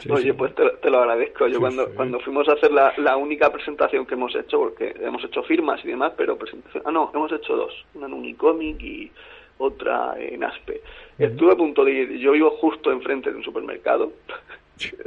Sí, 0.00 0.10
Oye, 0.10 0.24
sí. 0.24 0.32
pues 0.32 0.54
te, 0.54 0.68
te 0.80 0.90
lo 0.90 0.98
agradezco. 1.00 1.46
Yo 1.48 1.54
Sí, 1.54 1.60
cuando, 1.60 1.88
cuando 1.94 2.20
fuimos 2.20 2.48
a 2.48 2.52
hacer 2.52 2.70
la, 2.72 2.92
la 2.98 3.16
única 3.16 3.50
presentación 3.52 4.06
que 4.06 4.14
hemos 4.14 4.34
hecho, 4.36 4.58
porque 4.58 4.94
hemos 5.00 5.24
hecho 5.24 5.42
firmas 5.42 5.84
y 5.84 5.88
demás, 5.88 6.12
pero 6.16 6.36
presentación... 6.36 6.82
Ah, 6.86 6.92
no, 6.92 7.10
hemos 7.14 7.32
hecho 7.32 7.56
dos. 7.56 7.72
Una 7.94 8.06
en 8.06 8.12
Unicomic 8.12 8.80
y 8.82 9.10
otra 9.58 10.14
en 10.18 10.44
Aspe. 10.44 10.80
Estuve 11.18 11.52
a 11.52 11.56
punto 11.56 11.84
de 11.84 11.92
ir. 11.92 12.18
Yo 12.18 12.32
vivo 12.32 12.50
justo 12.52 12.90
enfrente 12.92 13.30
de 13.30 13.36
un 13.36 13.44
supermercado. 13.44 14.12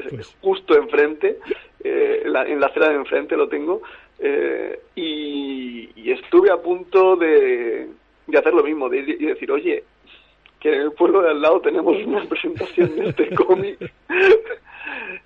Pues. 0.10 0.34
justo 0.42 0.78
enfrente. 0.78 1.40
eh, 1.84 2.22
en, 2.24 2.32
la, 2.32 2.46
en 2.46 2.60
la 2.62 2.68
acera 2.68 2.90
de 2.90 2.96
enfrente 2.96 3.36
lo 3.36 3.50
tengo. 3.50 3.82
eh, 4.20 4.80
y, 4.96 5.90
y 5.96 6.12
estuve 6.12 6.50
a 6.52 6.58
punto 6.58 7.18
de, 7.18 7.88
de 8.28 8.38
hacer 8.38 8.54
lo 8.54 8.64
mismo, 8.64 8.88
de 8.88 9.02
decir, 9.04 9.52
oye, 9.52 9.84
que 10.66 10.74
en 10.76 10.82
el 10.82 10.92
pueblo 10.94 11.22
de 11.22 11.30
al 11.30 11.42
lado 11.44 11.62
tenemos 11.62 11.96
una 12.08 12.24
presentación 12.28 12.96
de 12.96 13.10
este 13.10 13.30
cómic. 13.36 13.78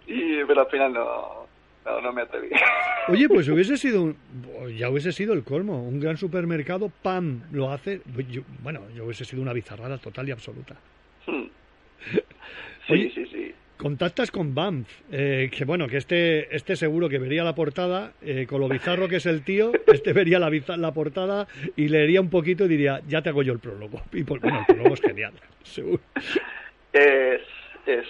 y, 0.05 0.43
pero 0.45 0.61
al 0.61 0.67
final 0.67 0.91
no, 0.93 1.47
no, 1.85 2.01
no 2.01 2.11
me 2.11 2.23
atreví. 2.23 2.49
Oye, 3.07 3.29
pues 3.29 3.47
hubiese 3.49 3.77
sido 3.77 4.01
un, 4.03 4.17
ya 4.77 4.89
hubiese 4.89 5.13
sido 5.13 5.33
el 5.33 5.43
colmo, 5.45 5.81
un 5.81 6.01
gran 6.01 6.17
supermercado, 6.17 6.91
pam, 7.01 7.43
lo 7.53 7.71
hace, 7.71 8.01
yo- 8.29 8.41
bueno, 8.61 8.81
yo 8.93 9.05
hubiese 9.05 9.23
sido 9.23 9.41
una 9.41 9.53
bizarrada 9.53 9.97
total 9.97 10.27
y 10.27 10.31
absoluta. 10.31 10.75
Hmm. 11.25 11.43
Sí, 12.11 12.93
Oye, 12.93 13.11
sí, 13.15 13.25
sí. 13.27 13.28
Contactas 13.79 14.29
con 14.29 14.53
Banff, 14.53 14.89
eh, 15.09 15.49
que 15.55 15.63
bueno, 15.63 15.87
que 15.87 15.95
este, 15.95 16.53
este 16.53 16.75
seguro 16.75 17.07
que 17.07 17.17
vería 17.17 17.45
la 17.45 17.55
portada, 17.55 18.11
eh, 18.21 18.45
con 18.45 18.59
lo 18.59 18.67
bizarro 18.67 19.07
que 19.07 19.15
es 19.15 19.25
el 19.25 19.41
tío, 19.43 19.71
este 19.87 20.11
vería 20.11 20.37
la, 20.37 20.51
la 20.75 20.91
portada 20.93 21.47
y 21.77 21.87
leería 21.87 22.19
un 22.19 22.29
poquito 22.29 22.65
y 22.65 22.67
diría, 22.67 22.99
ya 23.07 23.21
te 23.21 23.29
hago 23.29 23.41
yo 23.41 23.53
el 23.53 23.59
prólogo. 23.59 24.01
Y 24.11 24.23
pues, 24.25 24.41
bueno, 24.41 24.59
el 24.59 24.65
prólogo 24.75 24.93
es 24.95 25.01
genial, 25.01 25.31
seguro. 25.63 26.01
Es, 26.91 27.41
es, 27.85 28.05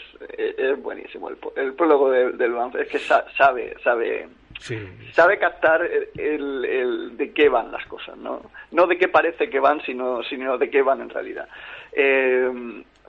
es 0.57 0.81
buenísimo 0.81 1.29
el, 1.29 1.37
el 1.55 1.73
prólogo 1.73 2.09
del, 2.09 2.35
del 2.37 2.51
Banff. 2.53 2.75
Es 2.75 2.87
que 2.87 2.97
sa- 2.97 3.25
sabe, 3.37 3.75
sabe, 3.83 4.27
Sí, 4.59 4.75
sabe 5.13 5.37
captar 5.37 5.87
el, 6.17 6.65
el 6.65 7.15
de 7.15 7.31
qué 7.31 7.47
van 7.47 7.71
las 7.71 7.85
cosas, 7.85 8.17
¿no? 8.17 8.41
No 8.71 8.87
de 8.87 8.97
qué 8.97 9.07
parece 9.07 9.49
que 9.49 9.59
van, 9.59 9.81
sino, 9.85 10.23
sino 10.23 10.57
de 10.57 10.69
qué 10.69 10.81
van 10.81 10.99
en 11.01 11.09
realidad. 11.09 11.47
Eh, 11.93 12.51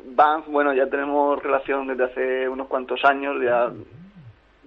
Banff, 0.05 0.47
bueno, 0.49 0.73
ya 0.75 0.87
tenemos 0.89 1.43
relación 1.43 1.87
desde 1.87 2.05
hace 2.05 2.49
unos 2.49 2.67
cuantos 2.69 3.05
años, 3.05 3.37
ya 3.43 3.71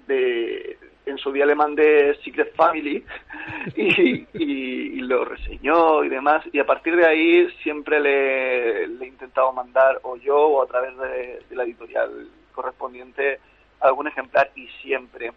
de, 0.08 0.78
en 1.06 1.18
su 1.18 1.32
día 1.32 1.46
le 1.46 1.56
mandé 1.56 2.16
Secret 2.24 2.56
Family 2.56 3.04
y, 3.76 4.28
y- 4.34 5.02
lo 5.04 5.26
reseñó 5.26 6.04
y 6.04 6.10
demás, 6.10 6.44
y 6.54 6.60
a 6.60 6.66
partir 6.66 6.96
de 6.96 7.06
ahí 7.06 7.48
siempre 7.62 8.00
le, 8.00 8.88
le 8.88 9.06
he 9.06 9.08
intentado 9.10 9.52
mandar, 9.52 10.00
o 10.04 10.16
yo 10.16 10.38
o 10.38 10.64
a 10.64 10.66
través 10.68 10.98
de, 10.98 11.42
la 11.56 11.64
editorial 11.64 12.30
correspondiente, 12.54 13.40
algún 13.82 14.08
ejemplar 14.08 14.50
y 14.56 14.68
siempre 14.82 15.32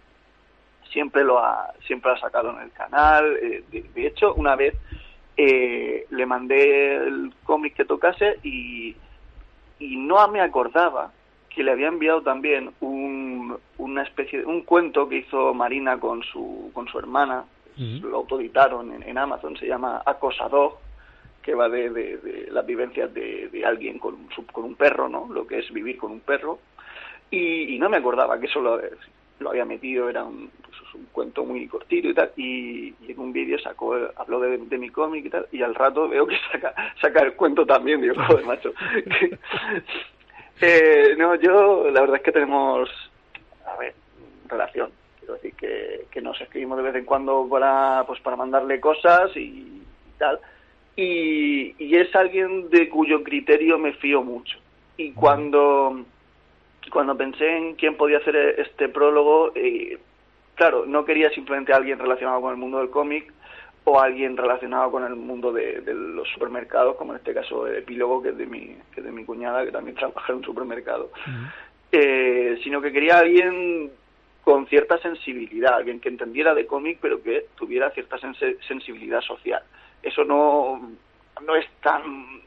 siempre 0.93 1.25
lo 1.25 1.39
ha 1.41 1.73
siempre 1.87 2.13
ha 2.13 2.19
sacado 2.19 2.51
en 2.53 2.63
el 2.63 2.71
canal. 2.73 3.37
Eh, 3.43 3.65
de, 3.71 3.83
de 3.93 4.07
hecho 4.07 4.35
una 4.35 4.55
vez 4.55 4.75
eh, 5.37 6.07
le 6.11 6.27
mandé 6.27 6.95
el 6.97 7.33
cómic 7.45 7.75
que 7.75 7.85
tocase 7.85 8.39
y, 8.45 8.95
y 9.79 9.97
no 9.97 10.27
me 10.29 10.41
acordaba 10.41 11.13
que 11.51 11.63
le 11.63 11.73
había 11.73 11.89
enviado 11.89 12.21
también 12.23 12.71
un, 12.81 13.57
una 13.79 14.03
especie 14.03 14.41
de 14.41 14.45
un 14.47 14.63
cuento 14.63 15.09
que 15.09 15.17
hizo 15.19 15.55
Marina 15.55 15.99
con 15.99 16.23
su 16.23 16.71
con 16.75 16.87
su 16.89 16.99
hermana. 16.99 17.45
Lo 18.03 18.17
autoeditaron 18.19 18.93
en, 18.93 19.03
en 19.03 19.19
Amazon. 19.19 19.57
Se 19.57 19.67
llama 19.67 20.03
Acosador 20.07 20.79
que 21.43 21.55
va 21.55 21.69
de, 21.69 21.91
de- 21.91 22.17
de 22.19 22.51
las 22.51 22.65
vivencias 22.67 23.13
de, 23.15 23.49
de 23.49 23.65
alguien 23.65 23.99
con, 23.99 24.15
un- 24.15 24.29
con 24.53 24.65
un 24.65 24.75
perro 24.75 25.09
no 25.09 25.29
lo 25.33 25.47
que 25.47 25.59
es 25.59 25.73
vivir 25.73 25.97
con 25.99 26.11
un 26.13 26.21
perro. 26.21 26.59
Y, 27.31 27.75
y 27.75 27.79
no 27.79 27.89
me 27.89 27.97
acordaba 27.99 28.39
que 28.41 28.47
eso 28.47 28.61
lo, 28.61 28.81
lo 29.41 29.51
había 29.51 29.65
metido, 29.65 30.09
era 30.09 30.25
un, 30.25 30.51
pues, 30.63 30.76
un 30.97 31.07
cuento 31.13 31.45
muy 31.45 31.67
cortito 31.69 32.09
y 32.09 32.15
tal, 32.15 32.33
y, 32.37 32.95
y 33.01 33.13
en 33.13 33.19
un 33.19 33.33
vídeo 33.33 33.59
sacó, 33.59 33.97
habló 34.17 34.41
de, 34.41 34.59
de 34.59 34.79
mi 34.79 34.91
cómic 34.91 35.27
y 35.27 35.31
tal, 35.31 35.47
y 35.53 35.63
al 35.63 35.75
rato 35.75 36.09
veo 36.09 36.27
que 36.27 36.37
saca, 36.51 36.75
saca 37.01 37.21
el 37.21 37.35
cuento 37.35 37.65
también, 37.67 38.01
digo, 38.01 38.15
joder, 38.27 38.45
macho. 38.45 38.73
eh, 40.61 41.15
no, 41.17 41.35
yo, 41.37 41.91
la 41.91 42.01
verdad 42.01 42.17
es 42.17 42.23
que 42.23 42.33
tenemos, 42.33 42.89
a 43.67 43.77
ver, 43.79 43.95
relación, 44.49 44.91
quiero 45.19 45.35
decir 45.35 45.55
que, 45.55 46.07
que 46.11 46.21
nos 46.21 46.41
escribimos 46.41 46.79
de 46.79 46.85
vez 46.85 46.95
en 46.97 47.05
cuando 47.05 47.47
para, 47.49 48.05
pues 48.07 48.21
para 48.21 48.37
mandarle 48.37 48.81
cosas 48.81 49.37
y, 49.37 49.41
y 49.41 50.19
tal, 50.19 50.41
y, 50.97 51.75
y 51.79 51.97
es 51.97 52.15
alguien 52.17 52.71
de 52.71 52.89
cuyo 52.89 53.23
criterio 53.23 53.79
me 53.79 53.93
fío 53.95 54.23
mucho. 54.23 54.59
Y 54.99 55.13
cuando 55.13 56.07
cuando 56.91 57.17
pensé 57.17 57.57
en 57.57 57.75
quién 57.75 57.97
podía 57.97 58.19
hacer 58.19 58.37
este 58.59 58.89
prólogo, 58.89 59.53
eh, 59.55 59.99
claro, 60.57 60.85
no 60.87 61.05
quería 61.05 61.31
simplemente 61.31 61.73
a 61.73 61.77
alguien 61.77 61.99
relacionado 61.99 62.41
con 62.41 62.51
el 62.51 62.57
mundo 62.57 62.79
del 62.79 62.91
cómic 62.91 63.33
o 63.85 64.01
alguien 64.01 64.37
relacionado 64.37 64.91
con 64.91 65.05
el 65.05 65.15
mundo 65.15 65.53
de, 65.53 65.81
de 65.81 65.95
los 65.95 66.29
supermercados, 66.31 66.97
como 66.97 67.13
en 67.13 67.19
este 67.19 67.33
caso 67.33 67.69
el 67.69 67.77
epílogo, 67.77 68.21
que 68.21 68.31
es 68.31 68.37
de 68.37 68.47
mi, 68.47 68.77
que 68.93 69.01
es 69.01 69.05
de 69.05 69.13
mi 69.13 69.25
cuñada, 69.25 69.65
que 69.65 69.71
también 69.71 69.97
trabaja 69.97 70.33
en 70.33 70.39
un 70.39 70.45
supermercado, 70.45 71.13
eh, 71.93 72.59
sino 72.65 72.83
que 72.83 72.91
quería 72.91 73.15
a 73.15 73.21
alguien 73.21 73.93
con 74.43 74.67
cierta 74.67 74.99
sensibilidad, 74.99 75.75
alguien 75.75 76.01
que 76.01 76.09
entendiera 76.09 76.53
de 76.53 76.67
cómic 76.67 76.99
pero 77.01 77.23
que 77.23 77.47
tuviera 77.57 77.91
cierta 77.91 78.17
sensibilidad 78.67 79.21
social. 79.21 79.63
Eso 80.03 80.25
no, 80.25 80.91
no 81.45 81.55
es 81.55 81.67
tan 81.81 82.46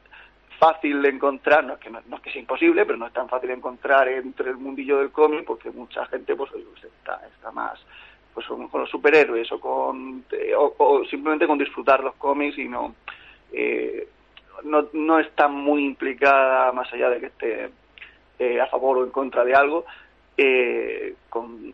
fácil 0.60 1.02
de 1.02 1.10
encontrar, 1.10 1.64
no 1.64 1.74
es, 1.74 1.80
que 1.80 1.90
no, 1.90 2.00
no 2.08 2.18
es 2.18 2.22
que 2.22 2.32
sea 2.32 2.42
imposible, 2.42 2.86
pero 2.86 2.98
no 2.98 3.08
es 3.08 3.14
tan 3.14 3.30
fácil 3.30 3.50
de 3.50 3.56
encontrar 3.56 4.08
entre 4.10 4.52
el 4.52 4.58
mundillo 4.58 5.00
del 5.00 5.12
cómic 5.12 5.46
porque 5.46 5.72
mucha 5.72 6.06
gente 6.08 6.36
pues, 6.36 6.52
pues, 6.52 6.84
está, 6.84 7.22
está 7.28 7.52
más 7.52 7.80
pues 8.34 8.46
con, 8.46 8.70
los 8.72 8.90
superhéroes 8.90 9.52
o 9.52 9.60
con 9.60 10.24
eh, 10.32 10.54
o, 10.56 11.04
simplemente 11.10 11.48
con 11.48 11.58
disfrutar 11.58 12.04
los 12.04 12.16
cómics 12.16 12.58
y 12.60 12.68
no 12.68 12.94
eh, 13.52 14.08
no, 14.64 14.88
no 14.94 15.20
está 15.20 15.48
muy 15.48 15.84
implicada 15.86 16.72
más 16.72 16.92
allá 16.94 17.10
de 17.10 17.20
que 17.20 17.26
esté 17.28 17.70
eh, 18.38 18.62
a 18.62 18.68
favor 18.68 18.98
o 18.98 19.04
en 19.04 19.12
contra 19.12 19.44
de 19.44 19.56
algo 19.56 19.86
eh, 20.38 21.16
con, 21.30 21.74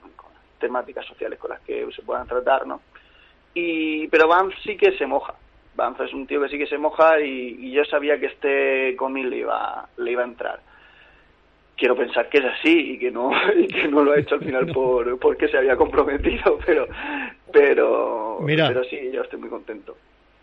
temáticas 0.59 1.05
sociales 1.05 1.37
con 1.37 1.51
las 1.51 1.59
que 1.61 1.87
se 1.95 2.01
puedan 2.01 2.27
tratar, 2.27 2.65
¿no? 2.65 2.81
Y, 3.53 4.07
pero 4.07 4.27
Banff 4.27 4.53
sí 4.63 4.75
que 4.75 4.97
se 4.97 5.05
moja. 5.05 5.35
Es 6.03 6.13
un 6.13 6.25
tío 6.25 6.41
que 6.41 6.49
sí 6.49 6.57
que 6.57 6.67
se 6.67 6.77
moja 6.77 7.19
y, 7.19 7.57
y 7.59 7.71
yo 7.71 7.83
sabía 7.85 8.17
que 8.19 8.27
este 8.27 8.95
cómic 8.95 9.25
le 9.25 9.37
iba, 9.39 9.87
le 9.97 10.11
iba 10.11 10.21
a 10.21 10.25
entrar. 10.25 10.59
Quiero 11.75 11.97
pensar 11.97 12.29
que 12.29 12.37
es 12.37 12.45
así 12.45 12.93
y 12.93 12.97
que 12.99 13.11
no, 13.11 13.31
y 13.57 13.67
que 13.67 13.87
no 13.89 14.03
lo 14.03 14.13
ha 14.13 14.19
hecho 14.19 14.35
al 14.35 14.41
final 14.45 14.67
por, 14.73 15.19
porque 15.19 15.49
se 15.49 15.57
había 15.57 15.75
comprometido, 15.75 16.57
pero, 16.65 16.87
pero, 17.51 18.39
Mira. 18.41 18.67
pero 18.69 18.83
sí, 18.85 18.97
yo 19.13 19.21
estoy 19.21 19.39
muy 19.39 19.49
contento. 19.49 19.97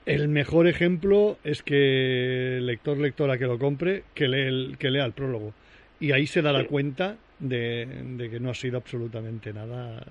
El 0.05 0.29
mejor 0.29 0.67
ejemplo 0.67 1.37
es 1.45 1.63
que 1.63 2.57
el 2.59 2.67
lector, 2.67 2.99
lectora 2.99 3.39
que 3.39 3.47
lo 3.47 3.59
compre, 3.59 4.03
que, 4.15 4.29
lee 4.29 4.41
el- 4.49 4.77
que 4.79 4.91
lea 4.91 5.05
el 5.05 5.13
prólogo. 5.13 5.53
Y 6.01 6.11
ahí 6.13 6.27
se 6.27 6.43
dará 6.43 6.65
cuenta 6.67 7.17
de, 7.43 7.87
de 8.17 8.31
que 8.31 8.41
no 8.41 8.51
ha 8.51 8.55
sido 8.55 8.79
absolutamente 8.79 9.53
nada, 9.53 10.03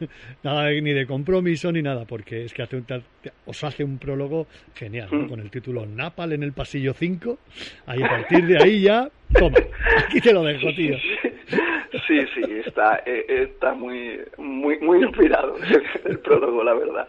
nada 0.42 0.70
ni 0.70 0.92
de 0.92 1.06
compromiso 1.06 1.70
ni 1.70 1.82
nada, 1.82 2.04
porque 2.04 2.44
es 2.44 2.52
que 2.54 2.62
hace 2.62 2.76
un, 2.76 2.86
os 3.46 3.64
hace 3.64 3.84
un 3.84 3.98
prólogo 3.98 4.46
genial, 4.74 5.08
¿no? 5.12 5.18
Mm. 5.24 5.28
con 5.28 5.40
el 5.40 5.50
título 5.50 5.86
Napal 5.86 6.32
en 6.32 6.42
el 6.42 6.52
pasillo 6.52 6.94
5. 6.94 7.38
Ahí 7.86 8.02
a 8.02 8.08
partir 8.08 8.46
de 8.46 8.56
ahí 8.62 8.80
ya, 8.82 9.08
toma, 9.38 9.58
aquí 10.08 10.20
te 10.20 10.32
lo 10.32 10.42
dejo, 10.42 10.72
tío. 10.74 10.96
Sí, 12.06 12.20
sí, 12.34 12.42
está, 12.66 13.02
eh, 13.06 13.24
está 13.50 13.74
muy, 13.74 14.18
muy, 14.38 14.78
muy 14.80 15.02
inspirado 15.02 15.56
el 16.06 16.18
prólogo, 16.20 16.62
la 16.64 16.74
verdad. 16.74 17.06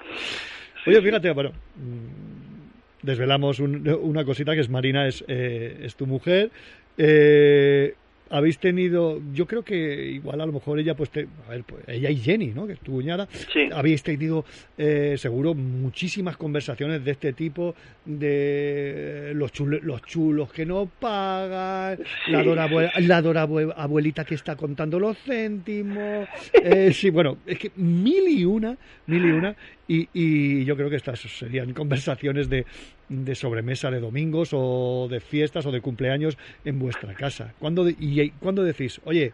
Oye, 0.86 1.02
fíjate, 1.02 1.32
bueno, 1.32 1.52
mm, 1.76 3.06
desvelamos 3.06 3.60
un- 3.60 3.88
una 4.02 4.24
cosita 4.26 4.54
que 4.56 4.62
es 4.62 4.70
Marina, 4.70 5.08
es, 5.08 5.24
eh, 5.28 5.80
es 5.84 5.96
tu 5.96 6.06
mujer. 6.06 6.50
Eh, 6.98 7.94
habéis 8.30 8.60
tenido, 8.60 9.20
yo 9.34 9.46
creo 9.48 9.64
que 9.64 10.06
igual 10.12 10.40
a 10.42 10.46
lo 10.46 10.54
mejor 10.54 10.80
ella, 10.80 10.96
pues, 10.96 11.10
te- 11.10 11.28
a 11.48 11.52
ver, 11.52 11.64
pues, 11.64 11.84
ella 11.88 12.10
y 12.10 12.18
Jenny, 12.18 12.48
¿no? 12.48 12.68
Que 12.68 12.74
es 12.74 12.80
tu 12.80 12.92
cuñada, 12.94 13.28
habéis 13.74 14.04
tenido 14.04 14.46
eh, 14.78 15.16
seguro 15.18 15.54
muchísimas 15.54 16.38
conversaciones 16.38 17.04
de 17.04 17.12
este 17.12 17.34
tipo, 17.34 17.76
de 18.06 19.32
los 19.36 19.52
chulos, 19.52 19.82
los 19.84 20.02
chulos 20.04 20.52
que 20.52 20.66
no 20.66 20.90
pagan, 21.00 22.00
la, 22.28 22.44
Sí. 22.44 22.50
adorable- 22.50 22.92
la 23.02 23.18
adorable 23.18 23.70
abuelita 23.76 24.26
que 24.26 24.36
está 24.36 24.56
contando 24.56 25.00
los 25.00 25.18
céntimos, 25.20 26.28
eh, 26.54 26.92
sí, 26.94 27.10
bueno, 27.10 27.38
es 27.46 27.58
que 27.60 27.72
mil 27.76 28.28
y 28.28 28.46
una, 28.46 28.78
mil 29.08 29.26
y 29.26 29.32
una, 29.32 29.56
y, 29.88 30.08
y 30.14 30.66
yo 30.66 30.76
creo 30.76 30.90
que 30.90 30.98
estas 30.98 31.20
serían 31.20 31.74
conversaciones 31.74 32.50
de, 32.50 32.66
de 33.10 33.36
sobremesa 33.36 33.92
de 33.92 34.00
domingos 34.00 34.52
o 34.54 35.08
de 35.10 35.20
fiestas 35.20 35.66
o 35.66 35.72
de 35.72 35.82
cumpleaños 35.82 36.38
en 36.64 36.80
vuestra 36.80 37.14
casa. 37.14 37.54
¿Cuándo, 37.60 37.88
y, 37.90 38.30
cuándo 38.40 38.64
decís, 38.64 39.02
oye, 39.06 39.34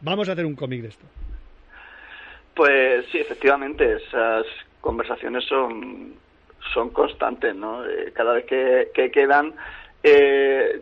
vamos 0.00 0.28
a 0.28 0.32
hacer 0.32 0.44
un 0.44 0.56
cómic 0.56 0.82
de 0.82 0.88
esto? 0.88 1.06
Pues 2.54 3.06
sí, 3.12 3.18
efectivamente, 3.18 3.96
esas 3.96 4.44
conversaciones 4.80 5.44
son, 5.44 6.14
son 6.74 6.90
constantes, 6.90 7.54
¿no? 7.54 7.86
Eh, 7.86 8.12
cada 8.12 8.34
vez 8.34 8.46
que, 8.46 8.90
que 8.92 9.10
quedan, 9.12 9.54
eh, 10.02 10.80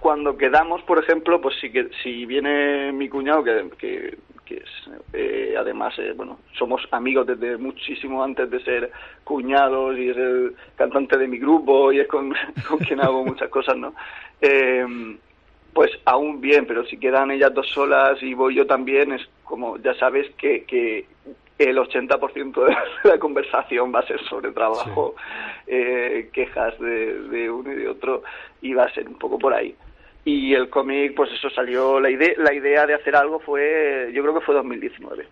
cuando 0.00 0.36
quedamos, 0.36 0.82
por 0.82 0.98
ejemplo, 0.98 1.40
pues 1.40 1.54
que 1.60 1.88
si 2.02 2.26
viene 2.26 2.92
mi 2.92 3.08
cuñado, 3.08 3.44
que, 3.44 4.18
que 4.46 4.56
es, 4.56 4.70
eh, 5.12 5.54
además, 5.58 5.98
eh, 5.98 6.14
bueno, 6.16 6.38
somos 6.56 6.80
amigos 6.92 7.26
desde 7.26 7.58
muchísimo 7.58 8.22
antes 8.22 8.48
de 8.50 8.62
ser 8.62 8.90
cuñados 9.24 9.98
y 9.98 10.08
es 10.08 10.16
el 10.16 10.56
cantante 10.76 11.18
de 11.18 11.28
mi 11.28 11.38
grupo 11.38 11.92
y 11.92 12.00
es 12.00 12.08
con, 12.08 12.32
con 12.68 12.78
quien 12.78 13.00
hago 13.00 13.24
muchas 13.24 13.50
cosas, 13.50 13.76
¿no? 13.76 13.94
Eh, 14.40 14.86
pues 15.74 15.90
aún 16.06 16.40
bien, 16.40 16.66
pero 16.66 16.86
si 16.86 16.96
quedan 16.96 17.30
ellas 17.30 17.52
dos 17.52 17.68
solas 17.68 18.22
y 18.22 18.32
voy 18.32 18.54
yo 18.54 18.66
también, 18.66 19.12
es 19.12 19.28
como, 19.44 19.76
ya 19.76 19.92
sabes 19.94 20.30
que, 20.36 20.64
que 20.64 21.04
el 21.58 21.76
80% 21.76 22.64
de 22.64 22.76
la 23.10 23.18
conversación 23.18 23.94
va 23.94 24.00
a 24.00 24.06
ser 24.06 24.18
sobre 24.24 24.52
trabajo, 24.52 25.14
eh, 25.66 26.30
quejas 26.32 26.78
de, 26.80 27.20
de 27.28 27.50
uno 27.50 27.72
y 27.72 27.76
de 27.76 27.88
otro, 27.88 28.22
y 28.62 28.72
va 28.72 28.84
a 28.84 28.94
ser 28.94 29.06
un 29.06 29.18
poco 29.18 29.38
por 29.38 29.52
ahí. 29.52 29.74
Y 30.26 30.52
el 30.54 30.68
cómic, 30.68 31.14
pues 31.14 31.30
eso 31.32 31.48
salió, 31.50 32.00
la 32.00 32.10
idea, 32.10 32.32
la 32.38 32.52
idea 32.52 32.84
de 32.84 32.94
hacer 32.94 33.14
algo 33.14 33.38
fue, 33.38 34.10
yo 34.12 34.22
creo 34.22 34.34
que 34.34 34.44
fue 34.44 34.54
2019. 34.56 35.24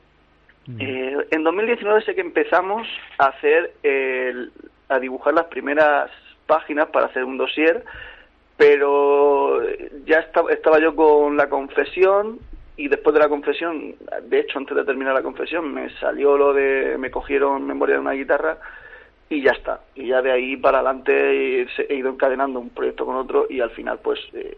Eh, 0.79 1.17
en 1.33 1.43
2019 1.45 2.01
sé 2.03 2.15
que 2.15 2.21
empezamos 2.23 2.87
a 3.19 3.27
hacer, 3.27 3.75
el- 3.83 4.51
a 4.89 4.99
dibujar 5.01 5.35
las 5.35 5.47
primeras 5.47 6.11
páginas 6.47 6.87
para 6.91 7.07
hacer 7.07 7.25
un 7.25 7.37
dossier, 7.37 7.85
pero 8.57 9.61
ya 10.07 10.21
estaba, 10.21 10.53
estaba 10.53 10.79
yo 10.79 10.95
con 10.95 11.37
la 11.37 11.49
confesión 11.49 12.39
y 12.77 12.89
después 12.89 13.15
de 13.15 13.21
la 13.21 13.29
confesión, 13.29 13.97
de 14.23 14.41
hecho 14.41 14.59
antes 14.59 14.77
de 14.77 14.85
terminar 14.85 15.15
la 15.15 15.23
confesión, 15.23 15.75
me 15.75 15.91
salió 15.99 16.37
lo 16.37 16.53
de, 16.53 16.97
me 16.99 17.11
cogieron 17.11 17.67
memoria 17.67 17.97
de 17.97 18.01
una 18.01 18.13
guitarra 18.13 18.59
y 19.29 19.43
ya 19.43 19.53
está. 19.53 19.81
Y 19.95 20.09
ya 20.09 20.23
de 20.23 20.33
ahí 20.33 20.57
para 20.57 20.79
adelante 20.79 21.63
he, 21.63 21.95
ido 21.95 22.11
encadenando 22.11 22.61
un 22.61 22.71
proyecto 22.71 23.05
con 23.07 23.17
otro 23.17 23.47
y 23.49 23.61
al 23.61 23.71
final 23.71 23.99
pues 24.03 24.21
eh, 24.33 24.57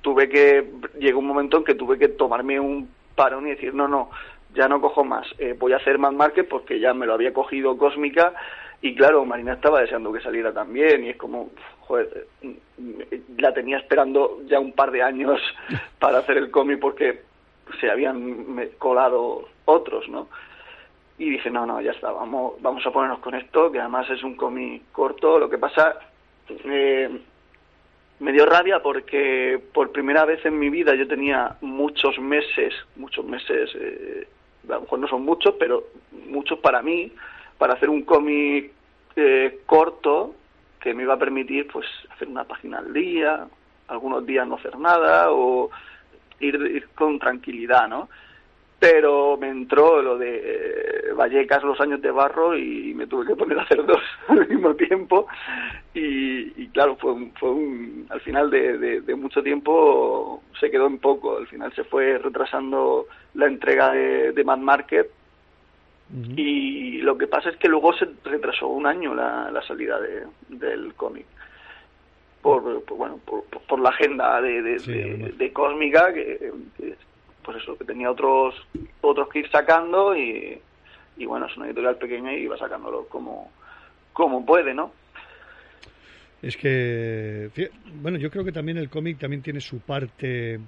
tuve 0.00 0.28
que, 0.28 0.70
llegó 0.98 1.18
un 1.18 1.26
momento 1.26 1.58
en 1.58 1.64
que 1.64 1.74
tuve 1.74 1.98
que 1.98 2.08
tomarme 2.08 2.60
un 2.60 2.88
parón 3.14 3.46
y 3.46 3.50
decir, 3.50 3.74
no, 3.74 3.88
no, 3.88 4.10
ya 4.54 4.68
no 4.68 4.80
cojo 4.80 5.04
más, 5.04 5.26
eh, 5.38 5.54
voy 5.58 5.72
a 5.72 5.76
hacer 5.76 5.98
Mad 5.98 6.12
Market 6.12 6.48
porque 6.48 6.80
ya 6.80 6.94
me 6.94 7.06
lo 7.06 7.14
había 7.14 7.32
cogido 7.32 7.76
Cósmica 7.76 8.34
y 8.82 8.94
claro, 8.94 9.24
Marina 9.26 9.54
estaba 9.54 9.80
deseando 9.80 10.12
que 10.12 10.20
saliera 10.20 10.52
también 10.52 11.04
y 11.04 11.10
es 11.10 11.16
como, 11.16 11.50
joder, 11.80 12.26
eh, 12.42 13.20
la 13.36 13.52
tenía 13.52 13.78
esperando 13.78 14.40
ya 14.46 14.58
un 14.58 14.72
par 14.72 14.90
de 14.90 15.02
años 15.02 15.40
para 15.98 16.18
hacer 16.18 16.38
el 16.38 16.50
cómic 16.50 16.80
porque 16.80 17.22
se 17.80 17.90
habían 17.90 18.68
colado 18.78 19.48
otros, 19.66 20.08
¿no? 20.08 20.28
Y 21.20 21.28
dije, 21.28 21.50
no, 21.50 21.66
no, 21.66 21.82
ya 21.82 21.90
está, 21.90 22.10
vamos, 22.12 22.54
vamos 22.62 22.84
a 22.86 22.90
ponernos 22.90 23.18
con 23.18 23.34
esto, 23.34 23.70
que 23.70 23.78
además 23.78 24.08
es 24.08 24.22
un 24.22 24.36
cómic 24.36 24.84
corto. 24.90 25.38
Lo 25.38 25.50
que 25.50 25.58
pasa, 25.58 25.98
eh, 26.48 27.10
me 28.20 28.32
dio 28.32 28.46
rabia 28.46 28.82
porque 28.82 29.60
por 29.74 29.92
primera 29.92 30.24
vez 30.24 30.42
en 30.46 30.58
mi 30.58 30.70
vida 30.70 30.94
yo 30.94 31.06
tenía 31.06 31.58
muchos 31.60 32.18
meses, 32.18 32.72
muchos 32.96 33.26
meses, 33.26 33.70
eh, 33.74 34.28
a 34.66 34.76
lo 34.76 34.80
mejor 34.80 34.98
no 34.98 35.08
son 35.08 35.22
muchos, 35.22 35.56
pero 35.58 35.88
muchos 36.26 36.58
para 36.60 36.80
mí, 36.80 37.12
para 37.58 37.74
hacer 37.74 37.90
un 37.90 38.00
cómic 38.04 38.72
eh, 39.14 39.60
corto 39.66 40.34
que 40.80 40.94
me 40.94 41.02
iba 41.02 41.12
a 41.12 41.18
permitir 41.18 41.66
pues 41.70 41.84
hacer 42.14 42.28
una 42.28 42.44
página 42.44 42.78
al 42.78 42.94
día, 42.94 43.46
algunos 43.88 44.24
días 44.24 44.48
no 44.48 44.54
hacer 44.54 44.78
nada 44.78 45.32
o 45.32 45.68
ir, 46.38 46.54
ir 46.54 46.88
con 46.94 47.18
tranquilidad, 47.18 47.88
¿no? 47.88 48.08
Pero 48.80 49.36
me 49.36 49.50
entró 49.50 50.00
lo 50.00 50.16
de 50.16 50.40
eh, 50.42 51.12
Vallecas, 51.14 51.62
los 51.62 51.78
años 51.82 52.00
de 52.00 52.10
barro 52.10 52.56
y 52.56 52.94
me 52.94 53.06
tuve 53.06 53.26
que 53.26 53.36
poner 53.36 53.58
a 53.58 53.62
hacer 53.62 53.84
dos 53.84 54.00
al 54.28 54.48
mismo 54.48 54.74
tiempo. 54.74 55.26
Y, 55.92 56.62
y 56.62 56.68
claro, 56.72 56.96
fue, 56.96 57.12
un- 57.12 57.32
fue 57.34 57.50
un, 57.50 58.06
al 58.08 58.20
final 58.22 58.50
de, 58.50 58.78
de- 58.78 59.00
de 59.02 59.14
mucho 59.14 59.42
tiempo 59.42 60.42
se 60.58 60.70
quedó 60.70 60.86
en 60.86 60.98
poco, 60.98 61.36
al 61.36 61.46
final 61.46 61.72
se 61.74 61.84
fue 61.84 62.16
retrasando 62.18 63.06
la 63.34 63.46
entrega 63.46 63.90
de, 63.92 64.32
de 64.32 64.44
Mad 64.44 64.58
Market. 64.58 65.10
Y 66.36 66.98
lo 67.02 67.16
que 67.18 67.26
pasa 67.28 67.50
es 67.50 67.56
que 67.58 67.68
luego 67.68 67.92
se 67.92 68.08
retrasó 68.24 68.66
un 68.66 68.86
año 68.86 69.14
la, 69.14 69.50
la 69.50 69.62
salida 69.62 70.00
de- 70.00 70.24
del 70.48 70.94
cómic. 70.94 71.26
Por, 72.42 72.82
por, 72.84 72.96
bueno 72.96 73.20
por, 73.24 73.44
por- 73.44 73.78
la 73.80 73.90
agenda 73.90 74.40
de, 74.40 74.62
de, 74.62 74.78
de- 74.92 75.32
de 75.36 75.52
Cósmica 75.52 76.12
que, 76.14 76.50
que, 76.78 76.94
pues 77.50 77.62
eso 77.62 77.76
que 77.76 77.84
tenía 77.84 78.10
otros 78.10 78.54
otros 79.00 79.28
que 79.28 79.40
ir 79.40 79.50
sacando 79.50 80.16
y, 80.16 80.60
y 81.16 81.26
bueno 81.26 81.46
es 81.46 81.56
una 81.56 81.66
editorial 81.66 81.96
pequeña 81.96 82.32
y 82.32 82.46
va 82.46 82.56
sacándolo 82.56 83.06
como 83.08 83.50
como 84.12 84.44
puede 84.44 84.74
no 84.74 84.92
Es 86.42 86.56
que, 86.56 87.50
bueno, 88.00 88.18
yo 88.18 88.30
creo 88.30 88.44
que 88.44 88.52
también 88.52 88.78
el 88.78 88.88
cómic 88.88 89.18
también 89.18 89.42
tiene 89.42 89.60
su 89.60 89.80
parte, 89.80 90.58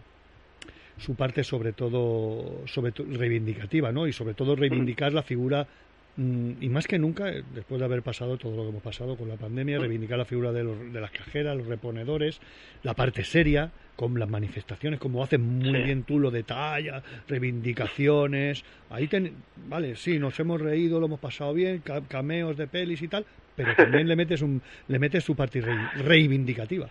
su 0.99 1.15
parte 1.15 1.43
sobre 1.43 1.73
todo, 1.73 2.67
sobre 2.67 2.93
reivindicativa, 2.93 3.91
¿no? 3.91 4.07
Y 4.07 4.13
sobre 4.13 4.35
todo 4.35 4.55
reivindicar 4.55 5.15
la 5.15 5.23
figura 5.23 5.67
y 6.15 6.69
más 6.69 6.87
que 6.87 6.99
nunca, 6.99 7.31
eh, 7.31 7.43
después 7.55 7.79
de 7.79 7.87
haber 7.87 8.03
pasado 8.03 8.37
todo 8.37 8.55
lo 8.55 8.63
que 8.65 8.69
hemos 8.69 8.83
pasado 8.83 9.17
con 9.17 9.29
la 9.29 9.39
pandemia, 9.39 9.79
reivindicar 9.79 10.19
la 10.19 10.27
figura 10.27 10.53
de, 10.53 10.63
los- 10.63 10.93
de 10.93 11.01
las 11.01 11.11
cajeras, 11.11 11.57
los 11.57 11.67
reponedores, 11.67 12.41
la 12.83 12.93
parte 12.95 13.25
seria, 13.25 13.73
con 13.97 14.19
las 14.19 14.29
manifestaciones, 14.29 15.01
como 15.01 15.23
haces 15.25 15.41
muy 15.41 15.79
Sí. 15.79 15.85
bien 15.85 16.05
tú, 16.05 16.19
lo 16.19 16.31
de 16.31 16.43
talla, 16.45 17.03
reivindicaciones. 17.29 18.63
Ahí, 18.91 19.07
ten, 19.09 19.45
vale, 19.57 19.97
sí, 19.97 20.19
nos 20.19 20.39
hemos 20.41 20.61
reído, 20.61 21.01
lo 21.01 21.07
hemos 21.07 21.21
pasado 21.21 21.55
bien, 21.55 21.81
ca- 21.81 22.03
cameos 22.07 22.57
de 22.59 22.67
pelis 22.69 23.01
y 23.01 23.09
tal, 23.09 23.25
pero 23.57 23.73
también 23.77 24.07
le 24.07 24.17
metes, 24.17 24.43
un, 24.43 24.63
le 24.89 24.99
metes 24.99 25.25
tu 25.25 25.35
parte 25.35 25.61
rei- 25.63 25.89
reivindicativa. 25.95 26.91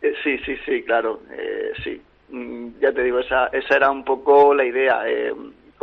Eh, 0.00 0.12
Sí, 0.24 0.36
sí, 0.44 0.56
sí, 0.66 0.82
claro, 0.82 1.22
eh, 1.30 1.70
sí. 1.84 2.00
Mm, 2.28 2.80
Ya 2.80 2.92
te 2.92 3.02
digo, 3.04 3.20
esa, 3.20 3.46
esa 3.48 3.76
era 3.76 3.90
un 3.90 4.04
poco 4.04 4.54
la 4.54 4.64
idea, 4.64 5.02
eh, 5.08 5.32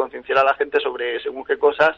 concienciar 0.03 0.37
a 0.39 0.43
la 0.45 0.53
gente 0.53 0.79
sobre 0.79 1.19
según 1.21 1.43
qué 1.43 1.57
cosas, 1.57 1.93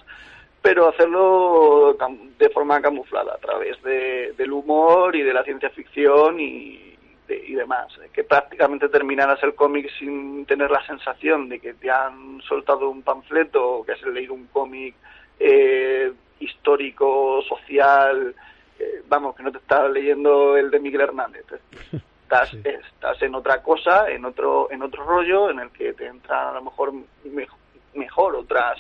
pero 0.62 0.88
hacerlo 0.90 1.96
de 2.40 2.50
forma 2.50 2.82
camuflada, 2.82 3.34
a 3.36 3.38
través 3.38 3.82
de- 3.84 4.34
del 4.38 4.52
humor 4.52 5.16
y 5.16 5.22
de 5.22 5.34
la 5.34 5.44
ciencia 5.44 5.70
ficción 5.70 6.40
y, 6.40 6.96
de- 7.28 7.44
y 7.52 7.54
demás. 7.54 7.88
Eh, 8.04 8.10
Que 8.14 8.24
prácticamente 8.24 8.90
terminaras 8.90 9.42
el 9.44 9.54
cómic 9.56 9.90
sin 10.00 10.46
tener 10.46 10.70
la 10.72 10.84
sensación 10.86 11.48
de 11.50 11.60
que 11.60 11.74
te 11.76 11.90
han 11.90 12.42
soltado 12.42 12.90
un 12.90 13.02
panfleto 13.04 13.60
o 13.78 13.84
que 13.86 13.92
has 13.94 14.02
leído 14.04 14.34
un 14.34 14.48
cómic 14.48 14.96
eh, 15.40 16.12
histórico, 16.40 17.42
social, 17.44 18.36
eh, 18.80 19.02
vamos, 19.08 19.36
que 19.36 19.44
no 19.44 19.52
te 19.52 19.58
estás 19.60 19.90
leyendo 19.92 20.56
el 20.58 20.70
de 20.72 20.80
Miguel 20.80 21.02
Hernández. 21.02 21.46
Estás, 22.32 22.54
estás 22.64 23.22
en 23.24 23.36
otra 23.36 23.62
cosa, 23.62 24.10
en 24.10 24.24
otro, 24.24 24.70
en 24.72 24.82
otro 24.84 25.04
rollo, 25.04 25.50
en 25.50 25.60
el 25.60 25.70
que 25.72 25.92
te 25.92 26.06
entran 26.08 26.48
a 26.48 26.54
lo 26.54 26.62
mejor 26.62 26.94
me- 26.94 27.46
mejor 27.94 28.36
otras, 28.36 28.80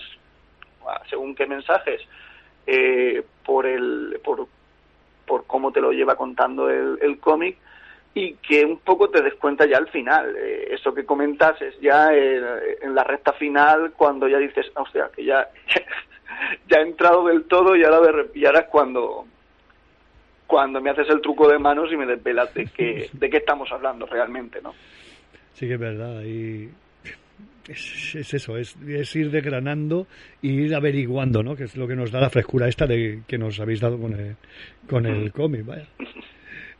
ah, 0.87 1.01
según 1.09 1.35
qué 1.35 1.45
mensajes, 1.45 2.01
eh, 2.67 3.23
por 3.45 3.65
el, 3.65 4.19
por, 4.23 4.47
por 5.25 5.45
cómo 5.45 5.71
te 5.71 5.81
lo 5.81 5.91
lleva 5.91 6.15
contando 6.15 6.69
el, 6.69 6.99
el 7.01 7.19
cómic 7.19 7.57
y 8.13 8.33
que 8.35 8.65
un 8.65 8.79
poco 8.79 9.09
te 9.09 9.21
des 9.21 9.35
cuenta 9.35 9.65
ya 9.65 9.77
al 9.77 9.87
final. 9.87 10.35
Eh, 10.37 10.69
eso 10.71 10.93
que 10.93 11.05
comentas 11.05 11.61
es 11.61 11.79
ya 11.79 12.13
en 12.13 12.93
la 12.93 13.03
recta 13.03 13.33
final 13.33 13.93
cuando 13.95 14.27
ya 14.27 14.37
dices, 14.37 14.71
hostia, 14.75 15.09
que 15.15 15.23
ya, 15.23 15.49
ya 16.67 16.77
he 16.77 16.81
entrado 16.81 17.25
del 17.25 17.45
todo 17.45 17.75
y 17.75 17.83
ahora, 17.83 18.11
de 18.11 18.29
y 18.39 18.45
ahora 18.45 18.61
es 18.61 18.67
cuando 18.67 19.25
cuando 20.51 20.81
me 20.81 20.89
haces 20.89 21.07
el 21.09 21.21
truco 21.21 21.47
de 21.47 21.57
manos 21.57 21.89
y 21.93 21.95
me 21.95 22.05
desvelas 22.05 22.53
de 22.53 22.65
qué, 22.65 23.09
de 23.13 23.29
qué 23.29 23.37
estamos 23.37 23.71
hablando 23.71 24.05
realmente, 24.05 24.61
¿no? 24.61 24.73
Sí 25.53 25.65
que 25.65 25.75
es 25.75 25.79
verdad. 25.79 26.23
Y 26.23 26.69
es, 27.71 28.15
es 28.15 28.33
eso, 28.33 28.57
es, 28.57 28.75
es 28.87 29.15
ir 29.15 29.31
desgranando 29.31 30.07
y 30.41 30.49
ir 30.49 30.75
averiguando, 30.75 31.43
¿no? 31.43 31.55
Que 31.55 31.65
es 31.65 31.75
lo 31.75 31.87
que 31.87 31.95
nos 31.95 32.11
da 32.11 32.19
la 32.19 32.29
frescura 32.29 32.67
esta 32.67 32.85
de 32.85 33.21
que 33.27 33.37
nos 33.37 33.59
habéis 33.59 33.79
dado 33.79 33.99
con 33.99 34.13
el, 34.13 34.35
con 34.87 35.05
el 35.05 35.31
cómic, 35.31 35.65
vaya. 35.65 35.87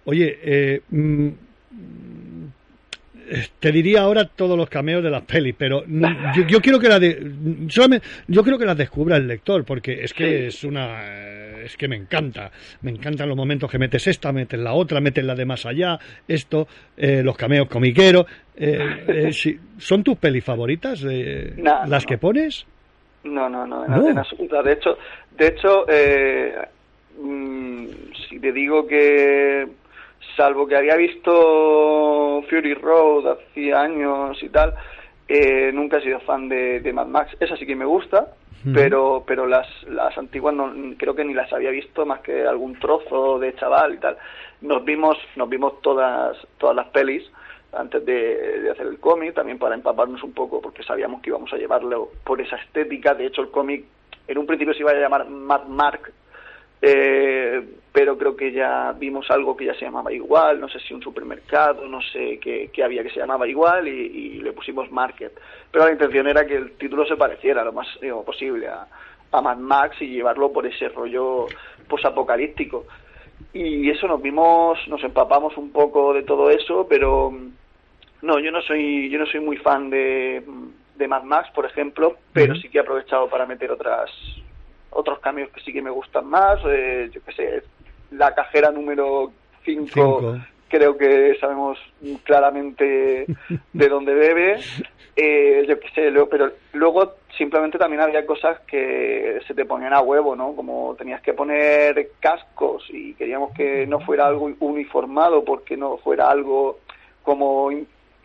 Oye, 0.05 0.39
eh, 0.43 0.81
mm, 0.89 1.27
eh, 1.27 1.31
te 3.59 3.71
diría 3.71 4.01
ahora 4.01 4.25
todos 4.25 4.57
los 4.57 4.69
cameos 4.69 5.03
de 5.03 5.09
las 5.09 5.21
pelis, 5.23 5.55
pero 5.57 5.83
yo, 5.85 6.43
yo 6.47 6.61
quiero 6.61 6.79
que 6.79 6.89
la 6.89 6.99
de, 6.99 7.31
solamente, 7.69 8.05
yo 8.27 8.43
creo 8.43 8.57
que 8.57 8.65
las 8.65 8.77
descubra 8.77 9.17
el 9.17 9.27
lector, 9.27 9.63
porque 9.63 10.03
es 10.03 10.13
que 10.13 10.47
es 10.47 10.63
una, 10.63 10.99
eh, 11.03 11.63
es 11.65 11.77
que 11.77 11.87
me 11.87 11.95
encanta, 11.95 12.51
me 12.81 12.91
encantan 12.91 13.27
los 13.29 13.37
momentos 13.37 13.69
que 13.71 13.77
metes 13.79 14.07
esta, 14.07 14.31
metes 14.31 14.59
la 14.59 14.73
otra, 14.73 14.99
metes 14.99 15.23
la 15.23 15.35
de 15.35 15.45
más 15.45 15.65
allá, 15.65 15.97
esto, 16.27 16.67
eh, 16.97 17.21
los 17.23 17.37
cameos 17.37 17.67
comiqueros, 17.69 18.25
eh, 18.55 19.05
eh, 19.07 19.57
¿son 19.77 20.03
tus 20.03 20.17
pelis 20.17 20.43
favoritas, 20.43 21.03
No, 21.03 21.85
las 21.85 22.03
no. 22.03 22.07
que 22.07 22.17
pones? 22.17 22.65
No, 23.23 23.47
no, 23.49 23.65
no, 23.65 23.85
en, 23.85 23.91
No. 23.91 24.07
en. 24.09 24.15
De 24.65 24.73
hecho, 24.73 24.97
de 25.37 25.47
hecho 25.47 25.85
eh, 25.87 26.55
mm, 27.21 27.85
si 28.27 28.39
te 28.39 28.51
digo 28.51 28.85
que, 28.87 29.67
salvo 30.35 30.67
que 30.67 30.75
había 30.75 30.95
visto 30.95 32.43
Fury 32.49 32.73
Road 32.75 33.27
hace 33.27 33.73
años 33.73 34.41
y 34.41 34.49
tal, 34.49 34.73
eh, 35.27 35.71
nunca 35.73 35.97
he 35.97 36.01
sido 36.01 36.19
fan 36.21 36.49
de, 36.49 36.79
de 36.79 36.93
Mad 36.93 37.07
Max. 37.07 37.35
Esa 37.39 37.55
sí 37.57 37.65
que 37.65 37.75
me 37.75 37.85
gusta, 37.85 38.33
pero 38.73 39.23
pero 39.25 39.47
las, 39.47 39.67
las 39.87 40.15
antiguas 40.17 40.53
no, 40.53 40.71
creo 40.97 41.15
que 41.15 41.25
ni 41.25 41.33
las 41.33 41.51
había 41.51 41.71
visto 41.71 42.05
más 42.05 42.19
que 42.21 42.45
algún 42.45 42.79
trozo 42.79 43.39
de 43.39 43.55
chaval 43.55 43.95
y 43.95 43.97
tal. 43.97 44.17
Nos 44.61 44.83
vimos, 44.85 45.17
nos 45.35 45.49
vimos 45.49 45.81
todas, 45.81 46.37
todas 46.57 46.75
las 46.75 46.87
pelis 46.89 47.29
antes 47.73 48.05
de, 48.05 48.61
de 48.61 48.69
hacer 48.69 48.85
el 48.85 48.99
cómic, 48.99 49.33
también 49.33 49.57
para 49.57 49.75
empaparnos 49.75 50.21
un 50.23 50.33
poco, 50.33 50.61
porque 50.61 50.83
sabíamos 50.83 51.21
que 51.21 51.29
íbamos 51.29 51.51
a 51.53 51.57
llevarlo 51.57 52.09
por 52.23 52.41
esa 52.41 52.57
estética. 52.57 53.15
De 53.15 53.25
hecho, 53.25 53.41
el 53.41 53.49
cómic 53.49 53.85
en 54.27 54.37
un 54.37 54.45
principio 54.45 54.73
se 54.73 54.81
iba 54.81 54.91
a 54.91 54.95
llamar 54.95 55.27
Mad 55.29 55.65
Mark, 55.65 56.11
eh, 56.81 57.61
pero 57.91 58.17
creo 58.17 58.35
que 58.35 58.51
ya 58.51 58.93
vimos 58.97 59.29
algo 59.29 59.55
que 59.55 59.65
ya 59.65 59.73
se 59.73 59.85
llamaba 59.85 60.11
igual, 60.13 60.59
no 60.59 60.69
sé 60.69 60.79
si 60.79 60.93
un 60.93 61.01
supermercado, 61.01 61.87
no 61.87 62.01
sé 62.01 62.39
qué, 62.39 62.69
qué 62.73 62.83
había 62.83 63.03
que 63.03 63.09
se 63.09 63.19
llamaba 63.19 63.47
igual 63.47 63.87
y, 63.87 63.91
y 63.91 64.39
le 64.39 64.53
pusimos 64.53 64.89
Market. 64.91 65.33
Pero 65.69 65.85
la 65.85 65.91
intención 65.91 66.27
era 66.27 66.45
que 66.45 66.55
el 66.55 66.71
título 66.73 67.05
se 67.05 67.17
pareciera 67.17 67.63
lo 67.63 67.73
más 67.73 67.87
posible 68.25 68.67
a, 68.69 68.87
a 69.31 69.41
Mad 69.41 69.57
Max 69.57 69.97
y 70.01 70.07
llevarlo 70.07 70.51
por 70.51 70.65
ese 70.65 70.89
rollo 70.89 71.47
posapocalíptico. 71.87 72.85
Y 73.53 73.89
eso 73.89 74.07
nos 74.07 74.21
vimos, 74.21 74.79
nos 74.87 75.03
empapamos 75.03 75.57
un 75.57 75.71
poco 75.71 76.13
de 76.13 76.23
todo 76.23 76.49
eso, 76.49 76.87
pero 76.89 77.31
mm, 77.31 77.51
no, 78.21 78.39
yo 78.39 78.51
no 78.51 78.61
soy, 78.61 79.09
yo 79.09 79.19
no 79.19 79.25
soy 79.25 79.39
muy 79.39 79.57
fan 79.57 79.89
de, 79.89 80.43
de 80.95 81.07
Mad 81.07 81.23
Max, 81.23 81.49
por 81.53 81.65
ejemplo, 81.65 82.17
pero 82.33 82.55
sí 82.55 82.69
que 82.69 82.77
he 82.77 82.81
aprovechado 82.81 83.27
para 83.27 83.45
meter 83.45 83.71
otras 83.71 84.09
otros 84.91 85.19
cambios 85.19 85.49
que 85.49 85.61
sí 85.61 85.73
que 85.73 85.81
me 85.81 85.89
gustan 85.89 86.27
más, 86.27 86.59
eh, 86.67 87.09
yo 87.13 87.21
qué 87.23 87.31
sé, 87.33 87.63
la 88.11 88.33
cajera 88.35 88.71
número 88.71 89.31
5 89.63 89.87
Cinco. 89.93 90.37
creo 90.69 90.97
que 90.97 91.35
sabemos 91.39 91.77
claramente 92.23 93.25
de 93.73 93.89
dónde 93.89 94.13
bebe, 94.13 94.59
eh, 95.15 95.65
yo 95.67 95.79
qué 95.79 95.89
sé, 95.95 96.11
luego- 96.11 96.29
pero 96.29 96.51
luego 96.73 97.15
simplemente 97.37 97.77
también 97.77 98.01
había 98.01 98.25
cosas 98.25 98.59
que 98.67 99.39
se 99.47 99.53
te 99.53 99.65
ponían 99.65 99.93
a 99.93 100.01
huevo, 100.01 100.35
¿no? 100.35 100.53
Como 100.55 100.95
tenías 100.97 101.21
que 101.21 101.33
poner 101.33 102.11
cascos 102.19 102.85
y 102.89 103.13
queríamos 103.15 103.53
que 103.53 103.87
no 103.87 103.99
fuera 104.01 104.27
algo 104.27 104.51
uniformado 104.59 105.43
porque 105.43 105.75
no 105.77 105.97
fuera 105.97 106.29
algo 106.29 106.79
como 107.23 107.69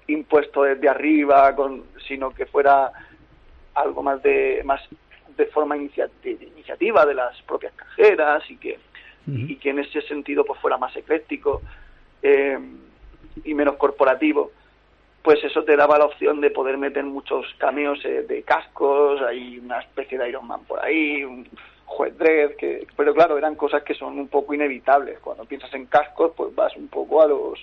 impuesto 0.09 0.62
desde 0.62 0.88
arriba, 0.88 1.55
con, 1.55 1.84
sino 2.06 2.30
que 2.30 2.47
fuera 2.47 2.90
algo 3.74 4.02
más 4.02 4.22
de 4.22 4.62
más 4.64 4.80
de 5.37 5.47
forma 5.47 5.77
inicia- 5.77 6.09
de- 6.23 6.37
de 6.37 6.47
iniciativa 6.47 7.05
de 7.07 7.15
las 7.15 7.41
propias 7.43 7.73
cajeras 7.75 8.43
y 8.51 8.57
que 8.57 8.79
y 9.29 9.57
que 9.57 9.71
en 9.71 9.81
ese 9.81 10.03
sentido 10.03 10.45
pues 10.45 10.61
fuera 10.61 10.79
más 10.79 10.95
ecléctico 10.97 11.61
eh, 12.23 12.59
y 13.45 13.55
menos 13.55 13.75
corporativo 13.77 14.53
pues 15.23 15.43
eso 15.43 15.65
te 15.65 15.75
daba 15.77 15.99
la 15.99 16.05
opción 16.05 16.41
de 16.41 16.51
poder 16.51 16.79
meter 16.79 17.03
muchos 17.03 17.45
cameos 17.59 17.99
eh, 18.05 18.23
de 18.23 18.43
cascos 18.45 19.21
hay 19.23 19.59
una 19.59 19.81
especie 19.81 20.17
de 20.17 20.29
Iron 20.29 20.47
Man 20.47 20.61
por 20.65 20.79
ahí 20.85 21.25
un 21.25 21.45
juez 21.87 22.17
Dredd 22.17 22.55
que 22.57 22.87
pero 22.97 23.13
claro 23.15 23.37
eran 23.37 23.57
cosas 23.57 23.83
que 23.83 23.95
son 23.95 24.17
un 24.19 24.29
poco 24.29 24.55
inevitables 24.55 25.19
cuando 25.19 25.45
piensas 25.45 25.75
en 25.75 25.87
cascos 25.87 26.31
pues 26.37 26.55
vas 26.55 26.77
un 26.77 26.87
poco 26.87 27.21
a 27.21 27.27
los 27.27 27.59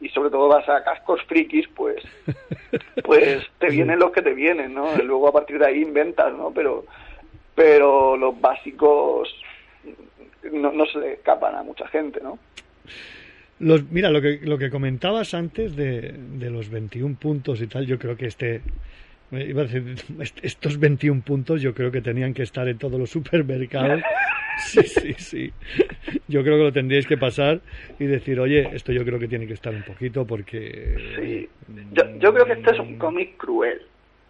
y 0.00 0.08
sobre 0.08 0.30
todo 0.30 0.48
vas 0.48 0.68
a 0.68 0.82
cascos 0.82 1.22
frikis 1.28 1.68
pues 1.76 2.02
pues 3.04 3.46
te 3.58 3.68
vienen 3.70 3.98
los 4.00 4.10
que 4.10 4.22
te 4.22 4.34
vienen, 4.34 4.74
¿no? 4.74 4.92
Y 4.98 5.02
luego 5.02 5.28
a 5.28 5.32
partir 5.32 5.58
de 5.58 5.66
ahí 5.66 5.80
inventas, 5.82 6.32
¿no? 6.34 6.50
Pero, 6.52 6.84
pero 7.54 8.16
los 8.16 8.40
básicos 8.40 9.28
no, 10.52 10.72
no 10.72 10.86
se 10.86 10.98
le 10.98 11.12
escapan 11.14 11.54
a 11.54 11.62
mucha 11.62 11.86
gente, 11.88 12.20
¿no? 12.22 12.38
Los, 13.60 13.88
mira, 13.90 14.10
lo 14.10 14.20
que, 14.20 14.40
lo 14.42 14.58
que 14.58 14.68
comentabas 14.70 15.32
antes 15.34 15.76
de, 15.76 16.12
de 16.12 16.50
los 16.50 16.68
21 16.68 17.16
puntos 17.16 17.60
y 17.62 17.66
tal, 17.68 17.86
yo 17.86 17.98
creo 17.98 18.16
que 18.16 18.26
este, 18.26 18.56
eh, 19.30 19.46
iba 19.48 19.62
a 19.62 19.66
decir, 19.66 19.94
est- 20.20 20.44
estos 20.44 20.78
21 20.78 21.22
puntos 21.22 21.62
yo 21.62 21.72
creo 21.72 21.90
que 21.92 22.00
tenían 22.00 22.34
que 22.34 22.42
estar 22.42 22.66
en 22.68 22.78
todos 22.78 22.98
los 22.98 23.10
supermercados. 23.10 24.02
Sí, 24.56 24.84
sí, 24.84 25.14
sí. 25.14 25.52
Yo 26.28 26.44
creo 26.44 26.56
que 26.56 26.62
lo 26.62 26.72
tendríais 26.72 27.08
que 27.08 27.16
pasar 27.18 27.60
y 27.98 28.04
decir, 28.04 28.38
oye, 28.38 28.70
esto 28.72 28.92
yo 28.92 29.04
creo 29.04 29.18
que 29.18 29.26
tiene 29.26 29.48
que 29.48 29.52
estar 29.54 29.74
un 29.74 29.82
poquito 29.82 30.24
porque... 30.24 30.94
Sí. 31.16 31.48
Yo, 31.90 32.04
yo 32.20 32.32
creo 32.32 32.46
que 32.46 32.52
este 32.52 32.70
es 32.70 32.78
un 32.78 32.96
cómic 32.96 33.36
cruel, 33.36 33.82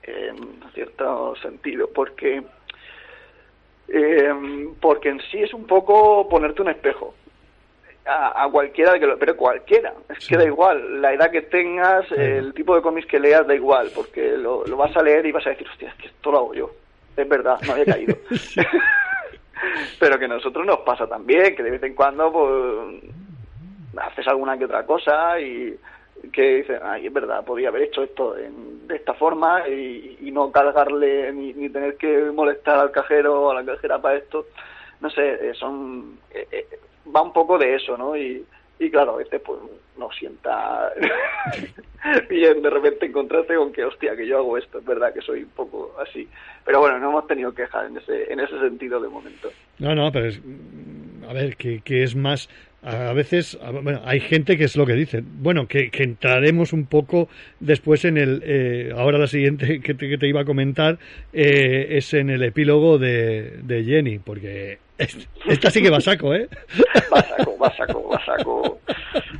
en 0.02 0.36
cierto 0.72 1.36
sentido, 1.42 1.90
porque 1.94 2.42
eh, 3.88 4.32
porque 4.80 5.10
en 5.10 5.20
sí 5.30 5.42
es 5.42 5.54
un 5.54 5.66
poco 5.66 6.28
ponerte 6.28 6.62
un 6.62 6.70
espejo. 6.70 7.14
A, 8.06 8.44
a 8.44 8.50
cualquiera 8.50 8.92
de 8.92 9.00
que 9.00 9.06
lo, 9.06 9.18
pero 9.18 9.34
cualquiera 9.34 9.94
es 10.10 10.28
que 10.28 10.36
da 10.36 10.44
igual 10.44 11.00
la 11.00 11.14
edad 11.14 11.30
que 11.30 11.40
tengas 11.40 12.04
el 12.12 12.52
tipo 12.52 12.74
de 12.76 12.82
cómics 12.82 13.06
que 13.06 13.18
leas 13.18 13.46
da 13.46 13.54
igual 13.54 13.90
porque 13.94 14.36
lo, 14.36 14.62
lo 14.66 14.76
vas 14.76 14.94
a 14.94 15.02
leer 15.02 15.24
y 15.24 15.32
vas 15.32 15.46
a 15.46 15.50
decir 15.50 15.66
hostia 15.66 15.88
es 15.88 15.94
que 15.94 16.06
esto 16.08 16.30
lo 16.30 16.36
hago 16.36 16.52
yo 16.52 16.70
es 17.16 17.26
verdad 17.26 17.58
no 17.66 17.72
había 17.72 17.86
caído. 17.86 18.14
Pero 19.98 20.18
que 20.18 20.24
a 20.24 20.28
nosotros 20.28 20.66
nos 20.66 20.80
pasa 20.80 21.06
también 21.06 21.54
que 21.54 21.62
de 21.62 21.70
vez 21.70 21.82
en 21.82 21.94
cuando 21.94 22.32
pues 22.32 24.04
haces 24.04 24.26
alguna 24.26 24.58
que 24.58 24.64
otra 24.64 24.84
cosa 24.84 25.40
y 25.40 25.74
que 26.32 26.56
dice, 26.56 26.78
ay, 26.82 27.06
es 27.06 27.12
verdad, 27.12 27.44
podía 27.44 27.68
haber 27.68 27.82
hecho 27.82 28.02
esto 28.02 28.36
en- 28.36 28.86
de 28.86 28.96
esta 28.96 29.14
forma 29.14 29.68
y, 29.68 30.18
y 30.20 30.30
no 30.30 30.50
cargarle 30.52 31.32
ni, 31.32 31.52
ni 31.54 31.68
tener 31.70 31.96
que 31.96 32.18
molestar 32.32 32.78
al 32.78 32.90
cajero 32.90 33.42
o 33.42 33.50
a 33.50 33.54
la 33.54 33.64
cajera 33.64 34.00
para 34.00 34.16
esto. 34.18 34.46
No 35.00 35.10
sé, 35.10 35.50
eh, 35.50 35.54
son 35.54 36.18
eh, 36.30 36.46
eh, 36.52 36.66
va 37.14 37.22
un 37.22 37.32
poco 37.32 37.58
de 37.58 37.74
eso, 37.74 37.96
¿no? 37.96 38.16
Y, 38.16 38.44
y 38.78 38.90
claro, 38.90 39.12
a 39.14 39.16
veces 39.18 39.40
pues 39.44 39.58
no 39.96 40.10
sienta 40.12 40.92
bien 42.28 42.62
de 42.62 42.70
repente 42.70 43.06
encontrarte 43.06 43.54
con 43.54 43.72
que, 43.72 43.84
hostia, 43.84 44.16
que 44.16 44.26
yo 44.26 44.38
hago 44.38 44.58
esto, 44.58 44.78
es 44.78 44.84
verdad 44.84 45.12
que 45.14 45.20
soy 45.22 45.42
un 45.44 45.50
poco 45.50 45.94
así. 46.00 46.28
Pero 46.64 46.80
bueno, 46.80 46.98
no 46.98 47.10
hemos 47.10 47.26
tenido 47.26 47.54
quejas 47.54 47.88
en 47.88 47.96
ese, 47.96 48.32
en 48.32 48.40
ese 48.40 48.58
sentido 48.60 49.00
de 49.00 49.08
momento. 49.08 49.50
No, 49.78 49.94
no, 49.94 50.10
pero 50.12 50.26
es, 50.26 50.40
a 51.28 51.32
ver, 51.32 51.56
que, 51.56 51.80
que 51.82 52.02
es 52.02 52.14
más, 52.14 52.48
a 52.84 53.12
veces, 53.14 53.58
bueno, 53.82 54.02
hay 54.04 54.20
gente 54.20 54.58
que 54.58 54.64
es 54.64 54.76
lo 54.76 54.84
que 54.84 54.92
dice. 54.92 55.22
Bueno, 55.24 55.66
que, 55.66 55.90
que 55.90 56.02
entraremos 56.02 56.72
un 56.72 56.84
poco 56.84 57.28
después 57.58 58.04
en 58.04 58.18
el, 58.18 58.42
eh, 58.44 58.92
ahora 58.94 59.18
la 59.18 59.26
siguiente 59.26 59.80
que 59.82 59.94
te, 59.94 60.08
que 60.08 60.18
te 60.18 60.28
iba 60.28 60.42
a 60.42 60.44
comentar 60.44 60.98
eh, 61.32 61.86
es 61.90 62.12
en 62.12 62.28
el 62.28 62.42
epílogo 62.42 62.98
de, 62.98 63.60
de 63.62 63.84
Jenny, 63.84 64.18
porque 64.18 64.78
esta 65.48 65.70
sí 65.70 65.82
que 65.82 65.90
va 65.90 65.96
a 65.98 66.00
saco, 66.00 66.34
¿eh? 66.34 66.48
Va 67.12 67.18
a 67.18 67.22
saco, 67.22 67.58
va 67.58 67.66
a 67.68 67.76
saco, 67.76 68.08
va 68.08 68.16
a 68.16 68.24
saco. 68.24 68.78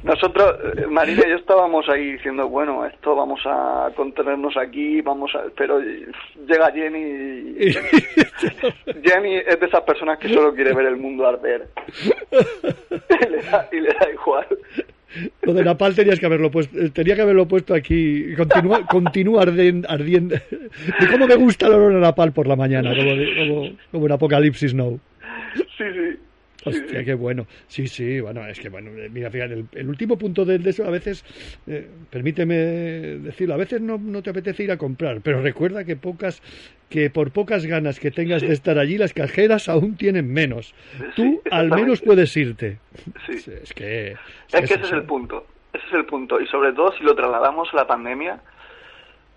Nosotros, 0.03 0.57
eh, 0.77 0.87
Marina 0.89 1.23
y 1.27 1.31
yo 1.31 1.37
estábamos 1.37 1.89
ahí 1.89 2.13
diciendo, 2.13 2.49
bueno, 2.49 2.85
esto 2.85 3.15
vamos 3.15 3.41
a 3.47 3.89
contenernos 3.95 4.57
aquí, 4.57 5.01
vamos 5.01 5.31
a... 5.35 5.45
Pero 5.57 5.79
llega 5.81 6.73
Jenny 6.73 6.99
y... 6.99 7.73
Jenny 9.03 9.37
es 9.37 9.61
de 9.61 9.67
esas 9.67 9.83
personas 9.83 10.19
que 10.19 10.29
solo 10.29 10.55
quiere 10.55 10.75
ver 10.75 10.87
el 10.87 10.97
mundo 10.97 11.27
arder. 11.27 11.69
y, 12.03 13.29
le 13.31 13.43
da, 13.43 13.69
y 13.73 13.81
le 13.81 13.89
da 13.89 14.09
igual. 14.13 14.47
Lo 15.43 15.55
de 15.55 15.63
Napal 15.63 15.95
tenías 15.95 16.19
que 16.19 16.27
haberlo 16.27 16.51
puesto, 16.51 16.77
eh, 16.77 16.91
tenía 16.91 17.15
que 17.15 17.23
haberlo 17.23 17.47
puesto 17.47 17.73
aquí. 17.73 18.35
Continúa, 18.37 18.85
continúa 18.87 19.43
ardiendo, 19.43 19.89
ardiendo. 19.89 20.35
De 20.35 21.07
cómo 21.09 21.29
me 21.29 21.37
gusta 21.37 21.69
el 21.69 21.75
olor 21.75 21.95
a 21.95 22.01
Napal 22.01 22.33
por 22.33 22.49
la 22.49 22.57
mañana, 22.57 22.91
como, 22.91 23.15
de- 23.15 23.35
como, 23.37 23.71
como 23.93 24.07
en 24.07 24.13
Apocalipsis 24.13 24.75
Now. 24.75 24.99
Sí, 25.77 25.85
sí. 25.93 26.19
Hostia, 26.65 27.05
qué 27.05 27.15
bueno. 27.15 27.47
Sí, 27.67 27.87
sí, 27.87 28.21
bueno, 28.21 28.47
es 28.47 28.59
que, 28.59 28.69
bueno, 28.69 28.91
eh, 28.97 29.09
mira, 29.11 29.31
fíjate, 29.31 29.55
el, 29.55 29.67
el 29.73 29.89
último 29.89 30.17
punto 30.17 30.45
de, 30.45 30.59
de 30.59 30.71
eso, 30.71 30.85
a 30.85 30.91
veces, 30.91 31.25
eh, 31.67 31.89
permíteme 32.11 32.55
decirlo, 32.55 33.55
a 33.55 33.59
veces 33.59 33.81
no, 33.81 33.99
no 33.99 34.23
te 34.23 34.31
apetece 34.31 34.65
ir 34.65 34.73
a 34.73 34.79
comprar, 34.79 35.21
pero 35.21 35.43
recuerda 35.43 35.85
que 35.85 35.97
pocas, 35.97 36.43
que 36.89 37.11
por 37.11 37.33
pocas 37.33 37.67
ganas 37.67 38.01
que 38.01 38.11
tengas 38.11 38.43
de 38.43 38.53
estar 38.53 38.79
allí, 38.79 38.97
las 38.97 39.13
cajeras 39.13 39.69
aún 39.69 39.97
tienen 39.97 40.33
menos. 40.33 40.75
Tú 41.17 41.43
al 41.51 41.69
menos 41.71 42.01
puedes 42.01 42.35
irte. 42.37 42.79
Sí. 43.27 43.51
Es 43.63 43.75
que... 43.75 44.13
Es 44.53 44.69
que 44.69 44.75
ese 44.75 44.85
es 44.85 44.93
el 44.93 45.03
punto, 45.03 45.47
ese 45.73 45.87
es 45.87 45.93
el 45.93 46.07
punto. 46.07 46.41
Y 46.41 46.47
sobre 46.47 46.73
todo 46.73 46.93
si 46.97 47.05
lo 47.05 47.15
trasladamos 47.15 47.69
a 47.75 47.77
la 47.77 47.87
pandemia, 47.87 48.41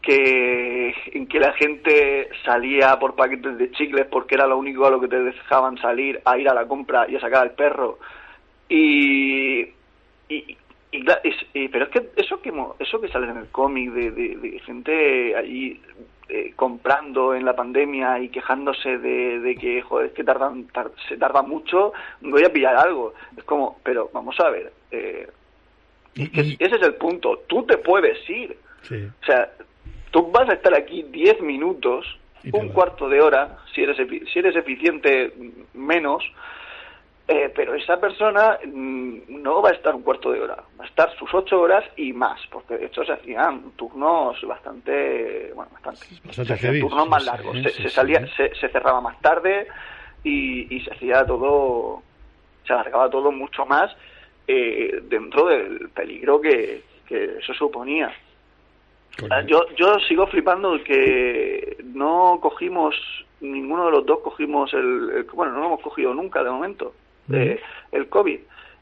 que 0.01 0.93
en 1.13 1.27
que 1.27 1.39
la 1.39 1.53
gente 1.53 2.29
salía 2.45 2.97
por 2.99 3.15
paquetes 3.15 3.57
de 3.57 3.71
chicles 3.71 4.05
porque 4.09 4.35
era 4.35 4.47
lo 4.47 4.57
único 4.57 4.85
a 4.85 4.91
lo 4.91 4.99
que 5.01 5.07
te 5.07 5.19
dejaban 5.21 5.77
salir, 5.79 6.21
a 6.25 6.37
ir 6.37 6.47
a 6.49 6.53
la 6.53 6.65
compra 6.67 7.07
y 7.09 7.15
a 7.15 7.19
sacar 7.19 7.43
al 7.43 7.51
perro. 7.51 7.99
Y, 8.69 9.61
y, 9.61 9.71
y 10.29 10.57
y- 11.53 11.67
pero 11.69 11.85
es 11.85 11.91
que 11.91 12.09
eso 12.15 12.41
que 12.41 12.53
eso 12.79 13.01
que 13.01 13.07
sale 13.09 13.29
en 13.29 13.37
el 13.37 13.47
cómic 13.47 13.91
de, 13.91 14.11
de- 14.11 14.35
de 14.37 14.59
gente 14.59 15.35
allí 15.35 15.81
eh, 16.29 16.53
comprando 16.55 17.33
en 17.33 17.45
la 17.45 17.55
pandemia 17.55 18.19
y 18.19 18.29
quejándose 18.29 18.97
de, 18.97 19.39
de 19.39 19.55
que 19.55 19.81
joder, 19.81 20.07
es 20.07 20.13
que 20.13 20.23
tardan 20.23 20.67
tar- 20.67 20.91
se 21.07 21.17
tarda 21.17 21.41
mucho 21.41 21.93
voy 22.21 22.43
a 22.43 22.51
pillar 22.51 22.75
algo 22.75 23.13
es 23.37 23.43
como 23.45 23.79
pero 23.83 24.09
vamos 24.13 24.37
a 24.39 24.49
ver 24.49 24.71
eh, 24.91 25.27
es 26.15 26.29
que 26.31 26.41
ese 26.41 26.75
es 26.75 26.81
el 26.81 26.95
punto 26.95 27.43
tú 27.47 27.63
te 27.63 27.77
puedes 27.77 28.17
ir 28.29 28.57
Sí. 28.83 29.05
o 29.21 29.25
sea 29.25 29.51
tú 30.17 30.31
vas 30.31 30.49
a 30.49 30.53
estar 30.53 30.73
aquí 30.73 31.03
10 31.03 31.41
minutos 31.41 32.17
un 32.51 32.69
cuarto 32.69 33.07
de 33.07 33.21
hora 33.21 33.57
si 33.73 33.83
eres 33.83 33.97
si 34.33 34.39
eres 34.39 34.55
eficiente 34.55 35.31
menos 35.73 36.23
eh, 37.27 37.51
pero 37.53 37.75
esa 37.75 37.99
persona 37.99 38.57
mm, 38.65 39.43
no 39.43 39.61
va 39.61 39.69
a 39.69 39.73
estar 39.73 39.93
un 39.93 40.01
cuarto 40.01 40.31
de 40.31 40.39
hora, 40.39 40.55
va 40.79 40.85
a 40.85 40.87
estar 40.87 41.13
sus 41.17 41.31
ocho 41.33 41.59
horas 41.59 41.83
y 41.97 42.13
más, 42.13 42.39
porque 42.49 42.77
de 42.77 42.85
hecho 42.85 43.03
se 43.03 43.11
hacían 43.11 43.71
turnos 43.75 44.41
bastante, 44.43 45.51
bueno, 45.53 45.69
bastante, 45.73 46.05
Bastante 46.23 46.45
se 46.45 46.53
hacían 46.53 46.79
turnos 46.79 47.09
más 47.09 47.25
largos, 47.25 47.57
se, 47.63 47.69
se 47.69 47.89
salía, 47.89 48.25
se, 48.37 48.55
se 48.55 48.69
cerraba 48.69 49.01
más 49.01 49.19
tarde 49.19 49.67
y, 50.23 50.73
y 50.73 50.79
se 50.85 50.93
hacía 50.93 51.25
todo, 51.25 52.01
se 52.65 52.71
alargaba 52.71 53.09
todo 53.09 53.29
mucho 53.29 53.65
más 53.65 53.93
eh, 54.47 55.01
dentro 55.09 55.47
del 55.47 55.89
peligro 55.89 56.39
que, 56.39 56.81
que 57.05 57.39
eso 57.39 57.53
suponía. 57.53 58.09
Ah, 59.31 59.41
Yo, 59.41 59.65
yo 59.75 59.99
sigo 60.07 60.27
flipando 60.27 60.81
que 60.83 61.77
no 61.83 62.39
cogimos, 62.41 62.95
ninguno 63.41 63.85
de 63.85 63.91
los 63.91 64.05
dos 64.05 64.19
cogimos 64.19 64.73
el, 64.73 65.09
el- 65.15 65.23
bueno, 65.33 65.53
no 65.53 65.59
lo 65.61 65.65
hemos 65.67 65.81
cogido 65.81 66.13
nunca 66.13 66.43
de 66.43 66.49
momento, 66.51 66.93
eh, 67.31 67.59
el 67.91 68.07
COVID, 68.09 68.39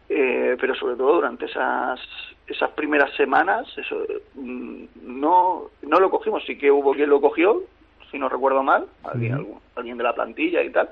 Eh, 0.08 0.56
pero 0.62 0.76
sobre 0.76 0.96
todo 0.98 1.14
durante 1.16 1.46
esas 1.46 2.00
esas 2.48 2.70
primeras 2.72 3.12
semanas, 3.16 3.66
eso 3.76 4.04
mm, 4.36 4.84
no 5.02 5.72
no 5.82 6.00
lo 6.00 6.12
cogimos, 6.12 6.44
sí 6.46 6.58
que 6.60 6.70
hubo 6.70 6.94
quien 6.94 7.10
lo 7.10 7.20
cogió, 7.20 7.64
si 8.12 8.20
no 8.20 8.30
recuerdo 8.30 8.62
mal, 8.62 8.86
alguien, 9.04 9.34
algún- 9.34 9.60
alguien 9.76 9.98
de 9.98 10.04
la 10.04 10.14
plantilla 10.14 10.62
y 10.62 10.70
tal, 10.70 10.90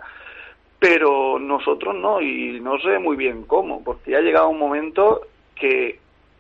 pero 0.80 1.38
nosotros 1.40 1.94
no, 1.96 2.22
y 2.22 2.60
no 2.60 2.80
sé 2.80 2.98
muy 2.98 3.16
bien 3.16 3.44
cómo, 3.44 3.84
porque 3.84 4.16
ha 4.16 4.22
llegado 4.22 4.50
un 4.50 4.58
momento 4.58 5.22
que, 5.56 6.00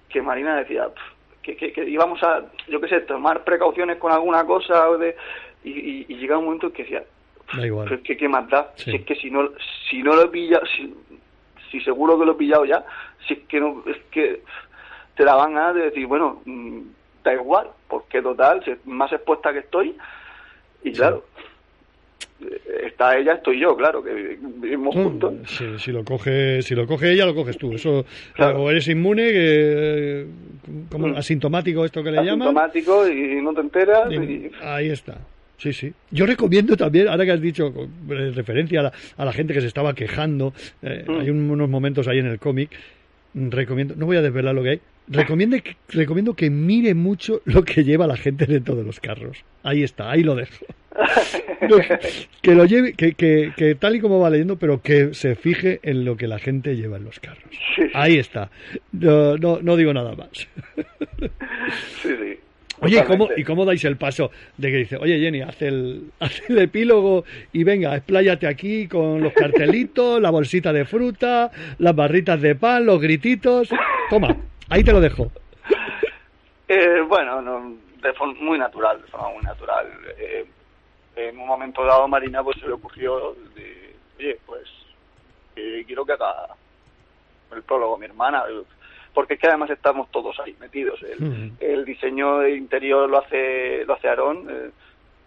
que 0.10 0.22
Marina 0.24 0.56
decía 0.56 0.88
"Pf, 0.90 1.12
que, 1.44 1.56
que, 1.57 1.72
que 1.74 1.88
íbamos 1.90 2.24
a, 2.24 2.41
yo 2.70 2.80
qué 2.82 2.88
sé, 2.88 3.02
tomar 3.02 3.44
precauciones 3.44 3.98
con 3.98 4.11
alguna 4.11 4.45
cosa, 4.45 4.90
o 4.90 4.98
de, 4.98 5.15
y, 5.64 5.70
y, 5.72 6.06
y 6.07 6.15
llega 6.15 6.38
un 6.38 6.45
momento 6.45 6.72
que 6.72 6.84
decía, 6.84 7.03
Da 7.53 7.65
igual. 7.65 7.86
"Pero 7.86 7.98
es 7.98 8.07
que 8.07 8.18
qué 8.18 8.28
más 8.30 8.49
da, 8.49 8.72
Sí. 8.78 8.90
si 8.91 8.98
es 8.98 9.06
que 9.06 9.15
si 9.15 9.30
no, 9.30 9.49
si 9.90 10.02
no 10.02 10.15
lo 10.15 10.24
he 10.24 10.28
pillado, 10.30 10.65
si, 10.65 10.94
si 11.70 11.82
seguro 11.82 12.18
que 12.18 12.26
lo 12.26 12.32
he 12.32 12.36
pillado 12.36 12.65
ya, 12.65 12.84
si 13.28 13.34
es 13.34 13.40
que 13.48 13.60
no, 13.60 13.84
es 13.86 13.98
que 14.10 14.41
te 15.15 15.24
daban 15.26 15.53
ganas 15.53 15.76
de 15.76 15.82
decir, 15.84 16.07
bueno, 16.07 16.41
mm, 16.45 16.80
da 17.24 17.34
igual, 17.34 17.68
porque 17.88 18.22
total, 18.22 18.64
más 18.86 19.11
expuesta 19.11 19.52
que 19.53 19.60
estoy, 19.60 19.95
y 20.84 20.91
claro, 20.94 21.26
está 22.86 23.18
ella, 23.18 23.34
estoy 23.34 23.60
yo, 23.60 23.76
claro, 23.76 24.03
que 24.03 24.38
vivimos 24.61 24.94
juntos. 24.95 25.34
Si, 25.48 25.65
si 25.80 25.91
lo 25.91 26.03
coge, 26.03 26.61
si 26.61 26.76
lo 26.76 26.86
coge 26.88 27.11
ella, 27.11 27.26
lo 27.26 27.36
coges 27.36 27.57
tú. 27.57 27.74
Eso, 27.74 28.06
o 28.38 28.70
eres 28.72 28.88
inmune, 28.88 29.32
que, 29.32 29.36
eh, 30.22 30.26
como 30.90 31.07
Mm. 31.10 31.15
asintomático 31.18 31.86
esto 31.86 32.03
que 32.03 32.11
le 32.11 32.18
llaman. 32.18 32.41
Asintomático 32.57 33.07
y 33.07 33.41
no 33.41 33.53
te 33.53 33.61
enteras. 33.61 34.11
Y- 34.11 34.15
y- 34.15 34.52
Ahí 34.61 34.90
está. 34.90 35.18
Sí, 35.57 35.72
sí. 35.72 35.94
Yo 36.11 36.26
recomiendo 36.26 36.76
también, 36.76 37.07
ahora 37.07 37.24
que 37.26 37.32
has 37.32 37.41
dicho, 37.41 37.74
eh, 38.10 38.32
referencia 38.36 38.82
a 38.82 38.84
la, 38.84 38.94
a 39.18 39.26
la 39.26 39.32
gente 39.34 39.53
que 39.53 39.61
se 39.61 39.68
estaba 39.68 39.94
quejando, 39.94 40.53
eh, 40.82 41.06
Mm. 41.07 41.20
hay 41.20 41.30
un- 41.30 41.49
unos 41.49 41.70
momentos 41.70 42.07
ahí 42.07 42.20
en 42.20 42.26
el 42.28 42.40
cómic, 42.40 42.70
mm, 43.34 43.49
recomiendo, 43.49 43.95
no 43.95 44.06
voy 44.06 44.18
a 44.18 44.22
desvelar 44.22 44.53
lo 44.56 44.64
que 44.64 44.70
hay, 44.72 44.82
recomiendo 45.07 45.56
que, 45.61 45.76
recomiendo 45.90 46.34
que 46.34 46.49
mire 46.49 46.94
mucho 46.95 47.41
lo 47.45 47.64
que 47.64 47.84
lleva 47.84 48.07
la 48.07 48.18
gente 48.18 48.45
dentro 48.45 48.76
de 48.76 48.84
los 48.84 48.99
carros. 48.99 49.38
Ahí 49.64 49.84
está, 49.84 50.11
ahí 50.11 50.24
lo 50.24 50.36
dejo. 50.36 50.65
No, 51.70 51.78
que, 52.41 52.56
lo 52.56 52.65
lleve, 52.65 52.94
que, 52.94 53.14
que, 53.14 53.53
que 53.56 53.76
tal 53.76 53.95
y 53.95 54.02
como 54.02 54.20
va 54.20 54.30
leyendo, 54.30 54.57
pero 54.57 54.82
que 54.82 55.14
se 55.14 55.36
fije 55.36 55.80
en 55.84 56.06
lo 56.06 56.18
que 56.18 56.28
la 56.28 56.40
gente 56.40 56.76
lleva 56.76 56.98
en 56.98 57.06
los 57.06 57.20
carros. 57.20 57.44
Ahí 57.94 58.18
está. 58.18 58.49
No, 58.91 59.38
no, 59.38 59.60
no 59.61 59.76
digo 59.76 59.94
nada 59.94 60.15
más. 60.15 60.30
Sí, 62.02 62.10
sí. 62.10 62.40
Oye, 62.82 62.99
¿y 62.99 63.03
cómo. 63.03 63.30
¿y 63.38 63.44
cómo 63.44 63.65
dais 63.65 63.84
el 63.86 63.95
paso 63.95 64.32
de 64.57 64.72
que 64.72 64.78
dice, 64.78 64.98
oye 64.98 65.18
Jenny, 65.20 65.41
haz 65.41 65.61
el, 65.61 66.11
haz 66.20 66.41
el 66.49 66.60
epílogo 66.60 67.24
y 67.53 67.64
venga, 67.64 67.95
expláyate 67.95 68.45
aquí 68.45 68.88
con 68.88 69.22
los 69.22 69.32
cartelitos, 69.32 70.22
la 70.22 70.32
bolsita 70.32 70.74
de 70.74 70.84
fruta, 70.84 71.49
las 71.78 71.95
barritas 71.95 72.41
de 72.41 72.56
pan, 72.56 72.86
los 72.86 72.99
grititos? 72.99 73.70
Toma, 74.10 74.36
ahí 74.70 74.84
te 74.84 74.91
lo 74.91 74.99
dejo. 74.99 75.32
Eh, 76.68 77.02
bueno, 77.07 77.41
no, 77.41 77.78
de 78.02 78.14
forma 78.14 78.34
muy 78.41 78.57
natural, 78.57 79.02
de 79.02 79.07
forma 79.07 79.30
muy 79.30 79.44
natural. 79.44 79.88
Eh, 80.18 80.45
en 81.15 81.38
un 81.38 81.48
momento 81.48 81.85
dado, 81.85 82.07
Marina 82.07 82.44
pues 82.44 82.60
se 82.60 82.68
le 82.68 82.73
ocurrió, 82.73 83.35
de, 83.56 83.95
oye, 84.18 84.40
pues 84.45 84.68
eh, 85.56 85.84
quiero 85.85 86.06
que 86.06 86.14
haga 86.14 86.48
el 87.52 87.64
prólogo 87.64 87.98
mi 87.98 88.06
hermana, 88.06 88.44
porque 89.14 89.35
es 89.35 89.40
que 89.40 89.48
además 89.48 89.69
estamos 89.69 90.10
todos 90.10 90.40
ahí 90.40 90.56
metidos. 90.60 91.02
El, 91.03 91.52
el 91.60 91.85
diseño 91.85 92.48
interior 92.48 93.10
lo 93.10 93.19
hace 93.19 93.85
lo 93.85 93.94
hace 93.94 94.07
Aarón, 94.07 94.48
eh, 94.49 94.72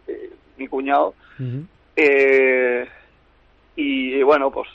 eh, 0.08 0.30
mi 0.56 0.66
cuñado, 0.66 1.14
eh, 1.94 2.88
y 3.76 4.22
bueno, 4.22 4.50
pues 4.50 4.68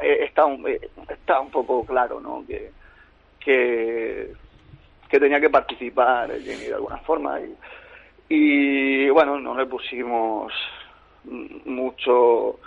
eh, 0.00 0.24
está 0.24 0.44
un, 0.44 0.66
eh, 0.68 0.80
está 1.08 1.40
un 1.40 1.50
poco 1.50 1.84
claro, 1.84 2.20
¿no? 2.20 2.44
Que, 2.46 2.70
que, 3.40 4.32
que 5.08 5.18
tenía 5.18 5.40
que 5.40 5.50
participar 5.50 6.30
Jenny 6.40 6.66
de 6.66 6.74
alguna 6.74 6.98
forma 6.98 7.40
y, 7.40 7.54
y 8.28 9.08
bueno, 9.10 9.40
no 9.40 9.56
le 9.56 9.66
pusimos 9.66 10.52
mucho 11.64 12.58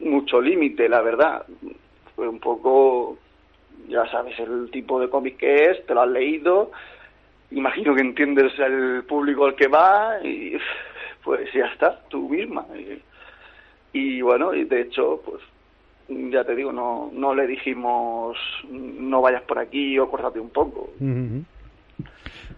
mucho 0.00 0.40
límite, 0.40 0.88
la 0.88 1.00
verdad. 1.00 1.46
Fue 2.14 2.28
un 2.28 2.38
poco 2.38 3.18
ya 3.88 4.06
sabes 4.10 4.38
el 4.38 4.70
tipo 4.70 5.00
de 5.00 5.08
cómic 5.08 5.38
que 5.38 5.70
es, 5.70 5.86
te 5.86 5.94
lo 5.94 6.02
has 6.02 6.08
leído, 6.08 6.70
imagino 7.50 7.94
que 7.94 8.00
entiendes 8.00 8.58
el 8.58 9.04
público 9.04 9.46
al 9.46 9.54
que 9.54 9.68
va 9.68 10.18
y 10.22 10.56
pues 11.24 11.52
ya 11.52 11.66
está, 11.66 12.00
tú 12.08 12.28
misma. 12.28 12.66
Y, 13.92 14.20
bueno, 14.22 14.54
y 14.54 14.64
de 14.64 14.82
hecho, 14.82 15.22
pues 15.24 15.42
ya 16.08 16.44
te 16.44 16.54
digo, 16.56 16.72
no, 16.72 17.10
no 17.12 17.34
le 17.34 17.46
dijimos 17.46 18.36
no 18.70 19.20
vayas 19.20 19.42
por 19.42 19.58
aquí 19.58 19.98
o 19.98 20.08
córtate 20.10 20.40
un 20.40 20.50
poco. 20.50 20.90
Ujú. 20.98 21.44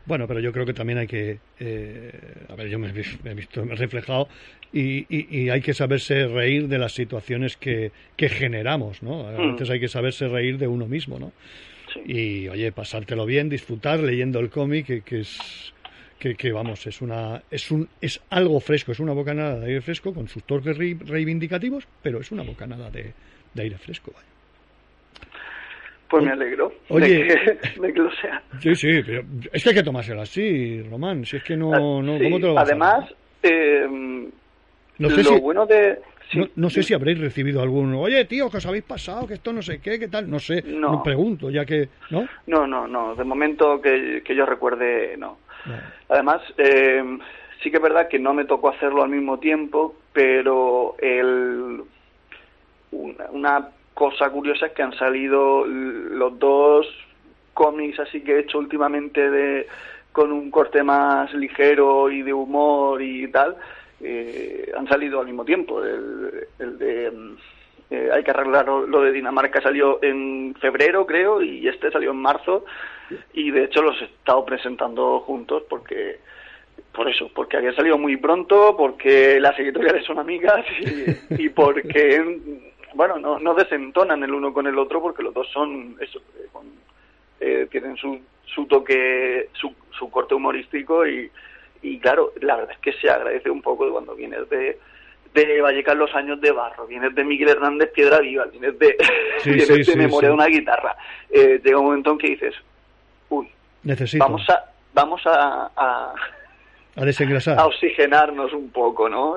Bueno, 0.06 0.26
pero 0.28 0.38
yo 0.40 0.52
creo 0.52 0.66
que 0.66 0.74
también 0.74 0.98
hay 0.98 1.06
que, 1.06 1.38
eh, 1.58 2.12
a 2.48 2.54
ver, 2.56 2.68
yo 2.68 2.78
me 2.78 2.88
he, 2.88 3.34
visto, 3.34 3.64
me 3.64 3.72
he 3.72 3.76
reflejado 3.76 4.28
y, 4.72 5.06
y- 5.08 5.26
y 5.44 5.48
hay 5.50 5.62
que 5.62 5.72
saberse 5.72 6.26
reír 6.26 6.68
de 6.68 6.78
las 6.78 6.92
situaciones 6.92 7.56
que, 7.56 7.90
que 8.16 8.28
generamos, 8.28 9.02
¿no? 9.02 9.26
A 9.26 9.32
Mm. 9.32 9.52
veces 9.52 9.70
hay 9.70 9.80
que 9.80 9.88
saberse 9.88 10.28
reír 10.28 10.58
de 10.58 10.66
uno 10.68 10.86
mismo, 10.86 11.18
¿no? 11.18 11.32
Y, 12.04 12.48
oye, 12.48 12.70
pasártelo 12.72 13.24
bien, 13.24 13.48
disfrutar 13.48 14.00
leyendo 14.00 14.40
el 14.40 14.50
cómic, 14.50 14.86
que, 14.86 15.00
que 15.02 15.20
es, 15.20 15.72
que, 16.18 16.34
que, 16.34 16.52
vamos, 16.52 16.86
es 16.86 17.00
una, 17.00 17.42
es 17.50 17.70
un, 17.70 17.88
es 18.00 18.20
algo 18.28 18.60
fresco, 18.60 18.92
es 18.92 19.00
una 19.00 19.12
bocanada 19.14 19.58
de 19.60 19.66
aire 19.68 19.80
fresco 19.80 20.12
con 20.12 20.28
sus 20.28 20.44
toques 20.44 20.76
re- 20.76 20.98
reivindicativos, 21.00 21.84
pero 22.02 22.20
es 22.20 22.30
una 22.30 22.42
bocanada 22.42 22.90
de, 22.90 23.14
de 23.54 23.62
aire 23.62 23.78
fresco, 23.78 24.12
vaya. 24.14 24.33
Pues 26.08 26.22
me 26.24 26.32
alegro 26.32 26.72
Oye. 26.90 27.08
de, 27.08 27.26
que, 27.26 27.80
de 27.80 27.92
que 27.92 28.00
lo 28.00 28.10
sea. 28.12 28.42
Sí, 28.60 28.74
sí, 28.74 29.02
pero 29.04 29.24
es 29.52 29.62
que 29.62 29.70
hay 29.70 29.74
que 29.74 29.82
tomárselo 29.82 30.20
así, 30.22 30.82
Román, 30.82 31.24
si 31.24 31.36
es 31.38 31.42
que 31.44 31.56
no, 31.56 32.02
no 32.02 32.14
Ah, 32.14 32.18
Sí, 32.18 32.24
¿cómo 32.24 32.36
te 32.40 32.46
lo 32.46 32.54
vas 32.54 32.62
a 32.62 32.66
Además, 32.66 33.14
eh, 33.42 33.86
No 34.98 35.10
sé 35.10 35.16
lo 35.22 35.30
si- 35.30 35.40
bueno 35.40 35.66
de... 35.66 35.98
No, 36.32 36.48
no 36.56 36.70
sé 36.70 36.82
si 36.82 36.94
habréis 36.94 37.20
recibido 37.20 37.60
alguno. 37.62 38.00
Oye, 38.00 38.24
tío, 38.24 38.50
que 38.50 38.56
os 38.56 38.66
habéis 38.66 38.84
pasado, 38.84 39.26
que 39.26 39.34
esto 39.34 39.52
no 39.52 39.60
sé 39.62 39.78
qué, 39.80 39.98
qué 39.98 40.08
tal. 40.08 40.28
No 40.28 40.38
sé, 40.40 40.62
No. 40.66 40.90
no 40.92 41.02
pregunto, 41.02 41.50
ya 41.50 41.64
que. 41.66 41.90
¿No? 42.10 42.26
No, 42.46 42.66
no, 42.66 42.88
no. 42.88 43.14
De 43.14 43.22
momento 43.24 43.80
que, 43.80 44.22
que 44.24 44.34
yo 44.34 44.44
recuerde, 44.46 45.16
no. 45.18 45.38
Además, 46.08 46.40
eh, 46.56 47.02
sí 47.62 47.70
que 47.70 47.76
es 47.76 47.82
verdad 47.82 48.08
que 48.08 48.18
no 48.18 48.32
me 48.34 48.46
tocó 48.46 48.70
hacerlo 48.70 49.02
al 49.04 49.10
mismo 49.10 49.38
tiempo, 49.38 49.94
pero 50.14 50.96
el, 50.98 51.82
una, 52.92 53.24
una 53.30 53.68
cosa 53.94 54.28
curiosa 54.30 54.66
es 54.66 54.72
que 54.72 54.82
han 54.82 54.96
salido 54.98 55.64
los 55.66 56.38
dos 56.38 56.86
cómics 57.54 58.00
así 58.00 58.20
que 58.22 58.32
he 58.32 58.40
hecho 58.40 58.58
últimamente 58.58 59.30
de 59.30 59.66
con 60.14 60.30
un 60.30 60.48
corte 60.50 60.82
más 60.84 61.32
ligero 61.34 62.08
y 62.08 62.22
de 62.22 62.32
humor 62.32 63.02
y 63.02 63.26
tal, 63.32 63.56
eh, 64.00 64.70
han 64.76 64.86
salido 64.86 65.18
al 65.18 65.26
mismo 65.26 65.44
tiempo. 65.44 65.82
El, 65.82 66.46
el 66.60 66.78
de 66.78 67.10
mm, 67.10 67.36
eh, 67.90 68.10
Hay 68.12 68.22
que 68.22 68.30
arreglar 68.30 68.68
lo 68.68 69.00
de 69.00 69.10
Dinamarca 69.10 69.60
salió 69.60 69.98
en 70.02 70.54
febrero, 70.60 71.04
creo, 71.04 71.42
y 71.42 71.66
este 71.66 71.90
salió 71.90 72.12
en 72.12 72.18
marzo, 72.18 72.64
y 73.32 73.50
de 73.50 73.64
hecho 73.64 73.82
los 73.82 74.00
he 74.00 74.04
estado 74.04 74.44
presentando 74.44 75.18
juntos 75.18 75.64
porque 75.68 76.20
por 76.92 77.08
eso, 77.08 77.28
porque 77.34 77.56
había 77.56 77.74
salido 77.74 77.98
muy 77.98 78.16
pronto, 78.16 78.76
porque 78.76 79.40
las 79.40 79.58
editoriales 79.58 80.04
son 80.06 80.20
amigas 80.20 80.64
y 81.30 81.48
porque, 81.48 82.40
bueno, 82.94 83.18
no, 83.18 83.38
no 83.38 83.54
desentonan 83.54 84.22
el 84.22 84.32
uno 84.32 84.52
con 84.52 84.66
el 84.66 84.78
otro 84.78 85.00
porque 85.02 85.22
los 85.22 85.34
dos 85.34 85.48
son, 85.52 85.96
eso, 86.00 86.18
eh, 86.38 86.46
con- 86.52 86.72
eh, 87.40 87.66
tienen 87.70 87.96
su, 87.96 88.20
su 88.44 88.66
toque, 88.66 89.48
su, 89.52 89.72
su 89.98 90.10
corte 90.10 90.34
humorístico 90.34 91.06
y, 91.06 91.30
y 91.82 91.98
claro, 91.98 92.32
la 92.40 92.56
verdad 92.56 92.72
es 92.72 92.78
que 92.78 92.92
se 92.94 93.10
agradece 93.10 93.50
un 93.50 93.60
poco 93.62 93.90
cuando 93.90 94.14
vienes 94.14 94.48
de 94.48 94.78
de 95.34 95.60
Vallecas 95.60 95.96
los 95.96 96.14
años 96.14 96.40
de 96.40 96.52
barro, 96.52 96.86
vienes 96.86 97.12
de 97.12 97.24
Miguel 97.24 97.48
Hernández 97.48 97.90
Piedra 97.92 98.20
Viva, 98.20 98.44
vienes 98.44 98.78
de, 98.78 98.96
Sí, 99.40 99.50
vienes 99.50 99.66
sí, 99.66 99.74
de 99.78 99.84
sí, 99.84 99.96
memoria 99.98 100.28
de 100.28 100.34
una 100.36 100.46
guitarra. 100.46 100.96
Eh, 101.28 101.60
llega 101.64 101.76
un 101.80 101.86
momento 101.86 102.12
en 102.12 102.18
que 102.18 102.28
dices, 102.28 102.54
uy, 103.30 103.48
Necesito. 103.82 104.22
vamos 104.24 104.48
a 104.48 104.64
vamos 104.92 105.20
a, 105.26 105.72
a, 105.76 106.14
A 106.94 107.04
desengrasar. 107.04 107.58
a 107.58 107.66
oxigenarnos 107.66 108.52
un 108.52 108.70
poco, 108.70 109.08
¿no? 109.08 109.34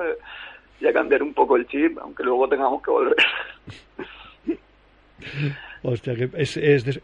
Y 0.80 0.86
a 0.86 0.92
cambiar 0.92 1.22
un 1.22 1.34
poco 1.34 1.56
el 1.56 1.66
chip, 1.66 1.98
aunque 1.98 2.22
luego 2.22 2.48
tengamos 2.48 2.82
que 2.82 2.90
volver. 2.90 3.16
Hostia, 5.82 6.14
que 6.14 6.30
es, 6.34 6.56
es 6.56 6.84
des- 6.84 7.00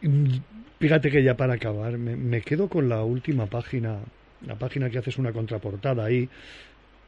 Fíjate 0.80 1.10
que 1.10 1.22
ya 1.22 1.36
para 1.36 1.54
acabar, 1.54 1.96
me, 1.98 2.16
me 2.16 2.42
quedo 2.42 2.68
con 2.68 2.88
la 2.88 3.02
última 3.04 3.46
página, 3.46 4.00
la 4.46 4.56
página 4.56 4.90
que 4.90 4.98
haces 4.98 5.18
una 5.18 5.32
contraportada 5.32 6.04
ahí. 6.04 6.28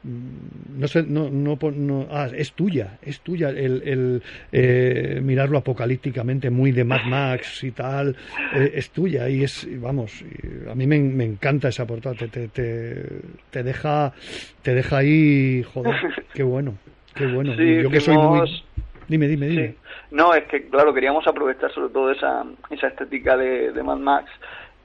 No 0.07 0.87
sé, 0.87 1.03
no, 1.03 1.29
no, 1.29 2.07
ah, 2.09 2.29
es 2.33 2.53
tuya, 2.53 2.97
es 3.01 3.19
tuya 3.19 3.49
el, 3.49 3.81
el 3.83 4.23
eh, 4.53 5.19
mirarlo 5.21 5.57
apocalípticamente, 5.57 6.49
muy 6.49 6.71
de 6.71 6.85
Mad 6.85 7.03
Max 7.05 7.63
y 7.63 7.71
tal, 7.71 8.15
eh, 8.55 8.71
es 8.75 8.91
tuya 8.91 9.27
y 9.27 9.43
es, 9.43 9.67
vamos, 9.81 10.23
a 10.69 10.75
mí 10.75 10.87
me, 10.87 10.99
me 10.99 11.25
encanta 11.25 11.67
esa 11.67 11.85
portada, 11.85 12.15
te, 12.15 12.29
te, 12.29 12.47
te, 12.47 13.03
te 13.49 13.63
deja, 13.63 14.13
te 14.61 14.75
deja 14.75 14.97
ahí, 14.97 15.63
joder, 15.63 15.95
qué 16.33 16.43
bueno, 16.43 16.75
qué 17.13 17.27
bueno. 17.27 17.53
Sí, 17.57 17.81
Yo 17.81 17.89
que 17.89 17.99
soy 17.99 18.17
muy, 18.17 18.63
dime, 19.09 19.27
dime, 19.27 19.47
dime. 19.47 19.75
No, 20.11 20.33
es 20.33 20.45
que, 20.45 20.69
claro, 20.69 20.93
queríamos 20.93 21.27
aprovechar 21.27 21.69
sobre 21.73 21.89
todo 21.91 22.11
esa, 22.11 22.45
esa 22.69 22.87
estética 22.87 23.35
de, 23.35 23.73
de 23.73 23.83
Mad 23.83 23.97
Max 23.97 24.31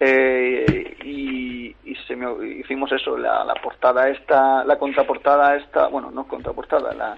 eh, 0.05 0.97
y, 1.05 1.77
y 1.85 1.95
se 2.07 2.17
me- 2.17 2.47
hicimos 2.61 2.91
eso, 2.93 3.17
la, 3.17 3.45
la 3.45 3.55
portada 3.55 4.09
esta, 4.09 4.65
la 4.65 4.77
contraportada 4.79 5.57
esta, 5.57 5.87
bueno, 5.89 6.11
no 6.11 6.27
contraportada, 6.27 6.93
la, 6.95 7.17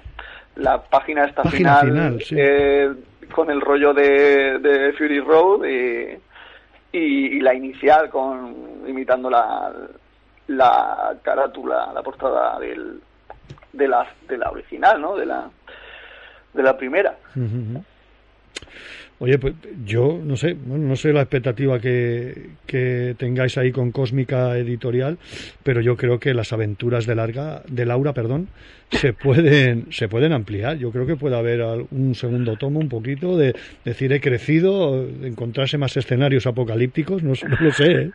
la 0.57 0.83
página 0.83 1.25
esta 1.25 1.43
Página 1.45 1.81
final, 1.81 1.87
final, 1.87 2.21
sí. 2.23 2.35
eh, 2.39 2.93
con 3.31 3.51
el 3.51 3.61
rollo 3.61 3.95
de, 3.95 4.59
de 4.59 4.93
Fury 4.93 5.21
Road 5.21 5.65
y, 5.65 6.19
y, 6.93 7.37
y 7.37 7.41
la 7.41 7.55
inicial 7.55 8.11
con 8.11 8.83
imitando 8.87 9.31
la, 9.31 9.73
la 10.49 11.17
carátula, 11.23 11.91
la 11.95 12.03
portada 12.03 12.59
del, 12.61 13.01
de 13.73 13.89
la, 13.89 14.07
de 14.29 14.37
la 14.39 14.51
original, 14.51 15.01
¿no? 15.01 15.17
De 15.17 15.27
la, 15.27 15.49
de 16.53 16.63
la 16.63 16.77
primera. 16.77 17.17
Ujú. 17.35 17.83
Oye, 19.25 19.39
pues 19.39 19.55
yo 19.87 20.21
no 20.23 20.37
sé, 20.37 20.53
bueno, 20.53 20.87
no 20.87 20.97
sé 20.97 21.11
la 21.15 21.23
expectativa 21.23 21.81
que, 21.81 22.51
que 22.67 23.15
tengáis 23.17 23.57
ahí 23.57 23.73
con 23.73 23.91
Cósmica 23.91 24.55
Editorial, 24.59 25.17
pero 25.63 25.81
yo 25.81 25.97
creo 25.97 26.21
que 26.21 26.35
las 26.35 26.53
aventuras 26.53 27.07
de 27.07 27.15
Larga, 27.15 27.63
de 27.67 27.87
Laura, 27.87 28.13
perdón, 28.13 28.49
se 28.91 29.15
pueden, 29.15 29.91
se 29.91 30.09
pueden 30.09 30.35
ampliar. 30.35 30.77
Yo 30.77 30.91
creo 30.91 31.07
que 31.07 31.17
puede 31.17 31.39
haber 31.39 31.63
un 31.91 32.15
segundo 32.15 32.57
tomo, 32.57 32.81
un 32.81 32.91
poquito, 32.91 33.39
de 33.39 33.57
decir 33.83 34.13
he 34.13 34.21
crecido, 34.21 35.07
de 35.07 35.27
encontrarse 35.27 35.79
más 35.79 35.97
escenarios 35.97 36.47
apocalípticos, 36.47 37.23
no, 37.23 37.33
no 37.49 37.57
lo 37.59 37.73
sé. 37.73 37.93
¿eh? 37.93 38.11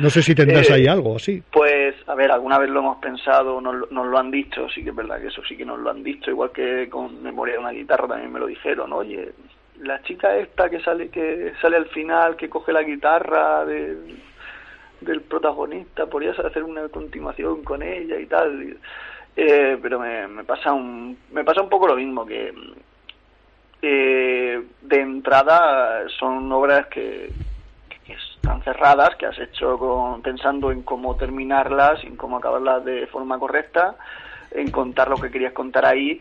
No 0.00 0.10
sé 0.10 0.20
si 0.20 0.34
tendrás 0.34 0.68
Eh, 0.68 0.74
ahí 0.74 0.86
algo 0.86 1.16
así. 1.16 1.42
Pues, 1.50 1.94
a 2.06 2.14
ver, 2.14 2.30
alguna 2.30 2.58
vez 2.58 2.68
lo 2.68 2.80
hemos 2.80 2.98
pensado, 2.98 3.58
nos, 3.62 3.90
nos 3.90 4.06
lo 4.06 4.18
han 4.18 4.30
dicho, 4.30 4.68
sí 4.68 4.82
que 4.82 4.90
es 4.90 4.96
verdad 4.96 5.18
que 5.18 5.28
eso 5.28 5.40
sí 5.48 5.56
que 5.56 5.64
nos 5.64 5.78
lo 5.78 5.88
han 5.88 6.02
dicho, 6.02 6.30
igual 6.30 6.50
que 6.52 6.90
con 6.90 7.22
Memoria 7.22 7.54
de 7.54 7.60
una 7.60 7.70
guitarra 7.70 8.06
también 8.06 8.30
me 8.30 8.40
lo 8.40 8.48
dijeron, 8.48 8.92
oye, 8.92 9.30
la 9.80 10.02
chica 10.02 10.36
esta 10.36 10.70
que 10.70 10.80
sale 10.80 11.08
que 11.10 11.52
sale 11.60 11.76
al 11.76 11.86
final, 11.86 12.36
que 12.36 12.48
coge 12.48 12.72
la 12.72 12.82
guitarra 12.82 13.64
de- 13.64 14.16
del 15.00 15.20
protagonista, 15.22 16.06
podrías 16.06 16.38
hacer 16.38 16.62
una 16.62 16.88
continuación 16.88 17.62
con 17.64 17.82
ella 17.82 18.18
y 18.18 18.26
tal. 18.26 18.78
eh, 19.36 19.78
pero 19.82 19.98
me, 19.98 20.44
pasa 20.44 20.72
un 20.72 21.18
me 21.32 21.42
pasa 21.44 21.60
un 21.60 21.68
poco 21.68 21.88
lo 21.88 21.96
mismo 21.96 22.24
que 22.24 22.54
eh, 23.82 24.62
de 24.80 25.00
entrada 25.00 26.08
son 26.18 26.50
obras 26.52 26.86
que, 26.86 27.32
que 28.06 28.12
están 28.14 28.62
cerradas, 28.62 29.16
que 29.16 29.26
has 29.26 29.38
hecho 29.38 29.78
con, 29.78 30.22
pensando 30.22 30.70
en 30.70 30.82
cómo 30.82 31.16
terminarlas, 31.16 32.02
en 32.04 32.16
cómo 32.16 32.36
acabarlas 32.38 32.84
de 32.84 33.06
forma 33.08 33.38
correcta, 33.38 33.96
en 34.52 34.70
contar 34.70 35.08
lo 35.08 35.18
que 35.18 35.30
querías 35.30 35.52
contar 35.52 35.84
ahí. 35.84 36.20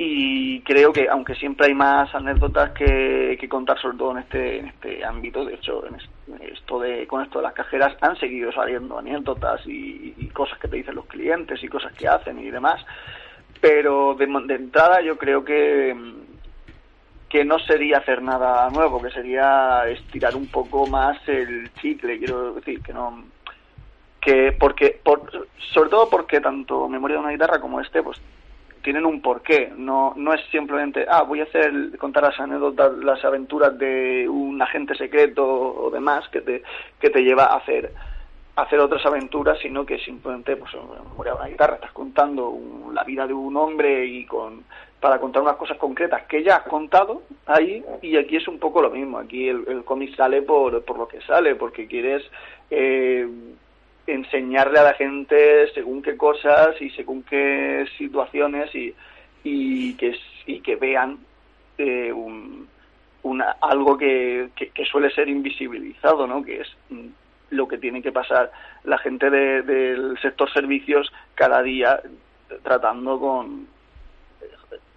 Y 0.00 0.62
creo 0.62 0.92
que, 0.92 1.08
aunque 1.08 1.34
siempre 1.34 1.66
hay 1.66 1.74
más 1.74 2.14
anécdotas 2.14 2.70
que, 2.70 3.36
que 3.40 3.48
contar, 3.48 3.80
sobre 3.80 3.98
todo 3.98 4.12
en 4.12 4.18
este, 4.18 4.58
en 4.60 4.66
este 4.68 5.04
ámbito, 5.04 5.44
de 5.44 5.54
hecho, 5.54 5.84
en 5.86 5.96
es- 5.96 6.08
esto 6.52 6.80
con 7.08 7.22
esto 7.22 7.38
de 7.40 7.42
las 7.44 7.52
cajeras, 7.54 7.96
han 8.00 8.16
seguido 8.16 8.52
saliendo 8.52 8.96
anécdotas 8.98 9.60
y, 9.66 10.14
y 10.16 10.28
cosas 10.30 10.58
que 10.60 10.68
te 10.68 10.76
dicen 10.76 10.94
los 10.94 11.06
clientes 11.06 11.62
y 11.64 11.68
cosas 11.68 11.92
que 11.94 12.06
hacen 12.06 12.38
y 12.38 12.50
demás. 12.50 12.80
Pero 13.60 14.14
de, 14.14 14.26
de 14.46 14.54
entrada 14.54 15.00
yo 15.02 15.18
creo 15.18 15.44
que, 15.44 15.96
que 17.28 17.44
no 17.44 17.58
sería 17.58 17.98
hacer 17.98 18.22
nada 18.22 18.70
nuevo, 18.70 19.02
que 19.02 19.10
sería 19.10 19.86
estirar 19.88 20.36
un 20.36 20.48
poco 20.48 20.86
más 20.86 21.18
el 21.28 21.72
chicle, 21.74 22.18
quiero 22.18 22.54
decir, 22.54 22.82
que 22.82 22.92
no 22.92 23.24
que 24.20 24.52
porque 24.58 25.00
por, 25.04 25.48
sobre 25.74 25.90
todo 25.90 26.10
porque 26.10 26.40
tanto 26.40 26.88
Memoria 26.88 27.16
de 27.16 27.22
una 27.22 27.30
guitarra 27.32 27.60
como 27.60 27.80
este 27.80 28.02
pues 28.02 28.18
tienen 28.88 29.04
un 29.04 29.20
porqué, 29.20 29.70
no 29.76 30.14
no 30.16 30.32
es 30.32 30.40
simplemente 30.50 31.04
ah 31.10 31.22
voy 31.22 31.40
a 31.40 31.44
hacer 31.44 31.98
contar 31.98 32.22
las 32.22 32.40
anécdotas, 32.40 32.90
las 33.04 33.22
aventuras 33.22 33.76
de 33.78 34.26
un 34.26 34.62
agente 34.62 34.94
secreto 34.94 35.44
o 35.46 35.90
demás 35.90 36.26
que 36.30 36.40
te 36.40 36.62
que 36.98 37.10
te 37.10 37.20
lleva 37.22 37.44
a 37.44 37.56
hacer 37.58 37.92
a 38.56 38.62
hacer 38.62 38.78
otras 38.80 39.04
aventuras, 39.04 39.58
sino 39.60 39.84
que 39.84 39.98
simplemente 39.98 40.56
pues 40.56 40.72
de 40.72 40.78
una 41.32 41.46
guitarra 41.48 41.74
estás 41.74 41.92
contando 41.92 42.48
un- 42.48 42.94
la 42.94 43.04
vida 43.04 43.26
de 43.26 43.34
un 43.34 43.54
hombre 43.58 44.06
y 44.06 44.24
con 44.24 44.64
para 45.00 45.20
contar 45.20 45.42
unas 45.42 45.56
cosas 45.56 45.76
concretas 45.76 46.22
que 46.26 46.42
ya 46.42 46.56
has 46.56 46.62
contado 46.76 47.22
ahí 47.46 47.84
y 48.00 48.16
aquí 48.16 48.36
es 48.36 48.48
un 48.48 48.58
poco 48.58 48.80
lo 48.80 48.88
mismo. 48.90 49.18
Aquí 49.18 49.48
el, 49.48 49.64
el 49.68 49.84
cómic 49.84 50.16
sale 50.16 50.40
por, 50.42 50.82
por 50.86 50.96
lo 50.98 51.06
que 51.06 51.20
sale, 51.20 51.54
porque 51.56 51.86
quieres 51.86 52.22
eh, 52.70 53.28
enseñarle 54.12 54.78
a 54.78 54.84
la 54.84 54.94
gente 54.94 55.68
según 55.74 56.02
qué 56.02 56.16
cosas 56.16 56.80
y 56.80 56.90
según 56.90 57.22
qué 57.22 57.86
situaciones 57.98 58.74
y, 58.74 58.94
y, 59.44 59.94
que, 59.94 60.16
y 60.46 60.60
que 60.60 60.76
vean 60.76 61.18
eh, 61.78 62.12
un, 62.12 62.66
una, 63.22 63.56
algo 63.60 63.96
que, 63.98 64.48
que, 64.56 64.70
que 64.70 64.84
suele 64.84 65.10
ser 65.10 65.28
invisibilizado, 65.28 66.26
¿no? 66.26 66.42
que 66.42 66.60
es 66.62 66.68
mm, 66.90 67.06
lo 67.50 67.68
que 67.68 67.78
tiene 67.78 68.02
que 68.02 68.12
pasar 68.12 68.50
la 68.84 68.98
gente 68.98 69.30
de- 69.30 69.62
del 69.62 70.18
sector 70.20 70.52
servicios 70.52 71.10
cada 71.34 71.62
día 71.62 72.00
tratando 72.62 73.18
con 73.20 73.66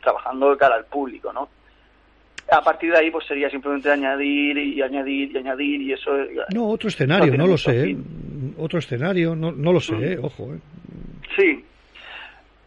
trabajando 0.01 0.49
de 0.51 0.57
cara 0.57 0.75
al 0.75 0.85
público, 0.85 1.31
¿no? 1.31 1.47
A 2.51 2.61
partir 2.61 2.91
de 2.91 2.97
ahí, 2.97 3.11
pues 3.11 3.25
sería 3.27 3.49
simplemente 3.49 3.89
añadir 3.91 4.57
y 4.57 4.81
añadir 4.81 5.31
y 5.31 5.38
añadir 5.38 5.81
y 5.83 5.93
eso. 5.93 6.17
eh, 6.19 6.35
No, 6.53 6.67
otro 6.69 6.89
escenario, 6.89 7.38
no, 7.38 7.45
lo 7.47 7.57
sé. 7.57 7.79
¿eh? 7.81 7.83
fin. 7.85 8.03
Otro 8.57 8.79
escenario, 8.79 9.35
no, 9.35 9.51
no 9.51 9.73
lo 9.73 9.79
sé, 9.79 10.13
¿eh? 10.13 10.19
ojo. 10.21 10.53
¿eh? 10.53 10.59
Sí. 11.35 11.65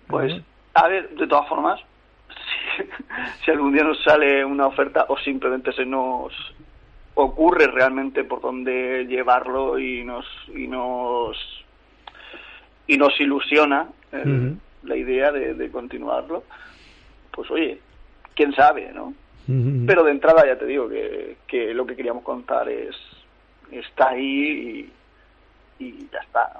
Pues, 0.06 0.40
a 0.74 0.88
ver, 0.88 1.10
de 1.10 1.26
todas 1.26 1.48
formas, 1.48 1.80
si, 2.76 3.44
si 3.44 3.50
algún 3.50 3.72
día 3.72 3.84
nos 3.84 4.02
sale 4.02 4.44
una 4.44 4.66
oferta 4.66 5.06
o 5.08 5.18
simplemente 5.18 5.72
se 5.72 5.86
nos 5.86 6.32
ocurre 7.14 7.68
realmente 7.68 8.24
por 8.24 8.40
dónde 8.40 9.06
llevarlo 9.06 9.78
y 9.78 10.04
nos 10.04 10.26
y 10.54 10.66
nos 10.66 11.36
y 12.86 12.98
nos 12.98 13.18
ilusiona 13.20 13.88
eh, 14.12 14.52
la 14.82 14.96
idea 14.96 15.32
de, 15.32 15.54
de 15.54 15.70
continuarlo, 15.70 16.44
pues 17.30 17.50
oye, 17.50 17.78
quién 18.34 18.52
sabe, 18.54 18.92
¿no? 18.92 19.14
Pero 19.86 20.04
de 20.04 20.10
entrada 20.10 20.46
ya 20.46 20.58
te 20.58 20.64
digo 20.64 20.88
que, 20.88 21.36
que 21.46 21.74
lo 21.74 21.84
que 21.84 21.96
queríamos 21.96 22.24
contar 22.24 22.66
es 22.66 22.96
está 23.70 24.10
ahí 24.10 24.24
y, 24.24 24.92
y 25.78 25.92
ya 26.12 26.18
está. 26.24 26.50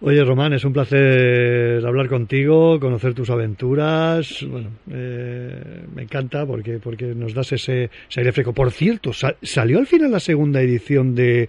Oye, 0.00 0.22
Román, 0.24 0.52
es 0.52 0.64
un 0.64 0.72
placer 0.72 1.84
hablar 1.84 2.08
contigo, 2.08 2.78
conocer 2.78 3.14
tus 3.14 3.30
aventuras. 3.30 4.46
Bueno, 4.48 4.68
eh, 4.92 5.82
me 5.92 6.02
encanta 6.02 6.46
porque 6.46 6.78
porque 6.78 7.06
nos 7.06 7.34
das 7.34 7.50
ese, 7.50 7.90
aire 8.16 8.30
fresco. 8.30 8.52
Por 8.52 8.70
cierto, 8.70 9.12
sa- 9.12 9.34
salió 9.42 9.80
al 9.80 9.88
final 9.88 10.12
la 10.12 10.20
segunda 10.20 10.60
edición 10.62 11.16
de 11.16 11.48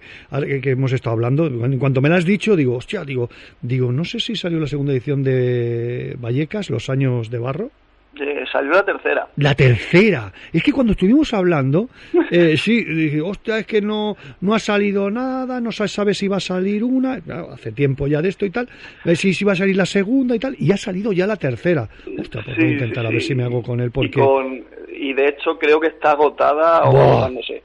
que 0.60 0.70
hemos 0.70 0.92
estado 0.92 1.14
hablando. 1.14 1.46
En 1.46 1.78
cuanto 1.78 2.00
me 2.00 2.08
la 2.08 2.16
has 2.16 2.24
dicho, 2.24 2.56
digo, 2.56 2.74
hostia, 2.74 3.04
digo, 3.04 3.30
digo, 3.62 3.92
no 3.92 4.04
sé 4.04 4.18
si 4.18 4.34
salió 4.34 4.58
la 4.58 4.66
segunda 4.66 4.92
edición 4.92 5.22
de 5.22 6.16
Vallecas, 6.18 6.70
Los 6.70 6.90
años 6.90 7.30
de 7.30 7.38
barro. 7.38 7.70
Eh, 8.18 8.44
salió 8.50 8.72
la 8.72 8.84
tercera. 8.84 9.28
La 9.36 9.54
tercera. 9.54 10.32
Es 10.52 10.62
que 10.62 10.72
cuando 10.72 10.92
estuvimos 10.92 11.32
hablando, 11.32 11.88
eh, 12.30 12.56
sí, 12.56 12.84
dije, 12.84 13.20
hostia, 13.20 13.58
es 13.58 13.66
que 13.66 13.80
no, 13.80 14.16
no 14.40 14.54
ha 14.54 14.58
salido 14.58 15.10
nada, 15.10 15.60
no 15.60 15.70
se 15.70 15.86
sabe 15.86 16.12
si 16.12 16.26
va 16.26 16.38
a 16.38 16.40
salir 16.40 16.82
una, 16.82 17.20
claro, 17.20 17.52
hace 17.52 17.70
tiempo 17.72 18.08
ya 18.08 18.20
de 18.20 18.30
esto 18.30 18.44
y 18.44 18.50
tal, 18.50 18.68
ver 19.04 19.16
si, 19.16 19.32
si 19.32 19.44
va 19.44 19.52
a 19.52 19.56
salir 19.56 19.76
la 19.76 19.86
segunda 19.86 20.34
y 20.34 20.38
tal, 20.40 20.56
y 20.58 20.72
ha 20.72 20.76
salido 20.76 21.12
ya 21.12 21.26
la 21.26 21.36
tercera. 21.36 21.88
Hostia, 22.18 22.42
pues 22.44 22.56
voy 22.56 22.66
a 22.66 22.72
intentar 22.72 23.04
sí, 23.04 23.08
a 23.08 23.10
ver 23.10 23.20
sí. 23.20 23.28
si 23.28 23.34
me 23.34 23.44
hago 23.44 23.62
con 23.62 23.80
él, 23.80 23.88
Y, 23.88 23.90
porque 23.90 24.20
con, 24.20 24.64
y 24.92 25.12
de 25.14 25.28
hecho 25.28 25.56
creo 25.58 25.78
que 25.78 25.88
está 25.88 26.12
agotada 26.12 26.90
Buah. 26.90 27.26
o 27.26 27.30
no 27.30 27.40
sé. 27.42 27.62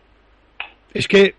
es 0.94 1.08
que 1.08 1.34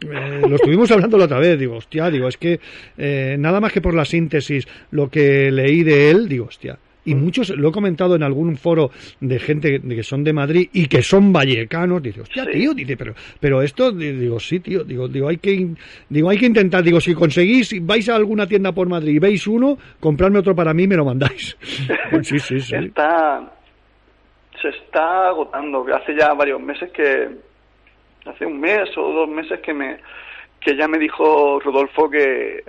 eh, 0.00 0.42
lo 0.48 0.56
estuvimos 0.56 0.90
hablando 0.90 1.18
la 1.18 1.26
otra 1.26 1.38
vez, 1.38 1.58
digo, 1.58 1.76
hostia, 1.76 2.10
digo, 2.10 2.26
es 2.28 2.36
que 2.36 2.58
eh, 2.96 3.36
nada 3.38 3.60
más 3.60 3.72
que 3.72 3.80
por 3.80 3.94
la 3.94 4.04
síntesis, 4.04 4.66
lo 4.90 5.08
que 5.08 5.50
leí 5.50 5.82
de 5.82 6.10
él, 6.10 6.28
digo, 6.28 6.46
hostia. 6.46 6.78
Y 7.06 7.14
muchos, 7.14 7.50
lo 7.50 7.68
he 7.68 7.72
comentado 7.72 8.16
en 8.16 8.22
algún 8.22 8.56
foro 8.56 8.90
de 9.20 9.38
gente 9.38 9.80
que 9.80 10.02
son 10.02 10.24
de 10.24 10.32
Madrid 10.32 10.68
y 10.72 10.86
que 10.86 11.02
son 11.02 11.32
vallecanos, 11.32 12.02
dice, 12.02 12.22
hostia, 12.22 12.46
tío, 12.50 12.72
dice, 12.72 12.96
pero, 12.96 13.14
pero 13.40 13.60
esto, 13.62 13.92
di- 13.92 14.12
digo, 14.12 14.40
sí, 14.40 14.60
tío, 14.60 14.84
digo, 14.84 15.06
digo, 15.08 15.28
hay 15.28 15.36
que, 15.36 15.68
digo, 16.08 16.30
hay 16.30 16.38
que 16.38 16.46
intentar, 16.46 16.82
digo, 16.82 17.00
si 17.00 17.14
conseguís, 17.14 17.74
vais 17.84 18.08
a 18.08 18.16
alguna 18.16 18.46
tienda 18.46 18.72
por 18.72 18.88
Madrid 18.88 19.16
y 19.16 19.18
veis 19.18 19.46
uno, 19.46 19.76
comprarme 20.00 20.38
otro 20.38 20.54
para 20.56 20.72
mí 20.72 20.84
y 20.84 20.88
me 20.88 20.96
lo 20.96 21.04
mandáis. 21.04 21.56
Pues 22.10 22.26
sí, 22.28 22.38
sí, 22.38 22.60
sí. 22.60 22.74
Está, 22.76 23.52
se 24.62 24.68
está 24.68 25.28
agotando. 25.28 25.84
Hace 25.94 26.14
ya 26.16 26.32
varios 26.32 26.60
meses 26.60 26.90
que, 26.92 27.28
hace 28.24 28.46
un 28.46 28.60
mes 28.60 28.88
o 28.96 29.12
dos 29.12 29.28
meses 29.28 29.60
que 29.60 29.74
me, 29.74 29.98
que 30.60 30.76
ya 30.76 30.86
me 30.88 30.98
dijo 30.98 31.60
Rodolfo 31.60 32.08
que, 32.08 32.62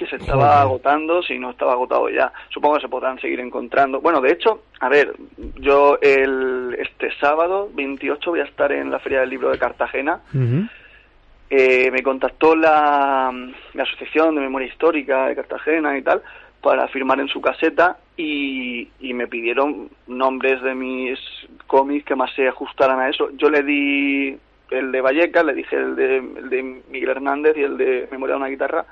que 0.00 0.06
se 0.06 0.16
estaba 0.16 0.62
agotando, 0.62 1.22
si 1.22 1.38
no 1.38 1.50
estaba 1.50 1.72
agotado 1.72 2.08
ya. 2.08 2.32
Supongo 2.48 2.76
que 2.76 2.80
se 2.80 2.88
podrán 2.88 3.20
seguir 3.20 3.38
encontrando. 3.38 4.00
Bueno, 4.00 4.22
de 4.22 4.32
hecho, 4.32 4.62
a 4.80 4.88
ver, 4.88 5.14
yo 5.56 5.98
el, 6.00 6.74
este 6.78 7.14
sábado 7.18 7.68
28 7.74 8.30
voy 8.30 8.40
a 8.40 8.44
estar 8.44 8.72
en 8.72 8.90
la 8.90 8.98
Feria 8.98 9.20
del 9.20 9.30
Libro 9.30 9.50
de 9.50 9.58
Cartagena. 9.58 10.20
Eh, 11.50 11.90
me 11.90 12.02
contactó 12.02 12.56
la, 12.56 13.30
la 13.74 13.82
Asociación 13.82 14.36
de 14.36 14.40
Memoria 14.40 14.68
Histórica 14.68 15.26
de 15.26 15.36
Cartagena 15.36 15.98
y 15.98 16.02
tal 16.02 16.22
para 16.62 16.88
firmar 16.88 17.20
en 17.20 17.28
su 17.28 17.40
caseta 17.40 17.98
y, 18.16 18.88
y 19.00 19.14
me 19.14 19.26
pidieron 19.26 19.90
nombres 20.06 20.62
de 20.62 20.74
mis 20.74 21.18
cómics 21.66 22.04
que 22.06 22.16
más 22.16 22.32
se 22.34 22.48
ajustaran 22.48 23.00
a 23.00 23.08
eso. 23.10 23.30
Yo 23.36 23.50
le 23.50 23.62
di 23.62 24.38
el 24.70 24.92
de 24.92 25.00
Vallecas, 25.00 25.44
le 25.44 25.54
dije 25.54 25.76
el 25.76 25.96
de, 25.96 26.16
el 26.16 26.48
de 26.48 26.62
Miguel 26.90 27.10
Hernández 27.10 27.56
y 27.56 27.62
el 27.62 27.76
de 27.76 28.08
Memoria 28.10 28.34
de 28.34 28.40
una 28.40 28.48
guitarra. 28.48 28.84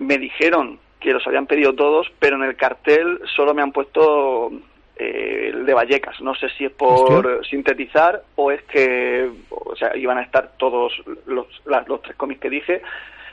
Me 0.00 0.18
dijeron 0.18 0.78
que 0.98 1.12
los 1.12 1.26
habían 1.26 1.46
pedido 1.46 1.74
todos, 1.74 2.10
pero 2.18 2.36
en 2.36 2.42
el 2.42 2.56
cartel 2.56 3.20
solo 3.36 3.54
me 3.54 3.62
han 3.62 3.72
puesto 3.72 4.50
eh, 4.96 5.50
el 5.54 5.64
de 5.64 5.72
Vallecas. 5.74 6.20
No 6.20 6.34
sé 6.34 6.48
si 6.58 6.64
es 6.66 6.72
por 6.72 7.26
Hostia. 7.26 7.48
sintetizar 7.50 8.22
o 8.36 8.50
es 8.50 8.62
que, 8.64 9.30
o 9.50 9.74
sea, 9.76 9.96
iban 9.96 10.18
a 10.18 10.22
estar 10.22 10.52
todos 10.58 10.92
los, 11.26 11.46
las- 11.64 11.88
los 11.88 12.02
tres 12.02 12.16
cómics 12.16 12.40
que 12.40 12.50
dije, 12.50 12.82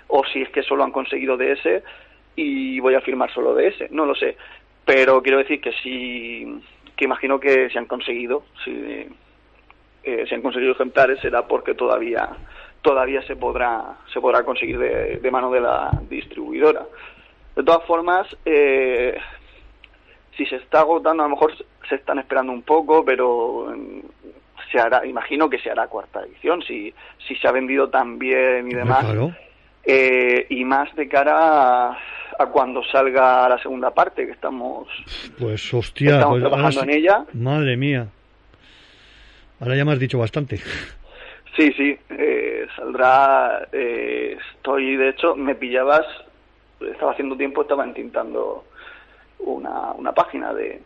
o 0.07 0.23
si 0.25 0.41
es 0.43 0.49
que 0.49 0.61
solo 0.63 0.83
han 0.85 0.91
conseguido 0.91 1.35
de 1.35 1.53
ese 1.53 1.83
y 2.37 2.79
voy 2.79 2.93
a 2.95 3.01
firmar 3.01 3.33
solo 3.33 3.53
de 3.55 3.67
ese. 3.67 3.87
No 3.91 4.05
lo 4.05 4.15
sé. 4.15 4.37
Pero 4.85 5.21
quiero 5.21 5.39
decir 5.39 5.59
que 5.59 5.73
sí, 5.83 6.61
que 6.95 7.03
imagino 7.05 7.39
que 7.39 7.69
se 7.69 7.77
han 7.79 7.85
conseguido, 7.87 8.43
si 8.63 9.05
eh, 10.03 10.25
se 10.29 10.35
han 10.35 10.41
conseguido 10.41 10.71
ejemplares 10.71 11.19
será 11.19 11.45
porque 11.47 11.73
todavía 11.73 12.29
todavía 12.87 13.21
se 13.23 13.35
podrá 13.35 13.97
se 14.13 14.21
podrá 14.21 14.43
conseguir 14.43 14.79
de, 14.79 15.17
de 15.17 15.31
mano 15.31 15.51
de 15.51 15.59
la 15.59 15.91
distribuidora. 16.09 16.85
De 17.53 17.61
todas 17.61 17.85
formas, 17.85 18.25
eh, 18.45 19.17
si 20.37 20.45
se 20.45 20.55
está 20.55 20.79
agotando, 20.79 21.23
a 21.23 21.25
lo 21.27 21.35
mejor 21.35 21.53
se 21.89 21.95
están 21.95 22.19
esperando 22.19 22.53
un 22.53 22.61
poco, 22.61 23.03
pero 23.03 23.73
mm, 23.75 23.99
se 24.71 24.79
hará, 24.79 25.05
imagino 25.05 25.49
que 25.49 25.59
se 25.59 25.69
hará 25.69 25.87
cuarta 25.87 26.23
edición, 26.23 26.61
si, 26.61 26.93
si 27.27 27.35
se 27.35 27.47
ha 27.49 27.51
vendido 27.51 27.89
tan 27.89 28.17
bien 28.17 28.71
y 28.71 28.73
demás. 28.73 29.03
Claro. 29.03 29.35
Eh, 29.83 30.45
y 30.49 30.63
más 30.63 30.93
de 30.95 31.09
cara 31.09 31.89
a, 31.89 31.97
a 32.39 32.45
cuando 32.47 32.83
salga 32.85 33.49
la 33.49 33.61
segunda 33.61 33.91
parte, 33.91 34.25
que 34.25 34.31
estamos 34.31 34.87
Pues 35.37 35.73
hostia, 35.73 36.15
Estamos 36.15 36.39
pues 36.39 36.49
trabajando 36.49 36.83
en 36.83 36.89
ella. 36.89 37.25
Madre 37.33 37.75
mía. 37.75 38.07
Ahora 39.59 39.75
ya 39.75 39.83
me 39.83 39.91
has 39.91 39.99
dicho 39.99 40.19
bastante. 40.19 40.61
Sí, 41.57 41.73
sí, 41.73 41.97
eh, 42.09 42.67
saldrá. 42.75 43.67
eh, 43.71 44.37
estoy, 44.55 44.95
de 44.95 45.09
hecho, 45.09 45.35
me 45.35 45.55
pillabas. 45.55 46.05
Estaba 46.79 47.13
haciendo 47.13 47.35
tiempo, 47.35 47.63
estaba 47.63 47.83
entintando 47.83 48.63
una, 49.39 49.91
una 49.93 50.11
página 50.13 50.53
de, 50.53 50.83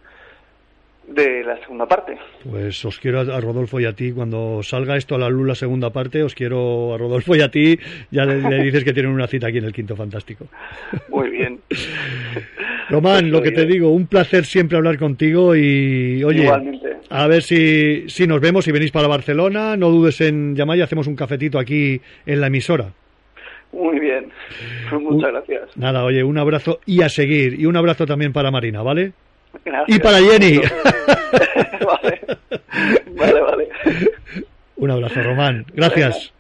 de 1.08 1.44
la 1.44 1.58
segunda 1.60 1.86
parte. 1.88 2.18
Pues 2.50 2.84
os 2.86 3.00
quiero 3.00 3.20
a, 3.20 3.42
Rodolfo 3.42 3.80
y 3.80 3.86
a 3.86 3.94
ti, 3.94 4.12
cuando 4.12 4.62
salga 4.64 4.96
esto 4.96 5.16
a 5.16 5.18
la 5.18 5.30
luz 5.30 5.48
la 5.48 5.56
segunda 5.56 5.90
parte, 5.92 6.24
os 6.24 6.36
quiero 6.36 6.94
a 6.94 6.98
Rodolfo 6.98 7.36
y 7.36 7.42
a 7.42 7.50
ti, 7.50 7.78
ya 8.12 8.26
le, 8.26 8.42
le 8.42 8.64
dices 8.64 8.84
que 8.84 8.94
tienen 8.94 9.12
una 9.12 9.28
cita 9.28 9.48
aquí 9.48 9.58
en 9.58 9.66
el 9.66 9.74
Quinto 9.74 9.96
Fantástico. 9.96 10.48
Muy 11.10 11.30
bien. 11.30 11.60
Román, 12.90 13.32
lo 13.32 13.42
que 13.42 13.52
te 13.52 13.66
digo, 13.66 13.90
un 13.92 14.08
placer 14.08 14.46
siempre 14.46 14.78
hablar 14.78 14.98
contigo 14.98 15.56
y 15.56 16.24
oye, 16.24 16.44
Igualmente. 16.44 16.98
a 17.10 17.28
ver 17.28 17.42
si, 17.42 18.10
si 18.10 18.28
nos 18.28 18.42
vemos, 18.42 18.66
si 18.66 18.72
venís 18.72 18.92
para 18.92 19.08
Barcelona, 19.08 19.78
no 19.78 19.90
dudes 19.90 20.20
en 20.22 20.56
llamar 20.56 20.78
y 20.78 20.82
hacemos 20.82 21.08
un 21.08 21.16
cafetito 21.16 21.58
aquí 21.58 22.02
en 22.26 22.42
la 22.42 22.48
emisora. 22.48 22.92
Muy 23.72 24.00
bien. 24.00 24.30
Muchas 24.92 25.32
gracias. 25.32 25.78
Nada, 25.78 26.04
oye, 26.04 26.24
un 26.24 26.38
abrazo 26.38 26.80
y 26.86 27.02
a 27.02 27.10
seguir, 27.10 27.60
y 27.60 27.66
un 27.66 27.78
abrazo 27.78 28.06
también 28.06 28.34
para 28.34 28.52
Marina, 28.52 28.82
¿vale? 28.82 29.14
Gracias. 29.64 29.98
Y 29.98 30.00
para 30.00 30.20
Jenny. 30.20 30.58
vale. 31.86 32.22
Vale, 33.16 33.42
vale. 33.42 33.70
un 34.78 34.92
abrazo, 34.92 35.22
Román. 35.22 35.66
Gracias. 35.74 36.34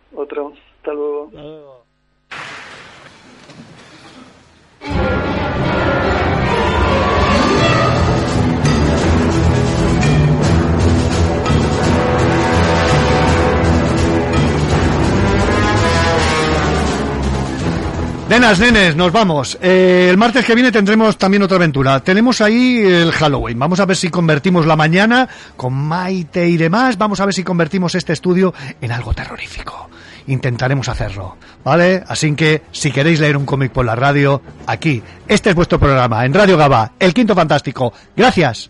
Nenas, 18.31 18.59
nenes, 18.61 18.95
nos 18.95 19.11
vamos. 19.11 19.57
Eh, 19.61 20.07
el 20.09 20.17
martes 20.17 20.45
que 20.45 20.55
viene 20.55 20.71
tendremos 20.71 21.17
también 21.17 21.43
otra 21.43 21.57
aventura. 21.57 21.99
Tenemos 21.99 22.39
ahí 22.39 22.77
el 22.81 23.11
Halloween. 23.11 23.59
Vamos 23.59 23.81
a 23.81 23.85
ver 23.85 23.97
si 23.97 24.07
convertimos 24.07 24.65
la 24.65 24.77
mañana 24.77 25.27
con 25.57 25.73
Maite 25.73 26.47
y 26.47 26.55
demás. 26.55 26.97
Vamos 26.97 27.19
a 27.19 27.25
ver 27.25 27.33
si 27.33 27.43
convertimos 27.43 27.93
este 27.93 28.13
estudio 28.13 28.53
en 28.79 28.93
algo 28.93 29.13
terrorífico. 29.13 29.89
Intentaremos 30.27 30.87
hacerlo, 30.87 31.35
¿vale? 31.65 32.05
Así 32.07 32.33
que 32.33 32.61
si 32.71 32.93
queréis 32.93 33.19
leer 33.19 33.35
un 33.35 33.45
cómic 33.45 33.73
por 33.73 33.85
la 33.85 33.97
radio, 33.97 34.41
aquí. 34.65 35.03
Este 35.27 35.49
es 35.49 35.55
vuestro 35.57 35.77
programa, 35.77 36.23
en 36.23 36.33
Radio 36.33 36.55
Gaba, 36.55 36.93
El 36.99 37.13
Quinto 37.13 37.35
Fantástico. 37.35 37.91
Gracias. 38.15 38.69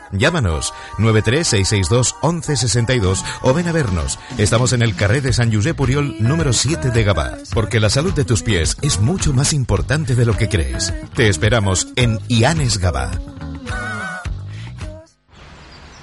Llámanos 0.11 0.73
936621162 0.97 3.23
o 3.41 3.53
ven 3.53 3.67
a 3.67 3.71
vernos. 3.71 4.19
Estamos 4.37 4.73
en 4.73 4.81
el 4.81 4.95
carré 4.95 5.21
de 5.21 5.31
San 5.33 5.53
Josep 5.53 5.77
Puriol 5.77 6.15
número 6.19 6.53
7 6.53 6.89
de 6.91 7.03
Gabá, 7.03 7.37
porque 7.53 7.79
la 7.79 7.89
salud 7.89 8.13
de 8.13 8.25
tus 8.25 8.43
pies 8.43 8.77
es 8.81 8.99
mucho 8.99 9.33
más 9.33 9.53
importante 9.53 10.15
de 10.15 10.25
lo 10.25 10.35
que 10.37 10.49
crees. 10.49 10.93
Te 11.15 11.29
esperamos 11.29 11.87
en 11.95 12.19
Ianes 12.27 12.77
Gabá. 12.77 13.11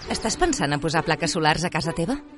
Estàs 0.09 0.41
pensant 0.41 0.73
a 0.73 0.81
posar 0.81 1.05
plaques 1.05 1.37
solars 1.37 1.69
a 1.69 1.71
casa 1.71 1.93
teva? 1.93 2.17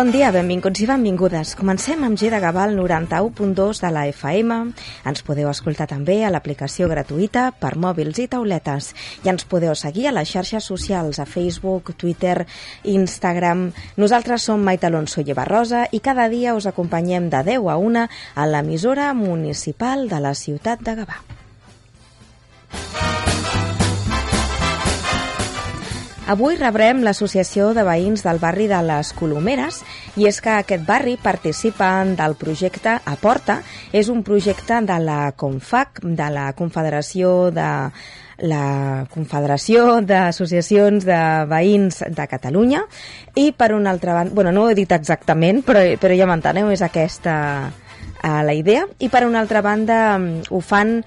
Bon 0.00 0.08
dia, 0.08 0.30
benvinguts 0.32 0.80
i 0.80 0.86
benvingudes. 0.88 1.50
Comencem 1.60 2.06
amb 2.06 2.16
G 2.16 2.30
de 2.32 2.38
Gavà 2.40 2.62
al 2.64 2.70
91.2 2.72 3.82
de 3.82 3.88
la 3.92 4.06
FM. 4.08 4.54
Ens 5.04 5.20
podeu 5.26 5.50
escoltar 5.50 5.84
també 5.90 6.14
a 6.24 6.30
l'aplicació 6.32 6.86
gratuïta 6.88 7.42
per 7.52 7.74
mòbils 7.76 8.16
i 8.22 8.24
tauletes. 8.32 8.94
I 9.26 9.28
ens 9.28 9.44
podeu 9.44 9.74
seguir 9.76 10.06
a 10.08 10.14
les 10.16 10.32
xarxes 10.32 10.64
socials, 10.72 11.20
a 11.20 11.26
Facebook, 11.28 11.92
Twitter, 12.00 12.46
Instagram. 12.94 13.66
Nosaltres 14.00 14.46
som 14.48 14.64
Maite 14.64 14.88
Alonso 14.88 15.20
i 15.20 15.34
Eva 15.34 15.44
Rosa 15.44 15.82
i 15.92 16.00
cada 16.00 16.30
dia 16.32 16.56
us 16.56 16.70
acompanyem 16.70 17.28
de 17.28 17.42
10 17.50 17.68
a 17.68 17.76
1 17.76 18.06
a 18.40 18.48
l'emissora 18.48 19.12
municipal 19.12 20.08
de 20.08 20.22
la 20.24 20.32
ciutat 20.32 20.80
de 20.80 20.96
Gavà. 21.02 21.20
Avui 26.30 26.54
rebrem 26.54 27.00
l'Associació 27.02 27.72
de 27.74 27.82
Veïns 27.82 28.22
del 28.22 28.38
barri 28.38 28.68
de 28.70 28.78
les 28.86 29.08
Colomeres 29.18 29.80
i 30.14 30.28
és 30.28 30.36
que 30.38 30.52
aquest 30.60 30.84
barri 30.86 31.16
participa 31.18 31.88
del 32.06 32.36
projecte 32.38 32.92
Aporta. 33.10 33.56
És 33.90 34.06
un 34.12 34.20
projecte 34.22 34.78
de 34.86 34.98
la 35.02 35.32
CONFAC, 35.34 36.04
de 36.04 36.28
la 36.30 36.44
Confederació 36.54 37.50
de 37.50 37.70
la 38.46 39.08
Confederació 39.10 39.98
d'Associacions 40.06 41.08
de 41.08 41.18
Veïns 41.50 41.98
de 42.06 42.28
Catalunya 42.30 42.84
i 43.34 43.50
per 43.50 43.72
una 43.74 43.90
altra 43.90 44.14
banda, 44.20 44.34
bueno, 44.34 44.54
no 44.54 44.68
ho 44.68 44.70
he 44.70 44.78
dit 44.78 44.94
exactament, 44.94 45.64
però, 45.66 45.82
però 45.98 46.14
ja 46.14 46.30
m'enteneu, 46.30 46.70
és 46.70 46.86
aquesta 46.86 47.34
uh, 47.66 48.40
la 48.46 48.54
idea, 48.54 48.86
i 49.02 49.10
per 49.10 49.26
una 49.26 49.42
altra 49.42 49.66
banda 49.66 50.00
um, 50.14 50.30
ho 50.46 50.62
fan 50.62 51.00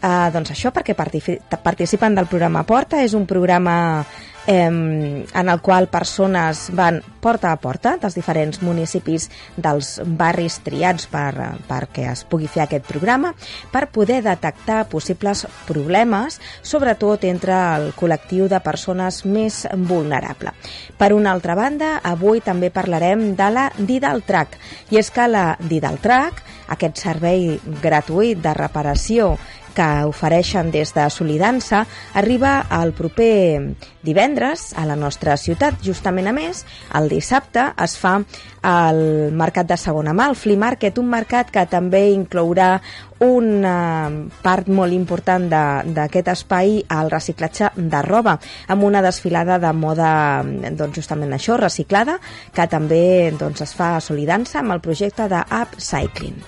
Uh, 0.00 0.30
doncs 0.32 0.54
això, 0.54 0.70
perquè 0.72 0.94
participen 0.96 2.14
del 2.16 2.24
programa 2.24 2.62
Porta, 2.64 3.02
és 3.04 3.12
un 3.12 3.26
programa 3.28 3.74
eh, 4.00 4.29
en 4.50 5.48
el 5.48 5.60
qual 5.60 5.86
persones 5.88 6.68
van 6.74 7.00
porta 7.20 7.52
a 7.52 7.58
porta 7.60 7.92
dels 8.00 8.16
diferents 8.16 8.58
municipis 8.64 9.28
dels 9.56 10.00
barris 10.18 10.58
triats 10.64 11.06
per, 11.10 11.30
perquè 11.68 12.08
es 12.10 12.24
pugui 12.26 12.48
fer 12.50 12.64
aquest 12.64 12.88
programa 12.88 13.30
per 13.70 13.86
poder 13.94 14.20
detectar 14.24 14.88
possibles 14.90 15.44
problemes, 15.68 16.40
sobretot 16.62 17.28
entre 17.28 17.54
el 17.76 17.90
col·lectiu 17.94 18.48
de 18.50 18.58
persones 18.64 19.22
més 19.24 19.62
vulnerable. 19.76 20.54
Per 20.98 21.12
una 21.14 21.30
altra 21.36 21.54
banda, 21.54 21.98
avui 22.02 22.42
també 22.42 22.72
parlarem 22.74 23.34
de 23.38 23.50
la 23.54 23.68
Didaltrac, 23.78 24.58
i 24.90 24.98
és 24.98 25.12
que 25.14 25.28
la 25.30 25.54
Didaltrac, 25.60 26.42
aquest 26.74 26.98
servei 27.02 27.58
gratuït 27.82 28.42
de 28.42 28.54
reparació 28.54 29.36
que 29.74 29.88
ofereixen 30.08 30.70
des 30.74 30.92
de 30.94 31.06
Solidança 31.10 31.84
arriba 32.14 32.66
el 32.80 32.92
proper 32.96 33.76
divendres 34.02 34.70
a 34.76 34.86
la 34.88 34.96
nostra 34.96 35.36
ciutat. 35.36 35.80
Justament 35.84 36.30
a 36.30 36.34
més, 36.36 36.64
el 36.96 37.08
dissabte 37.12 37.70
es 37.84 37.96
fa 38.00 38.18
el 38.66 39.32
mercat 39.32 39.68
de 39.68 39.76
segona 39.80 40.12
mà, 40.12 40.28
el 40.28 40.36
Flea 40.36 40.60
Market, 40.60 40.98
un 41.00 41.08
mercat 41.08 41.50
que 41.52 41.64
també 41.70 42.10
inclourà 42.12 42.80
una 43.24 44.08
part 44.42 44.68
molt 44.68 44.96
important 44.96 45.48
d'aquest 45.50 46.30
espai 46.32 46.78
al 46.88 47.10
reciclatge 47.12 47.72
de 47.76 48.02
roba, 48.06 48.38
amb 48.68 48.84
una 48.88 49.02
desfilada 49.04 49.58
de 49.60 49.72
moda 49.76 50.12
doncs 50.44 51.02
justament 51.02 51.36
això, 51.36 51.58
reciclada, 51.60 52.18
que 52.54 52.68
també 52.68 53.32
doncs, 53.36 53.60
es 53.64 53.76
fa 53.76 53.96
a 53.96 54.00
Solidança 54.04 54.60
amb 54.60 54.76
el 54.76 54.84
projecte 54.84 55.28
d'Upcycling. 55.28 56.40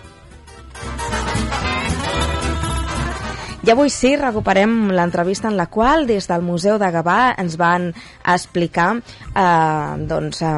I 3.62 3.70
avui 3.70 3.92
sí, 3.94 4.16
recuperem 4.18 4.90
l'entrevista 4.90 5.46
en 5.46 5.56
la 5.56 5.68
qual 5.70 6.08
des 6.08 6.26
del 6.26 6.42
Museu 6.42 6.80
de 6.82 6.88
Gavà 6.90 7.34
ens 7.38 7.54
van 7.60 7.92
explicar 8.26 8.88
eh, 8.98 9.92
doncs, 10.10 10.42
eh, 10.42 10.54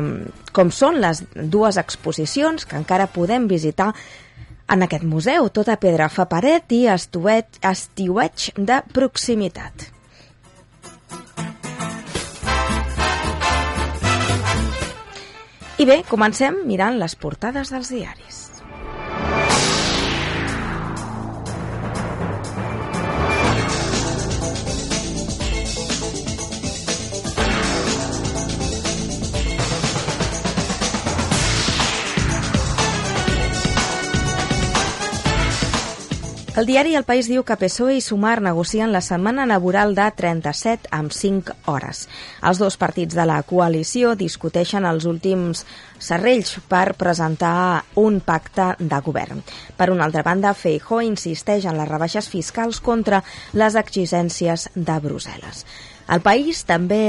com 0.57 0.71
són 0.73 1.03
les 1.03 1.21
dues 1.35 1.77
exposicions 1.77 2.65
que 2.65 2.79
encara 2.81 3.11
podem 3.13 3.45
visitar 3.51 3.91
en 4.73 4.87
aquest 4.87 5.05
museu, 5.05 5.51
tota 5.53 5.77
pedra 5.77 6.09
fa 6.09 6.25
paret 6.31 6.73
i 6.73 6.87
estiuet, 6.89 7.61
estiueig 7.61 8.49
de 8.57 8.81
proximitat. 8.97 9.91
I 15.77 15.85
bé, 15.85 16.01
comencem 16.09 16.65
mirant 16.65 16.97
les 16.97 17.19
portades 17.21 17.69
dels 17.75 17.93
diaris. 17.93 18.44
El 36.55 36.69
diari 36.71 36.93
El 36.95 37.03
País 37.03 37.27
diu 37.27 37.43
que 37.43 37.57
PSOE 37.59 37.97
i 37.99 38.03
Sumar 38.05 38.37
negocien 38.39 38.93
la 38.95 39.01
setmana 39.03 39.43
laboral 39.51 39.97
de 39.97 40.05
37 40.15 40.87
amb 40.95 41.11
5 41.11 41.57
hores. 41.73 42.05
Els 42.47 42.61
dos 42.63 42.77
partits 42.79 43.17
de 43.19 43.25
la 43.27 43.41
coalició 43.43 44.13
discuteixen 44.15 44.87
els 44.87 45.03
últims 45.11 45.65
serrells 45.99 46.53
per 46.71 46.95
presentar 46.95 47.83
un 47.99 48.21
pacte 48.23 48.69
de 48.79 49.01
govern. 49.03 49.43
Per 49.75 49.91
una 49.91 50.07
altra 50.07 50.23
banda, 50.23 50.55
Feijó 50.55 51.01
insisteix 51.03 51.67
en 51.67 51.75
les 51.75 51.91
rebaixes 51.91 52.31
fiscals 52.31 52.79
contra 52.79 53.25
les 53.59 53.75
exigències 53.75 54.69
de 54.77 55.01
Brussel·les. 55.03 55.67
El 56.07 56.23
país 56.23 56.63
també 56.71 57.03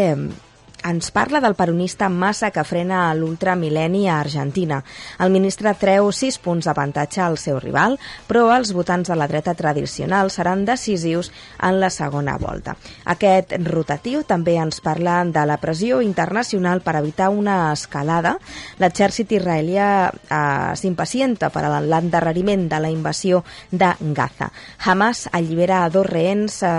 ens 0.86 1.10
parla 1.12 1.42
del 1.42 1.56
peronista 1.58 2.10
massa 2.10 2.52
que 2.54 2.64
frena 2.68 3.10
l'ultramil·lenni 3.18 4.06
a 4.08 4.20
Argentina. 4.22 4.82
El 5.20 5.32
ministre 5.34 5.74
treu 5.82 6.12
sis 6.14 6.38
punts 6.38 6.68
d'avantatge 6.68 7.24
al 7.26 7.40
seu 7.42 7.58
rival, 7.60 7.98
però 8.30 8.52
els 8.56 8.74
votants 8.76 9.10
de 9.10 9.18
la 9.18 9.28
dreta 9.28 9.56
tradicional 9.58 10.30
seran 10.32 10.66
decisius 10.66 11.32
en 11.58 11.80
la 11.82 11.90
segona 11.90 12.38
volta. 12.38 12.76
Aquest 13.06 13.56
rotatiu 13.66 14.24
també 14.28 14.58
ens 14.62 14.82
parla 14.86 15.24
de 15.26 15.46
la 15.48 15.58
pressió 15.62 16.02
internacional 16.06 16.84
per 16.86 16.98
evitar 17.00 17.32
una 17.34 17.72
escalada. 17.74 18.36
L'exèrcit 18.82 19.32
israelià 19.40 19.90
eh, 20.12 20.76
s'impacienta 20.78 21.50
per 21.50 21.66
a 21.66 21.80
l'endarreriment 21.82 22.68
de 22.70 22.82
la 22.84 22.94
invasió 22.94 23.44
de 23.72 23.94
Gaza. 24.14 24.52
Hamas 24.86 25.26
allibera 25.32 25.84
a 25.84 25.90
dos 25.90 26.06
rehens, 26.06 26.62
eh, 26.62 26.70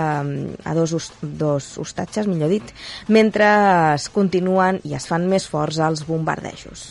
a 0.63 0.73
dos, 0.73 1.11
dos 1.21 1.73
hostatges, 1.77 2.27
millor 2.27 2.53
dit, 2.55 2.71
mentre 3.11 3.96
es 3.97 4.07
continuen 4.13 4.81
i 4.85 4.95
es 4.97 5.09
fan 5.09 5.27
més 5.27 5.49
forts 5.49 5.81
els 5.83 6.05
bombardejos. 6.07 6.87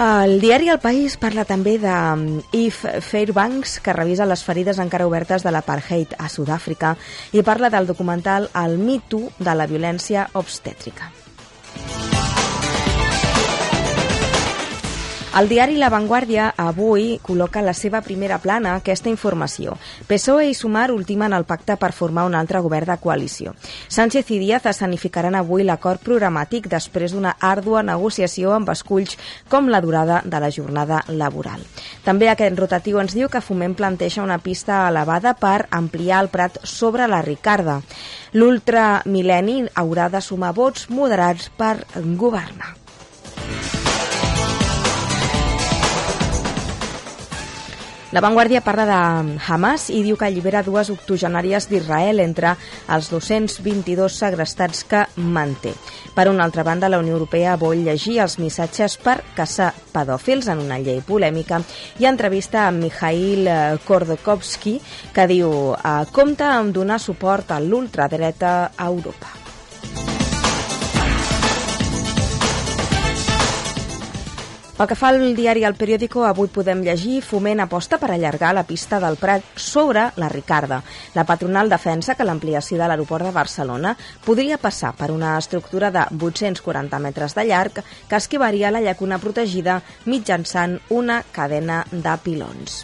El 0.00 0.38
diari 0.40 0.70
El 0.72 0.78
País 0.80 1.18
parla 1.20 1.42
també 1.44 1.74
de 1.76 1.92
Yves 2.56 2.78
um, 2.88 3.02
Fairbanks, 3.04 3.74
que 3.84 3.92
revisa 3.92 4.24
les 4.24 4.40
ferides 4.46 4.80
encara 4.80 5.04
obertes 5.04 5.44
de 5.44 5.52
l'apartheid 5.52 6.14
a 6.16 6.30
Sud-àfrica 6.32 6.94
i 7.36 7.44
parla 7.44 7.68
del 7.68 7.90
documental 7.90 8.48
El 8.64 8.78
Me 8.80 8.96
Too 9.12 9.28
de 9.36 9.58
la 9.60 9.68
violència 9.68 10.30
obstètrica. 10.40 11.12
El 15.30 15.46
diari 15.46 15.76
La 15.78 15.88
Vanguardia 15.94 16.48
avui 16.58 17.12
col·loca 17.22 17.60
la 17.62 17.70
seva 17.70 18.00
primera 18.02 18.40
plana 18.42 18.72
aquesta 18.74 19.06
informació. 19.12 19.76
PSOE 20.08 20.48
i 20.50 20.56
Sumar 20.58 20.88
ultimen 20.90 21.30
el 21.36 21.44
pacte 21.46 21.76
per 21.78 21.92
formar 21.94 22.24
un 22.26 22.34
altre 22.34 22.58
govern 22.64 22.90
de 22.90 22.96
coalició. 22.98 23.52
Sánchez 23.86 24.32
i 24.34 24.40
Díaz 24.42 24.66
escenificaran 24.66 25.38
avui 25.38 25.62
l'acord 25.62 26.02
programàtic 26.02 26.66
després 26.72 27.14
d'una 27.14 27.36
àrdua 27.38 27.84
negociació 27.86 28.56
amb 28.56 28.72
esculls 28.74 29.14
com 29.48 29.70
la 29.70 29.80
durada 29.84 30.18
de 30.26 30.40
la 30.42 30.50
jornada 30.50 31.04
laboral. 31.06 31.62
També 32.02 32.26
aquest 32.28 32.58
rotatiu 32.58 32.98
ens 32.98 33.14
diu 33.14 33.30
que 33.30 33.44
Foment 33.44 33.78
planteja 33.78 34.26
una 34.26 34.40
pista 34.42 34.82
elevada 34.88 35.36
per 35.38 35.68
ampliar 35.70 36.24
el 36.24 36.32
Prat 36.34 36.58
sobre 36.66 37.06
la 37.06 37.22
Ricarda. 37.22 37.78
L'ultramil·lenni 38.34 39.62
haurà 39.78 40.10
de 40.10 40.26
sumar 40.26 40.50
vots 40.58 40.90
moderats 40.90 41.52
per 41.54 41.76
governar. 42.18 42.74
La 48.12 48.20
Vanguardia 48.20 48.60
parla 48.60 48.84
de 48.88 49.38
Hamas 49.46 49.84
i 49.94 50.00
diu 50.02 50.16
que 50.18 50.26
allibera 50.26 50.64
dues 50.66 50.88
octogenàries 50.90 51.68
d'Israel 51.70 52.18
entre 52.24 52.56
els 52.90 53.06
222 53.12 54.16
segrestats 54.18 54.82
que 54.90 55.04
manté. 55.14 55.70
Per 56.16 56.26
una 56.26 56.42
altra 56.42 56.64
banda, 56.66 56.90
la 56.90 56.98
Unió 56.98 57.14
Europea 57.14 57.54
vol 57.60 57.84
llegir 57.86 58.18
els 58.24 58.34
missatges 58.42 58.96
per 58.98 59.20
caçar 59.36 59.70
pedòfils 59.94 60.50
en 60.50 60.58
una 60.58 60.80
llei 60.82 60.98
polèmica 61.06 61.62
i 62.02 62.08
entrevista 62.10 62.64
amb 62.66 62.82
Mikhail 62.88 63.46
Kordokowski 63.86 64.80
que 65.14 65.28
diu 65.30 65.76
eh, 65.76 66.00
compta 66.10 66.56
amb 66.56 66.74
donar 66.74 66.98
suport 66.98 67.54
a 67.54 67.60
l'ultradreta 67.62 68.72
a 68.74 68.90
Europa. 68.90 69.39
Pel 74.80 74.88
que 74.88 74.96
fa 74.96 75.10
al 75.12 75.34
diari 75.36 75.60
El 75.68 75.74
Periódico, 75.76 76.22
avui 76.24 76.48
podem 76.48 76.80
llegir 76.80 77.18
Foment 77.20 77.60
aposta 77.60 77.98
per 78.00 78.08
allargar 78.14 78.54
la 78.56 78.62
pista 78.64 78.96
del 79.02 79.18
Prat 79.20 79.44
sobre 79.60 80.06
la 80.16 80.30
Ricarda. 80.32 80.78
La 81.12 81.26
patronal 81.28 81.68
defensa 81.68 82.14
que 82.16 82.24
l'ampliació 82.24 82.78
de 82.80 82.88
l'aeroport 82.88 83.28
de 83.28 83.34
Barcelona 83.36 83.92
podria 84.24 84.56
passar 84.56 84.94
per 84.96 85.10
una 85.12 85.34
estructura 85.36 85.92
de 85.92 86.06
840 86.16 87.02
metres 87.10 87.36
de 87.36 87.44
llarg 87.50 87.82
que 87.84 88.22
esquivaria 88.22 88.72
la 88.72 88.80
llacuna 88.80 89.20
protegida 89.20 89.82
mitjançant 90.06 90.78
una 90.88 91.20
cadena 91.28 91.82
de 91.92 92.16
pilons 92.24 92.80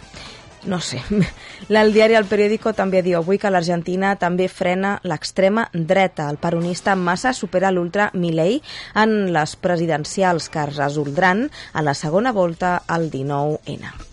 no 0.67 0.79
sé, 0.81 1.01
el 1.69 1.93
diari 1.95 2.17
El 2.19 2.27
Periódico 2.29 2.73
també 2.77 3.01
diu 3.05 3.17
avui 3.19 3.39
que 3.41 3.51
l'Argentina 3.51 4.15
també 4.19 4.49
frena 4.51 4.97
l'extrema 5.07 5.67
dreta. 5.73 6.27
El 6.29 6.37
peronista 6.41 6.95
Massa 6.95 7.33
supera 7.33 7.71
l'ultra 7.71 8.11
Milei 8.13 8.59
en 8.95 9.33
les 9.33 9.55
presidencials 9.55 10.51
que 10.51 10.67
es 10.67 10.75
resoldran 10.75 11.47
a 11.73 11.81
la 11.81 11.95
segona 11.95 12.35
volta 12.35 12.77
al 12.87 13.09
19N. 13.11 14.06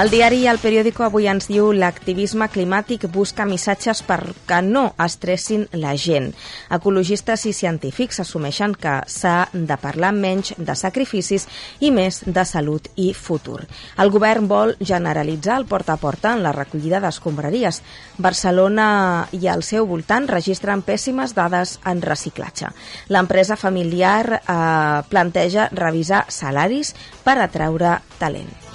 El 0.00 0.08
diari 0.08 0.46
El 0.46 0.56
Periódico 0.56 1.02
avui 1.04 1.26
ens 1.28 1.44
diu 1.50 1.74
l'activisme 1.76 2.46
climàtic 2.48 3.02
busca 3.12 3.44
missatges 3.44 3.98
perquè 4.08 4.62
no 4.64 4.86
estressin 5.04 5.66
la 5.76 5.90
gent. 5.92 6.30
Ecologistes 6.72 7.44
i 7.50 7.52
científics 7.52 8.22
assumeixen 8.24 8.72
que 8.80 8.94
s'ha 9.12 9.50
de 9.52 9.76
parlar 9.82 10.14
menys 10.16 10.54
de 10.56 10.76
sacrificis 10.78 11.44
i 11.84 11.90
més 11.92 12.22
de 12.24 12.46
salut 12.48 12.88
i 12.96 13.10
futur. 13.12 13.58
El 14.00 14.14
govern 14.14 14.48
vol 14.48 14.72
generalitzar 14.80 15.58
el 15.60 15.68
porta 15.68 15.98
a 15.98 16.00
porta 16.00 16.32
en 16.32 16.46
la 16.46 16.54
recollida 16.56 17.02
d'escombraries. 17.04 17.82
Barcelona 18.16 18.88
i 19.36 19.52
al 19.52 19.66
seu 19.68 19.84
voltant 19.84 20.30
registren 20.32 20.80
pèssimes 20.80 21.36
dades 21.36 21.76
en 21.84 22.00
reciclatge. 22.00 22.72
L'empresa 23.12 23.60
familiar 23.60 24.40
eh, 24.40 25.04
planteja 25.12 25.68
revisar 25.76 26.24
salaris 26.32 26.96
per 27.20 27.36
atraure 27.44 27.98
talent. 28.16 28.69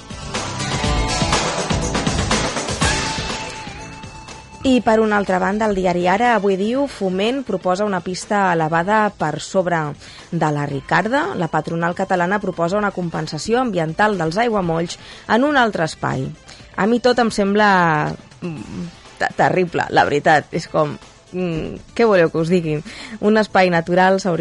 I 4.65 4.81
per 4.81 4.99
una 4.99 5.17
altra 5.17 5.37
banda, 5.37 5.67
el 5.69 5.77
diari 5.77 6.07
Ara 6.09 6.31
avui 6.33 6.55
diu 6.57 6.87
Foment 6.89 7.43
proposa 7.45 7.85
una 7.85 7.99
pista 8.01 8.47
elevada 8.49 9.11
per 9.13 9.37
sobre 9.37 9.77
de 10.31 10.47
la 10.55 10.63
Ricarda. 10.65 11.35
La 11.37 11.51
patronal 11.53 11.93
catalana 11.93 12.39
proposa 12.41 12.79
una 12.79 12.89
compensació 12.89 13.59
ambiental 13.61 14.17
dels 14.17 14.39
aiguamolls 14.41 14.97
en 15.29 15.45
un 15.45 15.61
altre 15.61 15.85
espai. 15.85 16.25
A 16.81 16.87
mi 16.89 16.97
tot 16.97 17.21
em 17.21 17.29
sembla 17.29 17.67
mm, 18.41 18.87
terrible, 19.37 19.85
la 19.93 20.07
veritat. 20.09 20.49
És 20.49 20.65
com, 20.65 20.97
mm, 21.29 21.93
què 21.93 22.09
voleu 22.09 22.33
que 22.33 22.41
us 22.41 22.49
digui? 22.49 22.79
Un 23.21 23.37
espai 23.37 23.69
natural 23.69 24.17
s'hauria 24.17 24.33